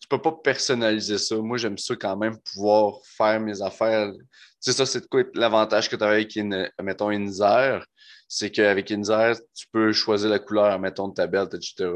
Tu 0.04 0.08
peux 0.08 0.20
pas 0.20 0.32
personnaliser 0.32 1.16
ça. 1.16 1.34
Moi, 1.38 1.56
j'aime 1.56 1.78
ça 1.78 1.96
quand 1.96 2.14
même 2.14 2.36
pouvoir 2.52 2.98
faire 3.06 3.40
mes 3.40 3.62
affaires. 3.62 4.12
Tu 4.12 4.20
sais, 4.60 4.72
ça, 4.72 4.84
c'est 4.84 5.00
de 5.00 5.06
quoi 5.06 5.22
l'avantage 5.32 5.88
que 5.88 5.96
tu 5.96 6.04
as 6.04 6.08
avec, 6.08 6.36
une, 6.36 6.70
mettons, 6.82 7.08
Inzer. 7.08 7.86
C'est 8.28 8.50
qu'avec 8.50 8.90
Inzer, 8.90 9.34
tu 9.54 9.66
peux 9.72 9.92
choisir 9.92 10.28
la 10.28 10.38
couleur, 10.40 10.78
mettons, 10.78 11.08
de 11.08 11.14
ta 11.14 11.26
belt, 11.26 11.54
etc. 11.54 11.90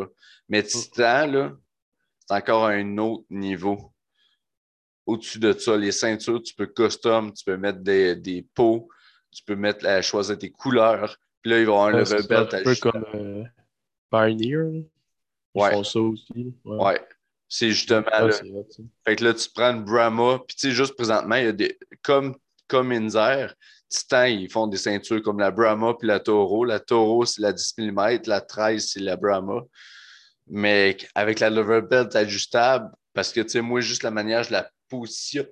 Mais 0.48 0.62
Titan, 0.62 1.26
là, 1.26 1.52
c'est 2.26 2.34
encore 2.34 2.64
à 2.64 2.70
un 2.70 2.96
autre 2.96 3.24
niveau. 3.28 3.92
Au-dessus 5.04 5.38
de 5.38 5.52
ça, 5.52 5.76
les 5.76 5.92
ceintures, 5.92 6.42
tu 6.42 6.54
peux 6.54 6.66
custom, 6.66 7.30
tu 7.34 7.44
peux 7.44 7.58
mettre 7.58 7.80
des, 7.80 8.16
des 8.16 8.40
pots, 8.54 8.88
tu 9.30 9.42
peux 9.44 9.54
mettre, 9.54 9.86
choisir 10.02 10.38
tes 10.38 10.50
couleurs. 10.50 11.14
Puis 11.42 11.50
là, 11.50 11.60
ils 11.60 11.66
vont 11.66 11.74
avoir 11.82 11.88
un 11.94 11.98
Ouais, 11.98 12.04
ça, 12.06 12.22
belt 12.26 12.54
un 12.54 12.62
peu 12.62 12.74
comme 12.76 13.04
euh, 13.14 13.44
Pioneer. 14.10 14.56
là. 14.56 14.70
Ils 14.78 15.60
Ouais. 15.60 15.72
font 15.72 15.84
ça 15.84 16.00
aussi. 16.00 16.54
Ouais. 16.64 16.76
Ouais. 16.84 17.08
C'est 17.48 17.70
justement 17.70 18.02
là. 18.10 18.26
vrai. 18.26 18.66
Fait 19.06 19.16
que 19.16 19.24
là, 19.24 19.34
tu 19.34 19.48
prends 19.54 19.72
une 19.72 19.84
Brahma, 19.84 20.40
puis 20.46 20.56
tu 20.56 20.68
sais, 20.68 20.74
juste 20.74 20.94
présentement, 20.94 21.36
il 21.36 21.44
y 21.44 21.48
a 21.48 21.52
des. 21.52 21.78
Comme, 22.02 22.36
comme 22.66 22.92
Inzer, 22.92 23.54
Titan, 23.88 24.24
ils 24.24 24.50
font 24.50 24.66
des 24.66 24.76
ceintures 24.76 25.22
comme 25.22 25.38
la 25.38 25.50
Brahma 25.50 25.94
puis 25.98 26.06
la 26.06 26.20
Toro. 26.20 26.64
La 26.64 26.78
Toro, 26.78 27.24
c'est 27.24 27.40
la 27.40 27.52
10 27.52 27.74
mm, 27.78 28.18
la 28.26 28.40
13, 28.40 28.90
c'est 28.92 29.00
la 29.00 29.16
Brahma. 29.16 29.62
Mais 30.46 30.96
avec 31.14 31.40
la 31.40 31.50
lever 31.50 31.82
belt 31.82 32.14
ajustable, 32.14 32.90
parce 33.14 33.32
que 33.32 33.40
tu 33.40 33.50
sais, 33.50 33.60
moi, 33.62 33.80
juste 33.80 34.02
la 34.02 34.10
manière, 34.10 34.42
je 34.42 34.52
la 34.52 34.70
positionne 34.88 35.46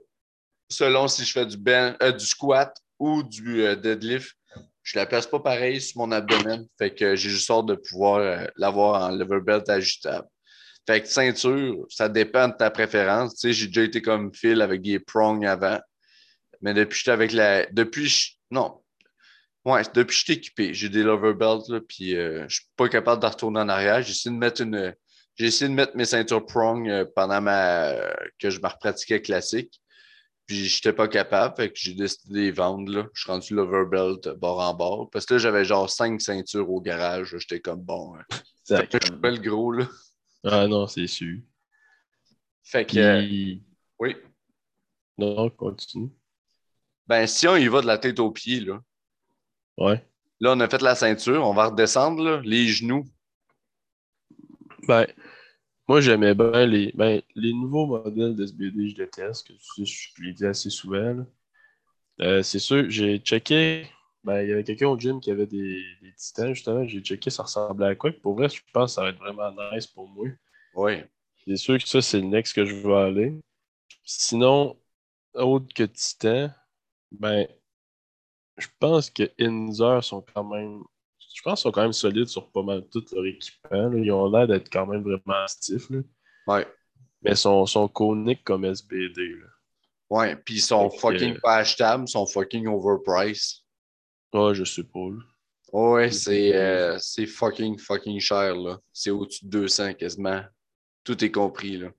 selon 0.69 1.09
si 1.09 1.25
je 1.25 1.33
fais 1.33 1.47
du, 1.47 1.57
ben, 1.57 1.97
euh, 2.03 2.13
du 2.13 2.25
squat 2.25 2.77
ou 2.99 3.23
du 3.23 3.63
euh, 3.63 3.77
deadlift. 3.77 4.35
Je 4.83 4.99
la 4.99 5.07
place 5.07 5.27
pas 5.27 5.41
pareil 5.41 5.81
sur 5.81 5.99
mon 5.99 6.13
abdomen. 6.13 6.67
Fait 6.79 6.95
que 6.95 7.17
j'ai 7.17 7.31
juste 7.31 7.51
hâte 7.51 7.67
de 7.67 7.75
pouvoir 7.75 8.19
euh, 8.19 8.47
l'avoir 8.57 9.03
en 9.03 9.11
lever 9.11 9.41
belt 9.41 9.69
ajustable. 9.69 10.29
Fait 10.87 11.03
que 11.03 11.09
ceinture, 11.09 11.85
ça 11.89 12.09
dépend 12.09 12.49
de 12.49 12.55
ta 12.55 12.71
préférence. 12.71 13.35
Tu 13.35 13.49
sais, 13.49 13.53
j'ai 13.53 13.67
déjà 13.67 13.83
été 13.83 14.01
comme 14.03 14.33
Phil 14.35 14.63
avec 14.63 14.83
des 14.83 14.99
prongs 15.01 15.43
avant. 15.45 15.81
Mais 16.63 16.75
depuis 16.75 16.91
que 16.95 16.99
j'étais 16.99 17.11
avec 17.11 17.33
la. 17.33 17.67
Depuis. 17.67 18.07
je- 18.07 18.33
Non. 18.51 18.81
Ouais, 19.65 19.83
depuis 19.95 20.07
que 20.07 20.13
je 20.13 20.19
suis 20.21 20.33
équipé, 20.35 20.75
j'ai 20.75 20.89
des 20.89 21.03
lover 21.03 21.35
belts, 21.35 21.69
là, 21.69 21.81
puis 21.81 22.15
euh, 22.17 22.45
je 22.49 22.57
suis 22.61 22.67
pas 22.77 22.89
capable 22.89 23.21
de 23.21 23.27
retourner 23.27 23.59
en 23.61 23.69
arrière. 23.69 24.01
J'ai 24.03 24.13
essayé 24.13 24.33
de 24.33 24.39
mettre 24.39 24.61
une. 24.63 24.95
J'ai 25.35 25.47
essayé 25.47 25.69
de 25.69 25.75
mettre 25.75 25.97
mes 25.97 26.05
ceintures 26.05 26.47
prong 26.47 26.89
euh, 26.89 27.05
pendant 27.17 27.41
ma. 27.41 27.93
que 28.39 28.49
je 28.49 28.61
me 28.61 28.69
repratiquais 28.69 29.21
classique. 29.21 29.81
Puis 30.47 30.67
j'étais 30.67 30.93
pas 30.93 31.09
capable, 31.09 31.57
fait 31.57 31.71
que 31.71 31.75
j'ai 31.77 31.95
décidé 31.95 32.33
de 32.33 32.39
les 32.39 32.51
vendre. 32.53 32.91
Là. 32.93 33.07
Je 33.13 33.23
suis 33.23 33.33
rendu 33.33 33.53
lover 33.55 33.85
belt 33.91 34.29
bord 34.39 34.61
en 34.61 34.73
bord. 34.73 35.11
Parce 35.11 35.27
que 35.27 35.35
là, 35.35 35.39
j'avais 35.39 35.65
genre 35.65 35.91
cinq 35.91 36.21
ceintures 36.21 36.71
au 36.71 36.81
garage. 36.81 37.35
J'étais 37.37 37.59
comme 37.59 37.81
bon. 37.81 38.15
hein. 38.15 38.23
Fait 38.69 38.87
que 38.87 38.99
je 39.03 39.09
suis 39.09 39.21
pas 39.21 39.31
le 39.31 39.39
gros, 39.39 39.73
là. 39.73 39.89
Ah 40.47 40.67
non, 40.67 40.87
c'est 40.87 41.07
sûr. 41.07 41.41
Fait 42.63 42.85
que. 42.85 42.99
euh, 42.99 43.23
Puis, 43.23 43.63
oui. 43.99 44.15
non, 45.19 45.51
continue. 45.51 46.11
Ben, 47.09 47.27
si 47.27 47.49
on 47.49 47.57
y 47.57 47.67
va 47.67 47.81
de 47.81 47.87
la 47.89 47.99
tête 47.99 48.21
aux 48.21 48.31
pieds, 48.31 48.61
là, 48.61 48.81
Ouais. 49.79 50.03
là, 50.41 50.53
on 50.57 50.61
a 50.61 50.69
fait 50.71 50.81
la 50.81 50.95
ceinture, 50.95 51.47
on 51.47 51.53
va 51.53 51.67
redescendre, 51.67 52.23
là, 52.25 52.41
les 52.43 52.67
genoux. 52.69 53.05
Ben, 54.89 55.07
moi, 55.89 56.01
j'aimais 56.01 56.35
bien 56.35 56.67
les, 56.67 56.93
ben, 56.95 57.23
les 57.37 57.53
nouveaux 57.53 57.87
modèles 57.87 58.37
d'SBD, 58.37 58.91
je 58.91 58.97
déteste, 58.97 59.49
que 59.49 59.55
sais, 59.61 59.85
je 59.87 60.23
l'ai 60.23 60.33
dit 60.33 60.47
assez 60.47 60.71
souvent. 60.71 61.27
Euh, 62.21 62.43
c'est 62.43 62.59
sûr, 62.59 62.89
j'ai 62.91 63.19
checké, 63.19 63.87
ben, 64.27 64.43
il 64.43 64.49
y 64.49 64.53
avait 64.53 64.65
quelqu'un 64.65 64.89
au 64.89 64.99
gym 64.99 65.21
qui 65.21 65.31
avait 65.31 65.47
des, 65.47 65.85
des 66.03 66.13
titans, 66.17 66.53
justement, 66.53 66.85
j'ai 66.85 67.01
checké, 67.01 67.31
ça 67.31 67.45
ressemblait 67.45 67.87
à 67.87 67.95
quoi. 67.95 68.11
Puis 68.11 68.21
Pour 68.21 68.35
vrai, 68.35 68.49
je 68.49 68.61
pense 68.73 68.91
que 68.91 68.95
ça 68.97 69.03
va 69.03 69.11
être 69.11 69.19
vraiment 69.19 69.53
nice 69.73 69.87
pour 69.87 70.09
moi. 70.09 70.27
Oui. 70.75 70.95
C'est 71.47 71.57
sûr 71.57 71.79
que 71.79 71.87
ça, 71.87 72.03
c'est 72.03 72.19
le 72.19 72.27
next 72.27 72.53
que 72.53 72.65
je 72.65 72.75
veux 72.75 72.97
aller. 72.97 73.39
Sinon, 74.03 74.77
autre 75.33 75.73
que 75.73 75.85
Titan, 75.85 76.51
ben, 77.13 77.47
je 78.59 78.67
pense 78.81 79.11
que 79.11 79.31
Inzer 79.39 80.03
sont 80.03 80.25
quand 80.35 80.43
même. 80.43 80.83
Je 81.37 81.43
pense 81.43 81.61
qu'ils 81.61 81.69
sont 81.69 81.73
quand 81.73 81.83
même 81.83 81.93
solides 81.93 82.27
sur 82.27 82.51
pas 82.51 82.65
mal 82.65 82.85
tout 82.91 83.05
leur 83.13 83.27
équipement. 83.27 83.89
là. 83.89 83.97
Ils 83.97 84.11
ont 84.11 84.29
l'air 84.29 84.49
d'être 84.49 84.73
quand 84.73 84.87
même 84.87 85.03
vraiment 85.03 85.47
stiff. 85.47 85.89
Là. 85.89 86.01
Ouais. 86.49 86.67
Mais 87.23 87.33
ils 87.33 87.37
sont, 87.37 87.65
sont 87.67 87.87
coniques 87.87 88.43
comme 88.43 88.65
SBD. 88.65 89.37
Là. 89.37 89.47
Ouais. 90.11 90.35
Puis 90.35 90.57
ils 90.57 90.61
sont 90.61 90.91
fucking 90.91 91.39
pas 91.39 91.59
achetables, 91.59 92.05
ils 92.09 92.11
sont 92.11 92.27
fucking 92.27 92.67
overpriced. 92.67 93.66
Ah, 94.33 94.53
je 94.53 94.65
sais 94.65 94.85
pas. 94.85 94.99
là. 95.11 95.23
Ouais, 95.73 96.11
C'est 96.11 96.55
euh, 96.55 96.97
c'est 96.99 97.27
fucking, 97.27 97.79
fucking 97.79 98.21
cher, 98.21 98.55
là. 98.57 98.79
C'est 98.93 99.11
au-dessus 99.11 99.45
de 99.45 99.51
200 99.51 99.95
quasiment. 99.95 100.43
Tout 101.05 101.23
est 101.25 101.31
compris, 101.31 101.77
là. 101.79 101.91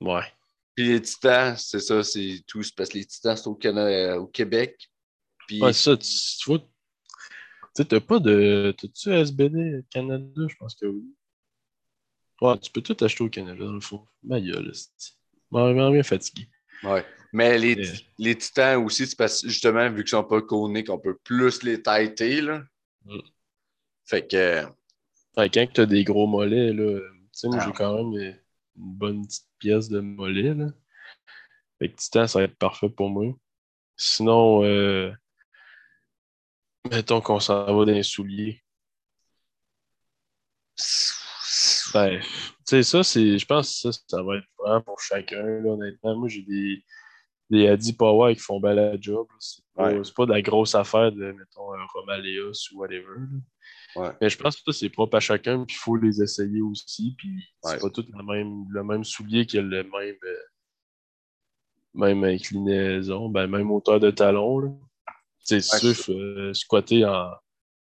Ouais. 0.00 0.24
Puis 0.74 0.88
les 0.88 1.02
titans, 1.02 1.56
c'est 1.56 1.80
ça, 1.80 2.02
c'est 2.02 2.42
tout. 2.46 2.62
C'est 2.62 2.74
parce 2.74 2.90
que 2.90 2.98
les 2.98 3.04
titans, 3.06 3.36
c'est 3.36 3.46
au, 3.46 3.54
Cana- 3.54 3.86
euh, 3.86 4.16
au 4.18 4.26
Québec. 4.26 4.90
Puis 5.46 5.60
Ouais, 5.60 5.72
c'est 5.72 5.90
ça. 5.90 5.96
Tu, 5.96 6.08
tu 6.38 6.50
vois. 6.50 6.58
Tu 6.58 6.66
sais, 7.74 7.84
t'as 7.84 8.00
pas 8.00 8.18
de. 8.18 8.74
T'as-tu 8.76 9.10
SBD 9.12 9.84
Canada? 9.90 10.42
Je 10.48 10.56
pense 10.56 10.74
que 10.74 10.86
oui. 10.86 11.04
Ouais, 12.40 12.58
tu 12.58 12.70
peux 12.72 12.82
tout 12.82 12.96
acheter 13.04 13.22
au 13.24 13.28
Canada, 13.28 13.64
dans 13.64 13.72
le 13.72 13.80
fond. 13.80 14.04
Ma 14.22 14.40
gueule, 14.40 14.72
c'est. 14.74 15.12
Vraiment 15.50 15.90
bien 15.90 16.02
fatigué. 16.02 16.48
Ouais. 16.82 17.04
Mais 17.32 17.58
les, 17.58 17.82
les 18.18 18.36
titans 18.36 18.84
aussi, 18.84 19.06
c'est 19.06 19.16
parce 19.16 19.42
que 19.42 19.48
justement, 19.48 19.88
vu 19.90 20.02
qu'ils 20.04 20.10
sont 20.10 20.24
pas 20.24 20.42
coniques, 20.42 20.90
on 20.90 20.98
peut 20.98 21.16
plus 21.24 21.62
les 21.62 21.82
tailler, 21.82 22.42
là. 22.42 22.62
Mm. 23.04 23.18
Fait 24.04 24.26
que, 24.26 24.66
Ouais, 25.36 25.48
quand 25.48 25.66
tu 25.72 25.80
as 25.80 25.86
des 25.86 26.04
gros 26.04 26.26
mollets, 26.26 26.72
là, 26.72 27.00
tu 27.00 27.28
sais, 27.32 27.48
moi 27.48 27.58
Ah. 27.60 27.64
j'ai 27.66 27.72
quand 27.72 27.94
même 27.96 28.12
une 28.22 28.38
bonne 28.76 29.26
petite 29.26 29.48
pièce 29.58 29.88
de 29.88 30.00
mollet. 30.00 30.54
Là. 30.54 30.66
Fait 31.78 31.90
que 31.90 31.96
Titan, 31.96 32.26
ça 32.26 32.40
va 32.40 32.44
être 32.44 32.56
parfait 32.58 32.90
pour 32.90 33.08
moi. 33.08 33.32
Sinon, 33.96 34.62
euh, 34.64 35.10
mettons 36.90 37.20
qu'on 37.20 37.40
s'en 37.40 37.64
va 37.64 37.84
dans 37.84 37.92
les 37.92 38.02
souliers. 38.02 38.62
Ben, 41.94 42.20
tu 42.20 42.26
sais, 42.64 42.82
ça, 42.82 43.02
c'est. 43.02 43.38
Je 43.38 43.46
pense 43.46 43.82
que 43.82 43.92
ça, 43.92 44.00
ça 44.06 44.22
va 44.22 44.36
être 44.36 44.46
vraiment 44.58 44.80
pour 44.82 45.00
chacun, 45.00 45.42
là, 45.42 45.70
honnêtement. 45.70 46.16
Moi, 46.16 46.28
j'ai 46.28 46.42
des, 46.42 46.84
des 47.50 47.68
Adi 47.68 47.92
Power 47.92 48.34
qui 48.34 48.40
font 48.40 48.60
bien 48.60 48.74
la 48.74 48.98
job. 49.00 49.26
C'est 49.38 49.62
pas, 49.74 49.92
Ouais. 49.92 50.04
c'est 50.04 50.14
pas 50.14 50.26
de 50.26 50.30
la 50.32 50.42
grosse 50.42 50.74
affaire 50.74 51.12
de, 51.12 51.32
mettons, 51.32 51.72
un 51.74 51.84
Romaleos 51.94 52.52
ou 52.72 52.78
whatever. 52.80 53.18
Ouais. 53.96 54.10
Mais 54.20 54.30
je 54.30 54.38
pense 54.38 54.56
que 54.56 54.72
ça, 54.72 54.78
c'est 54.78 54.88
propre 54.88 55.16
à 55.16 55.20
chacun, 55.20 55.64
puis 55.64 55.76
il 55.76 55.78
faut 55.78 55.96
les 55.96 56.22
essayer 56.22 56.62
aussi. 56.62 57.14
Puis 57.18 57.42
c'est 57.62 57.74
Ouais. 57.74 57.78
pas 57.80 57.90
tout 57.90 58.04
le 58.10 58.22
même, 58.24 58.64
le 58.70 58.84
même 58.84 59.04
soulier 59.04 59.44
qui 59.44 59.58
a 59.58 59.62
le 59.62 59.82
même, 59.84 60.16
euh, 60.24 60.36
même 61.94 62.24
inclinaison, 62.24 63.28
ben, 63.28 63.46
même 63.46 63.70
hauteur 63.70 64.00
de 64.00 64.10
talon. 64.10 64.80
Ouais, 65.50 65.60
sauf 65.60 66.08
euh, 66.08 66.54
squatter 66.54 67.04
en, 67.04 67.30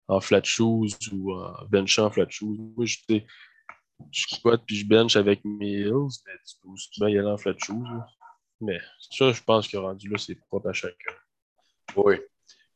en 0.08 0.22
flat 0.22 0.44
shoes 0.44 0.88
ou 1.12 1.34
en 1.34 1.66
benchant 1.70 2.06
en 2.06 2.12
flat 2.12 2.28
shoes. 2.30 2.56
Moi, 2.78 2.86
je, 2.86 2.98
squatte 4.12 4.64
puis 4.66 4.76
je 4.78 4.88
bench 4.88 5.16
avec 5.18 5.44
mes 5.44 5.80
heels, 5.82 5.92
mais 6.26 6.34
tu 6.48 6.56
peux 6.62 6.70
aussi 6.70 6.90
bien 7.00 7.10
y 7.10 7.18
aller 7.18 7.28
en 7.28 7.38
flat 7.38 7.56
shoes. 7.58 7.84
là. 7.84 8.08
Mais 8.62 8.80
ça, 9.12 9.32
je 9.32 9.42
pense 9.44 9.68
que 9.68 9.78
rendu 9.78 10.10
là, 10.10 10.18
c'est 10.18 10.36
propre 10.36 10.70
à 10.70 10.74
chacun. 10.74 11.14
oui. 11.96 12.18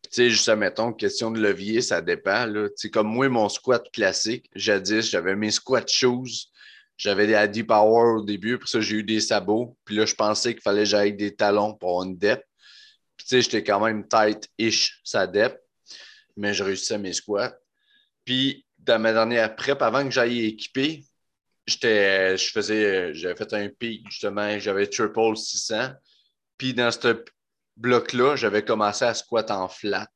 Puis 0.01 0.09
tu 0.09 0.15
sais, 0.15 0.29
juste 0.29 0.49
mettons, 0.49 0.93
question 0.93 1.29
de 1.29 1.39
levier, 1.39 1.81
ça 1.81 2.01
dépend. 2.01 2.45
Là. 2.45 2.69
Tu 2.69 2.75
sais, 2.75 2.89
comme 2.89 3.07
moi, 3.07 3.29
mon 3.29 3.49
squat 3.49 3.87
classique, 3.91 4.49
jadis, 4.55 5.09
j'avais 5.09 5.35
mes 5.35 5.51
squat 5.51 5.87
shoes. 5.89 6.49
J'avais 6.97 7.25
des 7.25 7.35
Addy 7.35 7.63
Power 7.63 8.19
au 8.19 8.23
début, 8.23 8.59
pour 8.59 8.69
ça, 8.69 8.79
j'ai 8.79 8.97
eu 8.97 9.03
des 9.03 9.19
sabots. 9.19 9.75
Puis 9.85 9.95
là, 9.95 10.05
je 10.05 10.13
pensais 10.13 10.53
qu'il 10.53 10.61
fallait 10.61 10.83
que 10.83 10.89
j'aille 10.89 11.13
des 11.13 11.35
talons 11.35 11.73
pour 11.73 12.03
une 12.03 12.15
dep. 12.15 12.43
Puis 13.17 13.25
tu 13.25 13.29
sais, 13.29 13.41
j'étais 13.41 13.63
quand 13.63 13.83
même 13.83 14.07
tight-ish, 14.07 15.01
ça 15.03 15.25
dep. 15.25 15.59
Mais 16.37 16.53
je 16.53 16.63
réussissais 16.63 16.99
mes 16.99 17.13
squats. 17.13 17.55
Puis 18.23 18.65
dans 18.77 18.99
ma 18.99 19.13
dernière 19.13 19.55
prep, 19.55 19.81
avant 19.81 20.03
que 20.03 20.11
j'aille 20.11 20.45
équiper, 20.45 21.03
j'étais, 21.67 22.37
je 22.37 22.51
faisais, 22.51 23.13
j'avais 23.13 23.35
fait 23.35 23.53
un 23.53 23.69
pic, 23.69 24.05
justement, 24.09 24.59
j'avais 24.59 24.87
triple 24.87 25.35
600. 25.35 25.91
Puis 26.57 26.73
dans 26.73 26.91
ce 26.91 27.23
bloc-là, 27.77 28.35
j'avais 28.35 28.63
commencé 28.63 29.05
à 29.05 29.13
squat 29.13 29.49
en 29.51 29.67
flat. 29.67 30.09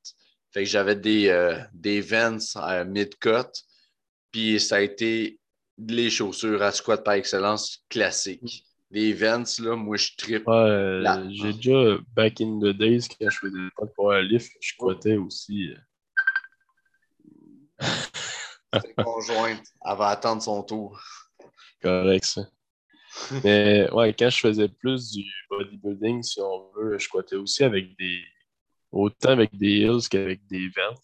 Fait 0.52 0.64
que 0.64 0.70
j'avais 0.70 0.96
des, 0.96 1.30
euh, 1.30 1.60
des 1.74 2.02
vents 2.02 2.38
à 2.56 2.84
mid-cut. 2.84 3.52
Puis 4.32 4.60
ça 4.60 4.78
a 4.78 4.82
été 4.82 5.40
les 5.78 6.10
chaussures 6.10 6.62
à 6.62 6.72
squat 6.72 7.04
par 7.04 7.16
excellence 7.16 7.84
classiques. 7.90 8.66
Les 8.92 9.14
vents, 9.14 9.44
là, 9.60 9.76
moi, 9.76 9.98
je 9.98 10.10
tripe. 10.18 10.48
Ouais, 10.48 11.02
j'ai 11.32 11.54
déjà, 11.54 11.98
back 12.16 12.40
in 12.40 12.60
the 12.60 12.78
days, 12.78 13.08
quand 13.10 13.30
je 13.30 13.40
faisais 13.40 13.70
pas 13.76 13.86
de 13.86 13.92
power 13.92 14.24
lift, 14.24 14.52
je 14.62 14.70
squattais 14.70 15.18
aussi. 15.18 15.72
C'est 17.80 18.96
conjointe. 19.04 19.64
Elle 19.86 19.98
va 19.98 20.08
attendre 20.08 20.42
son 20.42 20.64
tour. 20.64 21.02
Correct, 21.86 22.26
ça. 22.26 22.42
Mais 23.44 23.88
ouais, 23.92 24.12
quand 24.14 24.30
je 24.32 24.40
faisais 24.40 24.68
plus 24.68 25.12
du 25.12 25.24
bodybuilding, 25.52 26.24
si 26.24 26.42
on 26.42 26.72
veut, 26.76 26.98
je 26.98 27.04
squattais 27.04 27.36
aussi 27.36 27.64
avec 27.64 27.96
des. 27.98 28.22
Autant 28.92 29.30
avec 29.30 29.56
des 29.56 29.82
hills 29.82 30.10
qu'avec 30.10 30.48
des 30.48 30.68
vents. 30.70 30.96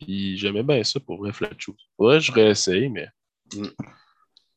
Puis 0.00 0.36
j'aimais 0.36 0.64
bien 0.64 0.82
ça 0.82 0.98
pour 0.98 1.18
vrai, 1.18 1.32
flat 1.32 1.50
shoes. 1.56 1.76
Ouais, 1.96 2.18
je 2.18 2.32
réessaye, 2.32 2.88
mais. 2.88 3.08
Mm. 3.54 3.68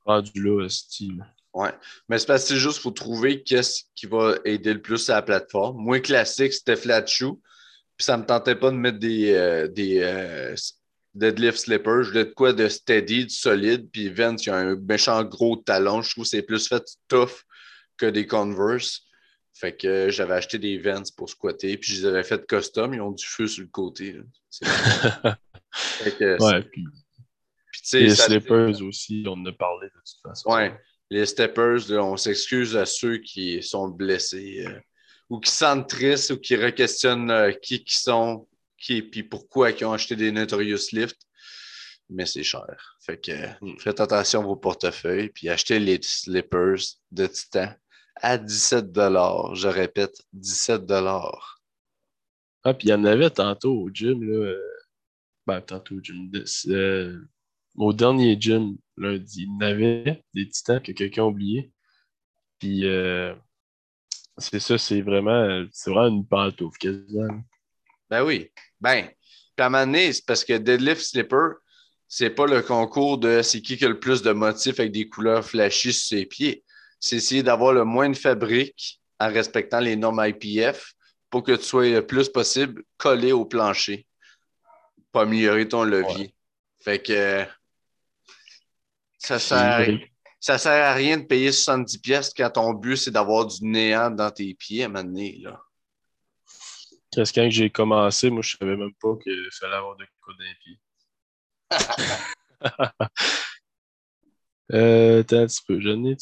Rendu 0.05 0.43
là, 0.43 0.67
style. 0.69 1.23
Ouais. 1.53 1.71
Mais 2.09 2.17
c'est 2.17 2.25
parce 2.25 2.43
que 2.43 2.49
c'est 2.49 2.59
juste, 2.59 2.79
faut 2.79 2.91
trouver 2.91 3.43
qu'est-ce 3.43 3.83
qui 3.95 4.07
va 4.07 4.37
aider 4.43 4.73
le 4.73 4.81
plus 4.81 5.09
à 5.09 5.15
la 5.15 5.21
plateforme. 5.21 5.77
Moi, 5.77 5.99
classique, 5.99 6.53
c'était 6.53 6.75
flat 6.75 7.05
shoe. 7.05 7.39
Puis 7.95 8.05
ça 8.05 8.17
me 8.17 8.25
tentait 8.25 8.55
pas 8.55 8.71
de 8.71 8.75
mettre 8.75 8.99
des, 8.99 9.33
euh, 9.33 9.67
des 9.67 9.99
euh, 9.99 10.55
deadlift 11.17 11.57
slippers. 11.57 12.03
Je 12.03 12.09
voulais 12.09 12.25
de 12.25 12.31
quoi 12.31 12.53
de 12.53 12.67
steady, 12.67 13.25
de 13.25 13.31
solide. 13.31 13.89
Puis 13.91 14.09
Vince, 14.09 14.45
il 14.45 14.49
a 14.51 14.57
un 14.57 14.75
méchant 14.75 15.23
gros 15.23 15.57
talon. 15.57 16.01
Je 16.01 16.11
trouve 16.11 16.23
que 16.23 16.29
c'est 16.29 16.41
plus 16.41 16.67
fait 16.67 16.83
tough 17.07 17.43
que 17.97 18.05
des 18.05 18.27
Converse. 18.27 19.03
Fait 19.53 19.75
que 19.75 20.09
j'avais 20.09 20.35
acheté 20.35 20.59
des 20.59 20.77
Vans 20.77 21.01
pour 21.15 21.29
squatter. 21.29 21.77
Puis 21.77 21.93
je 21.93 22.01
les 22.01 22.05
avais 22.05 22.23
fait 22.23 22.45
custom. 22.45 22.93
Ils 22.93 23.01
ont 23.01 23.11
du 23.11 23.25
feu 23.25 23.47
sur 23.47 23.63
le 23.63 23.69
côté. 23.69 24.15
ouais, 26.05 26.63
puis, 26.71 26.85
les 27.93 28.15
slippers 28.15 28.81
aussi, 28.81 29.23
on 29.25 29.33
en 29.33 29.45
a 29.45 29.51
parlé 29.51 29.87
de 29.87 29.93
toute 29.93 30.21
façon. 30.21 30.51
Ouais, 30.51 30.73
les 31.09 31.25
steppers, 31.25 31.91
on 31.91 32.17
s'excuse 32.17 32.75
à 32.75 32.85
ceux 32.85 33.17
qui 33.17 33.61
sont 33.63 33.87
blessés 33.87 34.65
euh, 34.67 34.79
ou 35.29 35.39
qui 35.39 35.51
sentent 35.51 35.89
tristes 35.89 36.31
ou 36.31 36.37
qui 36.37 36.55
requestionnent 36.55 37.31
euh, 37.31 37.51
qui 37.51 37.83
qui 37.83 37.97
sont, 37.97 38.47
qui 38.77 39.01
puis 39.01 39.23
pourquoi 39.23 39.71
ils 39.71 39.85
ont 39.85 39.93
acheté 39.93 40.15
des 40.15 40.31
Notorious 40.31 40.91
Lift. 40.91 41.17
Mais 42.09 42.25
c'est 42.25 42.43
cher. 42.43 42.97
Fait 43.05 43.19
que 43.19 43.31
hmm. 43.61 43.79
faites 43.79 43.99
attention 43.99 44.41
à 44.41 44.45
vos 44.45 44.55
portefeuilles 44.55 45.29
puis 45.29 45.49
achetez 45.49 45.79
les 45.79 45.99
slippers 46.01 46.79
de 47.11 47.27
Titan 47.27 47.73
à 48.21 48.37
17 48.37 48.85
Je 48.93 49.67
répète, 49.67 50.15
17 50.33 50.83
Ah, 50.91 52.73
puis 52.73 52.87
il 52.87 52.89
y 52.89 52.93
en 52.93 53.03
avait 53.05 53.29
tantôt 53.29 53.73
au 53.73 53.89
gym, 53.89 54.23
là. 54.23 54.53
Ben, 55.45 55.61
tantôt 55.61 55.95
au 55.95 56.01
gym. 56.01 56.31
Euh, 56.67 57.21
au 57.75 57.93
dernier 57.93 58.39
gym, 58.39 58.77
lundi, 58.97 59.43
il 59.43 59.47
y 59.47 59.51
en 59.51 59.61
avait 59.61 60.23
des 60.33 60.49
titans 60.49 60.81
que 60.81 60.91
quelqu'un 60.91 61.23
a 61.23 61.27
oublié. 61.27 61.71
Puis, 62.59 62.85
euh, 62.85 63.35
c'est 64.37 64.59
ça, 64.59 64.77
c'est 64.77 65.01
vraiment, 65.01 65.65
c'est 65.71 65.91
vraiment 65.91 66.15
une 66.15 66.27
pantoufle 66.27 66.77
quasiment. 66.77 67.41
Ben 68.09 68.23
oui. 68.23 68.51
Ben, 68.79 69.07
puis 69.07 69.63
à 69.63 69.65
un 69.65 69.69
moment 69.69 69.85
donné, 69.85 70.13
c'est 70.13 70.25
parce 70.25 70.45
que 70.45 70.53
Deadlift 70.53 71.01
Slipper, 71.01 71.49
c'est 72.07 72.29
pas 72.29 72.45
le 72.45 72.61
concours 72.61 73.17
de 73.17 73.41
c'est 73.41 73.61
qui 73.61 73.77
qui 73.77 73.85
a 73.85 73.89
le 73.89 73.99
plus 73.99 74.21
de 74.21 74.31
motifs 74.31 74.79
avec 74.79 74.91
des 74.91 75.09
couleurs 75.09 75.43
flashy 75.43 75.91
sur 75.91 76.07
ses 76.07 76.25
pieds. 76.25 76.63
C'est 76.99 77.17
essayer 77.17 77.43
d'avoir 77.43 77.73
le 77.73 77.83
moins 77.83 78.09
de 78.09 78.15
fabrique 78.15 79.01
en 79.19 79.27
respectant 79.27 79.79
les 79.79 79.95
normes 79.95 80.23
IPF 80.25 80.93
pour 81.29 81.43
que 81.43 81.53
tu 81.53 81.63
sois 81.63 81.89
le 81.89 82.05
plus 82.05 82.29
possible 82.29 82.83
collé 82.97 83.31
au 83.31 83.45
plancher 83.45 84.07
pour 85.11 85.21
améliorer 85.21 85.67
ton 85.67 85.83
levier. 85.83 86.33
Fait 86.79 86.99
que 86.99 87.45
ça 89.17 89.39
sert, 89.39 89.89
ça 90.39 90.57
sert 90.57 90.85
à 90.85 90.93
rien 90.93 91.17
de 91.17 91.23
payer 91.23 91.51
70 91.51 91.97
pièces 91.97 92.33
quand 92.35 92.49
ton 92.51 92.73
but, 92.73 92.97
c'est 92.97 93.11
d'avoir 93.11 93.45
du 93.45 93.65
néant 93.65 94.09
dans 94.09 94.31
tes 94.31 94.53
pieds 94.53 94.83
à 94.83 94.85
un 94.85 94.89
moment 94.89 95.03
donné, 95.03 95.39
là. 95.41 95.59
Qu'est-ce 97.11 97.33
quand 97.33 97.49
j'ai 97.49 97.69
commencé, 97.69 98.29
moi, 98.29 98.41
je 98.41 98.57
savais 98.57 98.75
même 98.75 98.93
pas 99.01 99.15
qu'il 99.23 99.47
fallait 99.51 99.75
avoir 99.75 99.95
de 99.95 100.05
quoi 100.21 100.33
dans 100.37 100.43
les 100.43 100.55
pieds. 100.55 100.79
euh, 104.73 105.23
t'as 105.23 105.41
un 105.41 105.47
petit 105.47 105.63
peu, 105.67 105.79
j'en 105.79 106.03
ai 106.03 106.17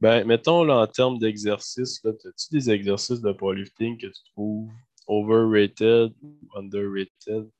Ben, 0.00 0.24
mettons, 0.26 0.64
là, 0.64 0.78
en 0.78 0.86
termes 0.86 1.18
d'exercices, 1.18 2.04
as-tu 2.04 2.52
des 2.52 2.70
exercices 2.70 3.20
de 3.20 3.32
powerlifting 3.32 3.98
que 3.98 4.06
tu 4.06 4.22
trouves 4.32 4.70
overrated 5.06 6.14
ou 6.22 6.38
underrated? 6.54 7.50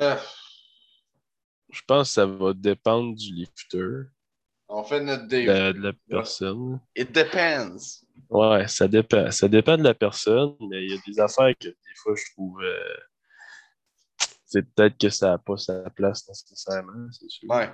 Euh, 0.00 0.16
je 1.70 1.80
pense 1.86 2.08
que 2.08 2.14
ça 2.14 2.26
va 2.26 2.52
dépendre 2.52 3.16
du 3.16 3.32
lifter. 3.32 4.04
On 4.74 4.84
fait 4.84 5.00
notre 5.00 5.28
de, 5.28 5.72
de 5.72 5.80
la 5.80 5.92
personne. 6.08 6.80
It 6.96 7.12
depends. 7.12 7.76
Ouais, 8.30 8.66
ça 8.68 8.88
dépend. 8.88 9.30
Ça 9.30 9.46
dépend 9.46 9.76
de 9.76 9.82
la 9.82 9.92
personne, 9.92 10.56
mais 10.60 10.82
il 10.84 10.94
y 10.94 10.94
a 10.94 11.00
des 11.06 11.20
affaires 11.20 11.54
que 11.60 11.68
des 11.68 11.94
fois 11.96 12.14
je 12.16 12.24
trouve. 12.32 12.62
Euh, 12.62 12.96
c'est 14.46 14.62
peut-être 14.62 14.96
que 14.96 15.10
ça 15.10 15.32
n'a 15.32 15.38
pas 15.38 15.58
sa 15.58 15.90
place 15.90 16.26
nécessairement, 16.26 17.06
c'est 17.12 17.28
sûr. 17.28 17.50
Ouais. 17.50 17.70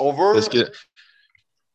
Over... 0.00 0.40
que... 0.50 0.70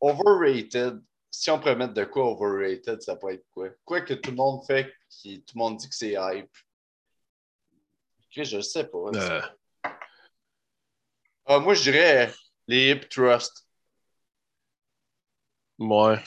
Overrated. 0.02 1.02
Si 1.32 1.50
on 1.50 1.58
pourrait 1.58 1.78
mettre 1.78 1.94
de 1.94 2.04
quoi 2.04 2.30
overrated, 2.30 3.02
ça 3.02 3.16
peut 3.16 3.32
être 3.32 3.46
quoi? 3.52 3.70
Quoi 3.86 4.02
que 4.02 4.14
tout 4.16 4.32
le 4.32 4.38
monde 4.38 4.66
fait, 4.66 4.94
qui 5.10 5.44
tout 5.44 5.56
le 5.56 5.60
monde 5.60 5.78
dit 5.78 5.88
que 5.88 5.96
c'est 5.96 6.16
hype. 6.18 6.52
Je 8.32 8.60
sais 8.60 8.84
pas. 8.84 9.12
Euh, 9.16 9.42
ah, 11.46 11.60
moi, 11.60 11.74
je 11.74 11.84
dirais 11.84 12.34
les 12.68 12.92
hip 12.92 13.08
trust. 13.10 13.66
Ouais. 15.84 16.24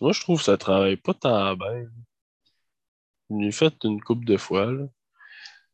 Moi, 0.00 0.12
je 0.12 0.20
trouve 0.20 0.38
que 0.38 0.44
ça 0.44 0.56
travaille 0.56 0.96
pas 0.96 1.12
tant 1.12 1.54
bien. 1.54 1.84
Je 3.30 3.36
l'ai 3.36 3.52
fait 3.52 3.72
une 3.84 4.00
couple 4.02 4.24
de 4.24 4.36
fois, 4.36 4.66
là. 4.72 4.86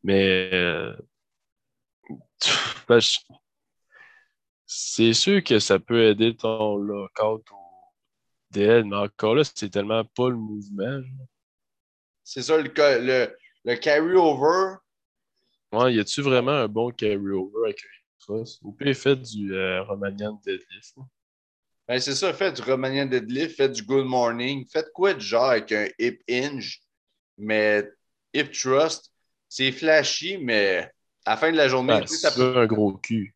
Mais 0.04 0.50
euh, 0.52 0.94
ben, 2.88 3.00
c'est 4.66 5.12
sûr 5.14 5.42
que 5.44 5.58
ça 5.60 5.78
peut 5.78 6.02
aider 6.06 6.34
ton 6.36 6.76
lockout 6.76 7.48
ou 7.52 7.56
DL, 8.50 8.84
mais 8.84 8.96
encore 8.96 9.34
là, 9.36 9.44
c'est 9.44 9.70
tellement 9.70 10.04
pas 10.04 10.28
le 10.30 10.36
mouvement. 10.36 11.00
C'est 12.24 12.42
ça, 12.42 12.56
le, 12.56 12.64
le, 12.74 13.36
le 13.64 13.76
carry-over, 13.76 14.78
Ouais, 15.72 15.94
y 15.94 16.00
a-tu 16.00 16.22
vraiment 16.22 16.52
un 16.52 16.68
bon 16.68 16.90
carry-over 16.90 17.64
avec 17.64 17.82
cross? 18.20 18.58
Ou 18.62 18.72
peut 18.72 18.92
fait 18.94 19.16
du 19.16 19.54
euh, 19.54 19.82
Romanian 19.82 20.40
deadlift? 20.44 20.96
Ben, 21.88 22.00
c'est 22.00 22.14
ça, 22.14 22.32
faites 22.32 22.56
du 22.56 22.62
Romanian 22.62 23.06
deadlift, 23.06 23.56
faites 23.56 23.72
du 23.72 23.82
good 23.82 24.06
morning, 24.06 24.66
faites 24.66 24.90
quoi 24.92 25.14
de 25.14 25.20
genre 25.20 25.50
avec 25.50 25.72
un 25.72 25.88
hip 25.98 26.20
hinge, 26.28 26.80
mais 27.36 27.88
hip 28.32 28.50
trust, 28.52 29.12
c'est 29.48 29.72
flashy, 29.72 30.38
mais 30.38 30.90
à 31.24 31.32
la 31.32 31.36
fin 31.36 31.50
de 31.50 31.56
la 31.56 31.68
journée, 31.68 32.00
ben, 32.00 32.06
c'est 32.06 32.40
un 32.40 32.66
gros 32.66 32.94
cul. 32.94 33.34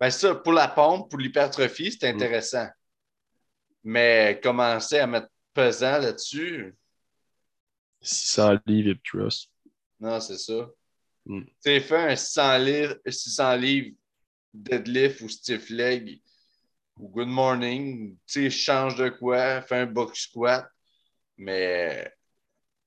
Ben, 0.00 0.10
ça, 0.10 0.34
pour 0.34 0.52
la 0.52 0.68
pompe, 0.68 1.10
pour 1.10 1.18
l'hypertrophie, 1.18 1.92
c'est 1.92 2.12
mm. 2.12 2.16
intéressant. 2.16 2.68
Mais 3.82 4.40
commencer 4.42 4.98
à 4.98 5.06
mettre 5.06 5.28
pesant 5.52 5.98
là-dessus. 5.98 6.74
600 8.00 8.58
livres 8.66 8.90
hip 8.90 9.00
trust. 9.04 9.50
Non, 10.00 10.20
c'est 10.20 10.38
ça. 10.38 10.70
Mm. 11.26 11.42
Tu 11.64 11.80
fais 11.80 12.12
un 12.12 12.16
600 12.16 12.58
livres, 12.58 12.96
600 13.06 13.56
livres 13.56 13.96
deadlift 14.52 15.20
ou 15.20 15.28
stiff 15.28 15.68
leg 15.70 16.20
ou 16.96 17.08
good 17.08 17.28
morning, 17.28 18.16
tu 18.26 18.48
sais, 18.48 18.50
change 18.50 18.96
de 18.96 19.08
quoi, 19.08 19.62
fais 19.62 19.76
un 19.76 19.86
box 19.86 20.28
squat, 20.28 20.66
mais 21.36 22.12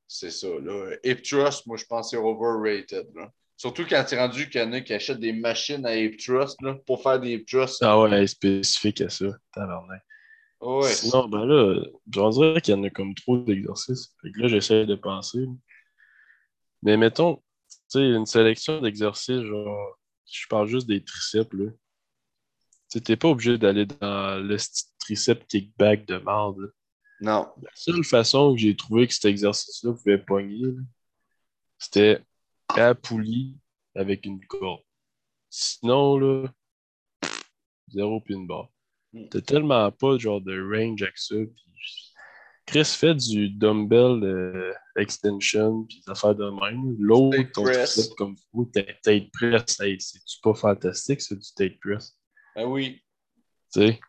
c'est 0.07 0.31
ça, 0.31 0.47
là. 0.47 0.95
Hip 1.03 1.21
Trust, 1.21 1.65
moi, 1.67 1.77
je 1.77 1.85
pense 1.85 2.11
que 2.11 2.17
c'est 2.17 2.23
overrated, 2.23 3.07
là. 3.15 3.31
Surtout 3.57 3.85
quand 3.89 4.03
tu 4.07 4.13
es 4.13 4.19
rendu 4.19 4.49
qu'il 4.49 4.61
y 4.61 4.63
en 4.63 4.71
a 4.73 4.81
qui 4.81 4.93
achètent 4.93 5.19
des 5.19 5.33
machines 5.33 5.85
à 5.85 5.95
Hip 5.95 6.17
Trust, 6.17 6.61
là, 6.61 6.75
pour 6.85 7.01
faire 7.01 7.19
des 7.19 7.31
Hip 7.31 7.45
Trust. 7.45 7.81
Ah 7.81 7.99
ouais, 7.99 8.27
spécifique 8.27 9.01
à 9.01 9.09
ça, 9.09 9.25
tabarnak. 9.51 10.03
Ouais. 10.61 10.91
Sinon, 10.91 11.27
ben 11.27 11.45
là, 11.45 11.83
on 12.15 12.29
dirait 12.29 12.61
qu'il 12.61 12.75
y 12.75 12.77
en 12.77 12.83
a 12.83 12.89
comme 12.89 13.13
trop 13.13 13.37
d'exercices. 13.37 14.15
Fait 14.21 14.31
que 14.31 14.39
là, 14.39 14.47
j'essaie 14.47 14.85
de 14.85 14.95
penser. 14.95 15.45
Mais 16.83 16.97
mettons, 16.97 17.35
tu 17.35 17.41
sais, 17.89 17.99
une 17.99 18.25
sélection 18.25 18.79
d'exercices, 18.81 19.41
genre, 19.41 19.99
je 20.31 20.47
parle 20.47 20.67
juste 20.67 20.87
des 20.87 21.03
triceps, 21.03 21.53
là. 21.53 21.71
Tu 22.89 23.01
t'es 23.01 23.17
pas 23.17 23.29
obligé 23.29 23.57
d'aller 23.57 23.85
dans 23.85 24.41
le 24.41 24.57
triceps 24.99 25.45
kickback 25.47 26.05
de 26.05 26.17
merde. 26.17 26.71
Non. 27.19 27.47
La 27.61 27.71
seule 27.73 28.03
façon 28.03 28.53
que 28.53 28.59
j'ai 28.59 28.75
trouvé 28.75 29.07
que 29.07 29.13
cet 29.13 29.25
exercice-là 29.25 29.93
pouvait 29.93 30.17
pogner, 30.17 30.73
c'était 31.77 32.21
à 32.69 32.93
poulie 32.95 33.57
avec 33.95 34.25
une 34.25 34.39
corde. 34.45 34.81
Sinon, 35.49 36.17
là, 36.17 36.47
zéro 37.89 38.21
pin 38.21 38.45
barre. 38.45 38.69
Mm. 39.13 39.29
T'as 39.29 39.41
tellement 39.41 39.91
pas 39.91 40.17
genre 40.17 40.41
de 40.41 40.59
range 40.61 41.01
avec 41.01 41.17
ça. 41.17 41.35
Chris 42.65 42.83
fait 42.83 43.15
du 43.15 43.49
dumbbell 43.49 44.23
euh, 44.23 44.73
extension 44.97 45.85
puis 45.85 46.01
des 46.05 46.11
affaires 46.11 46.35
de 46.35 46.49
même. 46.49 46.97
L'autre, 46.99 47.37
ton 47.53 47.63
tricep 47.63 48.13
comme 48.17 48.35
fou, 48.51 48.69
tête 48.73 49.31
press, 49.31 49.79
hey, 49.79 49.99
c'est-tu 50.01 50.39
pas 50.43 50.53
fantastique, 50.53 51.21
c'est 51.21 51.37
du 51.37 51.53
tête 51.55 51.79
press? 51.79 52.17
Ben 52.57 52.65
oui. 52.65 52.99
Tu 53.71 53.81
sais? 53.81 53.99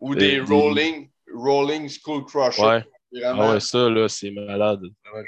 Ou 0.00 0.14
des 0.14 0.36
des- 0.36 0.40
rolling, 0.40 1.10
rolling 1.32 1.88
school 1.88 2.24
crusher. 2.24 2.62
Ouais. 2.62 2.84
Vraiment. 3.12 3.42
Ah 3.42 3.52
ouais, 3.52 3.60
ça, 3.60 3.90
là, 3.90 4.08
c'est 4.08 4.30
malade. 4.30 4.80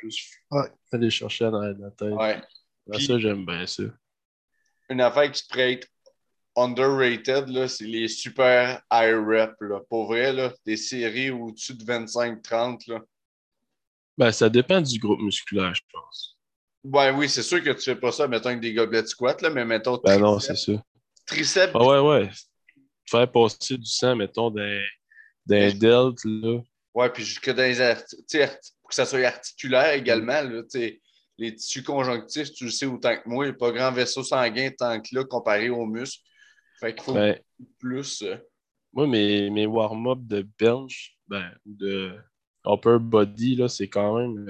Juste 0.03 0.31
ouais, 0.51 0.70
aller 0.91 1.11
chercher 1.11 1.45
dans 1.51 1.61
la 1.61 1.91
tête. 1.91 2.12
Ouais. 2.15 2.41
Ah, 2.41 2.93
Puis- 2.97 3.05
ça, 3.07 3.19
j'aime 3.19 3.45
bien 3.45 3.66
ça. 3.66 3.82
Une 4.89 5.03
affaire 5.03 5.31
qui 5.31 5.43
pourrait 5.47 5.73
être 5.74 5.89
underrated, 6.57 7.49
là, 7.49 7.69
c'est 7.69 7.85
les 7.85 8.09
super 8.09 8.81
high 8.91 9.15
rep. 9.15 9.53
Là. 9.61 9.81
Pour 9.91 10.07
vrai, 10.07 10.32
là, 10.32 10.53
des 10.65 10.78
séries 10.78 11.31
au-dessus 11.31 11.74
de 11.74 11.85
25-30. 11.85 12.86
Là. 12.86 13.01
Ben, 14.16 14.31
ça 14.32 14.49
dépend 14.49 14.81
du 14.81 14.99
groupe 14.99 15.20
musculaire, 15.20 15.74
je 15.74 15.82
pense. 15.93 16.39
Ouais, 16.85 17.11
oui, 17.11 17.28
c'est 17.28 17.43
sûr 17.43 17.62
que 17.62 17.70
tu 17.70 17.82
fais 17.82 17.97
pas 17.97 18.12
ça, 18.12 18.28
mettons, 18.28 18.49
avec 18.51 18.61
des 18.61 18.73
gobelets 18.73 19.03
de 19.03 19.07
squat, 19.09 19.41
là, 19.43 19.51
mais 19.51 19.65
mettons 19.65 19.99
Ben 20.05 20.19
non, 20.19 20.36
triceps, 20.39 20.65
c'est 20.66 20.74
ça. 20.77 20.82
triceps, 21.27 21.73
Ah 21.74 21.85
ouais, 21.85 21.99
ouais. 21.99 22.31
Faire 23.06 23.31
passer 23.31 23.76
du 23.76 23.86
sang, 23.86 24.16
mettons, 24.16 24.51
d'un 24.51 24.81
d'un 25.47 25.70
delt, 25.74 26.24
là. 26.24 26.60
ouais, 26.94 27.10
puis 27.10 27.22
jusque 27.22 27.51
dans 27.51 27.62
les 27.62 27.78
arti- 27.81 28.16
pour 28.81 28.89
que 28.89 28.94
ça 28.94 29.05
soit 29.05 29.26
articulaire 29.26 29.93
également, 29.93 30.40
là, 30.40 30.62
les 31.36 31.55
tissus 31.55 31.82
conjonctifs, 31.82 32.52
tu 32.52 32.64
le 32.64 32.70
sais 32.70 32.86
autant 32.86 33.14
que 33.16 33.28
moi, 33.28 33.44
il 33.44 33.48
n'y 33.51 33.55
a 33.55 33.59
pas 33.59 33.72
grand 33.72 33.93
vaisseau 33.93 34.22
sanguin 34.22 34.70
tant 34.70 35.01
que 35.01 35.14
là 35.14 35.24
comparé 35.24 35.68
aux 35.68 35.85
muscles. 35.85 36.22
Fait 36.81 36.94
qu'il 36.94 37.02
faut 37.02 37.12
Ben, 37.14 37.39
plus. 37.78 38.22
euh, 38.22 38.36
moi, 38.93 39.06
mes, 39.06 39.51
mes 39.51 39.66
warm-up 39.66 40.20
de 40.22 40.47
bench, 40.59 41.16
ben, 41.28 41.52
de 41.66 42.16
upper 42.64 42.98
body, 43.01 43.56
là, 43.56 43.68
c'est 43.68 43.89
quand 43.89 44.16
même 44.18 44.48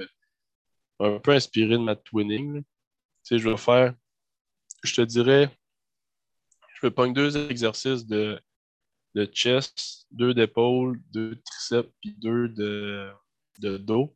euh, 1.01 1.15
un 1.15 1.19
peu 1.19 1.31
inspiré 1.31 1.73
de 1.73 1.77
ma 1.83 1.95
twinning. 1.95 2.61
Tu 2.61 2.65
sais, 3.23 3.39
je 3.39 3.49
vais 3.49 3.57
faire, 3.57 3.93
je 4.83 4.93
te 4.95 5.01
dirais, 5.01 5.49
je 6.75 6.87
vais 6.87 6.91
prendre 6.91 7.13
deux 7.13 7.35
exercices 7.49 8.05
de, 8.05 8.39
de 9.15 9.25
chest, 9.25 10.05
deux 10.11 10.33
d'épaule, 10.33 10.99
deux 11.11 11.35
de 11.35 11.41
triceps, 11.45 11.89
puis 12.01 12.13
deux 12.19 12.49
de, 12.49 13.77
dos. 13.77 14.15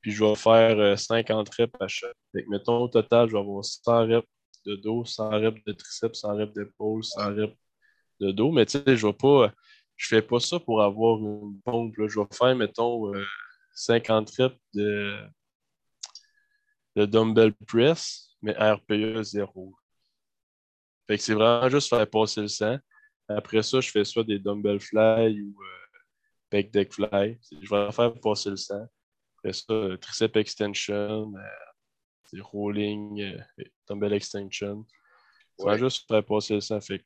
Puis 0.00 0.10
je 0.10 0.24
vais 0.24 0.34
faire 0.34 0.78
euh, 0.78 0.96
50 0.96 1.48
reps 1.48 1.72
à 1.80 1.86
chaque. 1.86 2.16
Fait 2.32 2.42
que, 2.42 2.50
mettons, 2.50 2.78
au 2.82 2.88
total, 2.88 3.28
je 3.28 3.34
vais 3.34 3.38
avoir 3.38 3.64
100 3.64 4.06
reps 4.08 4.28
de 4.66 4.74
dos, 4.76 5.04
100 5.04 5.30
reps 5.30 5.64
de 5.64 5.72
triceps, 5.72 6.20
100 6.20 6.36
reps 6.36 6.54
d'épaule, 6.54 7.04
100 7.04 7.34
reps 7.36 7.56
de 8.20 8.32
dos. 8.32 8.50
Mais 8.50 8.66
tu 8.66 8.78
sais, 8.78 8.96
je 8.96 9.06
je 9.96 10.08
fais 10.08 10.22
pas 10.22 10.40
ça 10.40 10.58
pour 10.58 10.82
avoir 10.82 11.18
une 11.18 11.60
pompe. 11.64 11.96
là. 11.96 12.08
Je 12.08 12.18
vais 12.18 12.26
faire, 12.32 12.56
mettons, 12.56 13.14
euh, 13.14 13.24
50 13.74 14.28
reps 14.38 14.56
de, 14.74 15.16
de 16.96 17.06
dumbbell 17.06 17.54
press, 17.68 18.36
mais 18.42 18.52
RPE 18.52 19.22
0. 19.22 19.72
Fait 21.06 21.16
que 21.16 21.22
c'est 21.22 21.34
vraiment 21.34 21.68
juste 21.68 21.88
faire 21.88 22.08
passer 22.10 22.40
le 22.40 22.48
sang. 22.48 22.78
Après 23.28 23.62
ça, 23.62 23.80
je 23.80 23.90
fais 23.90 24.04
soit 24.04 24.24
des 24.24 24.38
dumbbell 24.38 24.80
fly 24.80 25.40
ou 25.40 25.54
euh, 25.62 25.98
pec 26.50 26.70
deck 26.72 26.92
fly. 26.92 27.38
Je 27.62 27.68
vais 27.70 27.92
faire 27.92 28.12
passer 28.20 28.50
le 28.50 28.56
sang. 28.56 28.86
Après 29.38 29.52
ça, 29.52 29.64
euh, 29.72 29.96
tricep 29.96 30.36
extension, 30.36 31.32
euh, 31.36 32.40
rolling, 32.42 33.20
euh, 33.22 33.64
dumbbell 33.88 34.12
extension. 34.12 34.86
Ça 35.58 35.64
va 35.66 35.72
Ouais. 35.72 35.78
juste 35.78 36.06
faire 36.08 36.24
passer 36.24 36.54
le 36.54 36.60
sang. 36.60 36.80
Fait 36.80 36.98
que 37.00 37.04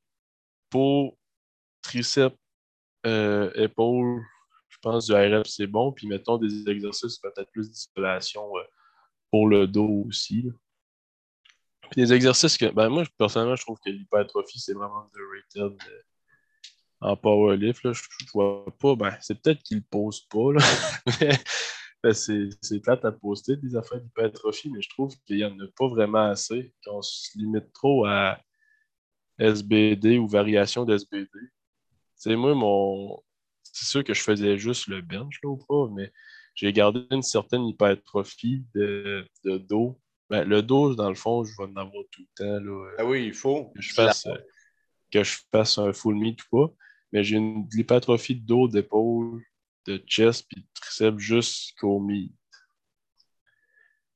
pour 0.71 1.17
tricep, 1.83 2.35
euh, 3.07 3.53
épaule, 3.55 4.23
je 4.69 4.79
pense 4.83 5.07
du 5.07 5.13
RF 5.15 5.47
c'est 5.47 5.67
bon. 5.67 5.93
Puis 5.93 6.07
mettons 6.09 6.39
des 6.39 6.69
exercices 6.69 7.19
peut-être 7.19 7.51
plus 7.53 7.71
d'isolation 7.71 8.57
euh, 8.57 8.63
pour 9.31 9.49
le 9.49 9.67
dos 9.67 10.05
aussi. 10.09 10.51
Puis 11.91 12.03
des 12.03 12.13
exercices 12.13 12.57
que, 12.59 12.67
ben 12.67 12.89
moi, 12.89 13.05
personnellement, 13.19 13.57
je 13.57 13.63
trouve 13.63 13.79
que 13.85 13.91
l'hypertrophie, 13.91 14.59
c'est 14.59 14.73
vraiment 14.73 15.05
underrated 15.05 15.79
euh, 15.89 16.03
en 17.01 17.17
powerlift. 17.17 17.83
Là. 17.85 17.93
Je, 17.93 18.03
je 18.03 18.33
vois 18.33 18.65
pas, 18.79 18.97
ben, 18.97 19.17
c'est 19.21 19.41
peut-être 19.41 19.63
qu'ils 19.63 19.79
le 19.79 19.85
posent 19.89 20.27
pas, 20.29 20.53
là. 20.53 20.65
mais 21.21 21.39
ben, 22.03 22.13
c'est 22.13 22.49
c'est 22.61 22.81
plate 22.81 23.05
à 23.05 23.13
poster 23.13 23.57
des 23.57 23.77
affaires 23.77 24.01
d'hypertrophie, 24.01 24.71
mais 24.71 24.83
je 24.83 24.89
trouve 24.91 25.15
qu'il 25.27 25.39
y 25.39 25.45
en 25.45 25.59
a 25.59 25.67
pas 25.77 25.89
vraiment 25.89 26.31
assez. 26.31 26.73
Qu'on 26.85 27.03
se 27.03 27.37
limite 27.39 27.73
trop 27.73 28.05
à 28.05 28.39
SBD 29.39 30.19
ou 30.19 30.29
variation 30.29 30.85
d'SBD. 30.85 31.31
Sais, 32.15 32.37
moi, 32.37 32.55
mon. 32.55 33.23
C'est 33.63 33.87
sûr 33.87 34.05
que 34.05 34.15
je 34.15 34.23
faisais 34.23 34.57
juste 34.57 34.87
le 34.87 35.03
bench, 35.03 35.39
là, 35.43 35.51
ou 35.51 35.59
pas, 35.59 35.89
mais 35.95 36.11
j'ai 36.55 36.73
gardé 36.73 37.07
une 37.11 37.23
certaine 37.23 37.67
hypertrophie 37.67 38.65
de, 38.75 39.29
de 39.45 39.59
dos. 39.59 40.01
Ben, 40.29 40.45
le 40.45 40.63
dos, 40.63 40.95
dans 40.95 41.09
le 41.09 41.15
fond, 41.15 41.45
je 41.45 41.53
vais 41.57 41.69
en 41.69 41.77
avoir 41.77 42.03
tout 42.11 42.23
le 42.23 42.35
temps. 42.35 42.65
Là, 42.65 42.91
Ah 42.99 43.05
oui, 43.05 43.27
il 43.27 43.35
faut. 43.35 43.67
que 43.75 43.81
je 43.81 43.95
fasse, 43.95 44.27
euh, 44.27 44.37
que 45.13 45.23
je 45.23 45.39
fasse 45.53 45.79
un 45.79 45.93
full 45.93 46.17
meet 46.17 46.43
ou 46.45 46.67
pas. 46.67 46.75
Mais 47.13 47.23
j'ai 47.23 47.37
une 47.37 47.69
de 47.69 47.77
l'hypertrophie 47.77 48.35
de 48.35 48.45
dos, 48.45 48.69
d'épaule, 48.69 49.43
de 49.87 49.99
chest 50.07 50.47
puis 50.49 50.63
de 50.63 50.67
triceps 50.75 51.19
jusqu'au 51.19 52.01
meet. 52.01 52.35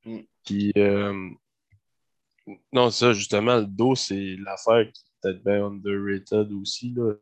Mm. 0.04 0.20
Puis, 0.44 0.72
euh, 0.76 1.30
non, 2.72 2.90
ça, 2.90 3.12
justement, 3.12 3.58
le 3.58 3.66
dos, 3.66 3.94
c'est 3.94 4.36
l'affaire 4.36 4.90
qui 4.92 5.02
est 5.02 5.20
peut-être 5.22 5.44
bien 5.44 5.64
underrated 5.64 6.52
aussi. 6.52 6.92
Là. 6.94 7.14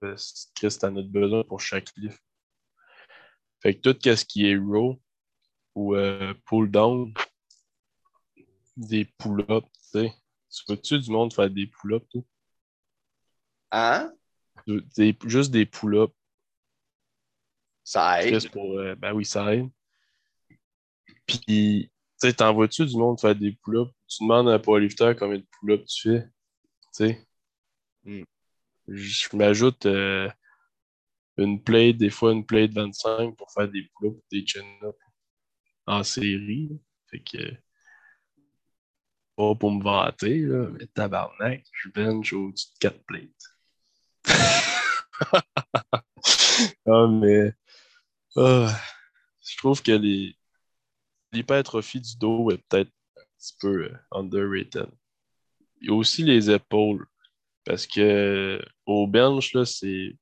Chris, 0.54 0.76
t'en 0.80 0.96
as 0.96 1.02
besoin 1.02 1.44
pour 1.44 1.60
chaque 1.60 1.88
lift. 1.96 2.22
Fait 3.60 3.74
que 3.74 3.92
tout 3.92 3.98
ce 4.02 4.24
qui 4.24 4.48
est 4.48 4.56
row 4.56 5.00
ou 5.74 5.94
euh, 5.94 6.32
pull 6.46 6.70
down, 6.70 7.12
des 8.78 9.04
pull-ups, 9.04 9.66
tu 9.72 9.88
sais. 9.90 10.14
Tu 10.50 10.62
veux-tu 10.68 10.98
du 10.98 11.10
monde 11.10 11.34
faire 11.34 11.50
des 11.50 11.66
pull-ups, 11.66 12.08
toi? 12.08 12.22
Hein? 13.70 14.12
Des- 14.66 15.16
juste 15.26 15.50
des 15.50 15.66
pull-ups. 15.66 16.14
Ça 17.84 18.22
aide. 18.22 18.50
Pour, 18.50 18.78
euh, 18.78 18.94
ben 18.94 19.12
oui, 19.12 19.24
ça 19.24 19.54
aide. 19.54 19.68
Puis, 21.26 21.42
tu 21.46 21.90
sais, 22.16 22.32
t'envoies-tu 22.32 22.86
du 22.86 22.96
monde 22.96 23.20
faire 23.20 23.34
des 23.34 23.52
pull-ups? 23.52 23.92
Tu 24.06 24.24
demandes 24.24 24.48
à 24.48 24.54
un 24.54 24.58
powerlifter 24.58 25.14
combien 25.18 25.38
de 25.38 25.46
pull-ups 25.58 25.86
tu 25.86 26.10
fais. 26.10 26.24
Tu 26.24 26.88
sais. 26.92 27.26
Mm. 28.04 28.22
Je 28.88 29.36
m'ajoute 29.36 29.86
euh, 29.86 30.30
une 31.36 31.62
plate, 31.62 31.96
des 31.96 32.10
fois 32.10 32.32
une 32.32 32.46
plate 32.46 32.72
25 32.72 33.36
pour 33.36 33.52
faire 33.52 33.68
des 33.68 33.82
pull-ups, 33.94 34.22
des 34.30 34.46
chin-ups 34.46 34.98
en 35.86 36.02
série. 36.02 36.70
Fait 37.10 37.20
que, 37.20 37.38
pas 39.38 39.54
pour 39.54 39.70
me 39.70 39.84
vanter, 39.84 40.40
là, 40.40 40.68
mais 40.72 40.88
tabarnak, 40.88 41.64
je 41.72 41.88
bench 41.90 42.32
au-dessus 42.32 42.66
de 42.74 42.78
4 42.80 43.04
plates. 43.04 43.30
ah, 46.86 47.06
mais 47.06 47.52
ah, 48.34 48.76
je 49.40 49.56
trouve 49.58 49.80
que 49.80 49.92
les 49.92 50.36
l'hypertrophie 51.30 52.00
du 52.00 52.16
dos 52.16 52.50
est 52.50 52.58
peut-être 52.68 52.90
un 53.16 53.22
petit 53.38 53.54
peu 53.60 53.84
euh, 53.84 53.96
underrated. 54.10 54.88
Il 55.80 55.88
y 55.88 55.90
a 55.90 55.94
aussi 55.94 56.24
les 56.24 56.50
épaules. 56.50 57.06
Parce 57.64 57.86
que 57.86 58.60
au 58.86 59.06
bench, 59.06 59.52
là, 59.52 59.64
c'est 59.64 60.16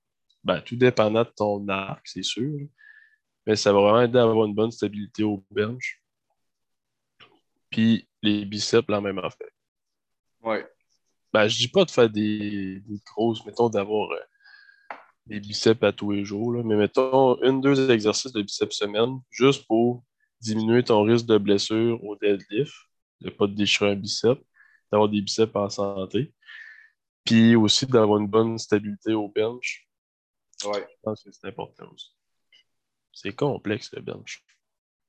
ben, 0.44 0.60
tout 0.60 0.76
dépendant 0.76 1.22
de 1.22 1.32
ton 1.34 1.66
arc, 1.68 2.06
c'est 2.06 2.22
sûr. 2.22 2.68
Mais 3.46 3.56
ça 3.56 3.72
va 3.72 3.80
vraiment 3.80 4.02
aider 4.02 4.18
à 4.18 4.24
avoir 4.24 4.44
une 4.44 4.54
bonne 4.54 4.72
stabilité 4.72 5.22
au 5.22 5.42
bench. 5.50 6.02
Puis 7.70 8.06
les 8.26 8.44
biceps, 8.44 8.88
la 8.88 9.00
même 9.00 9.18
affaire. 9.18 9.50
Ouais. 10.42 10.66
Ben, 11.32 11.48
je 11.48 11.56
dis 11.56 11.68
pas 11.68 11.84
de 11.84 11.90
faire 11.90 12.10
des, 12.10 12.80
des 12.80 13.00
grosses, 13.04 13.44
mettons, 13.44 13.68
d'avoir 13.68 14.10
euh, 14.12 14.20
des 15.26 15.40
biceps 15.40 15.82
à 15.82 15.92
tous 15.92 16.12
les 16.12 16.24
jours, 16.24 16.52
là, 16.52 16.62
mais 16.62 16.76
mettons 16.76 17.42
une, 17.42 17.60
deux 17.60 17.90
exercices 17.90 18.32
de 18.32 18.42
biceps 18.42 18.76
semaine, 18.76 19.20
juste 19.30 19.66
pour 19.66 20.04
diminuer 20.40 20.82
ton 20.84 21.02
risque 21.02 21.26
de 21.26 21.38
blessure 21.38 22.02
au 22.04 22.16
deadlift, 22.16 22.74
de 23.20 23.30
pas 23.30 23.46
te 23.46 23.52
déchirer 23.52 23.90
un 23.90 23.96
bicep, 23.96 24.38
d'avoir 24.90 25.08
des 25.08 25.20
biceps 25.20 25.54
en 25.56 25.68
santé, 25.68 26.32
puis 27.24 27.56
aussi 27.56 27.86
d'avoir 27.86 28.20
une 28.20 28.28
bonne 28.28 28.56
stabilité 28.58 29.12
au 29.14 29.28
bench. 29.28 29.88
Ouais. 30.64 30.86
Je 30.88 30.96
pense 31.02 31.22
que 31.22 31.30
c'est 31.32 31.46
important 31.46 31.90
aussi. 31.92 32.14
C'est 33.12 33.34
complexe, 33.34 33.92
le 33.92 34.02
bench. 34.02 34.44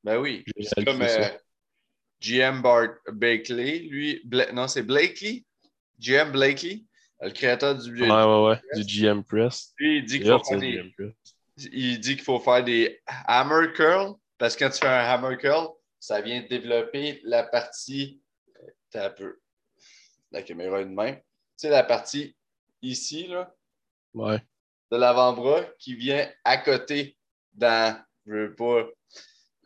Ben 0.03 0.17
oui. 0.19 0.43
C'est 0.61 0.85
comme 0.85 1.01
euh, 1.01 1.29
GM 2.19 2.61
Bart 2.61 2.95
Blakely. 3.11 3.87
Lui, 3.89 4.21
Bla- 4.25 4.51
non, 4.51 4.67
c'est 4.67 4.83
Blakely. 4.83 5.45
GM 5.99 6.31
Blakely, 6.31 6.85
le 7.21 7.31
créateur 7.31 7.75
du 7.75 8.01
Ouais, 8.01 8.09
ouais, 8.09 8.43
ouais. 8.49 8.59
Du 8.75 8.83
GM 9.01 9.23
Press. 9.23 9.73
Lui, 9.77 9.97
il 9.99 10.05
dit 10.05 10.19
qu'il 10.19 10.27
faut 10.29 10.43
faire 10.43 10.59
des, 10.59 10.93
il 11.71 11.99
dit 11.99 12.17
faut 12.17 12.39
faire 12.39 12.63
des 12.63 12.99
hammer 13.25 13.71
curl 13.73 14.15
parce 14.37 14.55
que 14.55 14.65
quand 14.65 14.69
tu 14.71 14.79
fais 14.79 14.87
un 14.87 14.99
hammer 15.09 15.37
curl, 15.37 15.69
ça 15.99 16.21
vient 16.21 16.41
développer 16.47 17.19
la 17.23 17.43
partie. 17.43 18.21
euh, 18.57 18.67
T'as 18.91 19.07
un 19.07 19.09
peu. 19.09 19.39
La 20.31 20.43
caméra 20.43 20.81
est 20.81 20.85
de 20.85 20.91
main. 20.91 21.13
Tu 21.13 21.21
sais, 21.57 21.69
la 21.69 21.83
partie 21.83 22.35
ici, 22.83 23.27
là, 23.27 23.51
Ouais. 24.13 24.39
de 24.91 24.97
l'avant-bras 24.97 25.63
qui 25.79 25.95
vient 25.95 26.29
à 26.43 26.57
côté 26.57 27.17
dans, 27.53 27.99
je 28.27 28.33
veux 28.33 28.55
pas, 28.55 28.85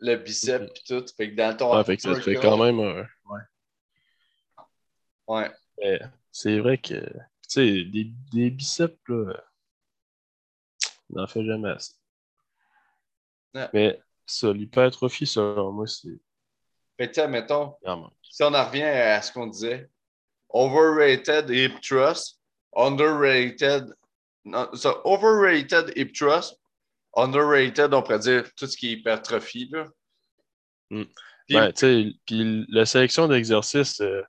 le 0.02 0.16
bicep 0.16 0.62
et 0.62 0.82
tout. 0.86 1.04
Fait 1.16 1.30
que 1.30 1.36
dans 1.36 1.56
ton. 1.56 1.76
Ouais, 1.76 1.84
fait 1.84 1.96
que 1.96 2.02
ça 2.02 2.20
fait 2.20 2.34
quand 2.34 2.62
même 2.62 2.80
un. 2.80 3.06
Ouais. 5.28 5.50
Mais 5.80 6.00
c'est 6.30 6.58
vrai 6.58 6.78
que, 6.78 7.00
tu 7.00 7.48
sais, 7.48 7.84
des, 7.84 8.12
des 8.32 8.50
biceps, 8.50 8.98
là, 9.08 9.42
on 11.10 11.20
n'en 11.20 11.26
fait 11.26 11.44
jamais 11.44 11.70
assez. 11.70 11.94
Ouais. 13.54 13.68
Mais 13.72 14.00
ça, 14.26 14.52
l'hypertrophie, 14.52 15.26
selon 15.26 15.72
moi, 15.72 15.86
c'est 15.86 16.18
Fait 16.98 17.10
que, 17.10 17.26
mettons, 17.26 17.76
si 18.22 18.42
on 18.42 18.54
en 18.54 18.66
revient 18.66 18.82
à 18.82 19.22
ce 19.22 19.32
qu'on 19.32 19.46
disait, 19.46 19.88
overrated 20.50 21.48
hip 21.50 21.80
thrust, 21.80 22.40
underrated, 22.76 23.94
non, 24.44 24.68
ça, 24.74 25.00
overrated 25.06 25.92
hip 25.96 26.12
thrust, 26.12 26.58
underrated, 27.16 27.92
on 27.94 28.02
pourrait 28.02 28.18
dire 28.18 28.44
tout 28.56 28.66
ce 28.66 28.76
qui 28.76 28.88
est 28.88 28.92
hypertrophie, 28.92 29.68
là. 29.70 29.88
Mm. 30.90 31.02
Puis- 31.48 31.56
Ben, 31.56 31.72
puis 32.26 32.66
la 32.68 32.86
sélection 32.86 33.28
d'exercices, 33.28 34.00
euh, 34.00 34.22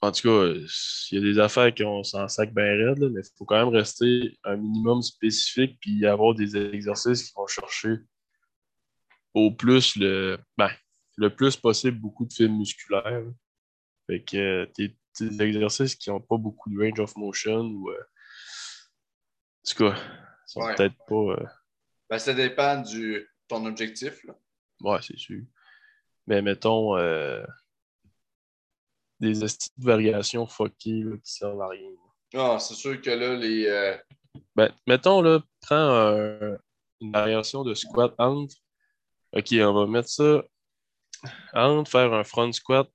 en 0.00 0.10
tout 0.10 0.22
cas, 0.22 0.52
il 1.10 1.14
y 1.14 1.16
a 1.18 1.20
des 1.20 1.38
affaires 1.38 1.72
qui 1.72 1.84
ont 1.84 2.02
s'en 2.02 2.26
sac 2.28 2.52
bien 2.52 2.64
raide, 2.64 2.98
là, 2.98 3.08
mais 3.08 3.20
il 3.20 3.30
faut 3.38 3.44
quand 3.44 3.64
même 3.64 3.74
rester 3.74 4.36
un 4.44 4.56
minimum 4.56 5.00
spécifique 5.00 5.78
puis 5.80 6.04
avoir 6.06 6.34
des 6.34 6.56
exercices 6.56 7.22
qui 7.28 7.32
vont 7.36 7.46
chercher 7.46 7.98
au 9.32 9.52
plus 9.52 9.96
le, 9.96 10.38
ben, 10.58 10.70
le 11.16 11.34
plus 11.34 11.56
possible 11.56 11.98
beaucoup 11.98 12.26
de 12.26 12.32
fibres 12.32 12.54
musculaires. 12.58 13.20
là. 13.20 13.30
Fait 14.08 14.22
que 14.24 14.36
euh, 14.36 14.66
tes, 14.74 14.96
tes 15.14 15.40
exercices 15.40 15.94
qui 15.94 16.10
n'ont 16.10 16.20
pas 16.20 16.36
beaucoup 16.36 16.68
de 16.68 16.78
range 16.82 16.98
of 16.98 17.14
motion 17.16 17.60
ou 17.60 17.90
euh, 17.90 17.94
en 17.94 19.70
tout 19.70 19.84
cas, 19.84 19.96
sont 20.46 20.60
Ouais. 20.62 20.74
peut-être 20.74 20.96
pas. 21.06 21.36
Ben, 22.12 22.18
ça 22.18 22.34
dépend 22.34 22.82
de 22.82 23.26
ton 23.48 23.64
objectif. 23.64 24.22
Là. 24.24 24.34
Ouais, 24.82 24.98
c'est 25.00 25.16
sûr. 25.16 25.40
Mais 26.26 26.42
mettons 26.42 26.94
euh, 26.98 27.42
des 29.18 29.32
de 29.40 29.46
variations 29.78 30.46
fuckées 30.46 31.04
là, 31.04 31.16
qui 31.16 31.32
servent 31.32 31.62
à 31.62 31.68
rien. 31.68 31.88
Ah, 32.34 32.58
c'est 32.58 32.74
sûr 32.74 33.00
que 33.00 33.08
là, 33.08 33.34
les. 33.34 33.64
euh, 33.66 33.96
Ben, 34.54 34.70
mettons, 34.86 35.22
là, 35.22 35.40
prends 35.62 35.74
un- 35.74 36.58
une 37.00 37.12
variation 37.12 37.64
de 37.64 37.72
squat 37.72 38.14
entre. 38.18 38.56
OK, 39.32 39.48
on 39.52 39.72
va 39.72 39.86
mettre 39.86 40.10
ça 40.10 40.42
entre 41.54 41.90
faire 41.90 42.12
un 42.12 42.24
front 42.24 42.52
squat, 42.52 42.90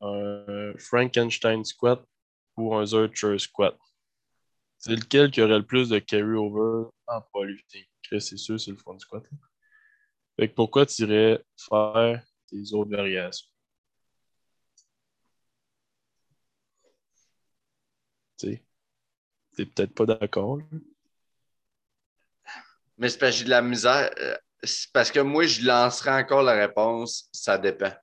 un 0.00 0.72
Frankenstein 0.78 1.62
squat 1.62 2.02
ou 2.56 2.74
un 2.74 2.86
Zercher 2.86 3.38
squat. 3.38 3.76
C'est 4.78 4.96
lequel 4.96 5.30
qui 5.30 5.42
aurait 5.42 5.58
le 5.58 5.66
plus 5.66 5.90
de 5.90 5.98
carry-over 5.98 6.88
en 7.06 7.20
powerlifting? 7.32 7.84
Chris, 8.12 8.20
c'est 8.20 8.36
sûr, 8.36 8.60
c'est 8.60 8.70
le 8.70 8.76
front 8.76 8.98
squat. 8.98 9.22
là. 9.22 9.38
Fait 10.36 10.48
que 10.48 10.54
pourquoi 10.54 10.84
tu 10.84 11.02
irais 11.02 11.42
faire 11.56 12.22
tes 12.46 12.74
autres 12.74 12.90
variations? 12.90 13.48
Tu 18.38 18.48
sais, 18.48 18.62
t'es 19.56 19.64
peut-être 19.64 19.94
pas 19.94 20.04
d'accord. 20.04 20.58
Mais 22.98 23.08
c'est 23.08 23.18
parce 23.18 23.32
que 23.32 23.38
j'ai 23.38 23.44
de 23.44 23.50
la 23.50 23.62
misère. 23.62 24.10
euh, 24.18 24.36
C'est 24.62 24.92
parce 24.92 25.10
que 25.10 25.20
moi, 25.20 25.46
je 25.46 25.64
lancerai 25.64 26.10
encore 26.10 26.42
la 26.42 26.52
réponse, 26.52 27.30
ça 27.32 27.56
dépend. 27.56 27.94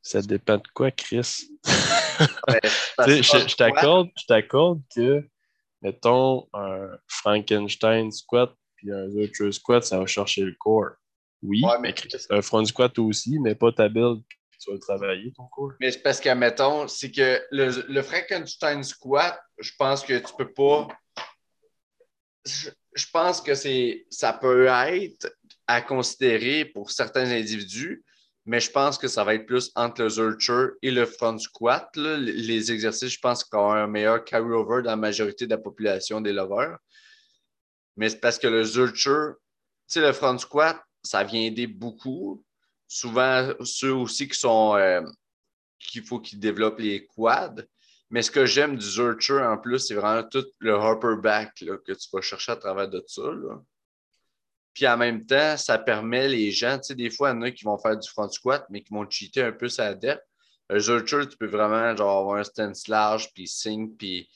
Ça 0.00 0.22
dépend 0.22 0.56
de 0.56 0.68
quoi, 0.72 0.90
Chris? 0.90 1.50
Ben, 2.46 2.60
que 3.06 3.22
je, 3.22 3.56
t'accorde, 3.56 4.10
je 4.14 4.24
t'accorde 4.26 4.82
que, 4.94 5.26
mettons, 5.82 6.48
un 6.52 6.88
Frankenstein 7.08 8.10
squat 8.10 8.54
puis 8.80 8.92
un 8.92 9.08
Zercher 9.10 9.52
squat, 9.52 9.84
ça 9.84 9.98
va 9.98 10.06
chercher 10.06 10.42
le 10.42 10.54
corps. 10.58 10.92
Oui, 11.42 11.62
Ouais, 11.64 11.78
mais 11.80 11.94
un 12.30 12.42
front 12.42 12.64
squat 12.64 12.98
aussi, 12.98 13.38
mais 13.38 13.54
pas 13.54 13.72
ta 13.72 13.88
build, 13.88 14.22
tu 14.58 14.70
vas 14.70 14.74
le 14.74 14.80
travailler, 14.80 15.32
ton 15.32 15.46
corps. 15.46 15.72
Mais 15.80 15.90
c'est 15.90 16.02
parce 16.02 16.20
que, 16.20 16.32
mettons, 16.34 16.86
c'est 16.88 17.10
que 17.10 17.42
le, 17.50 17.84
le 17.88 18.02
Frankenstein 18.02 18.82
squat, 18.82 19.38
je 19.58 19.70
pense 19.78 20.02
que 20.02 20.18
tu 20.18 20.34
peux 20.36 20.52
pas. 20.52 20.88
Je, 22.44 22.70
je 22.94 23.06
pense 23.12 23.40
que 23.40 23.54
c'est 23.54 24.06
ça 24.10 24.32
peut 24.32 24.66
être 24.66 25.34
à 25.66 25.80
considérer 25.82 26.64
pour 26.64 26.90
certains 26.90 27.30
individus, 27.30 28.04
mais 28.46 28.60
je 28.60 28.70
pense 28.70 28.98
que 28.98 29.08
ça 29.08 29.22
va 29.24 29.34
être 29.34 29.46
plus 29.46 29.70
entre 29.74 30.02
le 30.02 30.08
Zercher 30.08 30.68
et 30.82 30.90
le 30.90 31.06
front 31.06 31.38
squat. 31.38 31.88
là. 31.96 32.16
Les- 32.16 32.72
exercices, 32.72 33.12
je 33.12 33.20
pense 33.20 33.44
qu'on 33.44 33.70
a 33.70 33.76
un 33.80 33.86
meilleur 33.86 34.24
carry-over 34.24 34.82
dans 34.82 34.90
la 34.90 34.96
majorité 34.96 35.46
de 35.46 35.50
la 35.50 35.58
population 35.58 36.20
des 36.20 36.32
lovers. 36.32 36.78
Mais 37.96 38.08
c'est 38.08 38.20
parce 38.20 38.38
que 38.38 38.46
le 38.46 38.62
Zercher, 38.64 39.32
tu 39.88 39.94
sais, 39.94 40.00
le 40.00 40.12
front 40.12 40.38
squat, 40.38 40.80
ça 41.02 41.22
vient 41.24 41.42
aider 41.42 41.66
beaucoup. 41.66 42.44
Souvent, 42.88 43.52
ceux 43.64 43.92
aussi 43.94 44.28
qui 44.28 44.38
sont. 44.38 44.74
euh, 44.76 45.02
qu'il 45.78 46.04
faut 46.04 46.20
qu'ils 46.20 46.38
développent 46.40 46.80
les 46.80 47.06
quads. 47.06 47.62
Mais 48.10 48.22
ce 48.22 48.30
que 48.30 48.44
j'aime 48.44 48.76
du 48.76 48.84
Zercher 48.84 49.40
en 49.40 49.56
plus, 49.56 49.78
c'est 49.78 49.94
vraiment 49.94 50.26
tout 50.28 50.44
le 50.58 50.72
upper 50.74 51.20
back 51.22 51.60
là, 51.62 51.78
que 51.78 51.92
tu 51.92 52.08
vas 52.12 52.20
chercher 52.20 52.52
à 52.52 52.56
travers 52.56 52.88
de 52.88 53.02
ça. 53.06 53.22
là. 53.22 53.62
Puis 54.80 54.88
en 54.88 54.96
même 54.96 55.26
temps, 55.26 55.58
ça 55.58 55.76
permet 55.76 56.26
les 56.26 56.50
gens, 56.50 56.78
tu 56.78 56.84
sais, 56.84 56.94
des 56.94 57.10
fois, 57.10 57.28
il 57.28 57.34
y 57.34 57.36
en 57.36 57.42
a 57.42 57.50
qui 57.50 57.64
vont 57.64 57.76
faire 57.76 57.98
du 57.98 58.08
front 58.08 58.30
squat, 58.30 58.64
mais 58.70 58.80
qui 58.80 58.94
vont 58.94 59.06
cheater 59.06 59.42
un 59.42 59.52
peu 59.52 59.68
sa 59.68 59.94
depth. 59.94 60.24
Le 60.70 60.78
Zercher, 60.78 61.28
tu 61.28 61.36
peux 61.36 61.48
vraiment 61.48 61.94
genre, 61.94 62.20
avoir 62.20 62.38
un 62.38 62.44
stance 62.44 62.88
large, 62.88 63.30
puis 63.34 63.46
sink, 63.46 63.98
puis. 63.98 64.26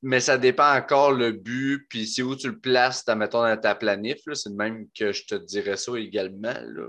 Mais 0.00 0.20
ça 0.20 0.38
dépend 0.38 0.74
encore 0.74 1.12
le 1.12 1.32
but, 1.32 1.86
puis 1.90 2.06
c'est 2.06 2.22
où 2.22 2.34
tu 2.34 2.48
le 2.48 2.58
places, 2.58 3.06
mettons, 3.08 3.42
dans 3.42 3.60
ta 3.60 3.74
planif. 3.74 4.22
C'est 4.32 4.48
de 4.48 4.56
même 4.56 4.88
que 4.98 5.12
je 5.12 5.26
te 5.26 5.34
dirais 5.34 5.76
ça 5.76 5.92
également. 5.94 6.54
Là. 6.62 6.88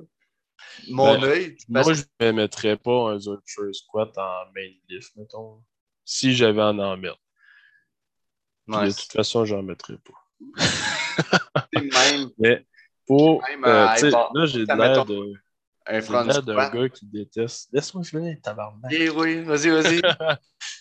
Mon 0.87 1.19
Ben, 1.19 1.23
œil, 1.25 1.57
parce 1.73 1.87
Moi, 1.87 1.93
je 1.93 2.25
ne 2.25 2.31
mettrais 2.31 2.77
pas 2.77 3.09
un 3.09 3.19
Zercher 3.19 3.73
squat 3.73 4.17
en 4.17 4.45
main 4.55 4.71
lift, 4.87 5.13
mettons. 5.17 5.61
Si 6.05 6.33
j'avais 6.33 6.61
en 6.61 6.79
en 6.79 6.95
mettre. 6.95 7.19
De 8.69 8.91
toute 8.93 9.11
façon, 9.11 9.43
j'en 9.43 9.61
mettrais 9.61 9.97
pas. 9.97 10.24
C'est 11.73 11.81
même 11.81 12.29
Mais 12.37 12.65
pour. 13.07 13.41
Même 13.41 13.63
euh, 13.65 13.87
là, 14.33 14.45
j'ai 14.45 14.65
l'air 14.65 15.05
de. 15.05 15.33
un 15.87 16.01
j'ai 16.01 16.41
d'un 16.41 16.69
gars 16.69 16.89
qui 16.89 17.05
déteste. 17.05 17.69
Laisse-moi 17.71 18.03
finir, 18.03 18.37
tabarnak. 18.41 18.91
Eh 18.93 19.09
oui, 19.09 19.41
vas-y, 19.43 19.69
vas-y. 19.69 20.01
tu 20.01 20.37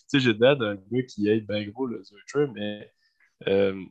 sais, 0.07 0.20
j'ai 0.20 0.32
l'air 0.32 0.57
d'un 0.57 0.74
gars 0.77 1.03
qui 1.09 1.28
aide 1.28 1.47
bien 1.47 1.66
gros 1.69 1.86
le 1.86 2.03
Zercher, 2.03 2.47
mais 2.55 2.91
euh, 3.47 3.82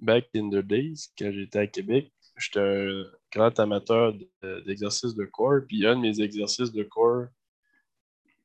back 0.00 0.28
in 0.34 0.50
the 0.50 0.56
days, 0.64 1.08
quand 1.18 1.30
j'étais 1.32 1.58
à 1.60 1.66
Québec, 1.66 2.12
j'étais 2.36 2.60
un 2.60 3.04
grand 3.32 3.58
amateur 3.60 4.12
de- 4.12 4.60
d'exercices 4.66 5.14
de 5.14 5.24
corps. 5.24 5.60
Puis 5.68 5.86
un 5.86 5.96
de 5.96 6.00
mes 6.00 6.20
exercices 6.20 6.72
de 6.72 6.82
corps 6.82 7.26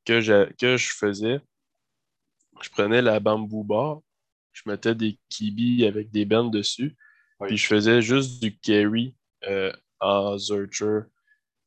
que, 0.04 0.20
j'ai- 0.20 0.48
que 0.58 0.76
je 0.76 0.88
faisais, 0.96 1.40
je 2.62 2.68
prenais 2.70 3.02
la 3.02 3.20
bamboo 3.20 3.64
bar, 3.64 4.00
je 4.64 4.70
mettais 4.70 4.94
des 4.94 5.18
kibis 5.28 5.84
avec 5.86 6.10
des 6.10 6.24
bandes 6.24 6.52
dessus, 6.52 6.96
Oui. 7.40 7.48
puis 7.48 7.56
je 7.56 7.66
faisais 7.66 8.02
juste 8.02 8.42
du 8.42 8.56
carry 8.58 9.14
euh, 9.48 9.72
en 10.00 10.36
Zercher. 10.38 11.00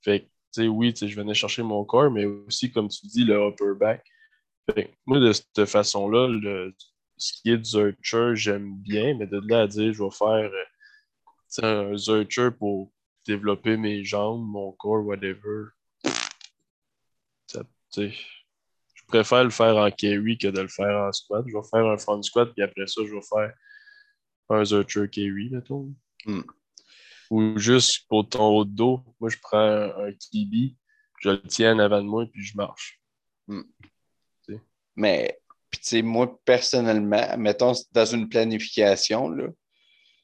Fait 0.01 0.21
que, 0.21 0.25
tu 0.25 0.29
sais, 0.63 0.67
oui, 0.67 0.93
je 0.95 1.15
venais 1.15 1.33
chercher 1.33 1.63
mon 1.63 1.83
corps, 1.85 2.11
mais 2.11 2.25
aussi, 2.25 2.71
comme 2.71 2.87
tu 2.89 3.07
dis, 3.07 3.23
le 3.23 3.47
upper 3.47 3.73
back. 3.79 4.03
Fait 4.73 4.85
que 4.85 4.91
moi, 5.05 5.19
de 5.19 5.31
cette 5.33 5.65
façon-là, 5.65 6.27
le- 6.27 6.73
ce 7.17 7.33
qui 7.33 7.51
est 7.51 7.57
du 7.57 7.63
Zercher, 7.69 8.35
j'aime 8.35 8.75
bien, 8.77 9.15
mais 9.15 9.27
de 9.27 9.39
là 9.47 9.61
à 9.61 9.67
dire, 9.67 9.93
je 9.93 10.03
vais 10.03 10.11
faire 10.11 10.51
euh, 11.63 11.91
un 11.91 11.97
Zercher 11.97 12.49
pour 12.51 12.91
développer 13.25 13.77
mes 13.77 14.03
jambes, 14.03 14.43
mon 14.45 14.71
corps, 14.73 15.05
whatever. 15.05 15.67
Ça, 17.47 17.63
tu 17.63 17.69
sais, 17.91 18.09
je 18.11 18.42
préfère 19.13 19.43
le 19.43 19.51
faire 19.51 19.77
en 19.77 19.91
carry 19.91 20.39
que 20.39 20.47
de 20.47 20.61
le 20.61 20.67
faire 20.67 21.03
en 21.03 21.11
squat. 21.11 21.45
Je 21.47 21.55
vais 21.55 21.63
faire 21.69 21.85
un 21.85 21.97
front 21.97 22.21
squat, 22.23 22.51
puis 22.51 22.63
après 22.63 22.87
ça, 22.87 23.01
je 23.05 23.13
vais 23.13 23.21
faire 23.21 23.53
un 24.49 24.65
Zercher 24.65 25.07
carry, 25.07 25.49
mettons. 25.51 25.93
Hmm. 26.25 26.41
Ou 27.29 27.57
juste 27.57 28.07
pour 28.07 28.27
ton 28.27 28.47
haut 28.47 28.65
de 28.65 28.71
dos, 28.71 29.01
moi, 29.19 29.29
je 29.29 29.37
prends 29.39 29.59
un, 29.59 30.11
kibi, 30.13 30.75
je 31.21 31.29
le 31.29 31.41
tiens 31.43 31.75
en 31.75 31.79
avant 31.79 32.01
de 32.01 32.07
moi, 32.07 32.25
puis 32.31 32.43
je 32.43 32.57
marche. 32.57 32.99
Mais, 34.95 35.39
puis 35.69 35.79
tu 35.79 35.87
sais, 35.87 36.01
moi, 36.01 36.39
personnellement, 36.43 37.37
mettons, 37.37 37.73
dans 37.91 38.05
une 38.05 38.29
planification, 38.29 39.29
là, 39.29 39.47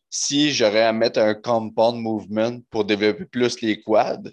si 0.09 0.51
j'aurais 0.51 0.83
à 0.83 0.93
mettre 0.93 1.19
un 1.19 1.35
compound 1.35 2.01
movement 2.01 2.59
pour 2.71 2.85
développer 2.85 3.25
plus 3.25 3.61
les 3.61 3.81
quads, 3.81 4.31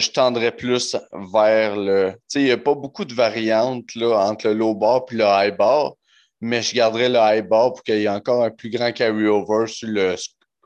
je 0.00 0.10
tendrais 0.10 0.54
plus 0.54 0.96
vers 1.12 1.76
le. 1.76 2.12
Tu 2.12 2.18
sais, 2.28 2.40
il 2.40 2.44
n'y 2.44 2.50
a 2.50 2.58
pas 2.58 2.74
beaucoup 2.74 3.04
de 3.04 3.14
variantes 3.14 3.94
là, 3.94 4.28
entre 4.28 4.48
le 4.48 4.54
low 4.54 4.74
bar 4.74 5.04
et 5.10 5.14
le 5.14 5.24
high 5.24 5.56
bar, 5.56 5.94
mais 6.40 6.62
je 6.62 6.74
garderais 6.74 7.08
le 7.08 7.18
high 7.20 7.46
bar 7.46 7.72
pour 7.72 7.82
qu'il 7.82 7.98
y 7.98 8.04
ait 8.04 8.08
encore 8.08 8.44
un 8.44 8.50
plus 8.50 8.70
grand 8.70 8.92
carry-over 8.92 9.66
sur 9.66 9.88
le 9.88 10.16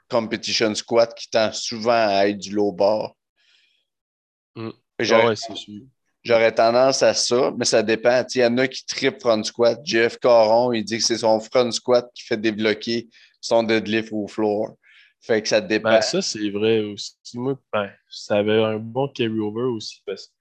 competition 0.09 0.75
squat 0.75 1.15
qui 1.15 1.29
tend 1.29 1.53
souvent 1.53 1.93
à 1.93 2.29
être 2.29 2.39
du 2.39 2.55
low 2.55 2.73
bar. 2.73 3.13
Mm. 4.57 4.71
J'aurais 5.01 5.29
ouais, 5.29 5.37
c'est 5.37 5.57
sûr. 5.57 5.83
j'aurais 6.25 6.53
tendance 6.53 7.03
à 7.03 7.15
ça, 7.15 7.53
mais 7.57 7.65
ça 7.65 7.83
dépend. 7.83 8.25
Il 8.35 8.41
y 8.41 8.45
en 8.45 8.59
a 8.59 8.67
qui 8.67 8.85
trippent 8.85 9.21
front 9.21 9.43
squat. 9.45 9.79
Jeff 9.85 10.19
Caron, 10.19 10.73
il 10.73 10.85
dit 10.85 10.99
que 10.99 11.05
c'est 11.05 11.19
son 11.19 11.39
front 11.39 11.71
squat 11.71 12.11
qui 12.15 12.25
fait 12.25 12.37
débloquer 12.37 13.09
son 13.41 13.63
deadlift 13.63 14.13
au 14.13 14.27
floor. 14.27 14.75
Fait 15.21 15.43
que 15.43 15.49
ça 15.49 15.61
dépend. 15.61 15.91
Ben, 15.91 16.01
ça, 16.01 16.23
c'est 16.23 16.51
vrai 16.51 16.81
aussi. 16.81 17.17
Moi, 17.35 17.59
ben, 17.73 17.91
ça 18.09 18.37
avait 18.37 18.63
un 18.63 18.79
bon 18.79 19.09
carry-over 19.09 19.65
aussi. 19.65 20.03
Parce... 20.07 20.33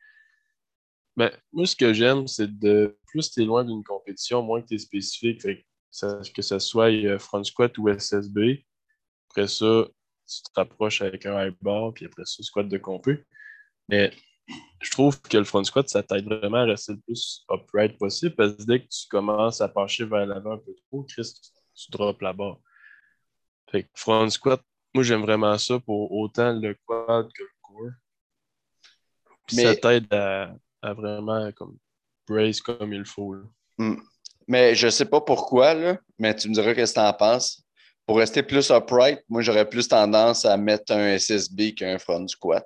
ben, 1.16 1.32
moi, 1.52 1.66
ce 1.66 1.76
que 1.76 1.94
j'aime, 1.94 2.28
c'est 2.28 2.60
de 2.60 2.98
plus 3.08 3.32
tu 3.32 3.42
es 3.42 3.46
loin 3.46 3.64
d'une 3.66 3.84
compétition, 3.84 4.44
moins 4.44 4.62
que 4.62 4.68
tu 4.68 4.76
es 4.76 4.80
spécifique. 4.80 5.42
Fait 5.42 5.66
que, 5.92 6.32
que 6.32 6.42
ce 6.42 6.60
soit 6.60 6.92
euh, 6.92 7.18
front 7.18 7.44
squat 7.44 7.76
ou 7.78 7.90
SSB. 7.90 8.66
Après 9.30 9.48
ça, 9.48 9.88
tu 10.28 10.42
te 10.44 10.50
rapproches 10.56 11.02
avec 11.02 11.26
un 11.26 11.48
high 11.48 11.56
bar, 11.62 11.94
puis 11.94 12.06
après 12.06 12.24
ça, 12.26 12.44
squat 12.44 12.68
de 12.68 12.78
compé. 12.78 13.24
Mais 13.90 14.12
je 14.82 14.92
trouve 14.92 15.20
que 15.22 15.38
le 15.38 15.44
front 15.44 15.64
squat, 15.64 15.90
ça 15.90 16.04
t'aide 16.04 16.26
vraiment 16.26 16.58
à 16.58 16.66
rester 16.66 16.94
le 16.94 17.00
plus 17.00 17.46
upright 17.50 17.98
possible 17.98 18.36
parce 18.36 18.54
que 18.56 18.64
dès 18.64 18.82
que 18.82 18.88
tu 18.88 19.08
commences 19.10 19.60
à 19.62 19.68
pencher 19.68 20.06
vers 20.06 20.26
l'avant 20.26 20.54
un 20.54 20.58
peu 20.58 20.74
trop, 20.88 21.04
Chris, 21.04 21.34
tu, 21.34 21.50
tu 21.86 21.92
drops 21.92 22.22
la 22.22 22.34
barre. 22.34 22.60
Fait 23.72 23.84
que 23.84 23.90
front 23.96 24.30
squat, 24.30 24.62
moi 24.94 25.04
j'aime 25.04 25.22
vraiment 25.22 25.58
ça 25.58 25.80
pour 25.80 26.12
autant 26.12 26.54
le 26.54 26.76
quad 26.86 27.28
que 27.34 27.44
le 27.44 27.50
core. 27.62 27.92
Puis 29.46 29.58
Mais- 29.58 29.64
ça 29.64 29.76
t'aide 29.76 30.14
à, 30.14 30.54
à 30.82 30.94
vraiment 30.94 31.52
comme 31.54 31.78
brace 32.28 32.62
comme 32.62 32.94
il 32.94 33.06
faut. 33.06 33.34
là. 33.34 33.44
Mais 34.48 34.76
je 34.76 34.88
sais 34.90 35.06
pas 35.06 35.20
pourquoi, 35.22 35.74
là, 35.74 36.00
mais 36.18 36.34
tu 36.36 36.48
me 36.50 36.54
diras 36.54 36.74
qu'est-ce 36.74 36.94
que 36.94 37.00
tu 37.00 37.06
en 37.06 37.14
penses. 37.14 37.62
Pour 38.06 38.18
rester 38.18 38.42
plus 38.42 38.70
upright, 38.70 39.20
moi, 39.28 39.42
j'aurais 39.42 39.68
plus 39.68 39.86
tendance 39.88 40.46
à 40.46 40.56
mettre 40.56 40.94
un 40.94 41.18
SSB 41.18 41.74
qu'un 41.76 42.00
front 42.00 42.26
squat. 42.30 42.66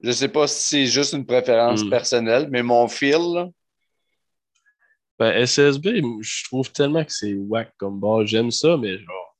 Je 0.00 0.10
sais 0.10 0.28
pas 0.28 0.46
si 0.48 0.60
c'est 0.68 0.86
juste 0.86 1.12
une 1.12 1.24
préférence 1.24 1.84
Hmm. 1.84 1.90
personnelle, 1.90 2.48
mais 2.50 2.62
mon 2.64 2.88
feel, 2.88 3.20
là, 3.34 3.48
Ben, 5.18 5.46
SSB, 5.46 6.02
je 6.20 6.44
trouve 6.44 6.70
tellement 6.72 7.04
que 7.04 7.12
c'est 7.12 7.34
whack 7.34 7.72
comme 7.78 7.98
barre. 8.00 8.26
J'aime 8.26 8.50
ça, 8.50 8.76
mais 8.76 8.98
genre, 8.98 9.36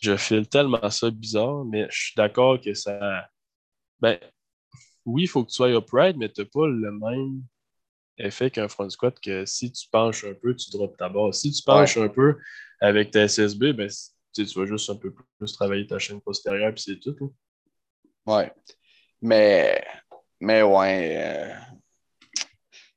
je 0.00 0.16
file 0.16 0.48
tellement 0.48 0.88
ça 0.90 1.10
bizarre, 1.10 1.64
mais 1.64 1.86
je 1.90 2.02
suis 2.04 2.12
d'accord 2.16 2.60
que 2.60 2.74
ça. 2.74 3.28
Ben, 4.00 4.18
oui, 5.04 5.24
il 5.24 5.26
faut 5.26 5.44
que 5.44 5.50
tu 5.50 5.56
sois 5.56 5.70
upright, 5.72 6.16
mais 6.16 6.28
tu 6.30 6.40
n'as 6.40 6.46
pas 6.46 6.66
le 6.66 6.92
même 6.92 7.42
effet 8.18 8.50
qu'un 8.50 8.68
front 8.68 8.88
squat 8.88 9.18
que 9.20 9.44
si 9.44 9.72
tu 9.72 9.88
penches 9.90 10.24
un 10.24 10.34
peu, 10.34 10.54
tu 10.54 10.70
drops 10.70 10.96
ta 10.96 11.08
barre. 11.08 11.34
Si 11.34 11.50
tu 11.50 11.62
penches 11.62 11.96
un 11.96 12.08
peu 12.08 12.38
avec 12.80 13.10
ta 13.10 13.26
SSB, 13.26 13.72
ben, 13.72 13.90
tu 14.32 14.44
vas 14.44 14.66
juste 14.66 14.90
un 14.90 14.96
peu 14.96 15.12
plus 15.38 15.52
travailler 15.52 15.86
ta 15.86 15.98
chaîne 15.98 16.20
postérieure, 16.20 16.72
puis 16.72 16.82
c'est 16.82 17.00
tout. 17.00 17.16
là. 18.26 18.34
ouais. 18.34 18.52
Mais, 19.20 19.84
mais 20.40 20.62
ouais. 20.62 21.16
euh, 21.16 21.54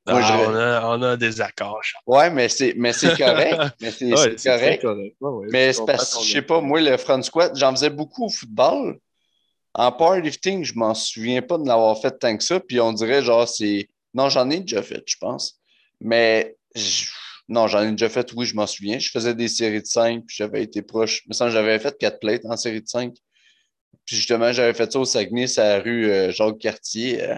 Moi, 0.08 0.20
Ah, 0.22 0.38
je- 0.38 0.48
on, 0.50 0.54
a, 0.54 0.96
on 0.96 1.02
a 1.02 1.16
des 1.16 1.40
accords. 1.40 1.82
Charles. 1.82 2.02
Ouais, 2.06 2.30
mais 2.30 2.48
c'est, 2.48 2.74
mais 2.76 2.92
c'est 2.92 3.16
correct. 3.16 3.58
mais 3.80 3.90
c'est, 3.90 4.06
Ouais, 4.12 4.36
correct. 4.44 4.82
correct. 4.82 5.16
Ouais, 5.20 5.30
ouais, 5.30 5.46
Mais 5.52 5.66
je 5.68 5.72
c'est 5.78 5.84
parce 5.86 6.14
que, 6.16 6.24
je 6.24 6.32
sais 6.32 6.42
pas, 6.42 6.60
moi, 6.60 6.80
le 6.80 6.96
front 6.96 7.22
squat, 7.22 7.52
j'en 7.56 7.70
faisais 7.72 7.90
beaucoup 7.90 8.24
au 8.26 8.30
football. 8.30 8.98
En 9.74 9.92
powerlifting, 9.92 10.64
je 10.64 10.74
m'en 10.74 10.94
souviens 10.94 11.42
pas 11.42 11.58
de 11.58 11.66
l'avoir 11.66 12.00
fait 12.00 12.10
tant 12.18 12.36
que 12.36 12.42
ça. 12.42 12.58
Puis 12.58 12.80
on 12.80 12.92
dirait, 12.92 13.22
genre, 13.22 13.46
c'est. 13.48 13.88
Non, 14.14 14.28
j'en 14.28 14.48
ai 14.50 14.60
déjà 14.60 14.82
fait, 14.82 15.02
je 15.06 15.16
pense. 15.20 15.60
Mais 16.00 16.56
je- 16.74 17.06
non, 17.48 17.66
j'en 17.66 17.82
ai 17.82 17.90
déjà 17.90 18.08
fait, 18.08 18.32
oui, 18.34 18.46
je 18.46 18.54
m'en 18.54 18.66
souviens. 18.66 18.98
Je 18.98 19.10
faisais 19.10 19.34
des 19.34 19.48
séries 19.48 19.80
de 19.82 19.86
5, 19.86 20.24
puis 20.26 20.36
j'avais 20.38 20.62
été 20.62 20.82
proche. 20.82 21.22
Il 21.26 21.28
me 21.30 21.34
semble 21.34 21.50
que 21.50 21.54
j'avais 21.56 21.78
fait 21.78 21.96
4 21.98 22.18
plates 22.18 22.44
en 22.46 22.56
série 22.56 22.80
de 22.82 22.88
5. 22.88 23.14
Puis 24.04 24.16
justement, 24.16 24.52
j'avais 24.52 24.74
fait 24.74 24.90
ça 24.90 24.98
au 24.98 25.04
Saguenay, 25.04 25.46
c'est 25.46 25.60
à 25.60 25.76
la 25.78 25.82
rue 25.84 26.10
euh, 26.10 26.30
Jacques-Cartier, 26.30 27.22
euh, 27.22 27.36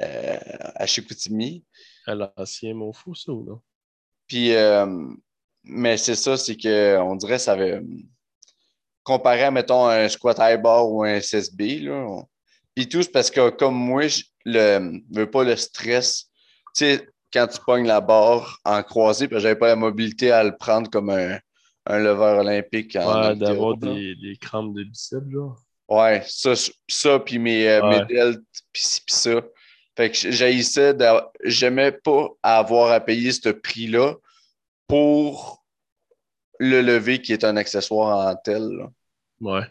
euh, 0.00 0.36
à 0.74 0.86
Chicoutimi. 0.86 1.64
À 2.06 2.14
l'ancien 2.14 2.74
mot 2.74 2.92
fou, 2.92 3.14
ça 3.14 3.32
ou 3.32 3.44
non? 3.44 3.60
Puis, 4.26 4.54
euh, 4.54 4.86
mais 5.64 5.96
c'est 5.96 6.14
ça, 6.14 6.36
c'est 6.36 6.56
qu'on 6.56 7.16
dirait 7.16 7.36
que 7.36 7.42
ça 7.42 7.52
avait. 7.52 7.80
Comparé 9.02 9.44
à, 9.44 9.50
mettons, 9.50 9.86
un 9.86 10.08
squat 10.08 10.36
high 10.38 10.60
bar 10.60 10.90
ou 10.90 11.02
un 11.02 11.14
SSB, 11.14 11.78
là. 11.80 11.92
on- 11.94 12.26
Puis 12.74 12.88
tout, 12.88 13.02
c'est 13.02 13.10
parce 13.10 13.30
que, 13.30 13.48
comme 13.50 13.74
moi, 13.74 14.06
je 14.06 14.22
le, 14.44 15.00
veux 15.10 15.30
pas 15.30 15.44
le 15.44 15.56
stress. 15.56 16.26
Tu 16.76 16.84
sais, 16.84 17.08
quand 17.32 17.46
tu 17.46 17.58
pognes 17.64 17.86
la 17.86 18.00
barre 18.00 18.58
en 18.64 18.82
croisée, 18.82 19.26
parce 19.28 19.40
que 19.40 19.42
j'avais 19.48 19.58
pas 19.58 19.68
la 19.68 19.76
mobilité 19.76 20.30
à 20.30 20.44
le 20.44 20.56
prendre 20.56 20.90
comme 20.90 21.10
un, 21.10 21.38
un 21.86 21.98
lever 21.98 22.38
olympique. 22.40 22.96
en 22.96 23.30
Ouais, 23.30 23.36
d'avoir 23.36 23.76
des, 23.78 24.14
des 24.16 24.36
crampes 24.36 24.74
de 24.74 24.84
biceps, 24.84 25.28
genre. 25.30 25.58
Ouais, 25.88 26.22
ça, 26.28 26.52
ça 26.86 27.18
puis 27.18 27.38
mes, 27.38 27.66
euh, 27.66 27.82
Ouais. 27.82 28.00
mes 28.00 28.06
delts, 28.14 28.42
puis 28.72 28.82
ci, 28.82 29.00
puis 29.06 29.14
ça. 29.14 29.40
Fait 29.98 30.12
que 30.12 30.30
j'haïssais, 30.30 30.96
j'aimais 31.42 31.90
pas 31.90 32.28
avoir 32.44 32.92
à 32.92 33.00
payer 33.00 33.32
ce 33.32 33.48
prix-là 33.48 34.14
pour 34.86 35.64
le 36.60 36.82
lever 36.82 37.20
qui 37.20 37.32
est 37.32 37.42
un 37.42 37.56
accessoire 37.56 38.28
en 38.28 38.36
tel. 38.36 38.62
là. 38.62 38.92
Ouais. 39.40 39.66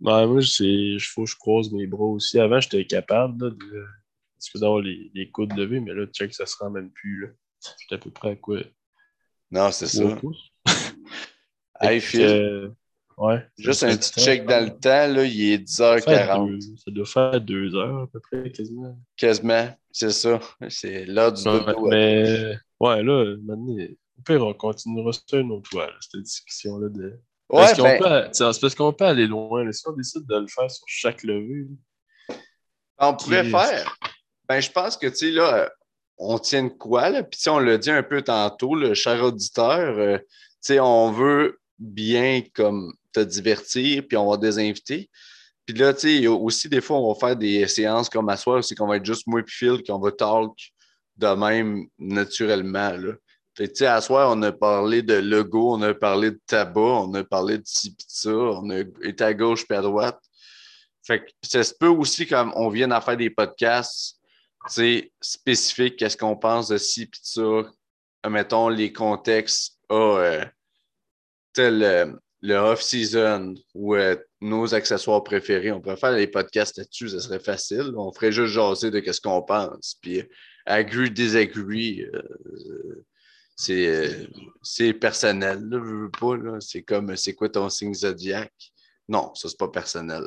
Ouais, 0.00 0.26
moi, 0.26 0.42
c'est, 0.42 0.64
il 0.64 0.98
faut 0.98 1.22
que 1.22 1.30
je 1.30 1.36
croise 1.36 1.70
mes 1.70 1.86
bras 1.86 2.06
aussi. 2.06 2.40
Avant, 2.40 2.58
j'étais 2.58 2.84
capable 2.86 3.44
là, 3.44 3.50
de, 3.52 4.58
d'avoir 4.58 4.80
les, 4.80 5.12
les 5.14 5.30
coudes 5.30 5.56
levés, 5.56 5.78
mais 5.78 5.94
là, 5.94 6.06
check, 6.06 6.34
ça 6.34 6.44
se 6.44 6.56
rend 6.56 6.70
même 6.70 6.90
plus. 6.90 7.26
Là. 7.26 7.28
J'étais 7.80 7.94
à 7.94 7.98
peu 7.98 8.10
près 8.10 8.30
à 8.30 8.36
quoi? 8.36 8.58
Non, 9.52 9.70
c'est 9.70 9.86
ça. 9.86 10.02
Hey, 11.80 12.00
Phil, 12.00 12.22
euh, 12.22 12.70
ouais. 13.18 13.46
juste 13.58 13.82
un 13.84 13.96
petit 13.96 14.12
check 14.20 14.46
temps, 14.46 14.52
dans 14.58 14.64
le 14.64 14.70
temps, 14.78 15.06
là, 15.14 15.24
il 15.24 15.52
est 15.52 15.68
Ça, 15.68 15.96
fait 15.98 16.10
10h40 16.10 16.48
deux- 16.50 16.60
ça 16.76 16.90
doit 16.90 17.06
faire 17.06 17.40
deux 17.40 17.74
heures 17.74 18.02
à 18.02 18.06
peu 18.06 18.20
près, 18.20 18.50
quasiment. 18.50 18.98
quasiment. 19.16 19.68
C'est 19.90 20.10
ça. 20.10 20.40
C'est 20.68 21.04
l'heure 21.06 21.32
du 21.32 21.42
Ouais, 21.48 21.58
dodo. 21.64 21.86
mais, 21.88 22.56
ouais, 22.80 23.02
là, 23.02 23.36
maintenant, 23.42 23.76
au 24.18 24.22
pire, 24.22 24.46
on 24.46 24.52
continuera 24.54 25.12
ça 25.12 25.36
une 25.38 25.52
autre 25.52 25.70
fois, 25.70 25.86
là, 25.86 25.94
cette 26.00 26.22
discussion-là. 26.22 26.88
De... 26.90 27.02
Ouais, 27.04 27.18
Parce 27.48 27.74
qu'on 27.74 27.82
ben, 27.84 27.98
peut, 28.00 28.68
qu'on 28.76 28.92
peut 28.92 29.04
aller 29.04 29.26
loin. 29.26 29.64
là. 29.64 29.72
Si 29.72 29.86
on 29.88 29.92
décide 29.92 30.26
de 30.26 30.36
le 30.36 30.46
faire 30.48 30.70
sur 30.70 30.84
chaque 30.88 31.22
levée, 31.22 31.66
On 32.98 33.14
pourrait 33.14 33.44
faire. 33.44 33.96
Ben, 34.48 34.60
je 34.60 34.70
pense 34.70 34.96
que, 34.96 35.06
tu 35.06 35.16
sais, 35.16 35.30
là, 35.30 35.54
euh, 35.64 35.68
on 36.18 36.38
tient 36.38 36.68
quoi, 36.68 37.10
là? 37.10 37.22
Puis, 37.22 37.38
on 37.48 37.58
l'a 37.58 37.76
dit 37.78 37.90
un 37.90 38.02
peu 38.02 38.22
tantôt, 38.22 38.74
le 38.74 38.94
cher 38.94 39.22
auditeur, 39.22 39.98
euh, 39.98 40.18
tu 40.18 40.24
sais, 40.60 40.80
on 40.80 41.10
veut 41.12 41.60
bien, 41.78 42.42
comme, 42.54 42.94
te 43.24 43.28
divertir, 43.28 44.02
puis 44.06 44.16
on 44.16 44.30
va 44.30 44.36
des 44.36 44.58
invités. 44.58 45.10
Puis 45.64 45.76
là, 45.76 45.92
tu 45.92 46.20
sais, 46.20 46.26
aussi, 46.26 46.68
des 46.68 46.80
fois, 46.80 46.98
on 46.98 47.12
va 47.12 47.18
faire 47.18 47.36
des 47.36 47.66
séances 47.66 48.08
comme 48.08 48.28
à 48.28 48.36
soir, 48.36 48.62
c'est 48.62 48.74
qu'on 48.74 48.86
va 48.86 48.96
être 48.96 49.04
juste 49.04 49.26
moi 49.26 49.40
et 49.40 49.44
Phil, 49.46 49.82
qu'on 49.86 49.98
va 49.98 50.12
talk 50.12 50.52
de 51.16 51.28
même 51.28 51.86
naturellement, 51.98 52.92
tu 53.56 53.66
sais, 53.74 53.86
à 53.86 54.00
soir, 54.02 54.30
on 54.36 54.42
a 54.42 54.52
parlé 54.52 55.00
de 55.00 55.14
logo, 55.14 55.74
on 55.74 55.82
a 55.82 55.94
parlé 55.94 56.30
de 56.30 56.40
tabac, 56.46 56.80
on 56.80 57.14
a 57.14 57.24
parlé 57.24 57.56
de 57.56 57.62
ci 57.64 57.96
ça, 58.06 58.30
on 58.30 58.68
a 58.68 58.80
été 59.02 59.24
à 59.24 59.32
gauche 59.32 59.66
puis 59.66 59.76
à 59.76 59.80
droite. 59.80 60.20
Fait 61.06 61.20
que 61.20 61.30
ça 61.42 61.64
se 61.64 61.72
peut 61.72 61.88
aussi, 61.88 62.26
comme 62.26 62.52
on 62.54 62.68
vient 62.68 62.90
à 62.90 63.00
faire 63.00 63.16
des 63.16 63.30
podcasts, 63.30 64.18
tu 64.66 64.72
sais, 64.74 65.12
spécifiques, 65.22 65.96
qu'est-ce 65.96 66.18
qu'on 66.18 66.36
pense 66.36 66.68
de 66.68 66.76
ci 66.76 67.06
de 67.06 67.16
ça. 67.22 67.62
Mettons 68.28 68.68
les 68.68 68.92
contextes, 68.92 69.78
ah, 69.88 69.94
euh, 69.94 70.44
tel 71.54 71.82
euh, 71.82 72.12
le 72.42 72.54
off-season 72.54 73.54
ou 73.74 73.94
euh, 73.94 74.16
nos 74.40 74.74
accessoires 74.74 75.22
préférés. 75.24 75.72
On 75.72 75.80
pourrait 75.80 75.96
faire 75.96 76.14
des 76.14 76.26
podcasts 76.26 76.78
là-dessus, 76.78 77.10
ça 77.10 77.20
serait 77.20 77.40
facile. 77.40 77.92
On 77.96 78.12
ferait 78.12 78.32
juste 78.32 78.52
jaser 78.52 78.90
de 78.90 79.00
qu'est-ce 79.00 79.20
qu'on 79.20 79.42
pense. 79.42 79.96
Puis, 80.00 80.22
agree, 80.64 81.10
disagree, 81.10 82.02
euh, 82.02 83.04
c'est 83.56 84.28
c'est 84.62 84.92
personnel, 84.92 85.60
là, 85.68 85.78
je 85.82 85.90
veux 85.90 86.10
pas. 86.10 86.36
là. 86.36 86.58
C'est 86.60 86.82
comme, 86.82 87.16
c'est 87.16 87.34
quoi 87.34 87.48
ton 87.48 87.68
signe 87.68 87.94
zodiac? 87.94 88.52
Non, 89.08 89.34
ça, 89.34 89.48
c'est 89.48 89.58
pas 89.58 89.68
personnel. 89.68 90.26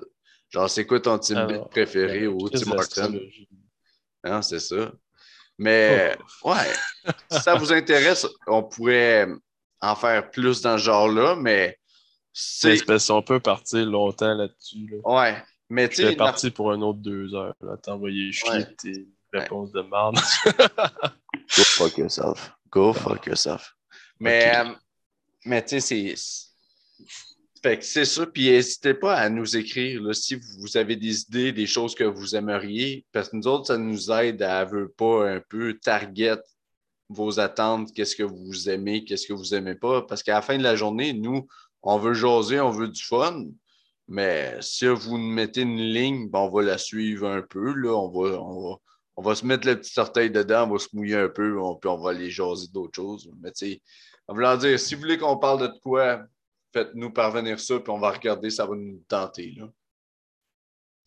Genre, 0.49 0.69
c'est 0.69 0.86
quoi 0.86 0.99
ton 0.99 1.19
team 1.19 1.65
préféré 1.69 2.22
ben, 2.22 2.27
ou 2.30 2.49
Tim 2.49 2.72
Horton? 2.72 3.19
Hein, 4.23 4.41
c'est 4.41 4.60
ça. 4.60 4.91
Mais, 5.60 6.18
ouais, 6.44 7.14
si 7.31 7.40
ça 7.41 7.56
vous 7.56 7.72
intéresse, 7.72 8.26
on 8.48 8.64
pourrait 8.64 9.27
en 9.81 9.95
faire 9.95 10.31
plus 10.31 10.61
dans 10.61 10.77
ce 10.77 10.84
genre-là, 10.86 11.36
Mais 11.36 11.78
c'est. 12.34 12.85
parce 12.85 13.07
qu'on 13.07 13.22
peut 13.22 13.39
partir 13.39 13.85
longtemps 13.85 14.34
là-dessus. 14.35 14.88
Là. 14.91 14.97
Ouais. 15.03 15.43
Mais 15.69 15.88
tu 15.88 16.03
suis 16.06 16.15
parti 16.15 16.49
pour 16.49 16.72
un 16.72 16.81
autre 16.81 16.99
deux 16.99 17.34
heures. 17.35 17.56
Là, 17.61 17.77
t'envoyer 17.77 18.31
chier 18.31 18.49
Ouais. 18.49 18.76
tes 18.76 19.07
réponses 19.31 19.72
de 19.72 19.81
merde. 19.81 20.15
Go 21.57 21.64
fuck 21.64 21.97
yourself. 21.97 22.51
Go 22.72 22.93
fuck 22.93 23.26
yourself. 23.27 23.76
Mais, 24.19 24.51
euh, 24.56 24.73
Mais 25.45 25.64
tu 25.64 25.80
sais, 25.80 26.15
c'est. 26.15 27.06
Fait 27.61 27.77
que 27.77 27.85
c'est 27.85 28.06
ça. 28.06 28.26
Puis 28.26 28.49
n'hésitez 28.49 28.93
pas 28.93 29.15
à 29.15 29.30
nous 29.30 29.57
écrire 29.57 30.01
là, 30.01 30.14
si 30.14 30.35
vous 30.35 30.77
avez 30.77 30.95
des 30.95 31.22
idées, 31.22 31.51
des 31.51 31.68
choses 31.68 31.93
que 31.93 32.03
vous 32.03 32.35
aimeriez. 32.35 33.06
Parce 33.11 33.30
que 33.30 33.35
nous 33.35 33.47
autres, 33.47 33.68
ça 33.68 33.77
nous 33.77 34.11
aide 34.11 34.41
à 34.41 34.64
veut 34.65 34.89
pas 34.89 35.30
un 35.30 35.41
peu 35.41 35.77
target 35.77 36.38
vos 37.10 37.39
attentes, 37.39 37.91
qu'est-ce 37.93 38.15
que 38.15 38.23
vous 38.23 38.69
aimez, 38.69 39.03
qu'est-ce 39.03 39.27
que 39.27 39.34
vous 39.34 39.53
aimez 39.56 39.76
pas. 39.76 40.03
Parce 40.03 40.23
qu'à 40.23 40.35
la 40.35 40.41
fin 40.41 40.57
de 40.57 40.64
la 40.64 40.76
journée, 40.76 41.14
nous, 41.14 41.47
on 41.84 41.97
veut 41.97 42.14
jaser, 42.14 42.60
on 42.60 42.72
veut 42.72 42.88
du 42.88 43.03
fun. 43.03 43.45
Mais 44.07 44.57
si 44.61 44.88
vous 44.88 45.18
nous 45.18 45.31
mettez 45.31 45.61
une 45.61 45.77
ligne, 45.77 46.30
ben, 46.30 46.39
on 46.39 46.49
va 46.49 46.64
la 46.64 46.77
suivre 46.77 47.27
un 47.27 47.41
peu. 47.41 47.73
Là. 47.73 47.91
On, 47.93 48.10
va, 48.10 48.41
on, 49.15 49.22
va, 49.22 49.35
se 49.35 49.45
mettre 49.45 49.68
le 49.68 49.80
petit 49.80 49.99
orteil 49.99 50.31
dedans, 50.31 50.68
on 50.68 50.73
va 50.73 50.80
se 50.80 50.88
mouiller 50.93 51.18
un 51.18 51.30
peu, 51.30 51.56
puis 51.80 51.89
on 51.89 51.97
va 51.97 52.10
aller 52.10 52.31
jaser 52.31 52.68
d'autres 52.73 52.95
choses. 52.95 53.30
Mais 53.39 53.51
tu 53.51 53.73
sais, 53.73 53.81
en 54.27 54.34
voulant 54.34 54.57
dire, 54.57 54.80
si 54.80 54.95
vous 54.95 55.01
voulez 55.01 55.18
qu'on 55.18 55.38
parle 55.38 55.61
de 55.61 55.80
quoi, 55.80 56.23
faites-nous 56.73 57.11
parvenir 57.11 57.60
ça, 57.60 57.80
puis 57.80 57.91
on 57.91 57.99
va 57.99 58.11
regarder, 58.11 58.49
ça 58.49 58.65
va 58.65 58.76
nous 58.76 59.03
tenter. 59.07 59.53
Là. 59.57 59.69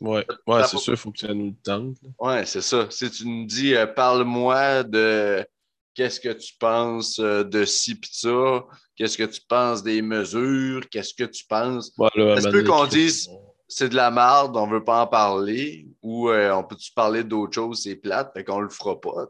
Ouais, 0.01 0.27
ouais 0.47 0.65
c'est 0.65 0.79
sûr, 0.79 0.95
il 0.95 0.97
faut 0.97 1.13
que 1.13 1.21
ça 1.21 1.33
nous 1.33 1.55
tente. 1.63 1.97
Ouais, 2.19 2.45
c'est 2.45 2.61
ça. 2.61 2.89
Si 2.91 3.11
tu 3.11 3.27
nous 3.27 3.47
dis, 3.47 3.75
euh, 3.75 3.87
parle-moi 3.87 4.83
de 4.83 5.47
qu'est-ce 5.95 6.21
que 6.21 6.33
tu 6.33 6.55
penses 6.59 7.19
euh, 7.19 7.45
de 7.45 7.65
ci 7.65 7.95
pis 7.95 8.11
ça, 8.13 8.65
qu'est-ce 8.97 9.19
que 9.19 9.25
tu 9.25 9.41
penses 9.49 9.83
des 9.83 10.03
mesures, 10.03 10.89
qu'est-ce 10.91 11.15
que 11.15 11.25
tu 11.25 11.45
penses? 11.47 11.93
Est-ce 12.17 12.49
que 12.49 12.67
qu'on 12.67 12.87
dise 12.87 13.29
c'est 13.75 13.89
de 13.89 13.97
la 13.97 14.11
merde, 14.11 14.57
on 14.57 14.67
veut 14.67 14.85
pas 14.85 15.03
en 15.03 15.07
parler, 15.07 15.87
ou 16.03 16.29
euh, 16.29 16.53
on 16.53 16.63
peut-tu 16.63 16.93
parler 16.93 17.25
d'autre 17.25 17.55
chose, 17.55 17.83
c'est 17.83 17.97
plate, 17.97 18.31
fait 18.35 18.45
qu'on 18.45 18.61
le 18.61 18.69
fera 18.69 19.01
pas. 19.01 19.27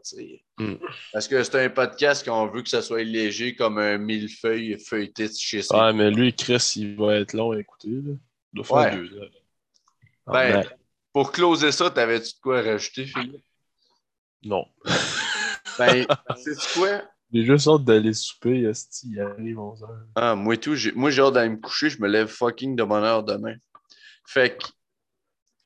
Hmm. 0.57 0.75
Parce 1.13 1.29
que 1.29 1.41
c'est 1.43 1.63
un 1.63 1.69
podcast 1.69 2.25
qu'on 2.25 2.47
veut 2.47 2.61
que 2.61 2.69
ça 2.69 2.81
soit 2.81 3.03
léger 3.03 3.55
comme 3.55 3.77
un 3.77 3.97
millefeuille 3.97 4.77
feuilleté 4.77 5.29
chez 5.33 5.61
soi. 5.61 5.87
Ouais, 5.87 5.93
mais 5.93 6.11
lui, 6.11 6.35
Chris, 6.35 6.73
il 6.75 6.97
va 6.97 7.15
être 7.15 7.33
long 7.33 7.51
à 7.51 7.59
écouter, 7.59 7.89
là. 7.89 8.13
Il 8.53 8.61
doit 8.61 8.65
faire 8.65 8.95
deux 8.97 9.17
heures. 9.17 9.29
Ben, 10.27 10.63
pour 11.13 11.31
closer 11.31 11.71
ça, 11.71 11.89
t'avais-tu 11.89 12.33
de 12.33 12.39
quoi 12.41 12.61
rajouter, 12.61 13.05
Philippe? 13.05 13.43
Non. 14.43 14.65
Ben, 15.77 16.05
c'est 16.37 16.73
quoi? 16.73 17.01
J'ai 17.33 17.45
juste 17.45 17.67
hâte 17.67 17.83
d'aller 17.83 18.13
souper, 18.13 18.71
il 19.03 19.19
arrive 19.19 19.57
11h. 19.57 19.87
Ah, 20.15 20.35
moi 20.35 20.53
et 20.53 20.57
tout, 20.57 20.75
moi 20.93 21.09
j'ai 21.09 21.21
hâte 21.21 21.33
d'aller 21.33 21.49
me 21.49 21.57
coucher, 21.57 21.89
je 21.89 21.99
me 21.99 22.07
lève 22.07 22.27
fucking 22.27 22.75
de 22.75 22.83
bonne 22.83 23.03
heure 23.03 23.23
demain. 23.23 23.55
Fait 24.27 24.55
que, 24.55 24.67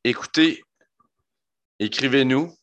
écoutez, 0.05 0.63
écrivez-nous, 1.77 2.53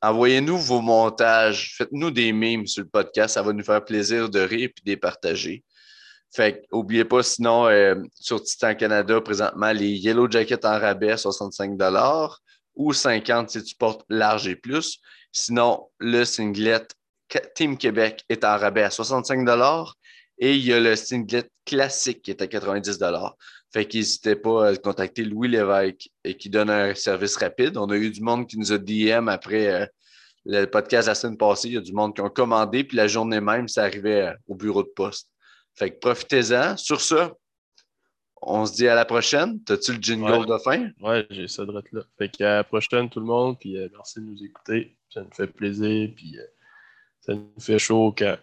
envoyez-nous 0.00 0.58
vos 0.58 0.80
montages, 0.80 1.74
faites-nous 1.76 2.12
des 2.12 2.32
memes 2.32 2.68
sur 2.68 2.84
le 2.84 2.88
podcast, 2.88 3.34
ça 3.34 3.42
va 3.42 3.52
nous 3.52 3.64
faire 3.64 3.84
plaisir 3.84 4.30
de 4.30 4.40
rire 4.40 4.70
et 4.76 4.80
de 4.84 4.90
les 4.90 4.96
partager. 4.96 5.64
Fait 6.34 6.60
que, 6.60 6.66
oubliez 6.70 7.04
pas, 7.04 7.22
sinon, 7.22 7.66
euh, 7.66 7.96
sur 8.14 8.42
Titan 8.42 8.74
Canada, 8.74 9.20
présentement, 9.20 9.72
les 9.72 9.90
Yellow 9.90 10.30
Jackets 10.30 10.64
en 10.64 10.78
rabais, 10.78 11.16
65 11.16 11.78
ou 12.74 12.92
50 12.92 13.50
si 13.50 13.62
tu 13.62 13.74
portes 13.74 14.04
large 14.08 14.48
et 14.48 14.56
plus. 14.56 14.98
Sinon, 15.32 15.88
le 15.98 16.24
singlet 16.24 16.86
Team 17.54 17.78
Québec 17.78 18.24
est 18.28 18.44
en 18.44 18.58
rabais 18.58 18.82
à 18.82 18.90
65 18.90 19.48
et 20.38 20.54
il 20.54 20.64
y 20.64 20.72
a 20.72 20.80
le 20.80 20.96
singlet 20.96 21.48
classique 21.64 22.22
qui 22.22 22.30
est 22.30 22.42
à 22.42 22.46
90 22.46 22.98
Fait 23.72 23.86
qu'hésitez 23.86 24.36
pas 24.36 24.68
à 24.68 24.76
contacter 24.76 25.24
Louis 25.24 25.48
Lévesque 25.48 26.10
et 26.24 26.36
qui 26.36 26.50
donne 26.50 26.68
un 26.70 26.94
service 26.94 27.36
rapide. 27.36 27.76
On 27.76 27.86
a 27.86 27.96
eu 27.96 28.10
du 28.10 28.20
monde 28.20 28.46
qui 28.46 28.58
nous 28.58 28.72
a 28.72 28.78
DM 28.78 29.28
après 29.28 29.68
euh, 29.68 29.86
le 30.44 30.66
podcast 30.66 31.08
la 31.08 31.14
semaine 31.14 31.38
passée. 31.38 31.68
Il 31.68 31.74
y 31.74 31.78
a 31.78 31.80
du 31.80 31.92
monde 31.92 32.14
qui 32.14 32.20
ont 32.20 32.30
commandé, 32.30 32.84
puis 32.84 32.96
la 32.96 33.06
journée 33.06 33.40
même, 33.40 33.68
ça 33.68 33.84
arrivait 33.84 34.22
euh, 34.22 34.32
au 34.48 34.54
bureau 34.54 34.82
de 34.82 34.88
poste. 34.88 35.28
Fait 35.74 35.90
que 35.90 35.98
profitez-en. 35.98 36.76
Sur 36.76 37.00
ça, 37.00 37.32
on 38.42 38.66
se 38.66 38.74
dit 38.74 38.88
à 38.88 38.94
la 38.94 39.04
prochaine. 39.04 39.62
T'as-tu 39.64 39.92
le 39.92 40.02
jingle 40.02 40.46
de 40.46 40.58
fin? 40.58 40.90
Ouais, 41.00 41.26
j'ai 41.30 41.48
ça 41.48 41.64
de 41.64 41.72
là. 41.72 42.02
Fait 42.18 42.28
qu'à 42.28 42.56
la 42.56 42.64
prochaine, 42.64 43.08
tout 43.08 43.20
le 43.20 43.26
monde, 43.26 43.58
puis 43.58 43.78
euh, 43.78 43.88
merci 43.92 44.20
de 44.20 44.26
nous 44.26 44.44
écouter. 44.44 44.96
Ça 45.08 45.22
nous 45.22 45.30
fait 45.32 45.46
plaisir, 45.46 46.10
puis 46.16 46.38
euh, 46.38 46.44
ça 47.20 47.34
nous 47.34 47.52
fait 47.60 47.78
chaud 47.78 48.06
au 48.06 48.12
cœur. 48.12 48.38